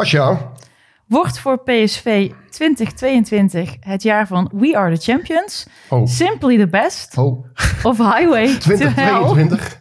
Masha, 0.00 0.52
wordt 1.06 1.38
voor 1.38 1.62
PSV 1.62 2.30
2022 2.50 3.76
het 3.80 4.02
jaar 4.02 4.26
van 4.26 4.50
We 4.54 4.76
Are 4.76 4.98
The 4.98 5.02
Champions, 5.12 5.66
oh, 5.88 6.06
Simply 6.06 6.58
the 6.58 6.68
Best 6.68 7.16
oh, 7.16 7.46
of 7.82 7.98
Highway 7.98 8.58
to 8.58 8.70
Hell? 8.70 8.92
2022. 8.94 9.80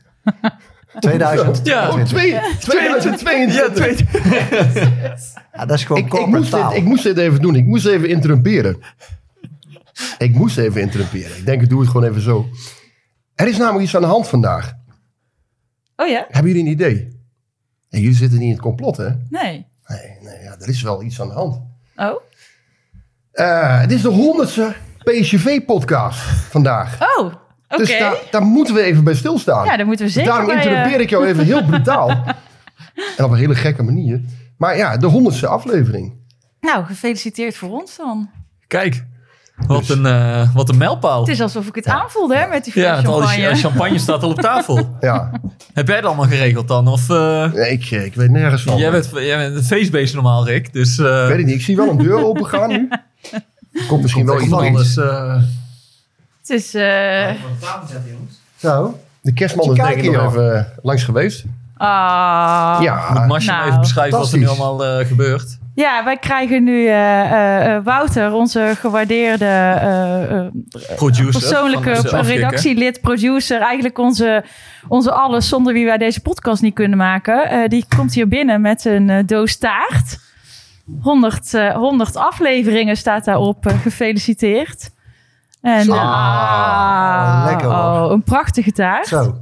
2000. 1.00 1.60
Ja. 1.68 1.90
Oh, 1.90 2.04
twee- 2.04 2.40
2022. 2.60 4.12
Ja, 5.54 5.66
dat 5.66 5.78
is 5.78 5.84
gewoon 5.84 6.02
Ik, 6.06 6.14
ik, 6.14 6.26
moest 6.26 6.52
dit, 6.52 6.74
ik 6.74 6.84
moest 6.84 7.04
dit 7.04 7.18
even 7.18 7.42
doen. 7.42 7.56
Ik 7.56 7.66
moest 7.66 7.86
even 7.86 8.10
interrumperen. 8.10 8.78
Ik 10.18 10.34
moest 10.34 10.58
even 10.58 10.82
interrumperen. 10.82 11.38
Ik 11.38 11.46
denk, 11.46 11.62
ik 11.62 11.70
doe 11.70 11.80
het 11.80 11.90
gewoon 11.90 12.10
even 12.10 12.22
zo. 12.22 12.50
Er 13.36 13.48
is 13.48 13.58
namelijk 13.58 13.84
iets 13.84 13.96
aan 13.96 14.02
de 14.02 14.08
hand 14.08 14.28
vandaag. 14.28 14.74
Oh 15.96 16.08
ja? 16.08 16.26
Hebben 16.30 16.52
jullie 16.52 16.66
een 16.66 16.72
idee? 16.72 17.18
En 17.90 18.00
jullie 18.00 18.16
zitten 18.16 18.38
niet 18.40 18.48
in 18.48 18.54
het 18.54 18.62
complot, 18.62 18.98
hè? 18.98 19.10
Nee. 19.30 19.69
Nee, 19.90 20.18
nee 20.22 20.44
ja, 20.44 20.56
er 20.60 20.68
is 20.68 20.82
wel 20.82 21.04
iets 21.04 21.22
aan 21.22 21.28
de 21.28 21.34
hand. 21.34 21.62
Oh? 21.96 22.22
Eh, 23.32 23.80
het 23.82 23.92
is 23.92 24.02
de 24.02 24.10
honderdste 24.10 24.76
PSV-podcast 25.04 26.20
vandaag. 26.50 26.98
Oh, 27.18 27.26
oké. 27.26 27.78
Dus 27.78 27.98
daar, 28.00 28.18
daar 28.32 28.42
moeten 28.42 28.74
we 28.74 28.82
even 28.82 29.04
bij 29.04 29.16
stilstaan. 29.16 29.66
Ja, 29.66 29.78
daar 29.78 29.86
moeten 29.86 30.06
we 30.06 30.12
zeker 30.12 30.32
Daarom 30.32 30.50
eh, 30.50 31.00
ik 31.00 31.10
jou 31.10 31.28
even 31.28 31.46
heel 31.46 31.66
brutaal. 31.72 32.10
en 33.18 33.24
op 33.24 33.32
een 33.32 33.38
hele 33.38 33.56
gekke 33.56 33.84
manier. 33.84 34.22
Maar 34.58 34.78
ja, 34.78 34.98
de 34.98 35.08
honderdste 35.08 35.48
aflevering. 35.48 36.14
Nou, 36.60 36.86
gefeliciteerd 36.86 37.56
voor 37.56 37.70
ons 37.70 37.98
dan. 37.98 38.30
Kijk, 38.68 39.06
wat, 39.68 39.80
Dus- 39.80 39.90
een, 39.90 40.06
eh, 40.06 40.50
wat 40.54 40.70
een 40.70 40.78
mijlpaal. 40.78 41.20
Het 41.20 41.30
is 41.30 41.42
alsof 41.42 41.68
ik 41.68 41.76
het 41.76 41.86
aanvoelde 41.88 42.36
hè, 42.38 42.48
met 42.48 42.64
die 42.64 42.74
fles 42.74 42.84
Ja, 42.86 42.96
het 42.96 43.08
al 43.08 43.20
die 43.20 43.28
champagne. 43.28 43.56
ch- 43.56 43.60
champagne 43.60 44.00
staat 44.00 44.24
al 44.24 44.30
op 44.30 44.40
tafel. 44.42 44.96
Ja, 45.00 45.32
Heb 45.74 45.88
jij 45.88 45.96
het 45.96 46.06
allemaal 46.06 46.26
geregeld 46.28 46.68
dan? 46.68 46.88
Of 46.88 47.10
eh, 47.10 47.52
nee, 47.54 47.72
ik, 47.72 47.92
ik 47.92 48.16
weet 48.16 48.30
nergens 48.30 48.62
van. 48.64 48.78
jij, 48.78 48.92
bent, 48.92 49.10
jij 49.14 49.38
bent 49.38 49.56
een 49.56 49.64
feestbeest 49.64 50.14
normaal, 50.14 50.46
Rick. 50.46 50.74
Dus 50.74 50.98
eh, 51.00 51.06
Ik 51.22 51.28
weet 51.28 51.38
het 51.38 51.46
niet. 51.46 51.56
Ik 51.56 51.62
zie 51.62 51.76
wel 51.76 51.90
een 51.90 51.98
deur 51.98 52.24
open 52.26 52.46
gaan 52.46 52.70
nu. 52.70 52.88
Er 53.72 53.86
komt 53.88 54.02
misschien 54.02 54.26
wel 54.26 54.36
komt 54.36 54.46
iets. 54.48 54.54
alles. 54.54 54.98
eh, 54.98 55.36
Het 56.42 56.50
is... 56.50 56.74
eh, 56.74 57.30
Zo. 58.58 59.00
De 59.22 59.34
kerstman 59.34 59.70
is 59.70 59.76
denk 59.76 59.88
ik 59.90 59.94
kijken, 59.94 60.12
nog 60.24 60.32
even 60.32 60.56
eh, 60.58 60.64
langs 60.82 61.04
geweest. 61.04 61.44
ah. 61.78 62.80
ja, 62.82 63.10
moet 63.14 63.28
Masje 63.28 63.52
nou, 63.52 63.68
even 63.68 63.80
beschrijven 63.80 64.20
wat 64.20 64.32
er 64.32 64.38
nu 64.38 64.48
allemaal 64.48 64.86
eh, 64.86 65.08
gebeurt? 65.08 65.58
Ja, 65.80 66.04
wij 66.04 66.18
krijgen 66.18 66.64
nu 66.64 66.86
eh, 66.88 67.22
eh, 67.22 67.76
eh, 67.76 67.84
Wouter, 67.84 68.34
onze 68.34 68.74
gewaardeerde 68.80 70.52
Producer. 70.96 71.42
persoonlijke 71.42 72.22
redactielid, 72.22 73.02
producer. 73.02 73.62
Eigenlijk 73.62 73.98
onze, 73.98 74.44
onze 74.88 75.12
alles 75.12 75.48
zonder 75.48 75.74
wie 75.74 75.86
wij 75.86 75.98
deze 75.98 76.22
podcast 76.22 76.62
niet 76.62 76.74
kunnen 76.74 76.98
maken. 76.98 77.70
Die 77.70 77.86
komt 77.96 78.14
hier 78.14 78.28
binnen 78.28 78.62
met 78.62 78.86
een 78.86 79.24
doos 79.26 79.58
taart. 79.58 80.20
100, 81.02 81.54
eh, 81.54 81.76
100 81.76 82.16
afleveringen 82.16 82.98
staat 82.98 83.26
daarop. 83.26 83.66
gefeliciteerd. 83.82 84.92
En, 85.62 85.90
ah, 85.90 87.44
Lekker, 87.46 87.68
hoor. 87.68 88.06
oh, 88.06 88.12
een 88.12 88.24
prachtige 88.24 88.72
taart. 88.72 89.08
Zo. 89.08 89.38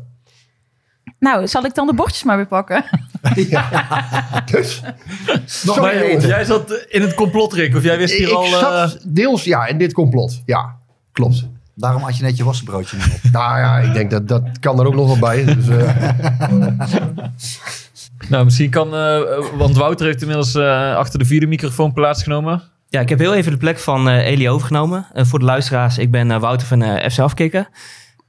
Nou, 1.19 1.48
zal 1.48 1.66
ik 1.66 1.75
dan 1.75 1.88
de 1.88 1.94
bordjes 1.94 2.24
maar 2.24 2.38
weer 2.38 2.48
pakken? 2.48 2.84
Dus, 4.52 4.82
Nog 4.82 5.76
Sorry, 5.76 5.82
maar, 5.82 6.06
jongens. 6.08 6.26
jij 6.26 6.46
zat 6.46 6.86
in 6.90 7.02
het 7.02 7.14
complot, 7.14 7.54
Rick. 7.54 7.76
Of 7.76 7.84
jij 7.84 7.98
wist 7.98 8.14
ik 8.14 8.20
hier 8.26 8.36
al... 8.36 8.44
eh, 8.46 8.52
zat 8.60 9.00
deels 9.08 9.44
ja 9.44 9.66
in 9.66 9.78
dit 9.78 9.94
complot. 9.94 10.42
Ja, 10.46 10.76
klopt. 11.12 11.48
Daarom 11.76 12.02
had 12.02 12.18
je 12.18 12.24
net 12.24 12.38
je 12.38 12.44
wassenbroodje 12.44 12.98
niet 12.98 13.06
op. 13.24 13.32
Nou 13.32 13.60
ja, 13.60 13.78
ik 13.80 13.94
denk 13.94 14.12
dat 14.12 14.28
dat 14.28 14.44
kan 14.60 14.80
er 14.80 14.86
ook 14.86 14.96
nog 14.96 15.08
wel 15.08 15.20
bij. 15.20 15.44
Dus, 15.46 15.68
eh, 15.68 16.10
Nou, 18.30 18.44
misschien 18.44 18.70
kan... 18.70 18.96
eh, 18.96 19.20
want 19.58 19.76
Wouter 19.78 20.06
heeft 20.06 20.22
inmiddels 20.22 20.56
eh, 20.56 20.96
achter 20.96 21.20
de 21.20 21.26
vierde 21.26 21.48
microfoon 21.48 21.94
plaatsgenomen. 21.94 22.64
Ja, 22.90 23.00
ik 23.00 23.10
heb 23.10 23.20
heel 23.20 23.34
even 23.36 23.52
de 23.52 23.58
plek 23.58 23.80
van 23.80 24.10
eh 24.10 24.26
Eli 24.28 24.50
overgenomen. 24.50 25.08
Eh, 25.14 25.26
voor 25.26 25.40
de 25.40 25.46
luisteraars, 25.46 25.98
ik 25.98 26.12
ben 26.12 26.32
eh, 26.32 26.40
Wouter 26.40 26.68
van 26.68 26.82
eh, 26.82 27.10
FC 27.10 27.20
Afkikken. 27.20 27.68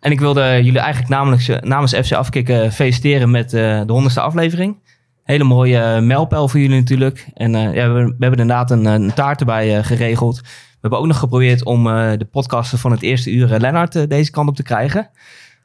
En 0.00 0.10
ik 0.10 0.20
wilde 0.20 0.60
jullie 0.62 0.78
eigenlijk 0.80 1.10
namens, 1.10 1.50
namens 1.60 1.94
FC 1.94 2.12
Afkikken 2.12 2.72
feliciteren 2.72 3.30
met 3.30 3.52
eh, 3.54 3.60
de 3.86 3.92
honderdste 3.92 4.20
aflevering. 4.20 4.76
Hele 5.24 5.44
mooie 5.44 5.78
eh, 5.78 6.00
mijlpaal 6.02 6.48
voor 6.48 6.60
jullie 6.60 6.78
natuurlijk. 6.78 7.26
En 7.34 7.54
eh, 7.54 7.62
ja, 7.62 7.70
we, 7.70 7.78
hebben- 7.78 8.06
we 8.06 8.16
hebben 8.24 8.40
inderdaad 8.40 8.70
een, 8.70 8.84
een 8.84 9.14
taart 9.14 9.40
erbij 9.40 9.82
geregeld. 9.82 10.40
We 10.40 10.78
hebben 10.80 10.98
ook 10.98 11.06
nog 11.06 11.18
geprobeerd 11.18 11.64
om 11.64 11.86
eh, 11.88 12.10
de 12.18 12.24
podcaster 12.24 12.78
van 12.78 12.90
het 12.90 13.02
eerste 13.02 13.30
uur, 13.30 13.48
Lennart, 13.58 14.10
deze 14.10 14.30
kant 14.30 14.48
op 14.48 14.56
te 14.56 14.62
krijgen. 14.62 15.08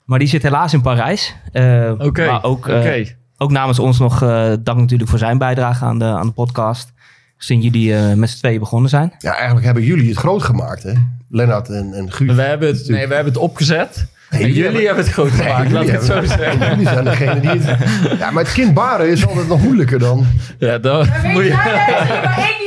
Maar 0.06 0.20
die 0.20 0.28
zit 0.28 0.44
helaas 0.44 0.74
in 0.74 0.82
Parijs. 0.82 1.36
Eh, 1.52 1.92
Oké, 1.98 2.26
Maar 2.26 2.44
ook, 2.44 2.68
oké. 2.68 3.04
ook 3.38 3.52
namens 3.52 3.80
ons 3.80 4.00
nog 4.00 4.22
eh, 4.22 4.54
dank 4.60 4.80
natuurlijk 4.80 5.10
voor 5.10 5.20
zijn 5.20 5.38
bijdrage 5.38 5.86
aan 5.86 6.00
de, 6.00 6.06
aan 6.06 6.28
de 6.28 6.34
podcast. 6.34 6.92
Sinds 7.38 7.66
jullie 7.66 7.96
eh, 7.96 8.14
met 8.14 8.30
z'n 8.30 8.38
tweeën 8.38 8.60
begonnen 8.60 8.90
zijn. 8.90 9.14
ja, 9.20 9.34
eigenlijk 9.36 9.66
hebben 9.66 9.84
jullie 9.84 10.10
het 10.10 10.18
groot 10.18 10.44
gemaakt, 10.44 10.84
hè? 10.84 10.94
Lennart 11.30 11.70
en, 11.70 11.94
en 11.94 12.12
Guus. 12.12 12.36
We 12.36 12.42
hebben 12.42 12.68
het, 12.68 12.88
nee, 12.90 13.08
we 13.08 13.14
hebben 13.14 13.34
het 13.34 13.42
opgezet. 13.42 14.08
Nee, 14.34 14.42
en 14.42 14.48
jullie 14.48 14.72
jullie 14.72 14.86
hebben 14.86 15.04
het 15.04 15.14
groot 15.14 15.32
Nee, 15.32 15.42
gemaakt, 15.42 15.72
laat 15.72 15.84
ik 15.84 15.92
jullie 15.92 15.92
het 15.92 16.06
zo 16.06 16.36
zeggen. 16.38 16.60
Jullie 16.70 16.88
zijn 16.88 17.04
degene 17.04 17.40
die 17.40 17.50
het... 17.50 18.20
Ja, 18.20 18.32
maar 18.32 18.44
het 18.44 18.54
kind 18.54 18.74
baren 18.74 19.10
is 19.10 19.28
altijd 19.28 19.48
nog 19.48 19.62
moeilijker 19.64 20.00
dan... 20.00 20.26
Ja, 20.60 20.78
dan 20.78 21.08
moet 21.24 21.44
je... 21.44 21.50
maar 21.50 22.36
één. 22.38 22.62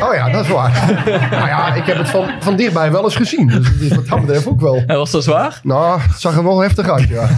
Oh 0.00 0.14
ja, 0.14 0.30
dat 0.30 0.44
is 0.44 0.50
waar. 0.50 1.02
nou 1.30 1.46
ja, 1.46 1.74
ik 1.74 1.84
heb 1.84 1.96
het 1.96 2.08
van, 2.08 2.30
van 2.40 2.56
dichtbij 2.56 2.92
wel 2.92 3.04
eens 3.04 3.16
gezien. 3.16 3.46
Dus 3.46 3.68
het 3.68 3.80
is 3.80 3.94
wat 3.94 4.06
dat 4.08 4.20
betreft 4.20 4.46
ook 4.46 4.60
wel... 4.60 4.82
En 4.86 4.96
was 4.96 5.10
dat 5.10 5.24
zwaar? 5.24 5.60
Nou, 5.62 6.00
het 6.00 6.20
zag 6.20 6.36
er 6.36 6.44
wel 6.44 6.60
heftig 6.60 6.88
uit, 6.90 7.08
ja. 7.08 7.28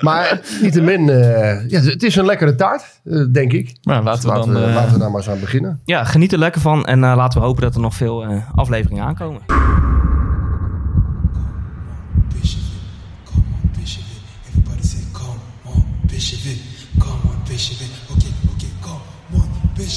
maar 0.00 0.40
niettemin, 0.62 1.08
eh 1.10 1.68
ja, 1.70 1.80
het 1.80 2.02
is 2.02 2.16
een 2.16 2.24
lekkere 2.24 2.54
taart, 2.54 3.00
eh, 3.04 3.20
denk 3.32 3.52
ik. 3.52 3.76
Nou, 3.82 4.04
laten 4.04 4.28
we 4.28 4.34
Laten 4.36 4.52
dan... 4.52 4.62
eh, 4.62 4.74
laten 4.74 4.92
we 4.92 4.98
daar 4.98 5.10
maar 5.10 5.20
eens 5.20 5.28
aan 5.30 5.40
beginnen. 5.40 5.80
Ja, 5.84 6.04
geniet 6.04 6.32
er 6.32 6.38
lekker 6.38 6.60
van. 6.60 6.84
En 6.86 7.04
eh, 7.04 7.16
laten 7.16 7.40
we 7.40 7.46
hopen 7.46 7.62
dat 7.62 7.74
er 7.74 7.80
nog 7.80 7.94
veel 7.94 8.22
eh, 8.24 8.30
afleveringen 8.54 9.04
aankomen. 9.04 9.40
Bishop 12.32 12.60
it, 12.60 13.30
come 13.30 13.44
on, 13.64 13.70
Bishop 13.78 14.04
it. 14.04 14.22
Everybody 14.48 14.86
say, 14.86 15.00
come 15.12 15.38
on, 15.64 15.84
Bishop 16.06 16.44
it, 16.52 16.58
come 16.98 17.20
on, 17.24 17.36
Bishop 17.48 17.80
it. 17.80 17.90
Okay, 18.10 18.32
okay, 18.54 18.70
come 18.80 19.00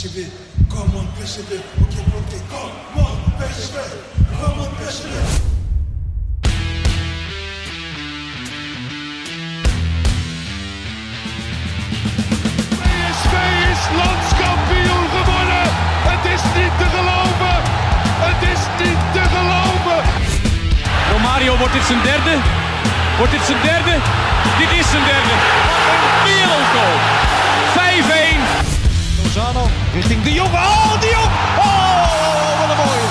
it, 0.06 0.32
come 0.70 0.96
on, 0.96 1.08
Bishop 1.20 1.52
it. 1.52 1.60
Okay, 1.84 2.00
okay, 2.00 2.40
come 2.48 3.04
on, 3.04 3.12
it, 3.44 3.68
come 4.40 4.60
on, 4.64 4.72
it. 4.80 5.60
PSV 12.80 13.34
is 13.72 13.82
landskampioen 14.00 15.06
gewonnen. 15.16 15.68
Het 16.12 16.24
is 16.34 16.42
niet 16.56 16.74
te 16.80 16.88
geloven. 16.96 17.58
Het 18.26 18.42
is 18.54 18.62
niet 18.84 19.02
te 19.14 19.24
geloven. 19.36 20.00
Romario, 21.12 21.58
wordt 21.58 21.74
dit 21.74 21.84
zijn 21.84 22.02
derde? 22.02 22.38
Wordt 23.18 23.32
dit 23.32 23.46
zijn 23.46 23.62
derde? 23.62 23.96
Dit 24.60 24.72
is 24.80 24.90
zijn 24.90 25.04
derde. 25.04 25.36
Wat 25.88 26.02
een 26.08 26.18
wereldgoal. 26.28 26.98
5-1. 28.16 28.19
Richting 29.94 30.24
De 30.24 30.34
Jong. 30.34 30.54
Oh, 30.54 31.00
De 31.00 31.10
Jong. 31.12 31.32
Oh, 31.58 32.60
wat 32.60 32.70
een 32.70 32.76
mooie. 32.86 33.08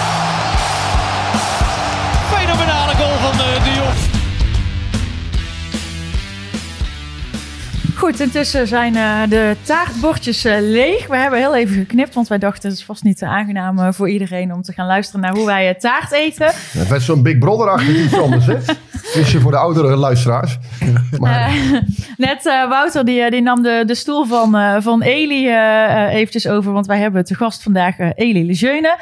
Fenomenale 2.34 2.94
goal 2.94 3.16
van 3.18 3.32
eh, 3.32 3.64
De 3.64 3.72
Jong. 3.76 3.96
Goed, 7.96 8.20
intussen 8.20 8.66
zijn 8.66 8.96
eh, 8.96 9.20
de 9.28 9.56
taartbordjes 9.62 10.44
eh, 10.44 10.56
leeg. 10.60 11.06
We 11.06 11.16
hebben 11.16 11.38
heel 11.38 11.56
even 11.56 11.74
geknipt, 11.74 12.14
want 12.14 12.28
wij 12.28 12.38
dachten 12.38 12.68
het 12.68 12.78
is 12.78 12.84
vast 12.84 13.02
niet 13.02 13.18
te 13.18 13.26
aangenaam 13.26 13.94
voor 13.94 14.08
iedereen 14.10 14.52
om 14.52 14.62
te 14.62 14.72
gaan 14.72 14.86
luisteren 14.86 15.20
naar 15.20 15.34
hoe 15.34 15.46
wij 15.46 15.74
taart 15.74 16.12
eten. 16.12 16.46
Het 16.54 16.88
werd 16.88 17.02
zo'n 17.02 17.22
Big 17.22 17.38
Brother 17.38 17.68
achter 17.68 17.96
iets 18.04 18.18
anders, 18.18 18.46
hè? 18.46 18.56
Visje 19.02 19.40
voor 19.40 19.50
de 19.50 19.56
oudere 19.56 19.96
luisteraars. 19.96 20.58
Maar 21.18 21.48
Eh, 21.48 21.72
net 22.16 22.46
eh, 22.46 22.68
Wouter 22.68 23.04
die, 23.04 23.20
eh, 23.22 23.30
die 23.30 23.42
nam 23.42 23.62
de, 23.62 23.82
de 23.86 23.94
stoel 23.94 24.24
van, 24.24 24.56
eh, 24.56 24.76
van 24.80 25.02
Eli 25.02 25.48
eventjes 26.08 26.46
over, 26.48 26.72
want 26.72 26.86
wij 26.86 26.98
hebben 26.98 27.24
te 27.24 27.34
gast 27.34 27.62
vandaag 27.62 27.94
Eli 28.14 28.46
Lejeune. 28.46 28.96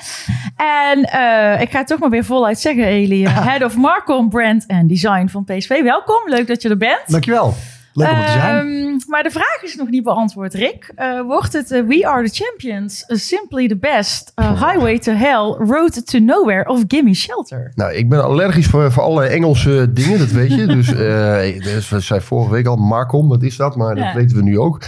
En 0.57 1.05
eh, 1.05 1.61
ik 1.61 1.71
ga 1.71 1.79
het 1.79 1.87
toch 1.87 1.99
maar 1.99 2.11
weer 2.11 2.25
voluit 2.25 2.59
zeggen, 2.59 2.85
Eli. 2.85 3.27
Head 3.51 3.63
of 3.63 3.77
Marcom 3.77 4.29
Brand 4.29 4.67
en 4.67 4.87
Design 4.87 5.27
van 5.27 5.45
PSV. 5.45 5.83
Welkom, 5.83 6.21
leuk 6.27 6.47
dat 6.47 6.63
je 6.63 6.69
er 6.69 6.77
bent. 6.77 7.03
Dankjewel. 7.07 7.55
Leuk 7.97 8.11
om 8.11 8.17
er 8.19 8.25
te 8.27 8.33
zijn. 8.33 8.57
Ehm, 8.67 8.97
maar 9.07 9.23
de 9.23 9.31
vraag 9.31 9.63
is 9.63 9.75
nog 9.77 9.89
niet 9.89 10.03
beantwoord, 10.03 10.55
Rick. 10.55 10.93
Eh, 10.95 11.21
wordt 11.21 11.53
het 11.53 11.71
eh, 11.71 11.83
We 11.87 12.07
Are 12.07 12.29
the 12.31 12.45
Champions, 12.45 13.05
eh, 13.05 13.17
Simply 13.17 13.69
the 13.69 13.77
Best, 13.77 14.33
Highway 14.35 14.99
to 14.99 15.13
Hell, 15.13 15.55
Road 15.69 16.07
to 16.07 16.19
Nowhere 16.19 16.69
of 16.69 16.83
Gimme 16.89 17.15
Shelter? 17.15 17.73
Nou, 17.75 17.93
ik 17.93 18.09
ben 18.09 18.25
allergisch 18.25 18.67
voor, 18.67 18.93
voor 18.93 19.03
allerlei 19.03 19.35
Engelse 19.35 19.93
dingen, 19.93 20.19
dat 20.19 20.31
weet 20.31 20.55
je. 20.55 20.67
Dus, 20.77 20.93
eh, 20.93 21.63
dus 21.63 21.89
we 21.89 22.01
zei 22.01 22.21
vorige 22.21 22.51
week 22.51 22.67
al, 22.67 22.77
Markom, 22.77 23.29
wat 23.29 23.43
is 23.43 23.57
dat? 23.57 23.77
Maar 23.77 23.97
Ja. 23.97 24.05
dat 24.05 24.15
weten 24.15 24.37
we 24.37 24.43
nu 24.43 24.59
ook. 24.59 24.83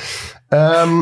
Ehm, 0.48 0.98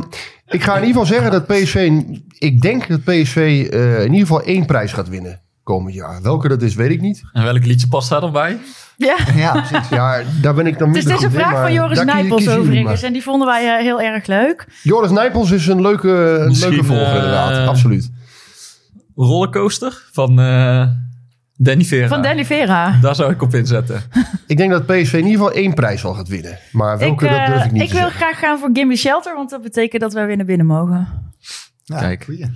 ik 0.47 0.63
ga 0.63 0.77
in 0.77 0.85
ieder 0.85 1.01
geval 1.03 1.07
zeggen 1.07 1.31
dat 1.31 1.47
PSV, 1.47 1.93
ik 2.39 2.61
denk 2.61 2.89
dat 2.89 3.01
PSV 3.05 3.69
eh, 3.73 3.97
in 3.99 4.05
ieder 4.13 4.21
geval 4.27 4.43
één 4.43 4.67
prijs 4.67 4.93
gaat 4.93 5.09
winnen 5.09 5.41
komend 5.63 5.95
jaar. 5.95 6.23
Welke 6.23 6.49
dat 6.49 6.63
is, 6.63 6.75
weet 6.75 6.91
ik 6.91 7.01
niet. 7.01 7.23
En 7.33 7.43
welk 7.45 7.65
liedje 7.65 7.89
past 7.89 8.09
daar 8.09 8.21
dan 8.21 8.33
bij? 8.33 8.59
Ja. 8.97 9.17
Ja, 9.35 9.53
precies. 9.53 9.89
Ja, 9.89 10.23
daar 10.41 10.55
ben 10.55 10.67
ik 10.67 10.79
dan 10.79 10.89
Het 10.89 11.07
is 11.07 11.13
goed 11.13 11.23
in, 11.23 11.31
vraag 11.31 11.61
van 11.61 11.73
Joris 11.73 12.05
Nijpels 12.05 12.49
overigens. 12.49 13.03
En 13.03 13.13
die 13.13 13.23
vonden 13.23 13.47
wij 13.49 13.77
eh, 13.77 13.83
heel 13.83 14.01
erg 14.01 14.27
leuk. 14.27 14.67
Joris 14.83 15.11
Nijpels 15.11 15.51
is 15.51 15.67
een 15.67 15.81
leuke, 15.81 16.09
een 16.09 16.59
leuke 16.59 16.85
volger 16.85 17.07
eh, 17.07 17.15
inderdaad, 17.15 17.69
absoluut. 17.69 18.11
Rollercoaster 19.17 20.09
van 20.13 20.41
eh, 20.41 20.87
Danny 21.57 21.85
Vera. 21.85 22.09
Van 22.09 22.23
Danny 22.23 22.45
Vera. 22.45 22.99
Daar 23.01 23.15
zou 23.15 23.33
ik 23.33 23.43
op 23.43 23.55
inzetten. 23.55 24.03
Ik 24.47 24.57
denk 24.57 24.71
dat 24.71 24.87
PSV 24.87 25.13
in 25.13 25.19
ieder 25.19 25.33
geval 25.33 25.53
één 25.53 25.75
prijs 25.75 26.05
al 26.05 26.15
gaat 26.15 26.29
winnen. 26.29 26.59
Maar 26.73 26.93
Ik, 26.95 27.01
welke, 27.01 27.25
dat 27.25 27.39
eh, 27.39 27.47
durf 27.47 27.65
ik 27.65 27.73
niet 27.73 27.83
ik 27.83 27.89
te 27.89 27.95
wil 27.95 28.03
zeggen. 28.03 28.21
graag 28.21 28.39
gaan 28.39 28.59
voor 28.59 28.71
Gimme 28.73 28.97
Shelter, 28.97 29.35
want 29.35 29.51
dat 29.51 29.63
betekent 29.63 30.03
dat 30.03 30.13
wij 30.13 30.27
weer 30.27 30.37
naar 30.37 30.47
binnen 30.47 30.67
mogen. 30.67 31.26
Ja, 31.89 31.99
Kijk. 31.99 32.25
goeie. 32.25 32.51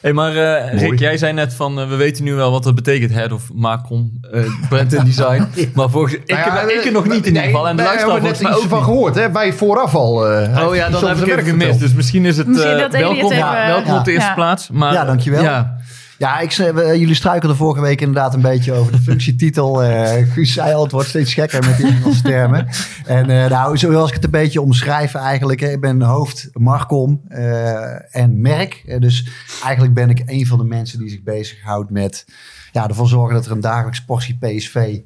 hey, 0.00 0.12
maar 0.12 0.36
eh. 0.36 0.78
Rick, 0.80 0.98
jij 0.98 1.16
zei 1.16 1.32
net 1.32 1.54
van, 1.54 1.80
eh, 1.80 1.88
we 1.88 1.94
weten 1.96 2.24
nu 2.24 2.34
wel 2.34 2.50
wat 2.50 2.62
dat 2.62 2.74
betekent, 2.74 3.12
Head 3.12 3.32
of 3.32 3.52
Macron, 3.54 4.18
eh 4.32 4.44
brand 4.68 4.96
and 4.96 5.06
Design. 5.06 5.46
Maar 5.74 5.90
volgens, 5.90 6.14
ik, 6.14 6.28
Nou 6.28 6.40
ja, 6.40 6.60
ik, 6.60 6.70
ik 6.70 6.84
er 6.84 6.92
nog 6.92 7.04
niet 7.08 7.26
in 7.26 7.32
ieder 7.34 7.42
geval. 7.42 7.68
En 7.68 7.76
de 7.76 7.82
luisteraar 7.82 8.12
hebben 8.12 8.34
volgens 8.36 8.40
net 8.40 8.50
mij 8.52 8.60
ook 8.62 8.68
van 8.68 8.84
gehoord, 8.84 9.14
hè? 9.14 9.32
Wij 9.32 9.52
vooraf 9.52 9.94
al. 9.94 10.28
eh, 10.30 10.66
Oh 10.68 10.74
ja, 10.74 10.88
dat 10.88 11.00
heb 11.00 11.16
ik 11.38 11.44
gemist. 11.44 11.78
Dus 11.80 11.92
misschien 11.94 12.24
is 12.24 12.36
het 12.36 12.46
Misschien 12.46 12.70
eh, 12.72 12.90
welkom, 12.90 13.16
even- 13.16 13.36
ja, 13.36 13.66
welkom 13.66 13.94
op 13.94 14.04
de 14.04 14.10
ja. 14.10 14.16
eerste 14.16 14.32
plaats. 14.34 14.70
Maar, 14.70 14.92
Ja, 14.92 15.04
dankjewel. 15.04 15.42
Ja, 15.42 15.76
Ja, 16.22 16.38
ik, 16.40 16.52
we- 16.52 16.98
jullie 16.98 17.14
struikelden 17.14 17.56
vorige 17.56 17.80
week 17.80 18.00
inderdaad 18.00 18.34
een 18.34 18.40
beetje 18.40 18.72
over 18.72 18.92
de 18.92 18.98
functietitel. 18.98 19.82
Eh 19.82 20.32
Guus 20.32 20.52
zei 20.52 20.74
al, 20.74 20.82
het 20.82 20.92
wordt 20.92 21.08
steeds 21.08 21.34
gekker 21.34 21.64
met 21.66 21.76
die 21.76 21.86
Engelse 21.86 22.22
termen. 22.22 22.68
En 23.06 23.30
eh, 23.30 23.50
nou, 23.50 23.78
zoals 23.78 24.08
ik 24.08 24.14
het 24.14 24.24
een 24.24 24.30
beetje 24.30 24.60
omschrijf 24.60 25.14
eigenlijk. 25.14 25.60
Ik 25.60 25.80
ben 25.80 26.02
hoofd 26.02 26.48
Marcom 26.52 27.20
eh, 27.28 28.16
en 28.16 28.40
merk. 28.40 29.00
Dus 29.00 29.28
eigenlijk 29.62 29.94
ben 29.94 30.10
ik 30.10 30.22
een 30.26 30.46
van 30.46 30.58
de 30.58 30.64
mensen 30.64 30.98
die 30.98 31.08
zich 31.08 31.22
bezighoudt 31.22 31.90
met... 31.90 32.26
Ja, 32.72 32.88
ervoor 32.88 33.08
zorgen 33.08 33.34
dat 33.34 33.46
er 33.46 33.52
een 33.52 33.60
dagelijks 33.60 34.04
portie 34.04 34.38
PSV 34.38 34.98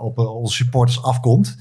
op 0.00 0.18
onze 0.18 0.54
supporters 0.56 1.02
afkomt. 1.02 1.56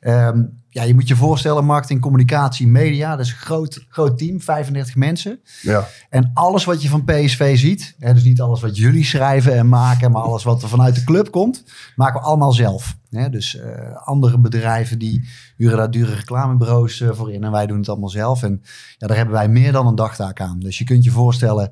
Ehm, 0.00 0.42
ja, 0.74 0.82
je 0.82 0.94
moet 0.94 1.08
je 1.08 1.16
voorstellen, 1.16 1.64
marketing, 1.64 2.00
communicatie, 2.00 2.66
media. 2.66 3.16
Dat 3.16 3.26
is 3.26 3.32
een 3.32 3.38
groot, 3.38 3.86
groot 3.88 4.18
team, 4.18 4.40
35 4.40 4.96
mensen. 4.96 5.40
Ja. 5.62 5.88
En 6.10 6.30
alles 6.34 6.64
wat 6.64 6.82
je 6.82 6.88
van 6.88 7.04
PSV 7.04 7.58
ziet, 7.58 7.94
hè, 7.98 8.14
dus 8.14 8.24
niet 8.24 8.40
alles 8.40 8.60
wat 8.60 8.76
jullie 8.76 9.04
schrijven 9.04 9.56
en 9.56 9.68
maken, 9.68 10.10
maar 10.10 10.22
alles 10.22 10.42
wat 10.42 10.62
er 10.62 10.68
vanuit 10.68 10.94
de 10.94 11.04
club 11.04 11.30
komt, 11.30 11.64
maken 11.96 12.20
we 12.20 12.26
allemaal 12.26 12.52
zelf. 12.52 12.96
Hè, 13.10 13.30
dus 13.30 13.56
eh, 13.56 13.96
andere 14.04 14.38
bedrijven 14.38 14.98
die 14.98 15.28
huren 15.56 15.76
daar 15.76 15.90
dure 15.90 16.14
reclamebureaus 16.14 17.00
eh, 17.00 17.10
voor 17.12 17.32
in 17.32 17.44
en 17.44 17.50
wij 17.50 17.66
doen 17.66 17.78
het 17.78 17.88
allemaal 17.88 18.08
zelf. 18.08 18.42
En 18.42 18.62
ja, 18.98 19.06
daar 19.06 19.16
hebben 19.16 19.34
wij 19.34 19.48
meer 19.48 19.72
dan 19.72 19.86
een 19.86 19.94
dagtaak 19.94 20.40
aan. 20.40 20.58
Dus 20.60 20.78
je 20.78 20.84
kunt 20.84 21.04
je 21.04 21.10
voorstellen, 21.10 21.70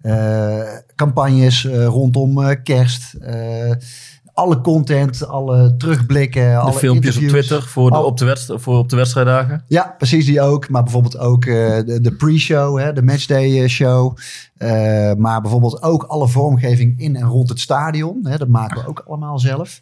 eh, 0.00 0.60
campagnes 0.94 1.64
rondom 1.66 2.62
kerst, 2.62 3.14
alle 4.34 4.60
content, 4.60 5.26
alle 5.26 5.76
terugblikken, 5.76 6.50
de 6.50 6.56
alle 6.56 6.72
filmpjes 6.72 7.16
op. 7.16 7.22
Twitter 7.22 7.62
voor, 7.62 7.90
de, 7.90 7.98
op, 7.98 8.18
de 8.18 8.24
wedst- 8.24 8.52
voor 8.54 8.78
op 8.78 8.88
de 8.88 8.96
wedstrijddagen. 8.96 9.64
Ja, 9.66 9.94
precies 9.98 10.26
die 10.26 10.40
ook. 10.40 10.68
Maar 10.68 10.82
bijvoorbeeld 10.82 11.18
ook 11.18 11.44
eh, 11.44 11.54
de, 11.86 11.98
de 12.00 12.12
pre-show, 12.12 12.78
hè, 12.78 12.92
de 12.92 13.02
matchday 13.02 13.62
eh, 13.62 13.68
show. 13.68 14.16
Eh, 14.56 15.12
maar 15.14 15.40
bijvoorbeeld 15.40 15.82
ook 15.82 16.02
alle 16.02 16.28
vormgeving 16.28 17.00
in 17.00 17.16
en 17.16 17.26
rond 17.26 17.48
het 17.48 17.60
stadion. 17.60 18.20
Hè, 18.22 18.36
dat 18.36 18.48
maken 18.48 18.82
we 18.82 18.88
ook 18.88 19.04
allemaal 19.06 19.38
zelf. 19.38 19.80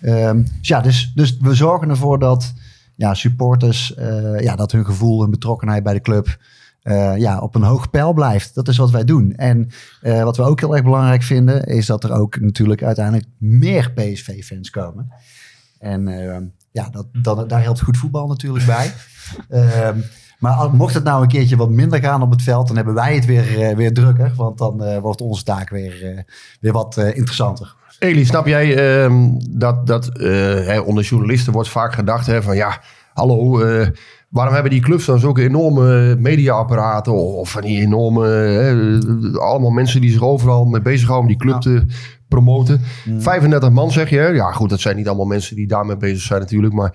Ehm, 0.00 0.42
dus 0.42 0.68
ja, 0.68 0.80
dus, 0.80 1.12
dus 1.14 1.36
we 1.40 1.54
zorgen 1.54 1.88
ervoor 1.88 2.18
dat 2.18 2.52
ja, 2.94 3.14
supporters, 3.14 3.94
ja, 4.38 4.56
dat 4.56 4.72
hun 4.72 4.84
gevoel 4.84 5.24
en 5.24 5.30
betrokkenheid 5.30 5.82
bij 5.82 5.92
de 5.92 6.00
club 6.00 6.38
eh, 6.82 7.16
ja, 7.16 7.38
op 7.38 7.54
een 7.54 7.62
hoog 7.62 7.90
peil 7.90 8.12
blijft. 8.12 8.54
Dat 8.54 8.68
is 8.68 8.76
wat 8.76 8.90
wij 8.90 9.04
doen. 9.04 9.32
En 9.32 9.70
eh, 10.00 10.22
wat 10.22 10.36
we 10.36 10.42
ook 10.42 10.60
heel 10.60 10.74
erg 10.74 10.84
belangrijk 10.84 11.22
vinden, 11.22 11.64
is 11.64 11.86
dat 11.86 12.04
er 12.04 12.12
ook 12.12 12.40
natuurlijk 12.40 12.82
uiteindelijk 12.82 13.26
meer 13.38 13.92
PSV-fans 13.92 14.70
komen. 14.70 15.12
En 15.78 16.08
eh, 16.08 16.40
ja, 16.70 16.88
dat, 16.90 17.06
dat, 17.12 17.48
daar 17.48 17.62
helpt 17.62 17.82
goed 17.82 17.96
voetbal 17.96 18.26
natuurlijk 18.26 18.66
bij. 18.66 18.92
Ehm, 19.48 19.98
maar 20.38 20.74
mocht 20.74 20.94
het 20.94 21.04
nou 21.04 21.22
een 21.22 21.28
keertje 21.28 21.56
wat 21.56 21.70
minder 21.70 22.00
gaan 22.00 22.22
op 22.22 22.30
het 22.30 22.42
veld, 22.42 22.66
dan 22.66 22.76
hebben 22.76 22.94
wij 22.94 23.14
het 23.14 23.24
weer, 23.24 23.76
weer 23.76 23.94
drukker. 23.94 24.32
Want 24.36 24.58
dan 24.58 25.00
wordt 25.00 25.20
onze 25.20 25.44
taak 25.44 25.70
weer, 25.70 26.24
weer 26.60 26.72
wat 26.72 26.96
interessanter. 26.96 27.74
Elie, 27.98 28.24
snap 28.24 28.46
jij 28.46 28.76
ehm, 28.76 29.30
dat, 29.50 29.86
dat 29.86 30.18
onder 30.84 31.04
journalisten 31.04 31.52
wordt 31.52 31.68
vaak 31.68 31.94
gedacht 31.94 32.26
hè, 32.26 32.42
van 32.42 32.56
ja, 32.56 32.80
hallo, 33.14 33.60
eh, 33.60 33.86
waarom 34.28 34.54
hebben 34.54 34.72
die 34.72 34.80
clubs 34.80 35.04
dan 35.04 35.18
zulke 35.18 35.42
enorme 35.42 36.16
mediaapparaten 36.18 37.12
of, 37.12 37.50
van 37.50 37.62
die 37.62 37.80
enorme, 37.80 38.26
hè, 38.26 38.98
allemaal 39.38 39.70
mensen 39.70 40.00
die 40.00 40.10
zich 40.10 40.22
overal 40.22 40.64
mee 40.64 40.80
bezighouden 40.80 41.30
om 41.30 41.36
die 41.36 41.46
club 41.46 41.60
te 41.60 41.86
promoten. 42.28 42.80
35 43.18 43.70
man 43.70 43.90
zeg 43.90 44.10
je, 44.10 44.30
ja 44.34 44.52
goed, 44.52 44.70
dat 44.70 44.80
zijn 44.80 44.96
niet 44.96 45.06
allemaal 45.06 45.26
mensen 45.26 45.56
die 45.56 45.66
daarmee 45.66 45.96
bezig 45.96 46.22
zijn 46.22 46.40
natuurlijk, 46.40 46.74
maar 46.74 46.94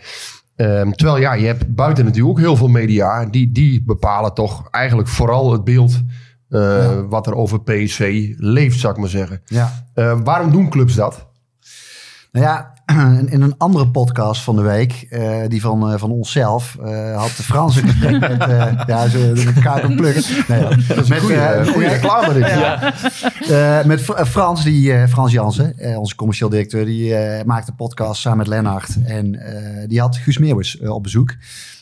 ehm, 0.56 0.92
terwijl 0.92 1.20
ja, 1.20 1.34
je 1.34 1.46
hebt 1.46 1.76
buiten 1.76 2.06
natuurlijk 2.06 2.38
ook 2.38 2.44
heel 2.44 2.56
veel 2.56 2.68
media 2.68 3.26
die, 3.26 3.52
die 3.52 3.84
bepalen 3.84 4.34
toch 4.34 4.68
eigenlijk 4.72 5.08
vooral 5.08 5.52
het 5.52 5.64
beeld 5.64 6.02
eh, 6.50 7.00
wat 7.10 7.28
er 7.28 7.36
over 7.36 7.62
PSV 7.62 8.34
leeft, 8.38 8.80
zou 8.80 8.94
ik 8.94 9.00
maar 9.00 9.10
zeggen. 9.10 9.42
Ja. 9.46 9.86
Eh, 9.94 10.20
waarom 10.24 10.52
doen 10.52 10.70
clubs 10.70 10.96
dat? 10.96 11.28
Nou 12.32 12.46
ja, 12.46 12.74
in 13.34 13.42
een 13.42 13.58
andere 13.58 13.88
podcast 13.88 14.42
van 14.42 14.56
de 14.56 14.62
week, 14.62 15.08
eh, 15.10 15.40
die 15.48 15.62
van, 15.62 15.92
eh, 15.92 16.00
van 16.00 16.12
onszelf, 16.12 16.78
eh, 16.82 17.18
had 17.18 17.36
de 17.38 17.44
Frans 17.44 17.76
een 17.76 17.88
gesprek 17.90 18.20
met, 18.20 18.44
ja, 18.88 19.08
ze 19.08 19.32
met 19.46 19.56
elkaar 19.56 19.92
plukken. 19.94 20.24
Nee, 20.48 20.60
ja. 20.60 20.70
Dat 20.70 20.98
is 20.98 21.10
een 21.10 21.20
goede, 21.20 21.88
reclame 21.88 22.34
dit. 22.34 22.48
Ja. 23.48 23.84
Met 23.86 24.02
Fr- 24.02 24.24
Frans, 24.24 24.64
die, 24.64 25.08
Frans 25.08 25.32
Jansen, 25.32 25.98
onze 25.98 26.16
commercieel 26.16 26.50
directeur, 26.50 26.86
die 26.86 27.16
maakte 27.46 27.72
een 27.72 27.78
podcast 27.78 28.22
samen 28.22 28.38
met 28.38 28.48
Lennart. 28.48 29.04
En 29.04 29.40
die 29.88 30.00
had 30.00 30.18
Guus 30.18 30.38
Meeuwis 30.38 30.80
op 30.80 31.04
bezoek. 31.04 31.36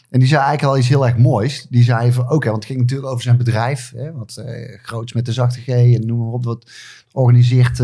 En 0.09 0.19
die 0.19 0.27
zei 0.27 0.41
eigenlijk 0.41 0.73
al 0.73 0.77
iets 0.79 0.89
heel 0.89 1.05
erg 1.05 1.17
moois. 1.17 1.67
Die 1.69 1.83
zei 1.83 2.11
van, 2.11 2.31
oké, 2.31 2.45
want 2.45 2.55
het 2.55 2.65
ging 2.65 2.79
natuurlijk 2.79 3.09
over 3.09 3.23
zijn 3.23 3.37
bedrijf. 3.37 3.93
Hè, 3.95 4.11
wat 4.11 4.43
groots 4.81 5.13
met 5.13 5.25
de 5.25 5.33
zachte 5.33 5.59
G 5.61 5.67
en 5.67 6.05
noem 6.05 6.17
maar 6.17 6.33
op. 6.33 6.43
Wat 6.43 6.71
organiseert 7.11 7.77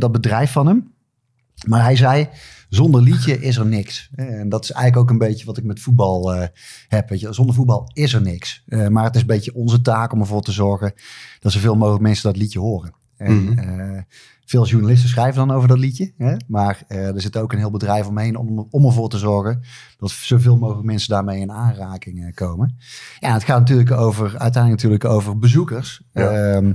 dat 0.00 0.12
bedrijf 0.12 0.52
van 0.52 0.66
hem. 0.66 0.92
Maar 1.66 1.82
hij 1.82 1.96
zei, 1.96 2.28
zonder 2.68 3.02
liedje 3.02 3.40
is 3.40 3.56
er 3.56 3.66
niks. 3.66 4.10
Eh, 4.14 4.40
En 4.40 4.48
dat 4.48 4.64
is 4.64 4.70
eigenlijk 4.72 5.02
ook 5.02 5.10
een 5.10 5.28
beetje 5.28 5.46
wat 5.46 5.56
ik 5.58 5.64
met 5.64 5.80
voetbal 5.80 6.34
eh, 6.34 6.46
heb. 6.88 7.08
Weet 7.08 7.20
je. 7.20 7.32
Zonder 7.32 7.54
voetbal 7.54 7.90
is 7.92 8.12
er 8.12 8.22
niks. 8.22 8.62
Eh, 8.66 8.88
maar 8.88 9.04
het 9.04 9.14
is 9.14 9.20
een 9.20 9.26
beetje 9.26 9.54
onze 9.54 9.80
taak 9.80 10.12
om 10.12 10.20
ervoor 10.20 10.42
te 10.42 10.52
zorgen 10.52 10.92
dat 11.40 11.52
zoveel 11.52 11.76
mogelijk 11.76 12.02
mensen 12.02 12.24
dat 12.32 12.40
liedje 12.40 12.58
horen. 12.58 12.94
En, 13.16 13.44
Mhm. 13.44 14.00
veel 14.44 14.66
journalisten 14.66 15.08
schrijven 15.08 15.46
dan 15.46 15.56
over 15.56 15.68
dat 15.68 15.78
liedje. 15.78 16.12
Hè? 16.16 16.36
Maar 16.46 16.82
er 16.88 17.20
zit 17.20 17.36
ook 17.36 17.52
een 17.52 17.58
heel 17.58 17.70
bedrijf 17.70 18.06
omheen 18.06 18.36
om, 18.36 18.66
om 18.70 18.84
ervoor 18.84 19.08
te 19.08 19.18
zorgen 19.18 19.60
dat 19.98 20.10
zoveel 20.10 20.56
mogelijk 20.58 20.86
mensen 20.86 21.08
daarmee 21.10 21.40
in 21.40 21.52
aanraking 21.52 22.34
komen. 22.34 22.76
Ja, 23.20 23.32
het 23.32 23.44
gaat 23.44 23.58
natuurlijk 23.58 23.90
over, 23.90 24.24
uiteindelijk 24.24 24.82
natuurlijk 24.82 25.04
over 25.04 25.38
bezoekers. 25.38 26.02
Ja. 26.12 26.30
Ehm, 26.30 26.66
eh, 26.66 26.72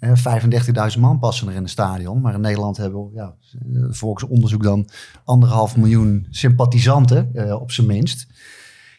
35.000 0.00 0.98
man 0.98 1.18
passen 1.18 1.48
er 1.48 1.54
in 1.54 1.62
het 1.62 1.70
stadion. 1.70 2.20
Maar 2.20 2.34
in 2.34 2.40
Nederland 2.40 2.76
hebben 2.76 3.04
we 3.04 3.14
ja, 3.14 3.34
volgens 3.90 4.24
onderzoek 4.24 4.62
dan 4.62 4.88
anderhalf 5.24 5.76
miljoen 5.76 6.26
sympathisanten, 6.30 7.30
eh, 7.34 7.60
op 7.60 7.72
zijn 7.72 7.86
minst. 7.86 8.26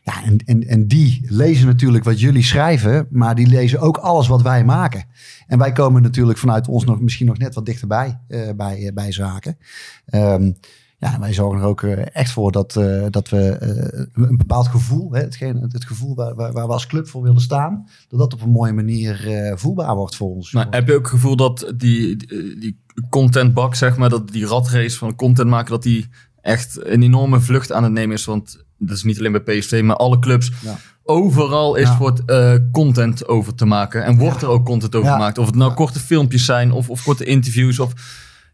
Ja, 0.04 0.24
en, 0.24 0.38
en, 0.38 0.68
en 0.68 0.88
die 0.88 1.26
lezen 1.26 1.68
natuurlijk 1.68 2.04
wat 2.04 2.20
jullie 2.20 2.44
schrijven, 2.44 3.08
maar 3.10 3.36
die 3.36 3.48
lezen 3.48 3.80
ook 3.80 3.98
alles 3.98 4.28
wat 4.28 4.42
wij 4.42 4.64
maken. 4.66 5.04
En 5.48 5.58
wij 5.58 5.72
komen 5.72 6.02
natuurlijk 6.02 6.38
vanuit 6.38 6.68
ons 6.68 6.86
nog 6.86 7.02
misschien 7.02 7.26
nog 7.26 7.38
net 7.38 7.56
wat 7.56 7.66
dichterbij 7.66 8.20
eh, 8.28 8.50
bij, 8.56 8.88
eh, 8.88 8.94
bij 8.94 9.12
zaken. 9.12 9.58
Ehm, 10.06 10.52
ja, 11.00 11.20
wij 11.20 11.34
zorgen 11.34 11.62
er 11.62 11.66
ook 11.66 11.84
eh, 11.84 12.16
echt 12.16 12.32
voor 12.32 12.52
dat, 12.52 12.76
eh, 12.76 13.06
dat 13.10 13.30
we 13.30 13.50
eh, 13.50 14.06
een 14.14 14.38
bepaald 14.38 14.68
gevoel, 14.68 15.12
hè, 15.12 15.20
hetgeen, 15.22 15.62
het 15.72 15.86
gevoel 15.86 16.16
waar, 16.16 16.36
waar, 16.36 16.52
waar 16.52 16.68
we 16.68 16.74
als 16.74 16.88
club 16.88 17.08
voor 17.08 17.22
willen 17.22 17.42
staan, 17.42 17.88
dat 18.08 18.20
dat 18.20 18.34
op 18.34 18.42
een 18.42 18.50
mooie 18.50 18.74
manier 18.74 19.54
voelbaar 19.56 19.96
wordt 19.96 20.16
voor 20.16 20.30
ons. 20.30 20.52
Maar 20.52 20.68
heb 20.70 20.88
je 20.88 20.94
ook 20.94 21.02
het 21.02 21.10
gevoel 21.10 21.36
dat 21.36 21.74
die, 21.76 22.16
die, 22.60 22.80
contentbak, 23.10 23.76
zeg 23.76 23.98
maar, 23.98 24.10
dat 24.10 24.30
die 24.30 24.48
ratrace 24.48 24.98
van 24.98 25.16
content 25.16 25.50
maken, 25.50 25.72
dat 25.72 25.84
die 25.84 26.10
echt 26.42 26.86
een 26.86 27.04
enorme 27.04 27.40
vlucht 27.40 27.72
aan 27.72 27.84
het 27.84 27.92
nemen 27.92 28.16
is? 28.16 28.26
Want 28.26 28.64
dat 28.78 28.98
is 28.98 29.04
niet 29.04 29.20
alleen 29.20 29.42
bij 29.44 29.60
PSV, 29.60 29.82
maar 29.84 29.96
alle 29.96 30.20
clubs. 30.20 30.52
Ja. 30.62 30.78
Overal 31.04 31.76
is 31.76 31.88
Ja. 31.88 31.98
wordt 31.98 32.26
eh, 32.26 32.54
content 32.72 33.28
over 33.28 33.56
te 33.56 33.66
maken. 33.66 34.04
En 34.04 34.18
wordt 34.18 34.42
er 34.42 34.48
ook 34.48 34.66
content 34.66 34.96
over 34.96 35.12
gemaakt. 35.12 35.38
Of 35.38 35.46
het 35.46 35.56
nou 35.56 35.74
korte 35.74 36.00
filmpjes 36.00 36.46
zijn 36.46 36.72
of, 36.72 36.90
of 36.90 37.04
korte 37.04 37.26
interviews. 37.26 37.80
Of, 37.80 37.94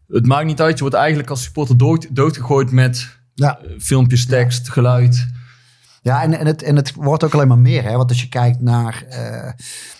het 0.08 0.26
maakt 0.26 0.46
niet 0.46 0.60
uit. 0.60 0.74
Je 0.74 0.80
wordt 0.80 0.96
eigenlijk 0.96 1.30
als 1.30 1.42
supporter 1.42 1.76
dood, 1.76 2.06
doodgegooid 2.10 2.70
met 2.70 3.18
Ja. 3.34 3.58
eh, 3.58 3.70
filmpjes, 3.78 4.26
tekst, 4.26 4.68
geluid. 4.70 5.26
Ja, 6.02 6.22
en, 6.22 6.38
en, 6.38 6.46
het, 6.46 6.62
en 6.62 6.76
het 6.76 6.94
wordt 6.94 7.24
ook 7.24 7.34
alleen 7.34 7.48
maar 7.48 7.58
meer. 7.58 7.82
Hè? 7.82 7.96
Want 7.96 8.08
als 8.10 8.20
je 8.20 8.28
kijkt 8.28 8.60
naar... 8.60 9.04
eh, 9.08 9.50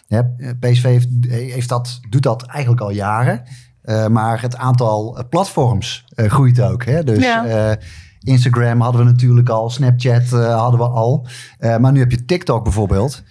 hè, 0.06 0.22
PSV 0.54 0.82
heeft, 0.82 1.08
heeft 1.28 1.68
dat, 1.68 2.00
doet 2.10 2.22
dat 2.22 2.42
eigenlijk 2.46 2.82
al 2.82 2.90
jaren. 2.90 3.42
Eh, 3.82 4.06
maar 4.06 4.42
het 4.42 4.56
aantal 4.56 5.24
platforms 5.30 6.04
eh, 6.14 6.30
groeit 6.30 6.60
ook. 6.60 6.84
Hè? 6.84 7.04
Dus 7.04 7.18
Ja. 7.24 7.46
eh, 7.46 7.76
Instagram 8.20 8.80
hadden 8.80 9.04
we 9.04 9.10
natuurlijk 9.10 9.48
al. 9.48 9.70
Snapchat 9.70 10.32
eh, 10.32 10.58
hadden 10.58 10.80
we 10.80 10.86
al. 10.86 11.26
Eh, 11.58 11.76
maar 11.76 11.92
nu 11.92 11.98
heb 11.98 12.10
je 12.10 12.24
TikTok 12.24 12.64
bijvoorbeeld. 12.64 13.22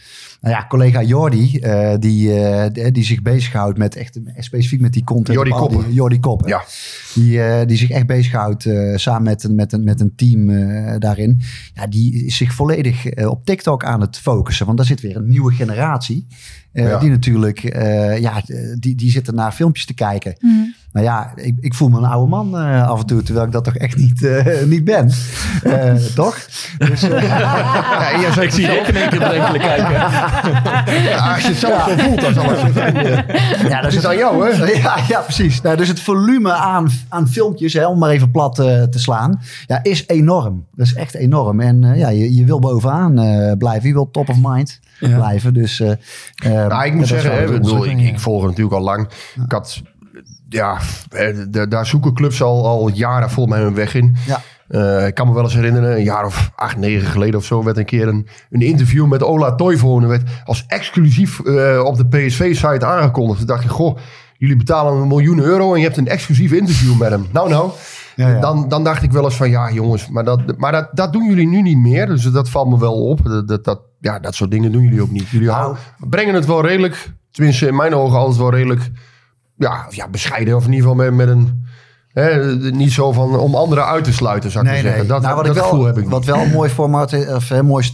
Nou 0.46 0.58
ja, 0.58 0.66
collega 0.68 1.02
Jordi, 1.04 1.58
eh, 1.60 1.94
die, 2.00 2.40
eh, 2.44 2.70
die, 2.74 2.92
die 2.92 3.04
zich 3.04 3.22
bezighoudt 3.22 3.78
met 3.78 3.96
echt 3.96 4.20
specifiek 4.40 4.82
met 4.82 4.94
die 4.94 5.04
content. 5.04 5.36
Jordi 5.38 5.50
die- 5.52 5.60
Koppen. 5.60 5.94
Jordi 5.94 6.20
Koppen. 6.20 6.48
Ja. 6.48 6.64
Die, 7.14 7.42
eh, 7.42 7.68
die 7.68 7.78
zich 7.78 7.90
echt 7.90 8.06
bezighoudt 8.06 8.66
eh 8.66 8.96
samen 8.98 9.24
met, 9.24 9.44
een- 9.44 9.56
met, 9.56 9.74
een, 9.74 9.84
met 9.84 10.02
een 10.02 10.16
team 10.16 10.50
eh, 10.50 10.96
daarin. 11.00 11.42
Ja, 11.74 11.88
die 11.88 12.26
is 12.26 12.36
zich 12.38 12.54
volledig 12.54 13.06
op 13.26 13.46
TikTok 13.46 13.84
aan 13.84 14.02
het 14.02 14.18
focussen. 14.18 14.66
Want 14.66 14.78
daar 14.78 14.88
zit 14.88 15.02
weer 15.02 15.16
een 15.16 15.30
nieuwe 15.30 15.54
generatie. 15.54 16.28
eh, 16.72 16.84
Ja. 16.88 17.00
Die 17.00 17.10
natuurlijk, 17.10 17.64
eh, 17.64 18.20
ja, 18.20 18.42
die, 18.80 18.96
die 18.96 19.12
zitten 19.12 19.36
naar 19.36 19.52
filmpjes 19.52 19.86
te 19.86 19.94
kijken. 19.94 20.36
Nou 20.96 21.08
ja, 21.08 21.32
ik, 21.36 21.56
ik 21.60 21.74
voel 21.74 21.90
me 21.90 21.98
een 21.98 22.06
oude 22.06 22.30
man 22.30 22.58
eh, 22.58 22.88
af 22.90 23.00
en 23.00 23.06
toe, 23.06 23.24
terwijl 23.24 23.46
ik 23.46 23.52
dat 23.52 23.64
toch 23.64 23.76
echt 23.76 23.98
niet, 23.98 24.24
eh, 24.24 24.64
niet 24.64 24.84
ben. 24.84 25.12
Eh, 25.64 25.94
toch? 26.16 26.38
Dus, 26.78 27.02
Ja, 28.22 28.32
zegt 28.34 28.42
Ik 28.42 28.52
zie 28.52 28.66
je 28.72 28.80
ook 28.80 28.88
in 28.88 28.96
één 28.96 29.10
keer 29.10 29.20
bedenkelijk 29.20 29.64
kijken. 29.64 29.92
Ja, 31.04 31.34
als 31.34 31.42
je 31.42 31.48
het 31.48 31.58
zelf 31.58 31.84
zo 31.90 31.98
voelt, 31.98 32.22
dan 32.22 32.34
zal 32.34 32.44
het 32.50 32.60
zo 32.60 32.72
zijn. 32.74 33.26
ja, 33.70 33.82
Dat 33.82 33.94
is 33.94 34.06
aan 34.06 34.18
jou, 34.18 34.50
hè? 34.50 34.66
Ja, 34.82 34.98
ja 35.08 35.20
precies. 35.20 35.62
Nou, 35.62 35.78
dus 35.78 35.88
het 35.88 36.00
volume 36.00 36.52
aan, 36.54 36.90
aan 37.10 37.28
filmpjes, 37.28 37.74
hè, 37.74 37.88
om 37.88 38.00
maar 38.00 38.10
even 38.10 38.32
plat 38.32 38.56
te 38.56 38.88
slaan, 39.00 39.42
ja, 39.68 39.80
is 39.84 40.04
enorm. 40.08 40.66
Dat 40.76 40.86
is 40.86 40.94
echt 40.94 41.14
enorm. 41.14 41.60
En 41.60 41.84
eh, 41.84 42.00
ja, 42.00 42.10
je, 42.10 42.36
je 42.36 42.46
wil 42.46 42.60
bovenaan 42.60 43.20
eh, 43.20 43.58
blijven. 43.58 43.88
Je 43.88 43.94
wil 43.94 44.12
top 44.12 44.30
of 44.30 44.38
mind 44.42 44.80
Ja. 45.00 45.16
blijven. 45.16 45.54
Dus, 45.54 45.84
Nou, 46.44 46.86
ik 46.86 46.94
moet 46.94 47.08
ja, 47.08 47.20
zeggen, 47.20 47.32
hè, 47.32 47.44
ik, 47.44 47.52
bedoel, 47.62 47.86
ik, 47.86 48.00
ik 48.00 48.20
volg 48.20 48.40
het 48.42 48.50
natuurlijk 48.50 48.76
al 48.76 48.84
lang. 48.84 49.08
Ik 49.46 49.52
had, 49.52 49.82
ja, 50.50 50.78
eh, 51.10 51.66
daar 51.70 51.86
zoeken 51.86 52.14
clubs 52.14 52.42
al, 52.42 52.66
al 52.66 52.90
jaren 52.90 53.30
volgens 53.30 53.56
mij 53.56 53.64
hun 53.66 53.76
weg 53.76 53.94
in. 53.96 54.16
Ja. 54.26 54.42
Eh, 54.68 55.08
ik 55.08 55.14
kan 55.14 55.28
me 55.28 55.34
wel 55.34 55.44
eens 55.44 55.54
herinneren, 55.54 55.96
een 55.96 56.04
jaar 56.04 56.26
of 56.26 56.52
acht, 56.56 56.78
negen 56.78 57.08
geleden 57.08 57.40
of 57.40 57.46
zo, 57.46 57.64
werd 57.64 57.78
een 57.78 57.86
keer 57.86 58.08
een, 58.08 58.28
een 58.50 58.62
interview 58.62 59.06
met 59.06 59.24
Ola 59.24 59.56
Toivonen. 59.56 60.10
werd 60.10 60.30
als 60.46 60.64
exclusief 60.68 61.40
eh, 61.40 61.82
op 61.84 61.98
de 61.98 62.08
PSV-site 62.08 62.86
aangekondigd. 62.86 63.38
Toen 63.38 63.48
dacht 63.48 63.64
ik, 63.64 63.70
goh, 63.70 63.98
jullie 64.38 64.56
betalen 64.56 65.02
een 65.02 65.08
miljoen 65.08 65.40
euro 65.40 65.74
en 65.74 65.80
je 65.80 65.86
hebt 65.86 65.98
een 65.98 66.08
exclusief 66.08 66.52
interview 66.52 67.00
met 67.00 67.10
hem. 67.10 67.26
Nou, 67.32 67.50
nou. 67.50 67.72
Ja, 68.16 68.30
ja. 68.30 68.40
Dan, 68.40 68.70
dan 68.70 68.84
dacht 68.84 69.04
ik 69.04 69.12
wel 69.12 69.24
eens 69.24 69.36
van, 69.36 69.50
ja 69.50 69.72
jongens, 69.72 70.10
maar, 70.10 70.24
dat, 70.24 70.58
maar 70.58 70.72
dat, 70.72 70.90
dat 70.92 71.14
doen 71.14 71.26
jullie 71.30 71.48
nu 71.48 71.62
niet 71.62 71.78
meer. 71.78 72.08
Dus 72.08 72.24
dat 72.24 72.50
valt 72.50 72.70
me 72.70 72.80
wel 72.80 72.94
op. 73.08 73.24
Dat, 73.24 73.48
dat, 73.48 73.64
dat, 73.64 73.82
ja, 74.00 74.20
dat 74.20 74.36
soort 74.36 74.52
dingen 74.52 74.72
doen 74.72 74.84
jullie 74.84 75.02
ook 75.02 75.12
niet. 75.12 75.28
Jullie 75.28 75.48
Nou. 75.48 75.76
brengen 76.00 76.34
het 76.34 76.46
wel 76.46 76.66
redelijk, 76.66 77.12
tenminste 77.32 77.68
in 77.68 77.76
mijn 77.76 77.96
ogen 77.96 78.18
altijd 78.18 78.38
wel 78.38 78.52
redelijk, 78.52 78.92
ja, 79.58 79.86
ja 79.90 80.08
bescheiden. 80.08 80.56
Of 80.56 80.66
in 80.66 80.74
ieder 80.74 80.90
geval 80.90 81.06
met, 81.06 81.14
met 81.14 81.28
een, 81.28 81.64
hè, 82.10 82.56
niet 82.72 82.92
zo 82.92 83.12
van 83.12 83.38
om 83.40 83.56
anderen 83.56 83.86
uit 83.86 84.04
te 84.04 84.14
sluiten, 84.14 84.52
zou 84.52 84.66
ik 84.66 84.72
maar 84.72 84.80
zeggen. 84.82 85.08
Dat, 85.08 85.22
Nou, 85.22 85.36
wat 85.36 85.46
dat 85.46 85.56
ik 85.56 85.62
wel, 85.62 85.70
gevoel 85.70 85.86
heb 85.86 85.98
ik 85.98 86.10
Wat 86.10 86.20
niet. 86.20 86.30
wel 86.30 86.40
een 86.44 86.52
mooi 86.52 86.70
format 86.70 87.28
of 87.36 87.50
een 87.50 87.66
mooi 87.66 87.86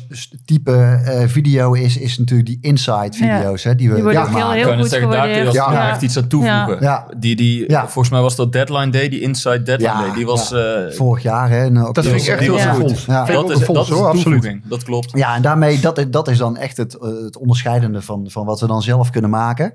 type 0.46 0.72
eh, 1.06 1.28
video 1.28 1.74
is, 1.74 1.98
is 1.98 2.18
natuurlijk 2.18 2.48
die 2.50 2.58
inside 2.62 3.10
video's. 3.12 3.64
Hè, 3.64 3.76
die 3.76 3.88
we 3.90 3.94
Die 3.96 4.04
worden 4.04 4.22
ja, 4.22 4.28
heel, 4.30 4.38
maken. 4.40 4.56
heel 4.56 4.68
goed 4.72 4.78
het 4.80 4.90
zeggen, 4.90 5.10
daar 5.10 5.28
kun 5.28 5.38
je 5.38 5.46
als 5.46 5.56
Ja. 5.56 5.90
echt 5.90 6.02
iets 6.02 6.18
aan 6.18 6.28
toevoegen. 6.28 6.78
Ja. 6.82 7.08
Die, 7.18 7.36
die, 7.36 7.70
Ja. 7.72 7.82
Volgens 7.82 8.10
mij 8.10 8.22
was 8.22 8.36
dat 8.36 8.52
Deadline 8.54 8.90
Day, 8.90 9.10
die 9.10 9.20
Inside 9.22 9.64
Deadline 9.64 9.92
Ja, 9.92 10.02
Day. 10.06 10.14
Die 10.14 10.26
was... 10.26 10.50
ja. 10.50 10.58
eh, 10.58 10.94
Vorig 10.96 11.24
jaar. 11.24 11.50
Hè, 11.50 11.64
en 11.64 11.78
ook 11.86 11.96
Dat 11.96 12.06
vind 12.06 12.22
ik 12.22 12.28
echt 12.28 12.40
heel 12.40 12.58
goed. 12.74 13.06
Dat 13.08 13.30
een 13.30 13.52
is, 13.52 13.64
fonds, 13.64 13.66
dat 13.68 13.84
is 13.84 13.90
hoor, 13.90 14.10
een 14.10 14.18
absoluut. 14.18 14.60
Dat 14.64 14.84
klopt. 14.84 15.12
Ja, 15.14 15.36
en 15.36 15.42
daarmee, 15.42 15.80
dat, 15.80 15.98
is- 15.98 16.10
dat 16.10 16.28
is 16.28 16.38
dan 16.38 16.58
echt 16.58 16.78
het, 16.78 16.98
eh, 16.98 17.10
het 17.24 17.38
onderscheidende 17.38 18.02
van, 18.02 18.26
van 18.30 18.46
wat 18.46 18.60
we 18.60 18.68
dan 18.68 18.82
zelf 18.82 19.10
kunnen 19.10 19.30
maken. 19.30 19.74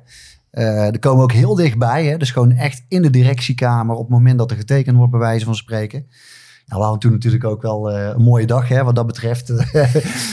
Eh 0.56 0.86
er 0.86 0.98
komen 0.98 1.22
ook 1.22 1.32
heel 1.32 1.54
dichtbij. 1.54 2.04
Hè? 2.06 2.16
Dus 2.16 2.30
gewoon 2.30 2.52
echt 2.52 2.84
in 2.88 3.02
de 3.02 3.10
directiekamer 3.10 3.94
op 3.96 4.02
het 4.02 4.10
moment 4.10 4.38
dat 4.38 4.50
er 4.50 4.56
getekend 4.56 4.96
wordt, 4.96 5.10
bij 5.10 5.20
wijze 5.20 5.44
van 5.44 5.54
spreken. 5.54 6.06
Nou, 6.66 6.80
we 6.80 6.86
hadden 6.86 7.00
toen 7.02 7.12
natuurlijk 7.12 7.44
ook 7.44 7.62
wel 7.62 7.90
eh, 7.90 8.06
een 8.14 8.22
mooie 8.22 8.46
dag, 8.46 8.68
hè, 8.68 8.84
wat 8.84 8.94
dat 8.94 9.06
betreft. 9.06 9.48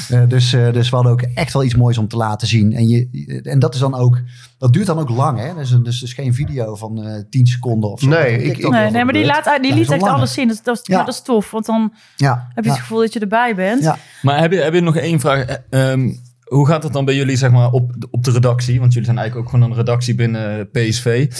Eh, 0.10 0.22
dus, 0.28 0.54
eh, 0.54 0.74
dus 0.74 0.90
we 0.90 0.96
hadden 0.96 1.14
ook 1.14 1.22
echt 1.22 1.54
wel 1.54 1.64
iets 1.64 1.76
moois 1.76 1.98
om 1.98 2.08
te 2.08 2.18
laten 2.18 2.48
zien. 2.48 2.74
En, 2.74 2.88
je, 2.88 3.40
en 3.44 3.60
dat 3.60 3.74
is 3.74 3.80
dan 3.80 3.94
ook, 3.96 4.22
dat 4.58 4.74
duurt 4.74 4.86
dan 4.86 5.00
ook 5.00 5.10
lang, 5.10 5.40
hè? 5.40 5.54
Dus, 5.56 5.70
dus, 5.84 6.00
dus 6.00 6.14
geen 6.14 6.34
video 6.34 6.76
van 6.76 7.04
eh 7.04 7.24
10 7.30 7.46
seconden 7.48 7.92
of 7.92 8.00
zo. 8.00 8.08
Nee, 8.08 8.42
ik- 8.44 8.70
Nee, 8.70 8.92
nee, 8.92 9.04
maar 9.04 9.14
die, 9.14 9.26
laat, 9.26 9.58
die 9.62 9.72
Ja, 9.72 9.76
liet 9.78 9.92
echt 9.92 10.04
alles 10.04 10.34
zien. 10.34 10.48
Dat, 10.48 10.60
dat, 10.64 10.80
Ja. 10.84 10.98
dat 10.98 11.14
is 11.14 11.22
tof, 11.22 11.52
want 11.52 11.66
dan 11.66 11.94
Ja, 12.16 12.48
heb 12.54 12.64
je 12.64 12.70
ja. 12.70 12.76
het 12.76 12.86
gevoel 12.86 13.00
dat 13.00 13.14
je 13.14 13.20
erbij 13.20 13.56
bent. 13.56 13.84
Ja. 13.84 13.98
Maar 14.22 14.40
heb 14.40 14.52
je, 14.52 14.58
heb 14.62 14.74
je 14.74 14.82
nog 14.82 14.96
één 14.96 15.20
vraag? 15.20 15.46
Ehm, 15.70 16.12
hoe 16.44 16.68
gaat 16.68 16.84
het 16.84 16.94
dan 16.94 17.06
bij 17.06 17.16
jullie 17.16 17.36
zeg 17.36 17.52
maar, 17.52 17.72
op, 17.72 17.92
op 18.12 18.24
de 18.24 18.32
redactie? 18.32 18.80
Want 18.80 18.92
jullie 18.92 19.08
zijn 19.08 19.18
eigenlijk 19.20 19.48
ook 19.48 19.54
gewoon 19.54 19.72
een 19.72 19.78
redactie 19.78 20.16
binnen 20.16 20.70
PSV. 20.72 21.32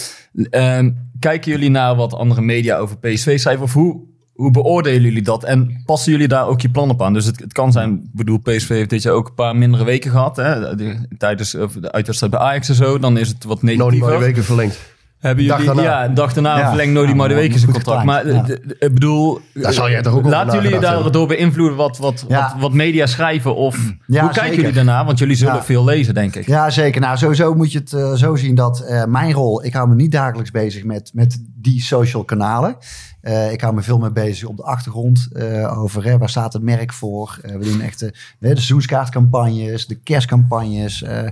Ehm, 0.50 0.90
kijken 1.18 1.50
jullie 1.50 1.70
naar 1.70 1.96
wat 1.96 2.14
andere 2.14 2.40
media 2.42 2.76
over 2.76 2.98
PSV 2.98 3.38
schrijven? 3.38 3.64
Of 3.64 3.72
hoe, 3.72 4.00
hoe 4.32 4.50
beoordelen 4.50 5.02
jullie 5.02 5.22
dat? 5.22 5.44
En 5.44 5.82
passen 5.84 6.12
jullie 6.12 6.28
daar 6.28 6.46
ook 6.46 6.60
je 6.60 6.70
plannen 6.70 6.94
op 6.94 7.02
aan? 7.02 7.12
Dus 7.12 7.24
het, 7.26 7.40
het 7.40 7.52
kan 7.52 7.72
zijn, 7.72 7.92
ik 7.92 8.12
bedoel, 8.12 8.38
PSV 8.38 8.68
heeft 8.68 8.90
dit 8.90 9.02
jaar 9.02 9.14
ook 9.14 9.28
een 9.28 9.34
paar 9.34 9.56
mindere 9.56 9.84
weken 9.84 10.10
gehad. 10.10 10.36
Hè? 10.36 10.76
De- 10.76 11.08
tijdens 11.18 11.50
de 11.50 11.92
uitwedstrijd 11.92 12.32
bij 12.32 12.42
Ajax 12.42 12.68
en 12.68 12.74
zo. 12.74 12.98
Dan 12.98 13.18
is 13.18 13.28
het 13.28 13.44
wat 13.44 13.62
Nou, 13.62 13.76
die 13.76 13.76
negatiever. 13.78 14.08
maar 14.10 14.18
weken 14.18 14.44
verlengd. 14.44 14.93
Hebben 15.24 15.46
Dag 15.46 15.58
jullie, 15.58 15.74
daarna. 15.74 15.90
ja, 16.00 16.04
een 16.04 16.14
dag 16.14 16.32
daarna 16.32 16.58
Ja. 16.58 16.68
verlengt 16.68 16.92
Nodi 16.92 17.08
Ja, 17.08 17.14
maar 17.14 17.28
de 17.28 17.34
maar 17.34 17.42
week 17.42 17.52
zijn 17.52 17.64
goed 17.64 17.74
contract. 17.74 18.04
Maar 18.04 18.24
eh, 18.26 18.48
ik 18.78 18.94
bedoel, 18.94 19.40
Daar 19.52 19.72
zal 19.72 19.90
jij 19.90 20.02
toch 20.02 20.14
ook 20.14 20.24
laten 20.24 20.62
jullie 20.62 20.78
daardoor 20.78 21.26
beïnvloeden 21.26 21.76
wat, 21.76 21.98
wat, 21.98 22.24
Ja. 22.28 22.50
wat, 22.52 22.60
wat 22.60 22.72
media 22.72 23.06
schrijven? 23.06 23.56
Of 23.56 23.76
Ja, 24.06 24.20
hoe 24.20 24.30
kijken 24.30 24.42
zeker. 24.42 24.56
jullie 24.56 24.72
daarna? 24.72 25.04
Want 25.04 25.18
jullie 25.18 25.36
zullen 25.36 25.54
Ja. 25.54 25.62
veel 25.64 25.84
lezen, 25.84 26.14
denk 26.14 26.34
ik. 26.36 26.46
Ja, 26.46 26.70
zeker. 26.70 27.00
Nou, 27.00 27.16
sowieso 27.16 27.54
moet 27.54 27.72
je 27.72 27.78
het 27.78 27.92
eh, 27.92 28.12
zo 28.12 28.36
zien 28.36 28.54
dat 28.54 28.80
eh, 28.80 29.04
mijn 29.04 29.32
rol... 29.32 29.64
Ik 29.64 29.72
hou 29.72 29.88
me 29.88 29.94
niet 29.94 30.12
dagelijks 30.12 30.50
bezig 30.50 30.84
met, 30.84 31.10
met 31.14 31.42
die 31.54 31.82
social 31.82 32.24
kanalen. 32.24 32.76
Eh, 33.20 33.52
ik 33.52 33.60
hou 33.60 33.74
me 33.74 33.82
veel 33.82 33.98
meer 33.98 34.12
bezig 34.12 34.48
op 34.48 34.56
de 34.56 34.62
achtergrond 34.62 35.28
eh, 35.32 35.78
over 35.82 36.04
hè, 36.04 36.18
waar 36.18 36.28
staat 36.28 36.52
het 36.52 36.62
merk 36.62 36.92
voor. 36.92 37.38
Eh, 37.42 37.52
we 37.56 37.64
doen 37.64 37.80
echt 37.80 38.02
eh, 38.02 38.10
de 38.38 38.48
seizoenskaartcampagnes, 38.48 39.86
de 39.86 39.94
kerstcampagnes, 39.94 41.02
eh, 41.02 41.26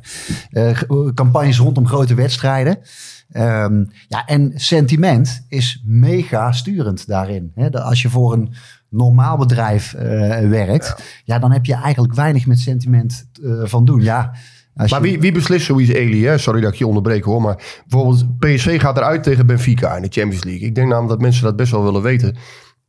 eh, 0.50 0.78
campagnes 1.14 1.58
rondom 1.58 1.86
grote 1.86 2.14
wedstrijden. 2.14 2.78
Ehm, 3.32 3.84
ja, 4.08 4.24
en 4.26 4.52
sentiment 4.54 5.44
is 5.48 5.82
mega 5.86 6.52
sturend 6.52 7.06
daarin. 7.06 7.52
Hè? 7.54 7.70
Dat 7.70 7.82
Als 7.82 8.02
je 8.02 8.08
voor 8.08 8.32
een 8.32 8.52
normaal 8.88 9.36
bedrijf 9.36 9.94
eh, 9.94 10.04
werkt, 10.48 11.20
ja. 11.24 11.38
dan 11.38 11.52
heb 11.52 11.64
je 11.66 11.74
eigenlijk 11.74 12.14
weinig 12.14 12.46
met 12.46 12.58
sentiment 12.58 13.28
eh, 13.44 13.50
van 13.64 13.84
doen. 13.84 14.02
Ja, 14.02 14.32
Maar 14.74 14.88
je- 14.88 15.00
wie, 15.00 15.20
wie 15.20 15.32
beslist 15.32 15.66
zoiets, 15.66 15.90
Eli? 15.90 16.24
Hè? 16.26 16.38
Sorry 16.38 16.60
dat 16.60 16.72
ik 16.72 16.78
je 16.78 16.86
onderbreek 16.86 17.24
hoor. 17.24 17.40
Maar 17.42 17.82
bijvoorbeeld 17.88 18.38
PSV 18.38 18.80
gaat 18.80 18.96
eruit 18.96 19.22
tegen 19.22 19.46
Benfica 19.46 19.96
in 19.96 20.02
de 20.02 20.08
Champions 20.10 20.44
League. 20.44 20.66
Ik 20.68 20.74
denk 20.74 20.86
namelijk 20.88 21.10
dat 21.12 21.20
mensen 21.20 21.44
dat 21.44 21.56
best 21.56 21.70
wel 21.72 21.84
willen 21.84 22.02
weten. 22.02 22.36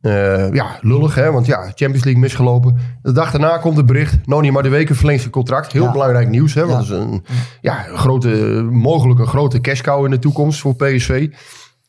Eh, 0.04 0.52
ja, 0.52 0.78
lullig 0.80 1.14
hè. 1.14 1.32
Want 1.32 1.46
ja, 1.46 1.62
Champions 1.62 2.04
League 2.04 2.18
misgelopen. 2.22 2.76
De 3.02 3.12
dag 3.12 3.30
daarna 3.30 3.58
komt 3.58 3.76
het 3.76 3.86
bericht. 3.86 4.26
Noni 4.26 4.50
maar 4.50 4.62
de 4.62 4.68
weken 4.68 4.96
verlengt 4.96 5.20
zijn 5.20 5.32
contract. 5.32 5.72
Heel 5.72 5.82
Ja. 5.84 5.92
belangrijk 5.92 6.28
nieuws 6.28 6.54
hè. 6.54 6.66
Want 6.66 6.86
Ja. 6.86 6.94
dat 6.94 7.00
is 7.00 7.04
een, 7.06 7.24
ja, 7.60 7.88
een 7.88 7.98
grote, 7.98 8.28
mogelijk 8.70 9.20
een 9.20 9.26
grote 9.26 9.60
cash 9.60 9.80
cow 9.80 10.04
in 10.04 10.10
de 10.10 10.18
toekomst 10.18 10.60
voor 10.60 10.74
PSV. 10.74 11.28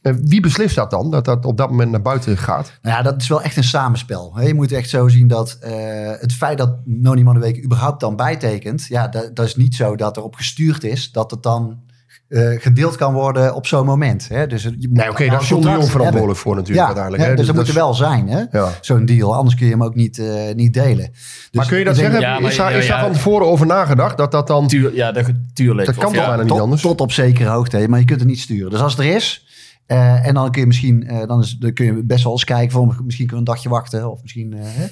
Eh, 0.01 0.13
wie 0.23 0.41
beslist 0.41 0.75
dat 0.75 0.91
dan? 0.91 1.11
Dat 1.11 1.25
dat 1.25 1.45
op 1.45 1.57
dat 1.57 1.69
moment 1.69 1.91
naar 1.91 2.01
buiten 2.01 2.37
gaat? 2.37 2.73
Nou 2.81 2.95
ja, 2.97 3.01
dat 3.03 3.21
is 3.21 3.27
wel 3.27 3.41
echt 3.41 3.57
een 3.57 3.63
samenspel. 3.63 4.39
Je 4.41 4.53
moet 4.53 4.71
echt 4.71 4.89
zo 4.89 5.07
zien 5.07 5.27
dat 5.27 5.57
eh, 5.61 5.71
het 6.19 6.33
feit 6.33 6.57
dat 6.57 6.75
Noni 6.83 7.23
Madueke 7.23 7.63
überhaupt 7.63 7.99
dan 7.99 8.15
bijtekent, 8.15 8.85
ja, 8.85 9.07
dat, 9.07 9.35
dat 9.35 9.45
is 9.45 9.55
niet 9.55 9.75
zo 9.75 9.95
dat 9.95 10.17
erop 10.17 10.35
gestuurd 10.35 10.83
is 10.83 11.11
dat 11.11 11.31
het 11.31 11.43
dan 11.43 11.79
eh, 12.27 12.49
gedeeld 12.61 12.95
kan 12.95 13.13
worden 13.13 13.55
op 13.55 13.67
zo'n 13.67 13.85
moment. 13.85 14.27
Hè. 14.29 14.47
Dus 14.47 14.63
je 14.63 14.75
Nee, 14.89 15.09
oké, 15.09 15.19
wel 15.21 15.29
daar 15.29 15.41
is 15.41 15.47
John 15.49 15.61
de 15.61 15.69
Jong 15.69 15.89
verantwoordelijk 15.89 16.39
voor 16.39 16.55
natuurlijk 16.55 16.79
Ja, 16.79 16.85
uiteindelijk. 16.85 17.23
hè, 17.23 17.29
hè. 17.29 17.35
dus 17.35 17.45
dat 17.45 17.55
dat 17.55 17.65
moet 17.65 17.73
er 17.75 17.79
wel 17.81 17.93
zijn, 17.93 18.27
hè? 18.27 18.43
Ja. 18.51 18.69
zo'n 18.81 19.05
deal. 19.05 19.35
Anders 19.35 19.55
kun 19.55 19.65
je 19.65 19.71
hem 19.71 19.83
ook 19.83 19.95
niet, 19.95 20.19
eh, 20.19 20.53
niet 20.55 20.73
delen. 20.73 21.09
Dus 21.11 21.49
Maar 21.51 21.67
kun 21.67 21.77
je 21.77 21.83
dat 21.83 21.95
denk- 21.95 22.11
zeggen? 22.11 22.29
Ja, 22.29 22.39
maar- 22.39 22.51
is 22.51 22.57
daar, 22.57 22.71
is 22.73 22.85
ja, 22.85 22.89
daar 22.91 22.99
ja. 22.99 23.03
van 23.05 23.13
tevoren 23.13 23.47
over 23.47 23.65
nagedacht? 23.65 24.17
Dat 24.17 24.31
dat 24.31 24.47
dan... 24.47 24.67
Tuur, 24.67 24.95
ja, 24.95 25.11
dat, 25.11 25.25
tuurlijk. 25.53 25.85
Dat 25.87 25.95
kan 25.95 26.05
toch 26.05 26.21
ja, 26.21 26.27
bijna 26.27 26.41
niet 26.41 26.51
tot, 26.51 26.59
anders? 26.61 26.81
tot 26.81 27.01
op 27.01 27.11
zekere 27.11 27.49
hoogte, 27.49 27.77
hè, 27.77 27.87
maar 27.87 27.99
je 27.99 28.05
kunt 28.05 28.19
het 28.19 28.29
niet 28.29 28.39
sturen. 28.39 28.69
Dus 28.71 28.79
als 28.81 28.91
het 28.95 29.05
er 29.05 29.15
is, 29.15 29.45
eh, 29.85 30.27
en 30.27 30.33
dan 30.33 30.51
kun 30.51 30.61
je 30.61 30.67
misschien, 30.67 31.07
eh, 31.07 31.27
dan, 31.27 31.41
is, 31.41 31.51
dan 31.59 31.73
kun 31.73 31.85
je 31.85 32.03
best 32.03 32.23
wel 32.23 32.31
eens 32.33 32.43
kijken 32.43 32.71
van 32.71 32.85
misschien 33.05 33.27
kunnen 33.27 33.45
we 33.45 33.51
een 33.51 33.55
dagje 33.55 33.69
wachten 33.69 34.11
of 34.11 34.21
misschien, 34.21 34.53
eh, 34.53 34.59
hè, 34.63 34.83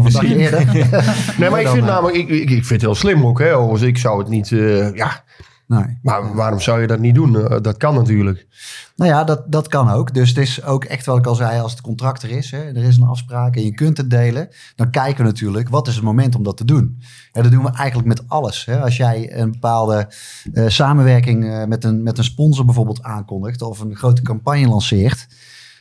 of 0.00 0.04
een 0.06 0.12
dagje 0.12 0.36
eerder. 0.36 0.64
Nee, 1.38 1.50
maar 1.50 1.58
ik 1.58 1.64
Dan, 1.64 1.74
vind 1.74 1.86
namelijk, 1.86 2.16
ik, 2.16 2.28
ik, 2.28 2.40
ik 2.50 2.64
vind 2.64 2.68
het 2.68 2.80
heel 2.80 2.94
slim 2.94 3.26
ook. 3.26 3.38
Hè? 3.38 3.54
Overigens, 3.56 3.82
ik 3.82 3.98
zou 3.98 4.18
het 4.18 4.28
niet, 4.28 4.52
eh, 4.52 4.94
ja, 4.94 5.24
Nee. 5.66 5.98
maar 6.02 6.34
waarom 6.34 6.60
zou 6.60 6.80
je 6.80 6.86
dat 6.86 6.98
niet 6.98 7.14
doen? 7.14 7.48
Eh, 7.48 7.60
dat 7.60 7.76
kan 7.76 7.94
natuurlijk. 7.94 8.46
Nou 8.96 9.10
ja, 9.10 9.24
dat, 9.24 9.52
dat 9.52 9.68
kan 9.68 9.90
ook. 9.90 10.14
Dus 10.14 10.28
het 10.28 10.38
is 10.38 10.64
ook 10.64 10.84
echt 10.84 11.06
wat 11.06 11.18
ik 11.18 11.26
al 11.26 11.34
zei, 11.34 11.60
als 11.60 11.72
het 11.72 11.80
contract 11.80 12.22
er 12.22 12.30
is, 12.30 12.50
hè, 12.50 12.58
er 12.58 12.84
is 12.84 12.96
een 12.96 13.06
afspraak 13.06 13.56
en 13.56 13.64
je 13.64 13.74
kunt 13.74 13.96
het 13.96 14.10
delen, 14.10 14.48
dan 14.76 14.90
kijken 14.90 15.16
we 15.16 15.30
natuurlijk, 15.30 15.68
wat 15.68 15.88
is 15.88 15.94
het 15.94 16.04
moment 16.04 16.34
om 16.34 16.42
dat 16.42 16.56
te 16.56 16.64
doen? 16.64 17.02
En 17.32 17.42
dat 17.42 17.52
doen 17.52 17.64
we 17.64 17.70
eigenlijk 17.70 18.08
met 18.08 18.28
alles. 18.28 18.64
Hè. 18.64 18.80
Als 18.80 18.96
jij 18.96 19.38
een 19.38 19.52
bepaalde 19.52 20.08
eh, 20.52 20.68
samenwerking 20.68 21.44
eh, 21.44 21.64
met, 21.64 21.84
een, 21.84 22.02
met 22.02 22.18
een 22.18 22.24
sponsor 22.24 22.64
bijvoorbeeld 22.64 23.02
aankondigt 23.02 23.62
of 23.62 23.80
een 23.80 23.96
grote 23.96 24.22
campagne 24.22 24.68
lanceert, 24.68 25.26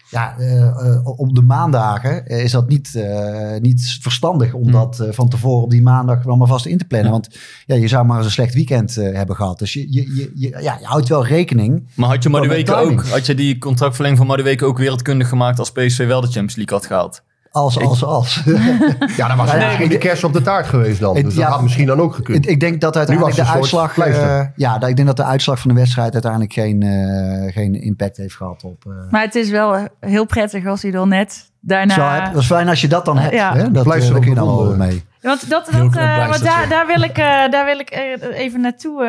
ja, 0.09 0.37
eh, 0.37 0.61
eh, 0.67 1.07
op 1.19 1.35
de 1.35 1.41
maandagen 1.41 2.25
is 2.25 2.51
dat 2.51 2.67
niet, 2.67 2.95
eh, 2.95 3.59
niet 3.59 3.97
verstandig 4.01 4.53
om 4.53 4.63
Hmm. 4.63 4.71
dat 4.71 4.99
eh, 4.99 5.07
van 5.11 5.29
tevoren 5.29 5.63
op 5.63 5.69
die 5.69 5.81
maandag 5.81 6.23
wel 6.23 6.35
maar 6.35 6.47
vast 6.47 6.65
in 6.65 6.77
te 6.77 6.85
plannen. 6.85 7.11
Want 7.11 7.29
ja, 7.65 7.75
je 7.75 7.87
zou 7.87 8.05
maar 8.05 8.17
eens 8.17 8.25
een 8.25 8.31
slecht 8.31 8.53
weekend 8.53 8.97
eh, 8.97 9.15
hebben 9.15 9.35
gehad. 9.35 9.59
Dus 9.59 9.73
je, 9.73 9.93
je, 9.93 10.31
je, 10.35 10.49
ja, 10.61 10.77
je 10.79 10.85
houdt 10.85 11.07
wel 11.07 11.25
rekening. 11.25 11.87
Maar 11.93 12.09
had 12.09 12.23
je 12.23 12.75
ook, 12.75 13.05
had 13.05 13.25
je 13.25 13.35
die 13.35 13.57
contractverlenging 13.57 14.17
van 14.19 14.27
Madueke 14.27 14.65
ook 14.65 14.77
wereldkundig 14.77 15.29
gemaakt 15.29 15.59
als 15.59 15.71
PSV 15.71 16.07
wel 16.07 16.21
de 16.21 16.27
Champions 16.27 16.55
League 16.55 16.77
had 16.77 16.85
gehaald? 16.85 17.21
Als, 17.55 17.79
als, 17.79 18.03
als. 18.03 18.41
Ja, 19.17 19.27
dat 19.27 19.37
was 19.37 19.51
Ja, 19.51 19.65
misschien 19.65 19.89
de 19.89 19.97
kerst 19.97 20.23
op 20.23 20.33
de 20.33 20.41
taart 20.41 20.67
geweest 20.67 20.99
dan. 20.99 21.15
Het- 21.15 21.25
Dus 21.25 21.35
dat 21.35 21.43
ja. 21.43 21.49
had 21.49 21.61
misschien 21.61 21.85
dan 21.85 21.99
ook 21.99 22.15
gekund. 22.15 22.37
Ik, 22.45 22.51
ik 22.51 22.59
denk 22.59 22.81
dat 22.81 22.95
uiteindelijk 22.97 23.35
Nu 23.37 23.41
de 23.43 23.47
het 23.49 23.57
uitslag. 23.59 23.97
eh, 23.97 24.41
ja, 24.55 24.77
dat- 24.77 24.89
ik 24.89 24.95
denk 24.95 25.07
dat 25.07 25.17
de 25.17 25.23
uitslag 25.23 25.59
van 25.59 25.69
de 25.73 25.75
wedstrijd 25.79 26.13
uiteindelijk 26.13 26.53
geen, 26.53 26.81
eh, 26.83 27.53
geen 27.53 27.81
impact 27.81 28.17
heeft 28.17 28.35
gehad 28.35 28.63
op. 28.63 28.83
eh 28.85 29.11
Maar 29.11 29.21
het 29.21 29.35
is 29.35 29.49
wel 29.49 29.87
heel 29.99 30.25
prettig 30.25 30.65
als 30.65 30.81
hij 30.81 30.91
dan 30.91 31.09
net 31.09 31.51
daarna... 31.59 32.25
zo 32.25 32.31
dat 32.33 32.41
is 32.41 32.47
fijn 32.47 32.69
als 32.69 32.81
je 32.81 32.87
dat 32.87 33.05
dan 33.05 33.17
hebt. 33.17 33.33
Ja. 33.33 33.55
Hè? 33.55 33.71
Dat, 33.71 33.83
Pleister 33.83 34.11
daar 34.11 34.21
kun 34.21 34.29
je 34.29 34.35
dan 34.35 34.47
wel 34.57 34.75
mee. 34.75 35.03
Want, 35.25 35.49
dat, 35.49 35.65
dat, 35.71 35.95
eh, 35.95 36.29
want 36.29 36.43
daar, 36.43 36.69
daar 36.69 36.87
wil 36.87 37.01
ik, 37.01 37.17
eh, 37.27 37.49
daar 37.49 37.65
wil 37.65 37.79
ik 37.79 37.89
eh, 37.89 38.39
even 38.39 38.61
naartoe 38.61 39.03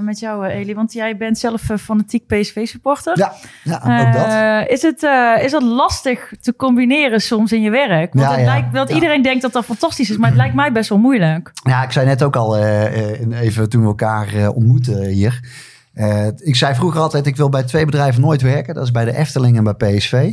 met 0.00 0.18
jou, 0.18 0.46
Eli. 0.46 0.74
Want 0.74 0.92
jij 0.92 1.16
bent 1.16 1.38
zelf 1.38 1.62
fanatiek 1.80 2.26
PSV-supporter. 2.26 3.18
Ja, 3.18 3.32
ja 3.62 3.74
ook 3.74 4.12
dat. 4.12 4.70
is, 4.70 4.82
het, 4.82 5.02
is 5.44 5.50
dat 5.50 5.62
lastig 5.62 6.32
te 6.40 6.56
combineren 6.56 7.20
soms 7.20 7.52
in 7.52 7.62
je 7.62 7.70
werk? 7.70 8.12
Want 8.12 8.26
Ja, 8.26 8.30
het 8.30 8.40
ja. 8.40 8.46
lijkt, 8.46 8.72
want 8.72 8.88
Ja. 8.88 8.94
iedereen 8.94 9.22
denkt 9.22 9.42
dat 9.42 9.52
dat 9.52 9.64
fantastisch 9.64 10.10
is, 10.10 10.16
maar 10.16 10.28
het 10.28 10.36
lijkt 10.38 10.54
mij 10.54 10.72
best 10.72 10.88
wel 10.88 10.98
moeilijk. 10.98 11.50
Ja, 11.62 11.82
ik 11.82 11.92
zei 11.92 12.06
net 12.06 12.22
ook 12.22 12.36
al, 12.36 12.58
even 13.32 13.68
toen 13.68 13.80
we 13.80 13.86
elkaar 13.86 14.48
ontmoetten 14.48 15.04
hier. 15.04 15.40
Ik 16.36 16.56
zei 16.56 16.74
vroeger 16.74 17.00
altijd, 17.00 17.26
ik 17.26 17.36
wil 17.36 17.48
bij 17.48 17.62
twee 17.62 17.84
bedrijven 17.84 18.20
nooit 18.20 18.42
werken. 18.42 18.74
Dat 18.74 18.84
is 18.84 18.90
bij 18.90 19.04
de 19.04 19.16
Efteling 19.16 19.56
en 19.56 19.64
bij 19.64 19.74
PSV. 19.74 20.32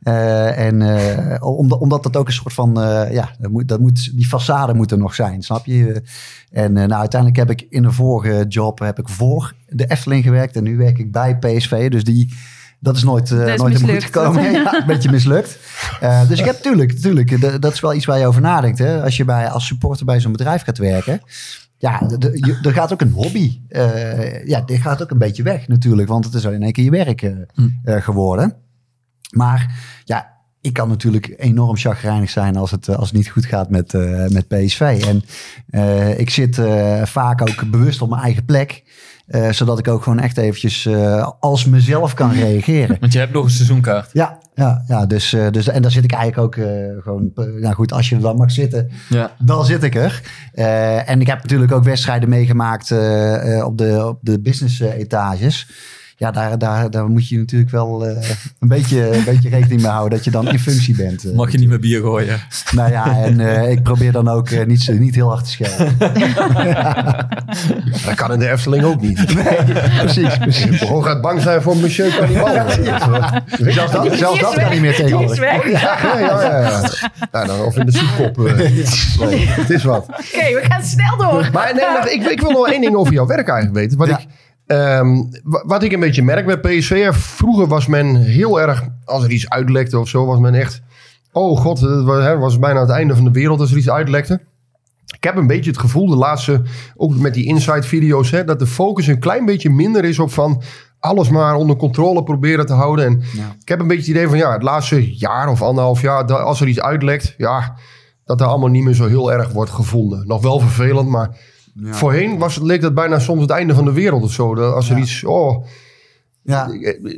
Eh, 0.00 0.58
en 0.58 0.82
eh, 0.82 1.42
omdat, 1.42 1.78
omdat 1.78 2.02
dat 2.02 2.16
ook 2.16 2.26
een 2.26 2.32
soort 2.32 2.54
van, 2.54 2.80
eh, 2.82 3.12
ja, 3.12 3.30
dat 3.38 3.50
moet, 3.50 3.68
dat 3.68 3.80
moet, 3.80 4.16
die 4.16 4.26
façade 4.26 4.74
moet 4.74 4.90
er 4.90 4.98
nog 4.98 5.14
zijn, 5.14 5.42
snap 5.42 5.66
je? 5.66 6.02
En 6.50 6.72
nou, 6.72 6.92
uiteindelijk 6.92 7.36
heb 7.36 7.50
ik 7.50 7.66
in 7.70 7.82
de 7.82 7.92
vorige 7.92 8.44
job 8.48 8.78
heb 8.78 8.98
ik 8.98 9.08
voor 9.08 9.54
de 9.68 9.86
Efteling 9.86 10.24
gewerkt 10.24 10.56
en 10.56 10.62
nu 10.62 10.76
werk 10.76 10.98
ik 10.98 11.12
bij 11.12 11.38
PSV. 11.38 11.90
Dus 11.90 12.04
die, 12.04 12.34
dat 12.78 12.96
is 12.96 13.02
nooit, 13.02 13.28
Dat 13.28 13.38
is 13.38 13.46
nooit 13.46 13.58
helemaal 13.58 13.70
goed 13.70 13.82
mislukt. 13.82 14.04
gekomen. 14.04 14.52
ja, 14.62 14.80
een 14.80 14.86
beetje 14.86 15.10
mislukt. 15.10 15.58
Dus 16.28 16.38
ik 16.38 16.44
heb 16.44 16.56
tuurlijk, 16.56 16.92
tuurlijk, 16.92 17.60
dat 17.62 17.72
is 17.72 17.80
wel 17.80 17.94
iets 17.94 18.04
waar 18.04 18.18
je 18.18 18.26
over 18.26 18.40
nadenkt. 18.40 18.78
Hè? 18.78 19.02
Als 19.02 19.16
je 19.16 19.24
bij, 19.24 19.48
als 19.48 19.66
supporter 19.66 20.06
bij 20.06 20.20
zo'n 20.20 20.32
bedrijf 20.32 20.62
gaat 20.62 20.78
werken. 20.78 21.20
Ja, 21.76 22.02
er 22.62 22.72
gaat 22.72 22.92
ook 22.92 23.00
een 23.00 23.12
hobby. 23.12 23.60
ja, 24.44 24.60
dit 24.60 24.80
gaat 24.80 25.02
ook 25.02 25.10
een 25.10 25.18
beetje 25.18 25.42
weg 25.42 25.68
natuurlijk. 25.68 26.08
Want 26.08 26.24
het 26.24 26.34
is 26.34 26.44
in 26.44 26.62
één 26.62 26.72
keer 26.72 26.84
je 26.84 26.90
werk 26.90 27.22
eh, 27.22 28.02
geworden. 28.02 28.56
Maar 29.30 29.74
ja, 30.04 30.40
ik 30.60 30.72
kan 30.72 30.88
natuurlijk 30.88 31.34
enorm 31.36 31.76
chagrijnig 31.76 32.30
zijn 32.30 32.56
als 32.56 32.70
het, 32.70 32.88
eh, 32.88 32.96
als 32.96 33.08
het 33.08 33.16
niet 33.16 33.28
goed 33.28 33.46
gaat 33.46 33.70
met, 33.70 33.94
eh, 33.94 34.26
met 34.26 34.48
PSV. 34.48 35.04
En 35.06 35.22
eh, 35.70 36.18
ik 36.18 36.30
zit 36.30 36.60
vaak 37.02 37.40
ook 37.42 37.70
bewust 37.70 38.02
op 38.02 38.08
mijn 38.08 38.22
eigen 38.22 38.44
plek. 38.44 38.82
zodat 39.50 39.78
ik 39.78 39.88
ook 39.88 40.02
gewoon 40.02 40.18
echt 40.18 40.36
eventjes 40.36 40.88
als 41.40 41.64
mezelf 41.64 42.14
kan 42.14 42.32
reageren. 42.32 42.96
Want 43.00 43.12
je 43.12 43.18
hebt 43.18 43.32
nog 43.32 43.44
een 43.44 43.50
seizoenkaart. 43.50 44.10
Ja, 44.12 44.38
ja, 44.54 44.84
ja 44.86 45.06
dus, 45.06 45.36
dus, 45.50 45.68
en 45.68 45.82
daar 45.82 45.90
zit 45.90 46.04
ik 46.04 46.12
eigenlijk 46.12 46.58
ook 46.58 46.66
gewoon... 47.02 47.32
nou 47.34 47.74
goed, 47.74 47.92
als 47.92 48.08
je 48.08 48.14
er 48.14 48.20
dan 48.20 48.36
mag 48.36 48.50
zitten, 48.50 48.90
Ja. 49.08 49.36
dan 49.38 49.64
zit 49.64 49.82
ik 49.82 49.94
er. 49.94 50.22
En 51.06 51.20
ik 51.20 51.26
heb 51.26 51.42
natuurlijk 51.42 51.72
ook 51.72 51.84
wedstrijden 51.84 52.28
meegemaakt 52.28 52.92
op, 53.62 53.78
de, 53.78 54.06
op 54.06 54.18
de 54.20 54.40
business 54.40 54.80
etages. 54.80 55.68
Ja, 56.20 56.30
daar, 56.30 56.58
daar, 56.58 56.90
daar 56.90 57.08
moet 57.08 57.28
je 57.28 57.38
natuurlijk 57.38 57.70
wel 57.70 58.06
eh, 58.06 58.28
een, 58.58 58.68
beetje, 58.68 59.16
een 59.16 59.24
beetje 59.24 59.48
rekening 59.48 59.82
mee 59.82 59.90
houden 59.90 60.10
dat 60.16 60.24
je 60.24 60.30
dan 60.30 60.48
in 60.48 60.58
functie 60.58 60.96
bent. 60.96 61.24
eh. 61.24 61.32
Mag 61.34 61.52
je 61.52 61.58
niet 61.58 61.68
meer 61.68 61.78
bier 61.80 62.00
gooien? 62.00 62.40
Nou 62.70 62.90
ja, 62.90 63.22
en 63.24 63.40
eh, 63.40 63.70
ik 63.70 63.82
probeer 63.82 64.12
dan 64.12 64.28
ook 64.28 64.50
eh, 64.50 64.66
niet, 64.66 64.98
niet 64.98 65.14
heel 65.14 65.28
hard 65.28 65.44
te 65.44 65.50
schelden. 65.50 65.98
Dat 68.06 68.14
kan 68.14 68.32
in 68.32 68.38
de 68.38 68.50
Efteling 68.50 68.84
ook 68.84 69.00
niet. 69.00 69.26
precies, 69.98 70.38
precies. 70.38 70.78
Gewoon 70.78 71.04
gaat 71.04 71.20
bang 71.20 71.40
zijn 71.42 71.62
voor 71.62 71.76
Monsieur 71.76 72.16
Cannibal. 72.18 72.48
Zelfs 73.58 73.92
dat, 73.92 74.08
zelfs 74.16 74.40
dat 74.40 74.54
kan 74.54 74.70
niet 74.70 74.80
meer 74.80 74.96
Die 74.96 75.24
is 75.24 75.38
weg. 75.38 75.56
Oké, 75.56 75.68
Ja, 75.68 75.98
ja, 76.02 76.18
ja. 76.42 76.60
ja. 76.60 76.80
Nou, 77.32 77.46
dan, 77.46 77.60
of 77.60 77.76
in 77.76 77.86
de 77.86 77.92
soepkop. 77.92 78.36
Nee, 78.56 79.46
het 79.46 79.70
is 79.70 79.84
wat. 79.84 80.06
we 80.06 80.60
gaan 80.62 80.82
snel 80.84 81.16
door. 81.16 81.48
Maar 81.52 81.74
nee, 81.74 82.14
ik, 82.14 82.24
ik 82.30 82.40
wil 82.40 82.50
nog 82.50 82.68
één 82.68 82.80
ding 82.80 82.94
over 82.96 83.12
jouw 83.12 83.26
werk 83.26 83.48
eigenlijk 83.48 83.78
weten. 83.78 83.98
Wat, 83.98 84.08
Ja. 84.08 84.18
ik, 84.18 84.26
ehm, 84.70 85.22
wa- 85.42 85.62
wat 85.66 85.82
ik 85.82 85.92
een 85.92 86.00
beetje 86.00 86.22
merk 86.22 86.46
met 86.46 86.60
PSV. 86.60 87.08
Vroeger 87.12 87.66
was 87.66 87.86
men 87.86 88.16
heel 88.16 88.60
erg, 88.60 88.84
als 89.04 89.24
er 89.24 89.30
iets 89.30 89.48
uitlekte 89.50 89.98
of 89.98 90.08
zo, 90.08 90.26
was 90.26 90.38
men 90.38 90.54
echt... 90.54 90.82
Oh 91.32 91.58
god, 91.60 91.80
het 91.80 92.02
was, 92.04 92.24
hè, 92.24 92.38
was 92.38 92.58
bijna 92.58 92.80
het 92.80 92.90
einde 92.90 93.14
van 93.14 93.24
de 93.24 93.30
wereld 93.30 93.60
als 93.60 93.70
er 93.70 93.76
iets 93.76 93.90
uitlekte. 93.90 94.40
Ik 95.16 95.24
heb 95.24 95.36
een 95.36 95.46
beetje 95.46 95.70
het 95.70 95.80
gevoel, 95.80 96.06
de 96.06 96.16
laatste, 96.16 96.62
ook 96.96 97.14
met 97.16 97.34
die 97.34 97.44
inside 97.46 97.82
video's, 97.82 98.30
hè, 98.30 98.44
dat 98.44 98.58
de 98.58 98.66
focus 98.66 99.06
een 99.06 99.18
klein 99.18 99.44
beetje 99.44 99.70
minder 99.70 100.04
is 100.04 100.18
op 100.18 100.32
van 100.32 100.62
alles 101.00 101.28
maar 101.28 101.54
onder 101.54 101.76
controle 101.76 102.22
proberen 102.22 102.66
te 102.66 102.72
houden. 102.72 103.04
En 103.06 103.22
ik 103.60 103.68
heb 103.68 103.80
een 103.80 103.86
beetje 103.86 104.02
het 104.02 104.10
idee 104.10 104.28
van, 104.28 104.38
ja, 104.38 104.52
het 104.52 104.62
laatste 104.62 105.16
jaar 105.16 105.48
of 105.48 105.62
anderhalf 105.62 106.00
jaar, 106.00 106.26
dat 106.26 106.40
als 106.40 106.60
er 106.60 106.68
iets 106.68 106.80
uitlekt, 106.80 107.34
ja, 107.36 107.74
dat 108.24 108.40
er 108.40 108.46
allemaal 108.46 108.68
niet 108.68 108.84
meer 108.84 108.94
zo 108.94 109.06
heel 109.06 109.32
erg 109.32 109.52
wordt 109.52 109.70
gevonden. 109.70 110.26
Nog 110.26 110.42
wel 110.42 110.58
vervelend, 110.58 111.08
maar 111.08 111.36
voorheen 111.82 112.38
was, 112.38 112.54
het- 112.54 112.64
leek 112.64 112.80
dat 112.80 112.94
bijna 112.94 113.18
soms 113.18 113.40
het 113.40 113.50
einde 113.50 113.74
van 113.74 113.84
de 113.84 113.92
wereld 113.92 114.22
of 114.22 114.32
zo. 114.32 114.54
Dat 114.54 114.74
Als 114.74 114.90
er 114.90 114.98
iets, 114.98 115.24
oh, 115.24 115.66
Ja. 116.42 116.68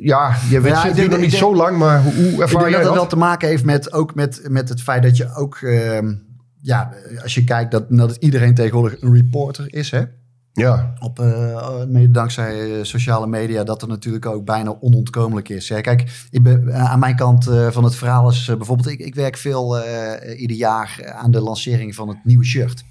ja, 0.01 0.37
je 0.51 0.61
weet 0.61 0.72
Ja, 0.72 0.85
ik 0.85 0.94
denk- 0.94 1.07
nog 1.09 1.16
ik 1.16 1.22
niet 1.22 1.31
denk- 1.31 1.42
zo 1.42 1.55
lang, 1.55 1.79
maar 1.79 2.03
hoe, 2.03 2.12
hoe 2.14 2.25
Ik 2.33 2.38
ervaar 2.40 2.61
denk 2.62 2.64
dat 2.64 2.72
het 2.75 2.83
dat? 2.85 2.94
wel 2.94 3.07
te 3.07 3.16
maken 3.16 3.48
heeft 3.48 3.64
met, 3.64 3.92
ook 3.92 4.14
met, 4.14 4.42
met 4.48 4.68
het 4.68 4.83
feit 4.83 5.03
dat 5.03 5.16
je 5.16 5.35
ook... 5.35 5.57
ehm, 5.57 6.14
ja, 6.61 6.92
als 7.22 7.35
je 7.35 7.44
kijkt 7.44 7.70
dat, 7.70 7.85
dat 7.88 8.16
iedereen 8.16 8.55
tegenwoordig 8.55 9.03
een 9.03 9.14
reporter 9.14 9.75
is, 9.75 9.90
hè? 9.90 10.03
Ja, 10.55 10.92
Op, 11.01 11.18
eh, 11.20 11.85
mede 11.88 12.11
dankzij 12.11 12.61
eh, 12.79 12.85
sociale 12.85 13.27
media, 13.27 13.64
dat 13.64 13.83
er 13.83 13.88
natuurlijk 13.88 14.27
ook 14.27 14.44
bijna 14.44 14.77
onontkomelijk 14.81 15.48
is. 15.48 15.68
Hè? 15.68 15.81
Kijk, 15.81 16.27
ik 16.31 16.42
ben, 16.42 16.68
eh, 16.68 16.90
aan 16.90 16.98
mijn 16.98 17.16
kant 17.16 17.44
van 17.70 17.85
het 17.85 17.94
verhaal 17.94 18.31
is 18.31 18.46
bijvoorbeeld, 18.57 18.88
ik, 18.88 18.98
ik 19.01 19.14
werk 19.14 19.37
veel 19.37 19.79
ieder 20.37 20.57
jaar 20.57 21.12
aan 21.14 21.31
de 21.31 21.40
lancering 21.40 21.94
van 21.94 22.09
het 22.09 22.18
nieuwe 22.25 22.44
shirt. 22.44 22.85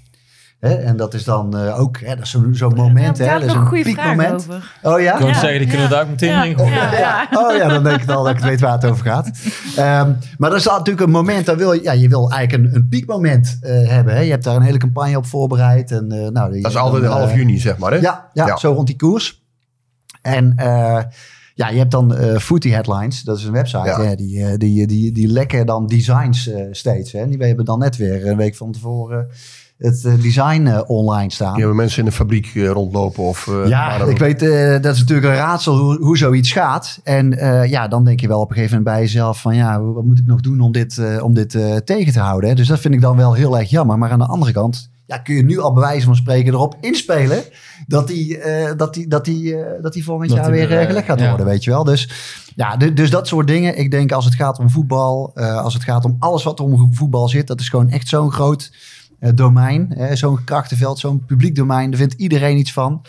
Hè? 0.62 0.74
En 0.74 0.96
dat 0.96 1.14
is 1.14 1.24
dan 1.24 1.56
eh, 1.58 1.80
ook, 1.80 2.00
hè, 2.00 2.16
dat 2.16 2.24
is 2.24 2.30
zo'n 2.52 2.74
moment. 2.74 3.16
Daar 3.16 3.28
hè? 3.32 3.38
Dat 3.38 3.48
is 3.48 3.54
een 3.54 3.66
goede 3.66 3.82
piekmoment. 3.82 4.34
over. 4.34 4.72
Oh 4.82 5.00
ja? 5.00 5.18
Ik 5.18 5.26
Ja. 5.26 5.32
zeggen, 5.38 5.58
die 5.58 5.68
kunnen 5.68 5.88
we 5.88 5.94
daar 5.94 6.02
ook 6.02 6.08
meteen 6.08 6.28
Ja. 6.30 6.44
in 6.44 6.56
gooien. 6.58 6.72
Ja. 6.74 6.98
Ja. 6.98 7.28
Oh 7.32 7.56
ja, 7.56 7.68
dan 7.68 7.84
denk 7.84 8.02
ik 8.02 8.10
al 8.10 8.22
dat 8.24 8.32
ik 8.32 8.38
het 8.38 8.48
weet 8.48 8.60
waar 8.60 8.72
het 8.72 8.84
over 8.84 9.04
gaat. 9.06 9.30
Ehm, 9.76 10.12
maar 10.38 10.50
dat 10.50 10.58
is 10.58 10.64
natuurlijk 10.66 11.00
een 11.06 11.10
moment, 11.12 11.46
dat 11.46 11.56
wil 11.56 11.72
je, 11.72 11.82
ja, 11.82 11.92
je 11.92 12.08
wil 12.08 12.30
eigenlijk 12.30 12.68
een, 12.74 12.76
een 12.80 12.88
piekmoment 12.88 13.58
eh, 13.60 13.88
hebben. 13.88 14.14
Hè? 14.14 14.20
Je 14.20 14.30
hebt 14.30 14.44
daar 14.44 14.56
een 14.56 14.62
hele 14.62 14.78
campagne 14.78 15.16
op 15.16 15.26
voorbereid. 15.26 15.90
En, 15.90 16.12
eh, 16.12 16.28
nou, 16.28 16.52
die- 16.52 16.62
dat 16.62 16.70
is 16.70 16.76
altijd 16.76 17.04
half 17.04 17.34
juni, 17.34 17.58
zeg 17.58 17.78
maar. 17.78 17.90
Hè? 17.92 17.98
Ja, 17.98 18.28
ja, 18.32 18.46
Ja. 18.46 18.56
zo 18.56 18.72
rond 18.72 18.86
die 18.86 18.96
koers. 18.96 19.42
En 20.22 20.52
eh, 20.56 20.98
ja, 21.54 21.68
je 21.68 21.78
hebt 21.78 21.90
dan 21.90 22.14
eh 22.16 22.36
Footy 22.38 22.70
Headlines, 22.70 23.22
dat 23.22 23.38
is 23.38 23.44
een 23.44 23.52
website. 23.52 23.84
Ja. 23.88 24.00
hè, 24.02 24.14
die, 24.14 24.58
die, 24.58 24.86
die, 24.86 25.12
die 25.12 25.28
lekken 25.28 25.66
dan 25.66 25.86
designs 25.86 26.48
eh, 26.48 26.64
steeds. 26.70 27.12
Hè? 27.12 27.18
En 27.18 27.30
die 27.30 27.46
hebben 27.46 27.64
dan 27.64 27.78
net 27.78 27.96
weer 27.96 28.26
een 28.26 28.36
week 28.36 28.54
van 28.56 28.72
tevoren 28.72 29.28
het 29.82 30.04
eh, 30.04 30.12
design 30.22 30.66
eh, 30.66 30.80
online 30.86 31.32
staan. 31.32 31.50
Die 31.52 31.58
hebben 31.58 31.76
mensen 31.76 31.98
in 31.98 32.04
de 32.04 32.12
fabriek 32.12 32.50
eh, 32.54 32.68
rondlopen 32.70 33.22
of... 33.22 33.48
eh, 33.48 33.68
Ja, 33.68 33.94
ik 34.04 34.18
weet, 34.18 34.42
eh, 34.42 34.82
dat 34.82 34.94
is 34.94 34.98
natuurlijk 35.00 35.26
een 35.28 35.34
raadsel 35.34 35.76
hoe, 35.78 35.96
hoe 36.00 36.16
zoiets 36.18 36.52
gaat. 36.52 37.00
En 37.04 37.38
eh, 37.38 37.70
ja, 37.70 37.88
dan 37.88 38.04
denk 38.04 38.20
je 38.20 38.28
wel 38.28 38.40
op 38.40 38.48
een 38.50 38.54
gegeven 38.56 38.76
moment 38.76 38.94
bij 38.96 39.04
jezelf 39.04 39.40
van 39.40 39.54
ja, 39.56 39.80
wat 39.82 40.04
moet 40.04 40.18
ik 40.18 40.26
nog 40.26 40.40
doen 40.40 40.60
om 40.60 40.72
dit, 40.72 40.98
eh, 40.98 41.24
om 41.24 41.34
dit 41.34 41.54
eh, 41.54 41.76
tegen 41.76 42.12
te 42.12 42.20
houden? 42.20 42.48
Hè? 42.50 42.54
Dus 42.56 42.68
dat 42.68 42.80
vind 42.80 42.94
ik 42.94 43.00
dan 43.00 43.16
wel 43.16 43.32
heel 43.32 43.58
erg 43.58 43.70
jammer. 43.70 43.98
Maar 43.98 44.10
aan 44.10 44.18
de 44.18 44.26
andere 44.26 44.52
kant, 44.52 44.90
ja, 45.06 45.18
kun 45.18 45.34
je 45.34 45.42
nu 45.44 45.58
al 45.60 45.72
bij 45.72 45.82
wijze 45.82 46.06
van 46.06 46.16
spreken 46.16 46.52
erop 46.52 46.76
inspelen 46.80 47.42
dat 47.86 48.06
die, 48.06 48.38
eh, 48.38 48.72
dat 48.76 48.94
die, 48.94 49.08
dat 49.08 49.24
die, 49.24 49.56
dat 49.82 49.92
die 49.92 50.04
volgend 50.04 50.28
Dat 50.28 50.38
jaar 50.38 50.46
die 50.52 50.66
weer 50.66 50.78
eh, 50.78 50.86
gelegd 50.86 51.06
gaat 51.06 51.20
ja. 51.20 51.28
worden, 51.28 51.46
weet 51.46 51.64
je 51.64 51.70
wel. 51.70 51.84
Dus 51.84 52.10
ja, 52.56 52.76
du- 52.76 52.92
dus 52.92 53.10
dat 53.10 53.26
soort 53.28 53.46
dingen. 53.46 53.78
Ik 53.78 53.90
denk 53.90 54.12
als 54.12 54.24
het 54.24 54.34
gaat 54.34 54.58
om 54.58 54.70
voetbal, 54.70 55.30
eh, 55.34 55.56
als 55.62 55.74
het 55.74 55.82
gaat 55.84 56.04
om 56.04 56.16
alles 56.18 56.42
wat 56.42 56.60
om 56.60 56.94
voetbal 56.94 57.28
zit, 57.28 57.46
dat 57.46 57.60
is 57.60 57.68
gewoon 57.68 57.88
echt 57.90 58.08
zo'n 58.08 58.32
groot 58.32 58.72
domein, 59.30 59.92
hè, 59.94 60.16
zo'n 60.16 60.44
krachtenveld, 60.44 60.98
zo'n 60.98 61.24
publiek 61.24 61.54
domein. 61.54 61.90
Daar 61.90 61.98
vindt 61.98 62.14
iedereen 62.14 62.56
iets 62.56 62.72
van. 62.72 63.02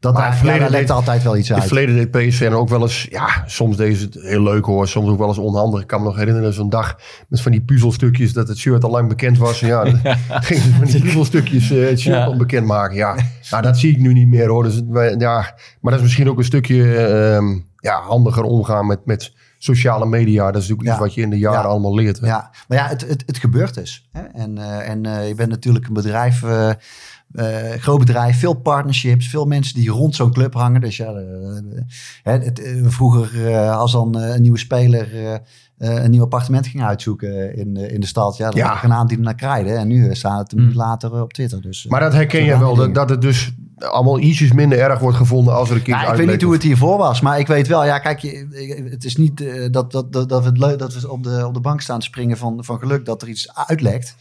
Dat 0.00 0.12
Maar 0.12 0.22
daar, 0.22 0.36
verleden 0.36 0.60
daar 0.60 0.70
deed- 0.80 0.90
altijd 0.90 1.22
wel 1.22 1.36
iets 1.36 1.48
In 1.48 1.54
het 1.54 1.62
uit. 1.64 1.72
verleden 1.72 1.94
deed 2.10 2.28
PSV 2.28 2.50
ook 2.52 2.68
wel 2.68 2.82
eens, 2.82 3.06
ja, 3.10 3.42
soms 3.46 3.76
deed 3.76 4.00
het 4.00 4.14
heel 4.20 4.42
leuk 4.42 4.64
hoor, 4.64 4.88
soms 4.88 5.08
ook 5.10 5.18
wel 5.18 5.28
eens 5.28 5.38
onhandig. 5.38 5.80
Ik 5.80 5.86
kan 5.86 6.00
me 6.00 6.06
nog 6.06 6.16
herinneren, 6.16 6.52
zo'n 6.52 6.68
dag 6.70 6.98
met 7.28 7.40
van 7.40 7.52
die 7.52 7.60
puzzelstukjes 7.60 8.32
dat 8.32 8.48
het 8.48 8.58
shirt 8.58 8.84
al 8.84 8.90
lang 8.90 9.08
bekend 9.08 9.38
was. 9.38 9.62
En 9.62 9.68
ja, 9.68 9.84
gingen 10.28 10.62
ze 10.62 10.70
van 10.72 10.86
die 10.86 11.00
puzzelstukjes 11.00 11.70
eh, 11.70 11.88
het 11.88 12.00
shirt 12.00 12.16
Ja. 12.16 12.24
al 12.24 12.36
bekend 12.36 12.66
maken. 12.66 12.96
Ja, 12.96 13.16
nou, 13.50 13.62
dat 13.62 13.78
zie 13.78 13.90
ik 13.90 13.98
nu 13.98 14.12
niet 14.12 14.28
meer 14.28 14.48
hoor. 14.48 14.62
Dus, 14.64 14.82
ja, 15.18 15.54
maar 15.80 15.92
dat 15.92 15.94
is 15.94 16.02
misschien 16.02 16.28
ook 16.28 16.38
een 16.38 16.44
stukje 16.44 16.96
ehm, 16.96 17.58
ja, 17.80 18.00
handiger 18.00 18.42
omgaan 18.42 18.86
met, 18.86 18.98
met 19.04 19.32
sociale 19.58 20.06
media. 20.06 20.44
Dat 20.50 20.62
is 20.62 20.68
natuurlijk 20.68 20.88
iets 20.88 20.98
wat 21.06 21.14
je 21.14 21.20
in 21.20 21.30
de 21.30 21.38
jaren 21.38 21.60
Ja. 21.60 21.66
allemaal 21.66 21.94
leert. 21.94 22.20
hè. 22.20 22.26
Ja, 22.26 22.50
maar 22.68 22.78
ja, 22.78 22.86
het, 22.86 23.08
het, 23.08 23.22
het 23.26 23.38
gebeurt 23.38 23.74
dus. 23.74 24.08
Hè? 24.12 24.22
En, 24.22 24.58
eh, 24.58 24.88
en 24.88 25.06
eh, 25.06 25.28
je 25.28 25.34
bent 25.34 25.50
natuurlijk 25.50 25.86
een 25.86 25.92
bedrijf 25.92 26.42
eh, 26.42 26.70
groot 27.78 27.98
bedrijf, 27.98 28.38
veel 28.38 28.54
partnerships, 28.54 29.28
veel 29.28 29.44
mensen 29.44 29.74
die 29.74 29.90
rond 29.90 30.14
zo'n 30.14 30.32
club 30.32 30.54
hangen. 30.54 30.80
Dus 30.80 30.96
ja, 30.96 31.12
het, 32.22 32.72
vroeger 32.84 33.58
als 33.70 33.92
dan 33.92 34.16
een 34.16 34.42
nieuwe 34.42 34.58
speler 34.58 35.08
een 35.78 36.10
nieuw 36.10 36.22
appartement 36.22 36.66
ging 36.66 36.82
uitzoeken 36.84 37.56
in, 37.56 37.74
de- 37.74 37.88
in 37.92 38.00
de 38.00 38.06
stad, 38.06 38.36
ja, 38.36 38.50
dan 38.50 38.58
Ja. 38.60 38.84
een 38.84 38.92
aantal 38.92 39.06
die 39.06 39.16
er 39.16 39.22
naar 39.22 39.34
krijden. 39.34 39.78
En 39.78 39.88
nu 39.88 40.14
staat 40.14 40.38
het 40.38 40.52
een 40.52 40.58
minuut 40.58 40.74
later 40.74 41.14
eh, 41.14 41.20
op 41.20 41.32
Twitter. 41.32 41.60
Dus, 41.62 41.86
Maar 41.86 42.00
dat 42.00 42.12
herken 42.12 42.44
je 42.44 42.58
wel, 42.58 42.74
dat, 42.74 42.94
dat 42.94 43.08
het 43.10 43.20
dus 43.20 43.52
allemaal 43.78 44.18
ietsjes 44.18 44.52
minder 44.52 44.78
erg 44.78 44.98
wordt 44.98 45.16
gevonden 45.16 45.54
als 45.54 45.70
er 45.70 45.76
een 45.76 45.82
keer 45.82 45.94
Ja, 45.94 46.10
ik 46.10 46.16
weet 46.16 46.26
niet 46.26 46.42
hoe 46.42 46.52
het 46.52 46.62
hiervoor 46.62 46.98
was, 46.98 47.20
maar 47.20 47.38
ik 47.38 47.46
weet 47.46 47.66
wel, 47.68 47.84
ja, 47.84 47.98
kijk, 47.98 48.18
je- 48.18 48.86
het 48.90 49.04
is 49.04 49.16
niet 49.16 49.40
eh, 49.40 49.68
dat, 49.70 49.92
dat, 49.92 50.12
dat, 50.12 50.28
dat, 50.28 50.42
we 50.42 50.48
het 50.48 50.58
leuk 50.58 50.78
dat 50.78 50.94
we 50.94 51.10
op 51.10 51.22
de, 51.22 51.46
op 51.46 51.54
de 51.54 51.60
bank 51.60 51.80
staan 51.80 51.98
te 51.98 52.06
springen 52.06 52.36
van, 52.36 52.64
van 52.64 52.78
geluk 52.78 53.04
dat 53.04 53.22
er 53.22 53.28
iets 53.28 53.54
uitlekt. 53.54 54.16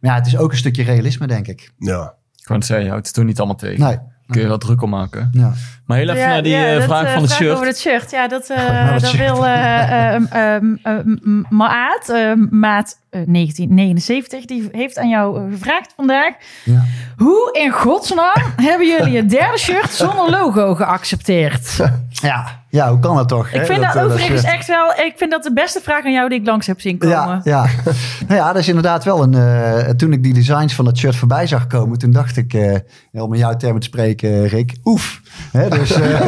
Maar 0.00 0.10
ja, 0.10 0.16
het 0.16 0.26
is 0.26 0.36
ook 0.36 0.50
een 0.50 0.56
stukje 0.58 0.82
realisme, 0.82 1.26
denk 1.26 1.46
ik. 1.46 1.72
Ja. 1.78 2.14
Ik 2.36 2.46
wou 2.52 2.58
het 2.58 2.64
zeggen, 2.68 2.84
je 2.84 2.90
houdt 2.90 3.06
het 3.06 3.14
toen 3.14 3.26
niet 3.26 3.38
allemaal 3.38 3.56
tegen. 3.56 3.80
Nee. 3.84 3.98
Kun 4.26 4.40
je 4.40 4.46
wel 4.48 4.58
druk 4.58 4.82
om 4.82 4.90
maken. 4.90 5.28
Ja. 5.32 5.52
Maar 5.86 5.96
heel 5.98 6.08
even 6.08 6.20
Ja, 6.20 6.28
naar 6.28 6.42
die 6.42 6.52
ja, 6.52 6.66
eh, 6.66 6.74
dat, 6.74 6.82
vraag 6.84 7.04
eh, 7.06 7.12
van 7.12 7.22
het 7.22 7.30
vraag 7.30 7.40
shirt. 7.42 7.54
over 7.54 7.66
het 7.66 7.78
shirt. 7.78 8.10
Ja, 8.10 8.28
dat, 8.28 8.50
eh 8.50 8.92
dat 8.92 9.06
shirt. 9.06 9.16
wil 9.32 9.46
eh, 9.46 10.14
ehm, 10.14 10.24
ehm, 10.30 10.74
ehm, 10.82 11.42
Maat, 11.48 12.08
eh, 12.08 12.32
maat 12.50 12.96
1979, 13.26 14.44
die 14.44 14.68
heeft 14.72 14.98
aan 14.98 15.08
jou 15.08 15.38
eh, 15.38 15.52
gevraagd 15.52 15.92
vandaag. 15.96 16.32
Ja. 16.64 16.84
Hoe 17.16 17.48
in 17.52 17.70
godsnaam 17.70 18.42
hebben 18.68 18.86
jullie 18.86 19.16
het 19.16 19.30
derde 19.30 19.58
shirt 19.58 19.90
zonder 19.90 20.30
logo 20.30 20.74
geaccepteerd? 20.74 21.76
Ja, 22.10 22.64
ja, 22.68 22.90
hoe 22.90 22.98
kan 22.98 23.16
dat 23.16 23.28
toch? 23.28 23.46
Ik 23.48 23.60
hè, 23.60 23.66
vind 23.66 23.82
dat, 23.82 23.94
eh, 23.94 24.04
overigens 24.04 24.42
echt 24.42 24.66
wel, 24.66 24.90
ik 24.90 25.12
vind 25.16 25.30
dat 25.30 25.42
de 25.42 25.52
beste 25.52 25.80
vraag 25.82 26.04
aan 26.04 26.12
jou 26.12 26.28
die 26.28 26.40
ik 26.40 26.46
langs 26.46 26.66
heb 26.66 26.80
zien 26.80 26.98
komen. 26.98 27.16
Ja, 27.16 27.40
ja. 27.44 27.66
nou 28.28 28.40
ja, 28.40 28.46
dat 28.52 28.56
is 28.62 28.68
inderdaad 28.68 29.04
wel 29.04 29.22
een. 29.22 29.34
eh, 29.34 29.90
toen 29.90 30.12
ik 30.12 30.22
die 30.22 30.34
designs 30.34 30.74
van 30.74 30.84
dat 30.84 30.96
shirt 30.98 31.16
voorbij 31.16 31.46
zag 31.46 31.66
komen, 31.66 31.98
toen 31.98 32.10
dacht 32.10 32.36
ik, 32.36 32.54
eh, 32.54 32.74
om 33.12 33.32
in 33.32 33.38
jouw 33.38 33.56
termen 33.56 33.80
te 33.80 33.86
spreken, 33.86 34.46
Rick, 34.48 34.74
oef. 34.84 35.20
Hè, 35.52 35.68
dus 35.68 35.92
eh, 35.92 36.00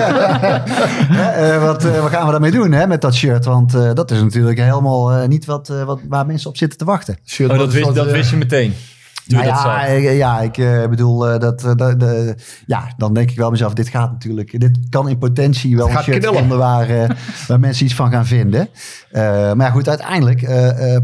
hè, 1.20 1.52
eh, 1.54 1.62
wat, 1.62 1.84
eh, 1.84 2.00
wat 2.00 2.10
gaan 2.10 2.24
we 2.24 2.30
daarmee 2.30 2.50
doen 2.50 2.72
hè, 2.72 2.86
met 2.86 3.00
dat 3.00 3.14
shirt? 3.14 3.44
Want 3.44 3.74
eh, 3.74 3.90
dat 3.94 4.10
is 4.10 4.22
natuurlijk 4.22 4.58
helemaal 4.58 5.12
eh, 5.12 5.28
niet 5.28 5.44
wat, 5.44 5.68
eh, 5.68 5.82
wat, 5.82 6.00
waar 6.08 6.26
mensen 6.26 6.50
op 6.50 6.56
zitten 6.56 6.77
te 6.78 6.84
wachten. 6.84 7.18
Oh, 7.38 7.58
dat, 7.58 7.72
wist, 7.72 7.94
dat 7.94 8.06
eh, 8.06 8.12
wist 8.12 8.30
je 8.30 8.36
meteen. 8.36 8.74
Nou 9.28 9.44
dat 9.44 9.62
ja, 9.62 9.86
eh, 9.86 10.16
ja, 10.16 10.40
ik 10.40 10.56
bedoel, 10.90 11.28
eh, 11.28 11.40
dat, 11.40 11.64
eh, 11.64 11.74
dat, 11.74 12.00
de, 12.00 12.34
ja, 12.66 12.92
dan 12.96 13.14
denk 13.14 13.30
ik 13.30 13.36
wel 13.36 13.50
mezelf, 13.50 13.72
dit 13.72 13.88
gaat 13.88 14.10
natuurlijk, 14.10 14.60
dit 14.60 14.78
kan 14.90 15.08
in 15.08 15.18
potentie 15.18 15.76
wel 15.76 15.90
een 15.90 16.02
shirt 16.02 16.26
vinden 16.26 16.58
waar, 16.58 17.16
waar 17.48 17.60
mensen 17.60 17.84
iets 17.84 17.94
van 17.94 18.10
gaan 18.10 18.26
vinden. 18.26 18.68
Maar 19.12 19.56
ja, 19.56 19.70
goed, 19.70 19.88
uiteindelijk, 19.88 20.48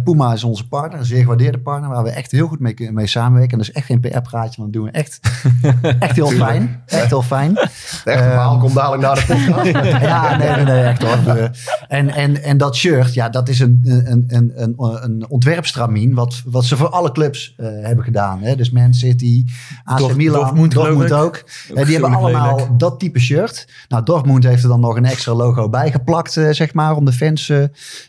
Puma 0.04 0.32
is 0.32 0.44
onze 0.44 0.68
partner, 0.68 0.98
een 0.98 1.04
zeer 1.04 1.20
gewaardeerde 1.20 1.58
partner, 1.58 1.90
waar 1.90 2.02
we 2.02 2.10
echt 2.10 2.30
heel 2.30 2.46
goed 2.46 2.60
mee, 2.60 2.92
mee 2.92 3.06
samenwerken. 3.06 3.52
En 3.52 3.58
dat 3.58 3.68
is 3.68 3.74
echt 3.74 3.86
geen 3.86 4.00
PR-praatje, 4.00 4.60
want 4.60 4.72
dat 4.72 4.82
doen 4.82 4.84
we 4.84 4.90
echt, 4.90 5.20
echt 5.98 6.16
heel 6.16 6.30
fijn. 6.30 6.82
Echt 6.86 7.08
heel 7.08 7.22
fijn. 7.22 7.54
Het 7.54 8.02
echte 8.04 8.22
verhaal 8.22 8.58
komt 8.58 8.74
dadelijk 8.74 9.02
naar 9.02 9.14
de 9.14 9.52
podcast. 9.52 10.02
Ja, 10.04 10.36
nee, 10.36 10.50
nee, 10.50 10.64
nee, 10.64 10.82
echt 10.82 11.02
hoor. 11.02 11.50
En, 11.88 12.08
en, 12.08 12.42
en 12.42 12.58
dat 12.58 12.76
shirt, 12.76 13.14
ja, 13.14 13.28
dat 13.28 13.48
is 13.48 13.60
een, 13.60 13.80
een, 13.84 14.24
een, 14.28 14.52
een, 14.54 14.74
een 14.76 15.26
ontwerpstramien 15.28 16.14
wat, 16.14 16.42
wat 16.46 16.64
ze 16.64 16.76
voor 16.76 16.88
alle 16.88 17.12
clubs 17.12 17.54
hebben 17.56 18.04
gedaan. 18.04 18.12
Hè? 18.40 18.56
Dus 18.56 18.70
Man 18.70 18.94
City, 18.94 19.44
AC 19.84 19.98
Dort- 19.98 20.16
Milan, 20.16 20.40
Dortmund, 20.40 20.72
geloof 20.72 20.88
Dortmund 20.88 21.12
ook. 21.12 21.44
Eh, 21.74 21.84
die 21.84 21.92
hebben 21.98 22.14
allemaal 22.14 22.52
lelijk. 22.56 22.78
dat 22.78 22.98
type 22.98 23.18
shirt. 23.20 23.68
Nou, 23.88 24.02
Dortmund 24.04 24.44
heeft 24.44 24.62
er 24.62 24.68
dan 24.68 24.80
nog 24.80 24.96
een 24.96 25.04
extra 25.04 25.32
logo 25.34 25.68
bij 25.68 25.90
geplakt, 25.90 26.36
eh, 26.36 26.48
zeg 26.50 26.74
maar, 26.74 26.96
om 26.96 27.04
de 27.04 27.12
fans 27.12 27.48
eh, 27.48 27.62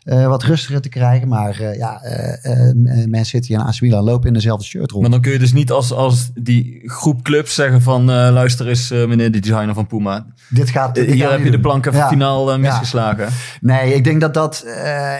eh, 0.03 0.27
wat 0.27 0.43
rustiger 0.43 0.81
te 0.81 0.89
krijgen. 0.89 1.27
Maar 1.27 1.75
ja, 1.77 2.01
eh, 2.01 3.05
Man 3.07 3.25
City 3.25 3.53
en 3.53 3.61
AC 3.61 3.81
Milan 3.81 4.03
lopen 4.03 4.27
in 4.27 4.33
dezelfde 4.33 4.65
shirt 4.65 4.91
rond. 4.91 5.01
Maar 5.01 5.11
dan 5.11 5.21
kun 5.21 5.31
je 5.31 5.39
dus 5.39 5.53
niet 5.53 5.71
als, 5.71 5.91
als 5.91 6.29
die 6.33 6.81
groep 6.85 7.21
clubs 7.23 7.55
zeggen 7.55 7.81
van... 7.81 8.05
luister 8.05 8.67
eens 8.67 8.89
meneer 8.89 9.31
de 9.31 9.39
designer 9.39 9.73
van 9.73 9.87
Puma. 9.87 10.25
dit 10.49 10.69
gaat, 10.69 10.95
dit 10.95 11.11
hier 11.11 11.29
heb 11.29 11.37
je 11.39 11.45
de 11.45 11.51
doen. 11.51 11.61
plank 11.61 11.85
even 11.85 11.99
Ja. 11.99 12.07
finaal 12.07 12.51
Ja. 12.51 12.57
misgeslagen. 12.57 13.27
Nee, 13.61 13.93
ik 13.93 14.03
denk 14.03 14.21
dat 14.21 14.33
dat, 14.33 14.65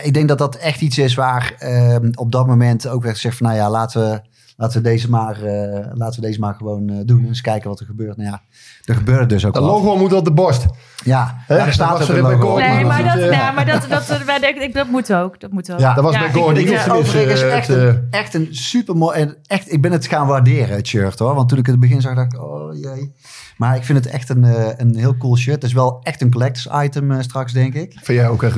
ik 0.02 0.14
denk 0.14 0.28
dat, 0.28 0.38
dat 0.38 0.54
echt 0.56 0.80
iets 0.80 0.98
is 0.98 1.14
waar 1.14 1.54
ehm, 1.58 2.10
op 2.14 2.32
dat 2.32 2.46
moment 2.46 2.88
ook 2.88 3.02
werd 3.02 3.14
gezegd 3.14 3.36
van 3.36 3.46
nou 3.46 3.58
ja, 3.58 3.70
laten 3.70 4.00
we, 4.10 4.20
laten 4.56 4.82
we, 4.82 4.88
deze, 4.88 5.10
maar, 5.10 5.42
eh, 5.42 5.86
laten 5.94 6.20
we 6.20 6.26
deze 6.26 6.40
maar 6.40 6.54
gewoon 6.54 6.88
eh, 6.90 6.96
doen. 7.04 7.20
En 7.20 7.26
eens 7.26 7.40
kijken 7.40 7.68
wat 7.70 7.80
er 7.80 7.86
gebeurt. 7.86 8.16
Nou 8.16 8.28
ja, 8.30 8.40
er 8.84 8.94
gebeurde 8.94 9.26
dus 9.26 9.44
ook 9.44 9.54
Dat 9.54 9.62
wat. 9.62 9.72
logo 9.72 9.96
moet 9.96 10.12
op 10.12 10.24
de 10.24 10.32
borst. 10.32 10.66
Ja, 11.04 11.36
daar 11.48 11.72
staat 11.72 12.02
ook 12.02 12.08
er 12.08 12.16
een 12.16 12.22
logo. 12.22 12.56
Nee, 12.58 12.84
maar 12.84 13.02
dat, 13.04 13.30
maar 13.54 13.66
dat, 13.66 13.80
dat, 13.88 14.06
dat, 14.06 14.26
dat, 14.26 14.42
ik- 14.42 14.74
dat 14.74 14.86
moet 14.88 15.12
ook. 15.14 15.40
Dat 15.40 15.50
moet 15.52 15.72
ook. 15.72 15.78
Ja, 15.78 15.94
Dat 15.94 16.04
was 16.04 16.18
bij 16.18 16.32
Gordon 16.32 16.56
ik-. 16.56 16.92
Overigens 16.92 17.42
eh, 17.42 17.56
echt, 17.56 17.68
het, 17.68 17.76
een, 17.78 18.06
echt 18.10 18.34
een 18.34 18.48
super 18.50 18.96
mooi. 18.96 19.18
En 19.20 19.36
echt, 19.46 19.72
ik 19.72 19.82
ben 19.82 19.92
het 19.92 20.06
gaan 20.06 20.26
waarderen, 20.26 20.76
het 20.76 20.86
shirt 20.86 21.18
hoor. 21.18 21.34
Want 21.34 21.48
toen 21.48 21.58
ik 21.58 21.66
het 21.66 21.80
begin 21.80 22.00
zag, 22.00 22.14
dacht 22.14 22.32
ik, 22.32 22.42
oh 22.42 22.74
jee. 22.74 23.14
Maar 23.56 23.76
ik 23.76 23.84
vind 23.84 24.04
het 24.04 24.12
echt 24.14 24.28
een, 24.28 24.44
eh, 24.44 24.68
een 24.76 24.96
heel 24.96 25.16
cool 25.16 25.36
shirt. 25.36 25.54
Het 25.54 25.64
is 25.64 25.72
wel 25.72 26.00
echt 26.02 26.20
een 26.20 26.30
collectors 26.30 26.68
item 26.84 27.10
eh, 27.10 27.20
straks, 27.20 27.52
denk 27.52 27.74
ik. 27.74 27.92
Vind 28.02 28.18
jij 28.18 28.28
ook, 28.28 28.42
hè? 28.42 28.48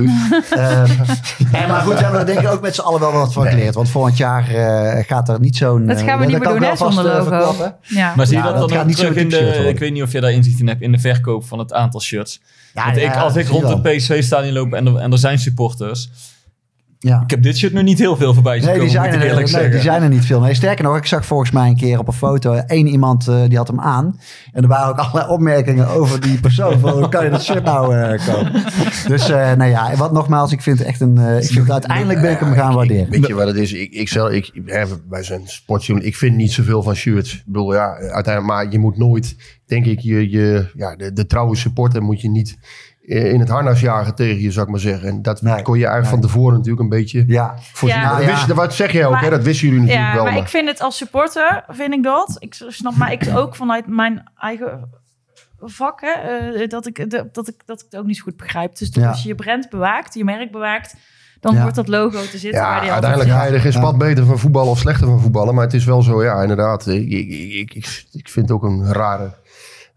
Ehm, 0.50 0.90
en 1.52 1.68
maar 1.68 1.80
goed, 1.80 1.94
we 1.94 2.00
hebben 2.00 2.20
er 2.20 2.26
denk 2.26 2.40
ik 2.40 2.48
ook 2.48 2.60
met 2.60 2.74
z'n 2.74 2.80
allen 2.80 3.00
wel 3.00 3.12
wat 3.12 3.32
van 3.32 3.46
geleerd. 3.46 3.74
Want 3.74 3.88
volgend 3.88 4.16
jaar 4.16 4.48
eh, 4.48 5.04
gaat 5.04 5.28
er 5.28 5.40
niet 5.40 5.56
zo'n... 5.56 5.86
Dat 5.86 6.00
gaan 6.00 6.18
we 6.18 6.24
niet 6.24 6.34
dat 6.34 6.42
meer 6.42 6.60
doen, 6.60 6.68
hè, 6.68 6.76
zonder 6.76 7.04
logo. 7.04 7.74
Ja. 7.82 8.12
Maar 8.16 8.26
zie 8.26 8.36
je 8.36 8.42
Ja, 8.42 8.48
dat 8.48 8.58
dat 8.58 8.68
dan 8.68 8.78
gaat 8.78 8.80
ook 8.80 8.86
niet 8.86 8.96
terug 8.96 9.14
in 9.14 9.28
de... 9.28 9.44
worden. 9.44 9.68
Ik 9.68 9.78
weet 9.78 9.92
niet 9.92 10.02
of 10.02 10.12
je 10.12 10.20
daar 10.20 10.32
inzicht 10.32 10.60
in 10.60 10.68
hebt 10.68 10.82
in 10.82 10.92
de 10.92 10.98
verkoop 10.98 11.46
van 11.46 11.58
het 11.58 11.72
aantal 11.72 12.00
shirts. 12.00 12.40
Ja, 12.74 12.84
Want 12.84 12.96
ik, 12.96 13.02
ja, 13.02 13.20
als 13.20 13.36
ik 13.36 13.48
rond 13.48 13.68
het 13.68 13.82
PSV-stadion 13.82 14.52
loop 14.52 14.72
en 14.72 14.86
er, 14.86 14.96
en 14.96 15.12
er 15.12 15.18
zijn 15.18 15.38
supporters... 15.38 16.10
Ja. 17.00 17.20
Ik 17.22 17.30
heb 17.30 17.42
dit 17.42 17.56
shirt 17.56 17.72
nu 17.72 17.82
niet 17.82 17.98
heel 17.98 18.16
veel 18.16 18.34
voorbij 18.34 18.60
zien 18.60 18.68
Nee, 18.68 18.78
die 18.78 18.94
komen, 18.94 19.10
zijn, 19.10 19.22
er, 19.22 19.34
nee, 19.60 19.70
die 19.70 19.80
zijn 19.80 20.02
er 20.02 20.08
niet 20.08 20.24
veel. 20.24 20.40
Nee, 20.40 20.54
sterker 20.54 20.84
nog, 20.84 20.96
ik 20.96 21.06
zag 21.06 21.26
volgens 21.26 21.50
mij 21.50 21.68
een 21.68 21.76
keer 21.76 21.98
op 21.98 22.06
een 22.06 22.12
foto 22.12 22.52
één 22.54 22.86
iemand 22.86 23.28
eh, 23.28 23.42
die 23.48 23.56
had 23.56 23.68
hem 23.68 23.80
aan. 23.80 24.20
En 24.52 24.62
er 24.62 24.68
waren 24.68 24.88
ook 24.88 24.98
allerlei 24.98 25.28
opmerkingen 25.32 25.88
over 25.88 26.20
die 26.20 26.40
persoon. 26.40 26.78
Van, 26.78 26.92
hoe 26.92 27.08
kan 27.08 27.24
je 27.24 27.30
dat 27.30 27.42
shirt 27.42 27.64
nou 27.64 27.96
eh, 27.96 28.26
kopen? 28.26 28.62
Dus 29.06 29.28
eh, 29.28 29.52
nou 29.52 29.70
ja, 29.70 29.96
wat 29.96 30.12
nogmaals, 30.12 30.52
ik 30.52 30.62
vind 30.62 30.78
het 30.78 30.88
echt 30.88 31.00
een... 31.00 31.18
eh, 31.18 31.36
ik 31.42 31.50
vind 31.50 31.70
uiteindelijk 31.70 32.20
ben 32.20 32.30
ik 32.30 32.38
hem 32.38 32.52
gaan 32.52 32.74
waarderen. 32.74 33.10
Weet 33.10 33.26
je 33.26 33.34
wat 33.34 33.46
het 33.46 33.56
is? 33.56 33.72
Ik, 33.72 33.92
ik, 33.92 34.08
zelf, 34.08 34.30
ik, 34.30 34.62
wij 35.08 35.22
zijn 35.22 35.42
sportjournalist. 35.44 36.14
Ik 36.14 36.20
vind 36.20 36.36
niet 36.36 36.52
zoveel 36.52 36.82
van 36.82 36.94
shirts. 36.94 37.34
Ik 37.34 37.42
bedoel, 37.46 37.74
ja, 37.74 37.94
uiteindelijk, 37.94 38.46
maar 38.46 38.70
je 38.70 38.78
moet 38.78 38.98
nooit, 38.98 39.36
denk 39.66 39.86
ik, 39.86 39.98
je, 40.00 40.30
je, 40.30 40.70
ja, 40.74 40.96
de, 40.96 41.12
de 41.12 41.26
trouwe 41.26 41.56
supporter 41.56 42.02
moet 42.02 42.20
je 42.20 42.30
niet 42.30 42.58
in 43.08 43.40
het 43.40 43.48
harnas 43.48 43.80
jagen 43.80 44.14
tegen 44.14 44.40
je, 44.40 44.50
zou 44.50 44.64
ik 44.66 44.70
maar 44.70 44.80
zeggen. 44.80 45.08
En 45.08 45.22
dat 45.22 45.42
Nee, 45.42 45.62
kon 45.62 45.78
je 45.78 45.86
eigenlijk 45.86 46.14
van 46.14 46.30
tevoren 46.30 46.52
natuurlijk 46.56 46.80
een 46.82 46.88
beetje 46.88 47.24
Ja, 47.26 47.54
voorzien. 47.72 48.00
Ja. 48.00 48.10
Dat 48.16 48.20
Ja. 48.26 48.26
wist- 48.34 48.46
wat 48.46 48.74
zeg 48.74 48.92
jij 48.92 49.06
ook, 49.06 49.12
Maar- 49.12 49.22
hè? 49.22 49.30
Dat 49.30 49.42
wisten 49.42 49.66
jullie 49.68 49.82
natuurlijk 49.82 50.08
Ja, 50.08 50.14
wel. 50.14 50.24
maar 50.24 50.32
maar- 50.32 50.42
ik 50.42 50.48
vind 50.48 50.68
het 50.68 50.80
als 50.80 50.96
supporter, 50.96 51.64
vind 51.68 51.92
ik 51.94 52.02
dat. 52.02 52.36
Ik 52.38 52.54
snap, 52.68 52.94
maar 52.94 53.12
ik 53.12 53.22
ook 53.34 53.56
vanuit 53.56 53.86
mijn 53.86 54.30
eigen 54.38 54.90
vak, 55.60 56.00
hè, 56.00 56.10
eh, 56.10 56.68
dat, 56.68 56.86
ik, 56.86 57.10
dat, 57.10 57.34
dat, 57.34 57.48
ik, 57.48 57.54
dat 57.66 57.80
ik 57.80 57.86
het 57.90 58.00
ook 58.00 58.06
niet 58.06 58.16
zo 58.16 58.22
goed 58.22 58.36
begrijp. 58.36 58.76
Dus 58.78 58.88
Ja. 58.92 59.08
als 59.08 59.22
je 59.22 59.28
je 59.28 59.34
brand 59.34 59.68
bewaakt, 59.70 60.14
je 60.14 60.24
merk 60.24 60.52
bewaakt, 60.52 60.94
dan 61.40 61.54
Ja. 61.54 61.60
wordt 61.60 61.76
dat 61.76 61.88
logo 61.88 62.20
te 62.20 62.38
zitten 62.38 62.60
waar 62.62 62.80
die 62.80 62.90
uiteindelijk 62.92 63.30
ga 63.30 63.44
je 63.44 63.52
er 63.52 63.60
geen 63.60 63.72
Ja. 63.72 63.78
spat 63.78 63.98
beter 63.98 64.24
van 64.24 64.38
voetballen 64.38 64.70
of 64.70 64.78
slechter 64.78 65.06
van 65.06 65.20
voetballen. 65.20 65.54
Maar 65.54 65.64
het 65.64 65.74
is 65.74 65.84
wel 65.84 66.02
zo, 66.02 66.22
ja, 66.24 66.42
inderdaad. 66.42 66.86
Ik, 66.86 67.10
ik, 67.10 67.28
ik, 67.30 67.74
ik, 67.74 68.04
ik 68.12 68.28
vind 68.28 68.48
het 68.48 68.50
ook 68.50 68.62
een 68.62 68.92
rare, 68.92 69.30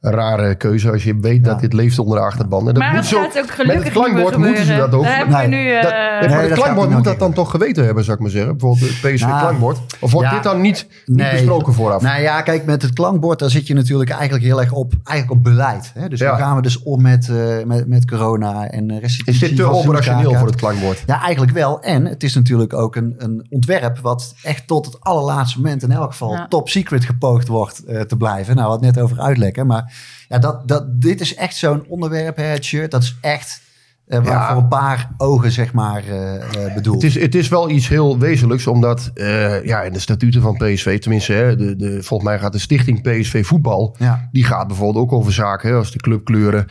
rare 0.02 0.56
keuze 0.56 0.92
als 0.92 1.04
je 1.04 1.18
weet 1.20 1.44
dat 1.44 1.60
dit 1.60 1.74
leeft 1.74 2.00
onder 2.00 2.18
de 2.18 2.24
achterban. 2.24 2.60
En 2.68 2.74
dat 2.74 2.84
Maar 2.84 2.94
moet 2.94 3.06
zo, 3.06 3.22
gaat 3.22 3.38
ook 3.38 3.52
gelukkig 3.52 3.76
met 3.76 3.84
het 3.84 3.94
klankbord 3.94 4.30
niet 4.30 4.38
meer 4.38 4.48
moeten 4.48 4.66
ze 4.66 4.76
dat 4.76 4.94
ook. 4.94 5.04
Daar 5.04 5.28
we 5.28 5.34
Nee, 5.36 5.48
nu... 5.48 5.72
eh, 5.72 5.82
Dat, 5.82 5.92
nee, 5.92 6.00
Nee, 6.20 6.30
maar 6.30 6.40
dat 6.42 6.50
het 6.50 6.60
klankbord 6.60 6.90
moet 6.90 7.04
dat 7.04 7.20
dan 7.20 7.34
toch 7.34 7.52
geweten 7.52 7.86
hebben, 7.86 8.04
zou 8.04 8.16
ik 8.18 8.22
maar 8.24 8.32
zeggen. 8.32 8.58
Bijvoorbeeld 8.58 8.90
het 9.02 9.14
PSV 9.14 9.26
Nou, 9.26 9.40
klankbord. 9.40 9.80
Of 10.00 10.12
wordt 10.12 10.28
ja. 10.30 10.34
dit 10.34 10.44
dan 10.44 10.62
niet, 10.62 10.88
niet 11.06 11.18
Nee. 11.18 11.32
besproken 11.32 11.74
vooraf? 11.74 12.02
Nou 12.02 12.22
ja, 12.22 12.42
kijk, 12.42 12.66
met 12.66 12.82
het 12.82 12.94
klankbord, 12.94 13.40
daar 13.40 13.50
zit 13.50 13.68
je 13.68 13.74
natuurlijk 13.74 14.10
eigenlijk 14.10 14.44
heel 14.44 14.62
erg 14.62 14.72
op, 14.72 14.94
eigenlijk 15.04 15.38
op 15.38 15.44
beleid. 15.52 15.92
Hè? 15.94 16.10
Dus 16.10 16.20
Ja. 16.20 16.30
hoe 16.30 16.40
gaan 16.40 16.56
we 16.56 16.62
dus 16.62 16.84
om 16.84 17.02
met, 17.02 17.30
eh, 17.30 17.64
met, 17.66 17.88
met 17.88 18.06
corona 18.10 18.68
en 18.70 19.00
restitutie. 19.00 19.44
is 19.44 19.50
dit 19.50 19.56
te 19.58 19.66
operationeel 19.72 20.34
voor 20.34 20.48
het 20.48 20.56
klankbord? 20.56 21.04
Ja, 21.06 21.22
eigenlijk 21.22 21.52
wel. 21.54 21.82
En 21.82 22.06
het 22.06 22.24
is 22.24 22.36
natuurlijk 22.36 22.74
ook 22.74 22.96
een, 22.96 23.16
een 23.18 23.46
ontwerp 23.50 23.98
wat 24.00 24.34
echt 24.44 24.68
tot 24.68 24.86
het 24.86 24.98
allerlaatste 25.00 25.60
moment 25.62 25.84
in 25.84 25.92
elk 25.92 26.12
geval 26.12 26.32
Ja. 26.34 26.48
top 26.48 26.70
secret 26.70 27.06
gepoogd 27.06 27.48
wordt 27.48 27.84
eh, 27.86 28.02
te 28.02 28.18
blijven. 28.18 28.56
Nou, 28.56 28.68
wat 28.70 28.82
net 28.82 29.00
over 29.00 29.20
uitlekken. 29.20 29.68
Maar 29.68 29.91
ja, 30.32 30.40
dat, 30.40 30.68
dat, 30.68 31.02
dit 31.02 31.22
is 31.22 31.36
echt 31.36 31.56
zo'n 31.56 31.86
onderwerp, 31.88 32.36
hè, 32.38 32.44
het 32.44 32.64
shirt. 32.64 32.92
Dat 32.92 33.02
is 33.04 33.18
echt 33.22 33.62
eh, 34.08 34.18
waar 34.24 34.28
Ja. 34.34 34.54
voor 34.54 34.62
een 34.62 34.68
paar 34.68 35.10
ogen, 35.18 35.52
zeg 35.52 35.74
maar, 35.74 36.04
eh, 36.08 36.74
bedoeld. 36.76 37.02
Het 37.02 37.16
is, 37.16 37.22
het 37.22 37.36
is 37.36 37.48
wel 37.48 37.70
iets 37.70 37.88
heel 37.88 38.18
wezenlijks, 38.20 38.68
omdat 38.68 39.12
ja, 39.64 39.82
in 39.82 39.94
de 39.94 40.00
statuten 40.00 40.42
van 40.42 40.58
PSV, 40.58 41.00
tenminste, 41.00 41.34
hè, 41.34 41.56
de, 41.56 41.76
de, 41.76 42.04
volgens 42.04 42.30
mij 42.30 42.40
gaat 42.40 42.52
de 42.52 42.60
stichting 42.60 43.02
PSV 43.02 43.46
Voetbal, 43.46 43.96
Ja. 44.00 44.30
die 44.32 44.44
gaat 44.44 44.68
bijvoorbeeld 44.68 45.04
ook 45.06 45.12
over 45.12 45.34
zaken 45.34 45.70
hè, 45.70 45.76
als 45.76 45.92
de 45.92 46.00
clubkleuren. 46.00 46.66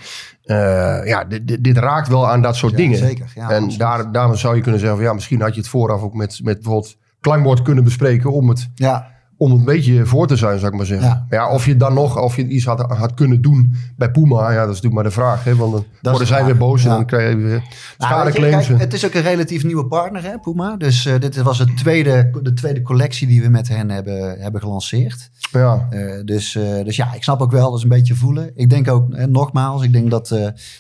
Ja, 1.05 1.25
dit, 1.61 1.77
raakt 1.79 2.09
wel 2.09 2.29
aan 2.29 2.43
dat 2.43 2.57
soort 2.57 2.73
Ja, 2.73 2.77
dingen. 2.79 2.99
zeker. 2.99 3.27
En 3.35 3.43
absoluut. 3.43 3.79
daar, 3.79 4.13
daarom 4.13 4.37
zou 4.37 4.57
je 4.57 4.63
kunnen 4.63 4.81
zeggen, 4.81 4.99
van, 4.99 5.07
ja, 5.09 5.15
misschien 5.15 5.41
had 5.41 5.55
je 5.55 5.61
het 5.61 5.69
vooraf 5.69 6.03
ook 6.03 6.15
met, 6.15 6.41
met 6.43 6.55
bijvoorbeeld 6.55 6.97
klankbord 7.21 7.63
kunnen 7.63 7.85
bespreken 7.85 8.33
om 8.33 8.49
het, 8.49 8.69
Ja, 8.75 9.10
om 9.43 9.53
een 9.53 9.65
beetje 9.65 10.07
voor 10.07 10.27
te 10.27 10.37
zijn, 10.37 10.59
zou 10.59 10.71
ik 10.71 10.77
maar 10.77 10.87
zeggen. 10.87 11.09
Ja. 11.09 11.27
Ja. 11.31 11.51
of 11.51 11.67
je 11.67 11.77
dan 11.77 11.95
nog, 11.95 12.19
of 12.19 12.37
je 12.37 12.47
iets 12.49 12.65
had, 12.65 12.81
had 12.81 13.15
kunnen 13.15 13.43
doen 13.43 13.75
bij 13.97 14.11
Puma, 14.11 14.51
ja, 14.51 14.59
dat 14.59 14.61
is 14.75 14.81
natuurlijk 14.81 14.95
maar 14.95 15.05
de 15.05 15.11
vraag. 15.11 15.45
Hè? 15.45 15.57
Want 15.57 15.73
dan 15.73 15.85
worden 16.13 16.27
zij 16.27 16.45
weer 16.45 16.57
boos 16.57 16.83
en 16.85 16.89
Ja. 16.91 16.95
dan 16.97 17.07
krijg 17.07 17.31
je 17.31 17.37
weer 17.37 17.49
Nou, 17.51 17.63
schadeclaims. 17.99 18.67
kijk, 18.67 18.81
het 18.81 18.93
is 18.93 19.07
ook 19.07 19.15
een 19.15 19.23
relatief 19.23 19.65
nieuwe 19.65 19.87
partner, 19.87 20.23
hè, 20.23 20.39
Puma. 20.39 20.77
Dus 20.77 21.07
eh, 21.07 21.19
dit 21.21 21.37
was 21.43 21.59
het 21.59 21.77
tweede, 21.77 22.39
de 22.43 22.53
tweede 22.53 22.83
collectie 22.83 23.27
die 23.27 23.43
we 23.43 23.49
met 23.49 23.69
hen 23.69 23.91
hebben, 23.91 24.41
hebben 24.41 24.61
gelanceerd. 24.61 25.31
ja. 25.53 25.87
Eh, 25.91 26.25
dus, 26.25 26.55
eh, 26.55 26.85
dus 26.85 26.97
ja, 26.97 27.15
ik 27.15 27.23
snap 27.23 27.41
ook 27.41 27.51
wel, 27.53 27.69
dat 27.69 27.77
is 27.79 27.83
een 27.83 27.89
beetje 27.89 28.15
voelen. 28.15 28.51
Ik 28.55 28.71
denk 28.71 28.89
ook, 28.89 29.13
eh, 29.15 29.25
nogmaals, 29.27 29.83
ik 29.83 29.93
denk 29.93 30.11
dat, 30.11 30.29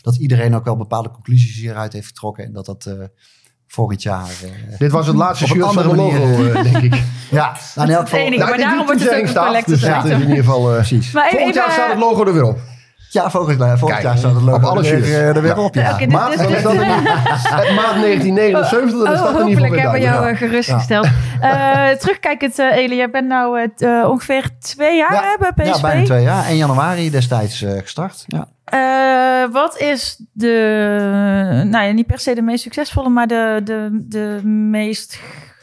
dat 0.02 0.16
iedereen 0.16 0.54
ook 0.54 0.64
wel 0.64 0.76
bepaalde 0.76 1.10
conclusies 1.10 1.56
hieruit 1.60 1.92
heeft 1.92 2.06
getrokken. 2.06 2.44
En 2.44 2.52
dat 2.52 2.66
dat 2.66 2.90
volgend 3.72 4.02
jaar... 4.02 4.26
eh, 4.44 4.78
Dit 4.78 4.90
was 4.90 5.06
het 5.06 5.16
laatste 5.16 5.46
shirt 5.46 5.72
van 5.72 5.76
de 5.88 5.94
logo, 5.96 6.18
manier. 6.18 6.56
eh, 6.56 6.62
denk 6.72 6.76
ik. 6.84 6.94
ja, 7.30 7.56
nou, 7.74 7.88
in 7.88 7.94
elk 7.94 8.00
het 8.00 8.08
geval... 8.08 8.18
enige. 8.18 8.36
Nou, 8.38 8.48
maar 8.48 8.58
dit 8.58 8.66
daarom 8.66 8.86
wordt 8.86 9.00
het 9.00 9.08
ook 9.14 9.16
een 9.16 9.64
Dus 9.66 9.82
in 10.10 10.20
ieder 10.20 10.36
geval... 10.36 10.68
eh, 10.68 10.74
Precies. 10.74 11.12
Maar 11.12 11.24
even, 11.24 11.36
volgend 11.36 11.56
jaar 11.56 11.70
staat 11.72 11.88
het 11.90 11.98
logo 11.98 12.26
er 12.26 12.32
weer 12.32 12.44
op. 12.44 12.58
Ja, 13.12 13.30
volgend, 13.30 13.58
jaar- 13.58 13.78
volgend 13.78 14.00
Kijk, 14.00 14.02
jaar 14.02 14.16
staat 14.18 14.34
het 14.34 14.42
logo 14.42 14.56
op 14.56 14.62
alle 14.64 14.76
er, 14.76 14.82
weer, 14.82 14.92
shirts. 14.92 15.08
eh, 15.08 15.26
er 15.36 15.42
weer 15.42 15.56
Ja. 15.56 15.62
op. 15.62 15.74
Ja. 15.74 15.80
Dan 15.82 15.90
dat 16.20 16.32
in 16.32 16.48
ieder 16.48 16.62
Het 17.60 17.74
maat 17.74 17.94
1979, 18.00 19.04
dan 19.04 19.12
is 19.12 19.18
Oh, 19.18 19.24
dat 19.24 19.40
in 19.40 19.48
ieder 19.48 19.52
hopelijk 19.52 19.52
geval 19.58 19.70
weer 19.70 19.80
hebben 19.80 19.92
we 20.00 20.00
jou 20.00 20.28
eh, 20.30 20.36
gerustgesteld. 20.36 21.08
Eh, 21.40 21.88
terugkijkend, 21.88 22.58
eh 22.58 22.76
Eli, 22.76 22.96
jij 22.96 23.10
bent 23.10 23.26
nou 23.26 23.68
eh, 23.76 24.08
ongeveer 24.08 24.50
twee 24.58 24.96
jaar 24.96 25.12
Ja. 25.12 25.22
hè, 25.22 25.36
bij 25.38 25.52
PSV. 25.64 25.74
Ja, 25.74 25.80
bijna 25.80 26.04
twee 26.04 26.22
jaar. 26.22 26.46
1 26.46 26.56
januari 26.56 27.10
destijds 27.10 27.62
eh, 27.62 27.72
gestart. 27.78 28.24
Ja. 28.26 28.46
Eh, 28.64 29.52
wat 29.52 29.78
is 29.78 30.24
de, 30.32 31.62
nou 31.66 31.84
ja, 31.86 31.92
niet 31.92 32.06
per 32.06 32.18
se 32.18 32.34
de 32.34 32.42
meest 32.42 32.62
succesvolle, 32.62 33.08
maar 33.08 33.26
de, 33.26 33.60
de, 33.64 33.88
de 34.08 34.40
meest 34.46 35.18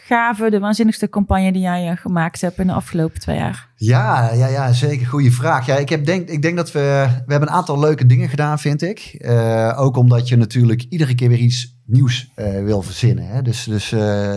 de 0.08 0.60
waanzinnigste 0.60 1.10
campagne 1.10 1.52
die 1.52 1.62
jij 1.62 1.90
eh, 1.90 1.98
gemaakt 1.98 2.42
hebt 2.42 2.60
in 2.60 2.68
de 2.68 2.74
afgelopen 2.74 3.20
twee 3.20 3.38
jaar? 3.38 3.70
Ja, 3.76 4.34
ja, 4.34 4.48
ja, 4.48 4.74
zeker. 4.74 5.08
Goede 5.08 5.32
vraag. 5.32 5.66
Ja, 5.66 5.76
ik, 5.76 5.90
heb 5.90 6.06
denk, 6.06 6.30
ik 6.30 6.42
denk 6.42 6.58
dat 6.58 6.72
we... 6.72 6.80
We 7.26 7.32
hebben 7.32 7.50
een 7.50 7.56
aantal 7.56 7.80
leuke 7.80 8.06
dingen 8.06 8.30
gedaan, 8.30 8.60
vind 8.60 8.82
ik. 8.82 9.00
Eh, 9.00 9.74
ook 9.80 9.98
omdat 9.98 10.28
je 10.28 10.36
natuurlijk 10.36 10.86
iedere 10.90 11.16
keer 11.16 11.30
weer 11.30 11.38
iets 11.38 11.76
nieuws 11.86 12.32
eh, 12.36 12.64
wil 12.64 12.82
verzinnen. 12.82 13.28
Hè? 13.28 13.42
Dus, 13.42 13.64
dus 13.64 13.90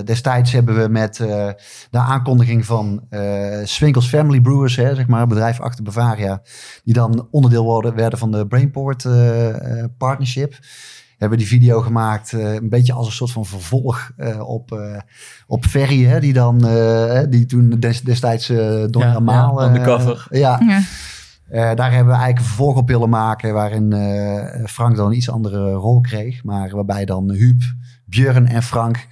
destijds 0.05 0.53
hebben 0.53 0.83
we 0.83 0.89
met 0.89 1.17
de 1.91 1.99
aankondiging 1.99 2.67
van 2.67 3.07
Swinkels 3.65 4.09
Family 4.09 4.41
Brewers... 4.41 4.77
Hè, 4.77 4.95
zeg 4.95 5.07
maar, 5.07 5.27
bedrijf 5.27 5.61
achter 5.61 5.85
Bavaria... 5.85 6.43
die 6.85 6.95
dan 6.95 7.29
onderdeel 7.31 7.65
worden, 7.65 7.95
werden 7.95 8.19
van 8.19 8.31
de 8.31 8.47
Brainport 8.47 9.07
Partnership... 9.99 10.59
hebben 11.21 11.39
we 11.39 11.45
die 11.45 11.53
video 11.59 11.81
gemaakt, 11.81 12.33
eh, 12.33 12.55
een 12.55 12.69
beetje 12.69 12.93
als 12.93 13.07
een 13.07 13.13
soort 13.13 13.31
van 13.33 13.47
vervolg 13.47 14.11
eh, 14.17 14.49
op, 14.49 14.73
eh, 14.73 14.99
op 15.47 15.65
Ferry, 15.65 16.05
hè, 16.05 16.21
die 16.21 16.33
dan, 16.33 16.67
eh, 16.67 17.21
die 17.29 17.47
toen 17.47 17.71
des- 17.71 18.01
destijds 18.03 18.49
eh 18.49 18.57
Don 18.91 19.03
Ja, 19.03 19.21
ja, 19.27 19.49
on 19.51 19.73
the 19.73 19.79
eh, 19.79 19.85
cover. 19.85 20.27
ja, 20.31 20.61
Ja. 20.67 20.81
eh, 21.49 21.77
daar 21.77 21.93
hebben 21.93 22.13
we 22.13 22.19
eigenlijk 22.21 22.39
een 22.39 22.45
vervolg 22.45 22.77
op 22.77 22.89
willen 22.89 23.09
maken 23.09 23.53
waarin 23.55 23.93
eh, 23.93 24.65
Frank 24.67 24.97
dan 24.97 25.07
een 25.07 25.17
iets 25.17 25.31
andere 25.31 25.73
rol 25.73 26.01
kreeg. 26.01 26.45
Maar 26.45 26.71
waarbij 26.71 27.05
dan 27.05 27.31
Huub, 27.33 27.63
Björn 28.05 28.47
en 28.47 28.63
Frank 28.63 29.07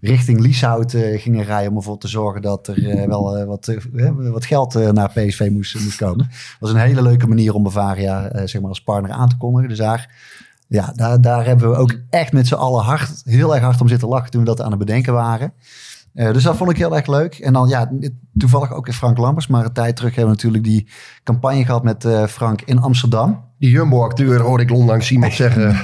richting 0.00 0.40
Lieshout 0.40 0.94
eh, 0.94 1.20
gingen 1.20 1.44
rijden 1.44 1.70
om 1.70 1.76
ervoor 1.76 1.98
te 1.98 2.08
zorgen 2.08 2.42
dat 2.42 2.66
er 2.68 3.08
wel 3.08 3.46
wat, 3.46 3.74
wat 4.16 4.44
geld 4.44 4.92
naar 4.92 5.10
PSV 5.12 5.48
moest, 5.52 5.80
moest 5.80 5.96
komen. 5.98 6.26
Dat 6.28 6.56
was 6.60 6.70
een 6.70 6.76
hele 6.76 7.02
leuke 7.02 7.26
manier 7.26 7.54
om 7.54 7.62
Bavaria 7.62 8.24
eh, 8.28 8.46
zeg 8.46 8.60
maar 8.60 8.70
als 8.70 8.82
partner 8.82 9.10
aan 9.10 9.28
te 9.28 9.36
kondigen. 9.36 9.68
Dus 9.68 9.78
daar, 9.78 10.10
ja, 10.72 10.92
daar, 10.96 11.20
daar 11.20 11.44
hebben 11.46 11.70
we 11.70 11.76
ook 11.76 11.94
echt 12.10 12.32
met 12.32 12.46
z'n 12.46 12.54
allen 12.54 12.84
hard, 12.84 13.22
heel 13.24 13.54
erg 13.54 13.64
hard 13.64 13.80
om 13.80 13.88
zitten 13.88 14.08
lachen 14.08 14.30
toen 14.30 14.40
we 14.40 14.46
dat 14.46 14.60
aan 14.60 14.70
het 14.70 14.78
bedenken 14.78 15.12
waren. 15.12 15.52
Eh, 16.14 16.32
dus 16.32 16.42
dat 16.42 16.56
vond 16.56 16.70
ik 16.70 16.76
heel 16.76 16.96
erg 16.96 17.06
leuk. 17.06 17.34
En 17.34 17.52
dan 17.52 17.68
ja, 17.68 17.90
toevallig 18.36 18.72
ook 18.72 18.86
in 18.86 18.92
Frank 18.92 19.18
Lammers. 19.18 19.46
Maar 19.46 19.64
een 19.64 19.72
tijd 19.72 19.96
terug 19.96 20.14
hebben 20.14 20.30
we 20.36 20.36
natuurlijk 20.42 20.64
die 20.64 20.88
campagne 21.24 21.64
gehad 21.64 21.82
met 21.82 22.04
eh, 22.04 22.24
Frank 22.26 22.62
in 22.64 22.78
Amsterdam. 22.80 23.44
Die 23.58 23.70
Jumbo-acteur 23.70 24.40
hoorde 24.40 24.62
ik 24.62 24.70
onlangs 24.72 25.10
iemand 25.10 25.32
zeggen. 25.32 25.76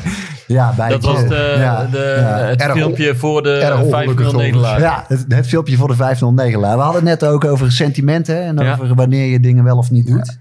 Ja, 0.49 0.73
bij 0.77 0.89
Dat 0.89 1.01
de- 1.01 1.07
was 1.07 1.27
de, 1.27 1.55
ja, 1.59 1.85
de, 1.85 2.17
ja. 2.21 2.39
het 2.39 2.61
Erg 2.61 2.73
filmpje 2.73 3.17
voor 3.17 3.43
de 3.43 3.51
erg 3.53 3.79
5-0 3.81 3.83
ongelukkig 3.85 4.33
nederlaag. 4.33 4.81
Ja, 4.81 5.05
het, 5.09 5.25
het 5.29 5.47
filmpje 5.47 5.77
voor 5.77 5.89
de 5.89 5.95
509. 5.95 6.61
We 6.61 6.67
hadden 6.67 6.95
het 6.95 7.21
net 7.21 7.25
ook 7.31 7.45
over 7.45 7.73
sentimenten 7.73 8.43
en 8.43 8.57
Ja. 8.57 8.73
over 8.73 8.95
wanneer 8.95 9.27
je 9.27 9.41
dingen 9.41 9.65
wel 9.65 9.77
of 9.79 9.91
niet 9.91 10.07
doet. 10.07 10.39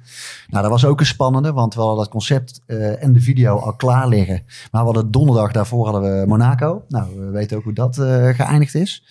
Nou, 0.47 0.61
dat 0.63 0.71
was 0.71 0.85
ook 0.85 0.99
een 0.99 1.05
spannende, 1.05 1.53
want 1.53 1.73
we 1.73 1.79
hadden 1.79 1.97
dat 1.97 2.09
concept 2.09 2.61
eh, 2.65 3.03
en 3.03 3.13
de 3.13 3.21
video 3.21 3.57
al 3.57 3.73
klaar 3.73 4.07
liggen. 4.07 4.41
Maar 4.71 4.81
we 4.81 4.87
hadden 4.91 5.11
donderdag 5.11 5.51
daarvoor 5.51 5.87
hadden 5.87 6.19
we 6.19 6.27
Monaco. 6.27 6.83
Nou, 6.87 7.19
we 7.19 7.29
weten 7.29 7.57
ook 7.57 7.63
hoe 7.63 7.73
dat 7.73 7.97
eh, 7.97 8.27
geëindigd 8.27 8.75
is. 8.75 9.03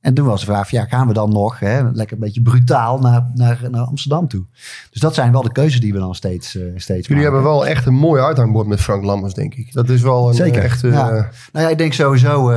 En 0.00 0.14
toen 0.14 0.26
was 0.26 0.40
de 0.40 0.46
vraag, 0.46 0.70
ja, 0.70 0.84
gaan 0.84 1.06
we 1.06 1.12
dan 1.12 1.30
nog 1.32 1.58
hè, 1.58 1.90
lekker 1.92 2.16
een 2.16 2.22
beetje 2.22 2.42
brutaal 2.42 2.98
naar, 2.98 3.30
naar, 3.34 3.60
naar 3.70 3.80
Amsterdam 3.80 4.28
toe? 4.28 4.44
Dus 4.90 5.00
dat 5.00 5.14
zijn 5.14 5.32
wel 5.32 5.42
de 5.42 5.52
keuzes 5.52 5.80
die 5.80 5.92
we 5.92 5.98
dan 5.98 6.14
steeds, 6.14 6.56
eh 6.56 6.62
steeds 6.62 7.06
Jullie 7.06 7.22
maken. 7.22 7.22
hebben 7.22 7.42
wel 7.42 7.66
echt 7.66 7.86
een 7.86 7.94
mooi 7.94 8.22
uithangbord 8.22 8.66
met 8.66 8.80
Frank 8.80 9.04
Lammers, 9.04 9.34
denk 9.34 9.54
ik. 9.54 9.72
Dat 9.72 9.88
is 9.88 10.02
wel 10.02 10.28
een 10.28 10.34
Zeker. 10.34 10.62
echte... 10.62 10.88
Ja. 10.88 11.10
Nou 11.52 11.64
ja, 11.66 11.68
ik 11.68 11.78
denk 11.78 11.92
sowieso 11.92 12.50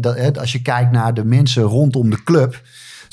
dat 0.00 0.16
hè, 0.16 0.32
als 0.40 0.52
je 0.52 0.62
kijkt 0.62 0.90
naar 0.90 1.14
de 1.14 1.24
mensen 1.24 1.62
rondom 1.62 2.10
de 2.10 2.22
club, 2.22 2.62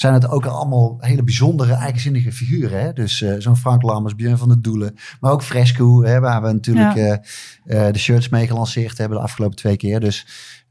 zijn 0.02 0.14
het 0.14 0.30
ook 0.30 0.46
allemaal 0.46 0.98
hele 1.00 1.24
bijzondere, 1.24 1.74
eigenzinnige 1.74 2.32
figuren. 2.32 2.82
Hè? 2.82 2.94
Dus 2.94 3.22
eh, 3.22 3.34
zo'n 3.38 3.56
Frank 3.58 3.82
Lammers, 3.82 4.16
Björn 4.16 4.38
van 4.38 4.48
der 4.48 4.62
Doelen, 4.62 4.96
maar 5.20 5.32
ook 5.32 5.44
Fresco, 5.44 6.04
hè, 6.04 6.20
waar 6.20 6.42
we 6.42 6.52
natuurlijk 6.52 6.94
Ja. 6.96 7.20
eh, 7.66 7.88
eh, 7.88 7.94
de 7.94 8.00
shirts 8.00 8.30
mee 8.30 8.48
gelanceerd 8.48 8.98
hebben 8.98 9.18
de 9.18 9.24
afgelopen 9.24 9.56
twee 9.58 9.78
keer. 9.78 10.00
Dus 10.00 10.26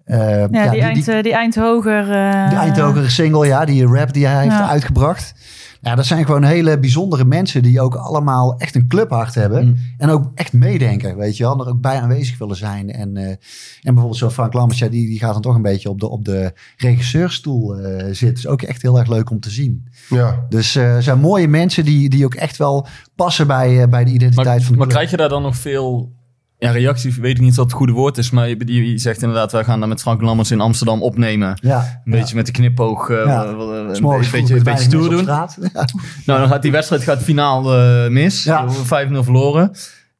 Ja, 0.07 0.47
die, 0.49 0.59
eind, 0.81 1.09
eh, 1.09 1.23
die 1.23 1.33
Eindhoger. 1.33 2.05
die 2.49 2.59
Eindhoven 2.59 3.11
single, 3.11 3.47
ja, 3.47 3.65
die 3.65 3.87
rap 3.87 4.13
die 4.13 4.27
hij 4.27 4.43
heeft 4.43 4.61
uitgebracht. 4.61 5.35
Ja, 5.83 5.95
dat 5.95 6.07
zijn 6.07 6.25
gewoon 6.25 6.45
hele 6.45 6.79
bijzondere 6.79 7.25
mensen 7.25 7.63
die 7.63 7.81
ook 7.81 7.95
allemaal 7.95 8.59
echt 8.59 8.75
een 8.75 8.89
clubhart 8.89 9.35
hebben. 9.35 9.67
Mm. 9.67 9.77
En 9.99 10.09
ook 10.11 10.31
echt 10.35 10.53
meedenken, 10.53 11.17
weet 11.17 11.37
je 11.37 11.45
wel. 11.45 11.61
Er 11.61 11.69
ook 11.69 11.81
bij 11.81 12.01
aanwezig 12.01 12.39
willen 12.39 12.57
zijn. 12.57 12.91
En, 12.91 13.17
eh, 13.17 13.29
en 13.29 13.39
bijvoorbeeld 13.83 14.17
zo 14.17 14.31
Frank 14.31 14.53
Lammers, 14.53 14.79
ja, 14.79 14.89
die, 14.89 15.07
die 15.07 15.19
gaat 15.19 15.33
dan 15.33 15.43
toch 15.43 15.55
een 15.55 15.63
beetje 15.63 15.89
op 15.89 16.01
de, 16.01 16.09
op 16.09 16.25
de 16.25 16.53
regisseurstoel 16.77 17.77
eh 17.77 18.05
zitten. 18.05 18.35
is 18.35 18.47
ook 18.47 18.63
echt 18.63 18.83
heel 18.83 18.99
erg 18.99 19.09
leuk 19.09 19.31
om 19.31 19.41
te 19.41 19.51
zien. 19.51 19.89
ja. 20.09 20.47
Dus 20.49 20.77
eh 20.77 20.99
zijn 20.99 21.21
mooie 21.21 21.49
mensen 21.49 21.85
die, 21.85 22.09
die 22.09 22.25
ook 22.25 22.35
echt 22.35 22.57
wel 22.57 22.87
passen 23.15 23.47
bij, 23.47 23.83
eh, 23.83 23.89
bij 23.89 24.05
de 24.05 24.11
identiteit 24.11 24.47
Maar, 24.47 24.61
van 24.61 24.73
de 24.73 24.79
maar 24.79 24.87
club. 24.87 24.97
krijg 24.97 25.11
je 25.11 25.17
daar 25.17 25.29
dan 25.29 25.43
nog 25.43 25.57
veel 25.57 26.13
ja, 26.61 26.71
reacties? 26.71 27.17
Weet 27.17 27.37
ik 27.37 27.43
niet 27.43 27.55
wat 27.57 27.65
het 27.65 27.75
goede 27.75 27.93
woord 27.93 28.19
is, 28.19 28.31
maar 28.31 28.49
je, 28.49 28.91
je 28.93 28.99
zegt 28.99 29.23
inderdaad, 29.23 29.53
wij 29.53 29.65
gaan 29.65 29.79
daar 29.81 29.89
met 29.89 30.01
Frank 30.01 30.21
Lammers 30.21 30.51
in 30.51 30.61
Amsterdam 30.61 31.03
opnemen. 31.03 31.59
Ja, 31.63 32.01
Een 32.05 32.13
beetje 32.13 32.35
met 32.37 32.47
de 32.47 32.53
knipoog, 32.53 33.11
eh, 33.11 33.17
Ja. 33.25 33.57
wel- 33.57 33.75
een, 33.75 33.87
beetje, 34.33 34.57
een 34.57 34.63
beetje 34.63 34.85
stoer 34.85 35.09
doen. 35.11 35.25
Nou, 36.27 36.41
dan 36.41 36.49
gaat 36.49 36.63
die 36.63 36.73
wedstrijd 36.73 37.03
gaat 37.03 37.23
finaal 37.23 37.75
eh, 37.77 38.11
mis. 38.11 38.45
Ja. 38.45 38.65
We 38.67 38.71
hebben 38.73 38.87
5-0 39.23 39.25
verloren. 39.25 39.71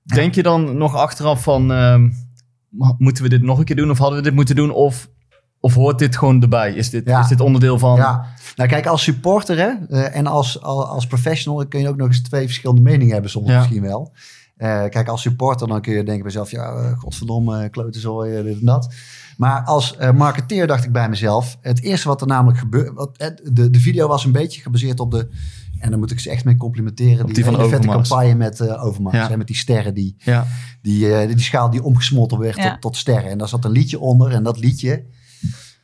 Denk 0.03 0.35
je 0.35 0.43
dan 0.43 0.77
nog 0.77 0.95
achteraf 0.97 1.43
van, 1.43 1.73
ehm, 1.73 2.09
moeten 2.99 3.23
we 3.23 3.29
dit 3.29 3.43
nog 3.43 3.59
een 3.59 3.65
keer 3.65 3.77
doen? 3.77 3.91
Of 3.91 3.99
hadden 3.99 4.17
we 4.19 4.25
dit 4.25 4.35
moeten 4.35 4.57
doen? 4.57 4.71
Of, 4.71 5.09
of 5.61 5.75
hoort 5.75 5.99
dit 5.99 6.17
gewoon 6.17 6.43
erbij? 6.43 6.73
Is 6.75 6.91
dit, 6.91 7.07
is 7.09 7.29
dit 7.29 7.41
onderdeel 7.41 7.79
van... 7.79 7.97
Ja, 7.97 8.27
nou 8.57 8.69
kijk, 8.69 8.87
als 8.87 9.03
supporter 9.03 9.57
hè, 9.57 9.71
eh, 9.89 10.17
en 10.17 10.27
als, 10.27 10.63
als, 10.63 10.89
als 10.89 11.07
professional 11.07 11.67
kun 11.67 11.81
je 11.81 11.89
ook 11.89 11.97
nog 11.97 12.07
eens 12.09 12.23
twee 12.23 12.47
verschillende 12.47 12.83
meningen 12.83 13.13
hebben 13.13 13.31
soms 13.31 13.49
misschien 13.49 13.83
wel. 13.83 14.13
Eh, 14.61 14.85
kijk, 14.89 15.09
als 15.09 15.23
supporter 15.23 15.69
dan 15.69 15.81
kun 15.81 15.93
je 15.93 16.05
denken 16.05 16.23
bij 16.23 16.33
jezelf, 16.33 16.51
ja, 16.51 16.73
eh, 16.73 16.99
godverdomme, 16.99 17.69
klotenzooi, 17.69 18.37
eh, 18.37 18.45
dit 18.45 18.59
en 18.61 18.65
dat. 18.67 18.95
Maar 19.37 19.63
als 19.65 19.97
eh, 19.97 20.13
marketeer 20.13 20.67
dacht 20.67 20.85
ik 20.85 20.93
bij 20.93 21.09
mezelf, 21.09 21.59
het 21.61 21.81
eerste 21.83 22.09
wat 22.09 22.21
er 22.21 22.27
namelijk 22.27 22.59
gebeurde, 22.59 22.93
wat, 22.93 23.17
de, 23.53 23.71
de 23.71 23.81
video 23.81 24.09
was 24.09 24.25
een 24.25 24.33
beetje 24.33 24.61
gebaseerd 24.61 25.01
op 25.01 25.11
de, 25.11 25.29
en 25.79 25.91
daar 25.91 25.99
moet 25.99 26.11
ik 26.11 26.21
ze 26.21 26.31
echt 26.31 26.45
mee 26.45 26.57
complimenteren, 26.57 27.25
Op 27.25 27.35
die 27.35 27.45
van 27.45 27.57
hele 27.57 27.69
vette 27.69 27.89
campagne 27.89 28.35
met 28.35 28.61
eh 28.61 28.85
Overmars, 28.85 29.17
Ja. 29.17 29.29
hè, 29.29 29.37
met 29.37 29.47
die 29.47 29.57
sterren 29.57 29.95
die, 29.95 30.15
Ja. 30.19 30.47
die, 30.83 31.27
die 31.27 31.39
schaal 31.41 31.71
die 31.71 31.83
omgesmolten 31.83 32.39
werd 32.39 32.57
Ja. 32.57 32.71
tot, 32.73 32.81
tot 32.81 32.97
sterren. 32.97 33.31
En 33.31 33.39
daar 33.39 33.49
zat 33.49 33.65
een 33.65 33.71
liedje 33.71 33.99
onder. 34.01 34.33
En 34.33 34.43
dat 34.43 34.59
liedje, 34.59 35.05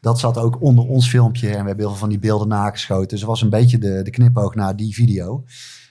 dat 0.01 0.19
zat 0.21 0.39
ook 0.39 0.62
onder 0.62 0.85
ons 0.85 1.09
filmpje. 1.09 1.47
En 1.49 1.61
we 1.61 1.67
hebben 1.67 1.79
heel 1.79 1.89
veel 1.89 1.97
van 1.99 2.09
die 2.09 2.19
beelden 2.19 2.49
nageschoten. 2.49 3.09
Dus 3.09 3.21
het 3.21 3.29
was 3.29 3.43
een 3.43 3.51
beetje 3.51 3.79
de, 3.79 4.01
de 4.03 4.11
knipoog 4.11 4.55
naar 4.55 4.77
die 4.77 4.95
video. 4.95 5.45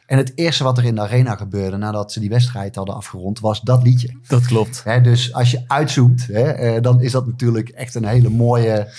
En 0.05 0.17
het 0.17 0.31
eerste 0.35 0.63
wat 0.63 0.77
er 0.77 0.85
in 0.85 0.95
de 0.95 1.01
arena 1.01 1.35
gebeurde 1.35 1.77
nadat 1.77 2.11
ze 2.11 2.19
die 2.19 2.29
wedstrijd 2.29 2.75
hadden 2.75 2.95
afgerond, 2.95 3.39
was 3.39 3.61
dat 3.61 3.83
liedje. 3.83 4.17
Dat 4.27 4.45
klopt. 4.45 4.81
Hè, 4.83 5.01
dus 5.01 5.33
als 5.33 5.51
je 5.51 5.63
uitzoomt, 5.67 6.27
hè, 6.31 6.41
eh, 6.43 6.81
dan 6.81 7.01
is 7.01 7.11
dat 7.11 7.25
natuurlijk 7.25 7.69
echt 7.69 7.95
een 7.95 8.05
hele 8.05 8.29
mooie 8.29 8.89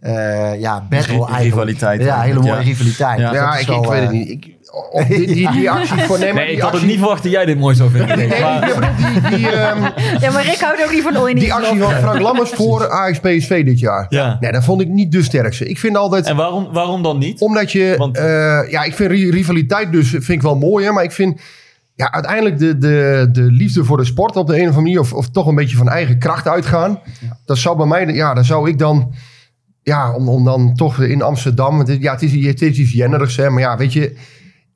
eh, 0.00 0.60
ja, 0.60 0.80
battle 0.80 0.96
eigenlijk. 1.14 1.38
rivaliteit 1.42 2.00
Ja, 2.02 2.20
hele 2.20 2.40
mooie 2.40 2.52
Ja. 2.52 2.58
rivaliteit. 2.60 3.18
Ja. 3.18 3.56
Ik, 3.58 3.66
wel, 3.66 3.76
ik 3.78 3.86
weet 3.88 4.00
het 4.00 4.10
eh, 4.10 4.16
niet. 4.16 4.28
Ik, 4.30 4.54
op 4.90 5.06
die, 5.08 5.26
die, 5.26 5.50
die 5.50 5.70
actie 5.70 6.02
voor... 6.02 6.18
Nee, 6.18 6.52
ik 6.52 6.58
had 6.60 6.68
ook 6.68 6.72
actie- 6.74 6.86
niet 6.88 6.98
verwacht 6.98 7.22
dat 7.22 7.32
jij 7.32 7.44
dit 7.44 7.58
mooi 7.58 7.74
zou 7.74 7.90
vinden. 7.90 8.18
Nee, 8.18 8.28
nee, 8.28 8.40
Maar- 8.40 8.94
die, 9.30 9.36
die, 9.36 9.48
ehm, 9.50 9.82
Ja, 10.20 10.30
maar 10.30 10.44
Rick 10.44 10.60
houdt 10.60 10.84
ook 10.84 10.92
niet 10.92 11.02
van 11.02 11.16
olie. 11.16 11.34
die 11.34 11.52
actie 11.54 11.78
van 11.80 11.90
Frank 11.92 12.20
Lammers 12.20 12.50
voor 12.50 12.90
Ajax 12.90 13.18
PSV 13.20 13.64
dit 13.64 13.78
jaar. 13.78 14.06
Ja. 14.08 14.36
Nee, 14.40 14.52
dat 14.52 14.64
vond 14.64 14.80
ik 14.80 14.88
niet 14.88 15.12
de 15.12 15.22
sterkste. 15.22 15.68
Ik 15.68 15.78
vind 15.78 15.96
altijd... 15.96 16.26
En 16.26 16.36
waarom, 16.36 16.68
waarom 16.72 17.02
dan 17.02 17.18
niet? 17.18 17.40
Omdat 17.40 17.72
je, 17.72 17.94
Want- 17.98 18.16
eh, 18.16 18.24
ja, 18.70 18.82
ik 18.82 18.94
vind 18.94 19.10
ri- 19.10 19.30
rivaliteit 19.30 19.92
dus 19.92 20.08
vind 20.08 20.28
ik 20.28 20.42
wel 20.42 20.56
mooi, 20.56 20.84
hè, 20.84 20.92
maar 20.92 21.04
ik 21.04 21.12
vind 21.12 21.40
ja, 21.94 22.12
uiteindelijk 22.12 22.58
de, 22.58 22.78
de, 22.78 23.28
de 23.32 23.42
liefde 23.42 23.84
voor 23.84 23.96
de 23.96 24.04
sport 24.04 24.36
op 24.36 24.46
de 24.46 24.52
een 24.52 24.60
of 24.60 24.66
andere 24.66 24.82
manier, 24.82 25.00
of, 25.00 25.12
of 25.12 25.30
toch 25.30 25.46
een 25.46 25.54
beetje 25.54 25.76
van 25.76 25.88
eigen 25.88 26.18
kracht 26.18 26.48
uitgaan. 26.48 27.00
Dat 27.44 27.58
zou 27.58 27.76
bij 27.76 27.86
mij, 27.86 28.06
ja, 28.06 28.34
dan 28.34 28.44
zou 28.44 28.68
ik 28.68 28.78
dan, 28.78 29.14
ja, 29.82 30.12
om, 30.14 30.28
om 30.28 30.44
dan 30.44 30.74
toch 30.74 31.00
in 31.02 31.22
Amsterdam, 31.22 31.78
het 31.78 31.88
is, 31.88 31.96
ja, 32.00 32.12
het 32.12 32.22
is, 32.22 32.46
het 32.46 32.62
is 32.62 32.78
iets 32.78 32.92
jennerigs, 32.92 33.36
hè, 33.36 33.50
maar 33.50 33.60
ja, 33.62 33.76
weet 33.76 33.92
je, 33.92 34.16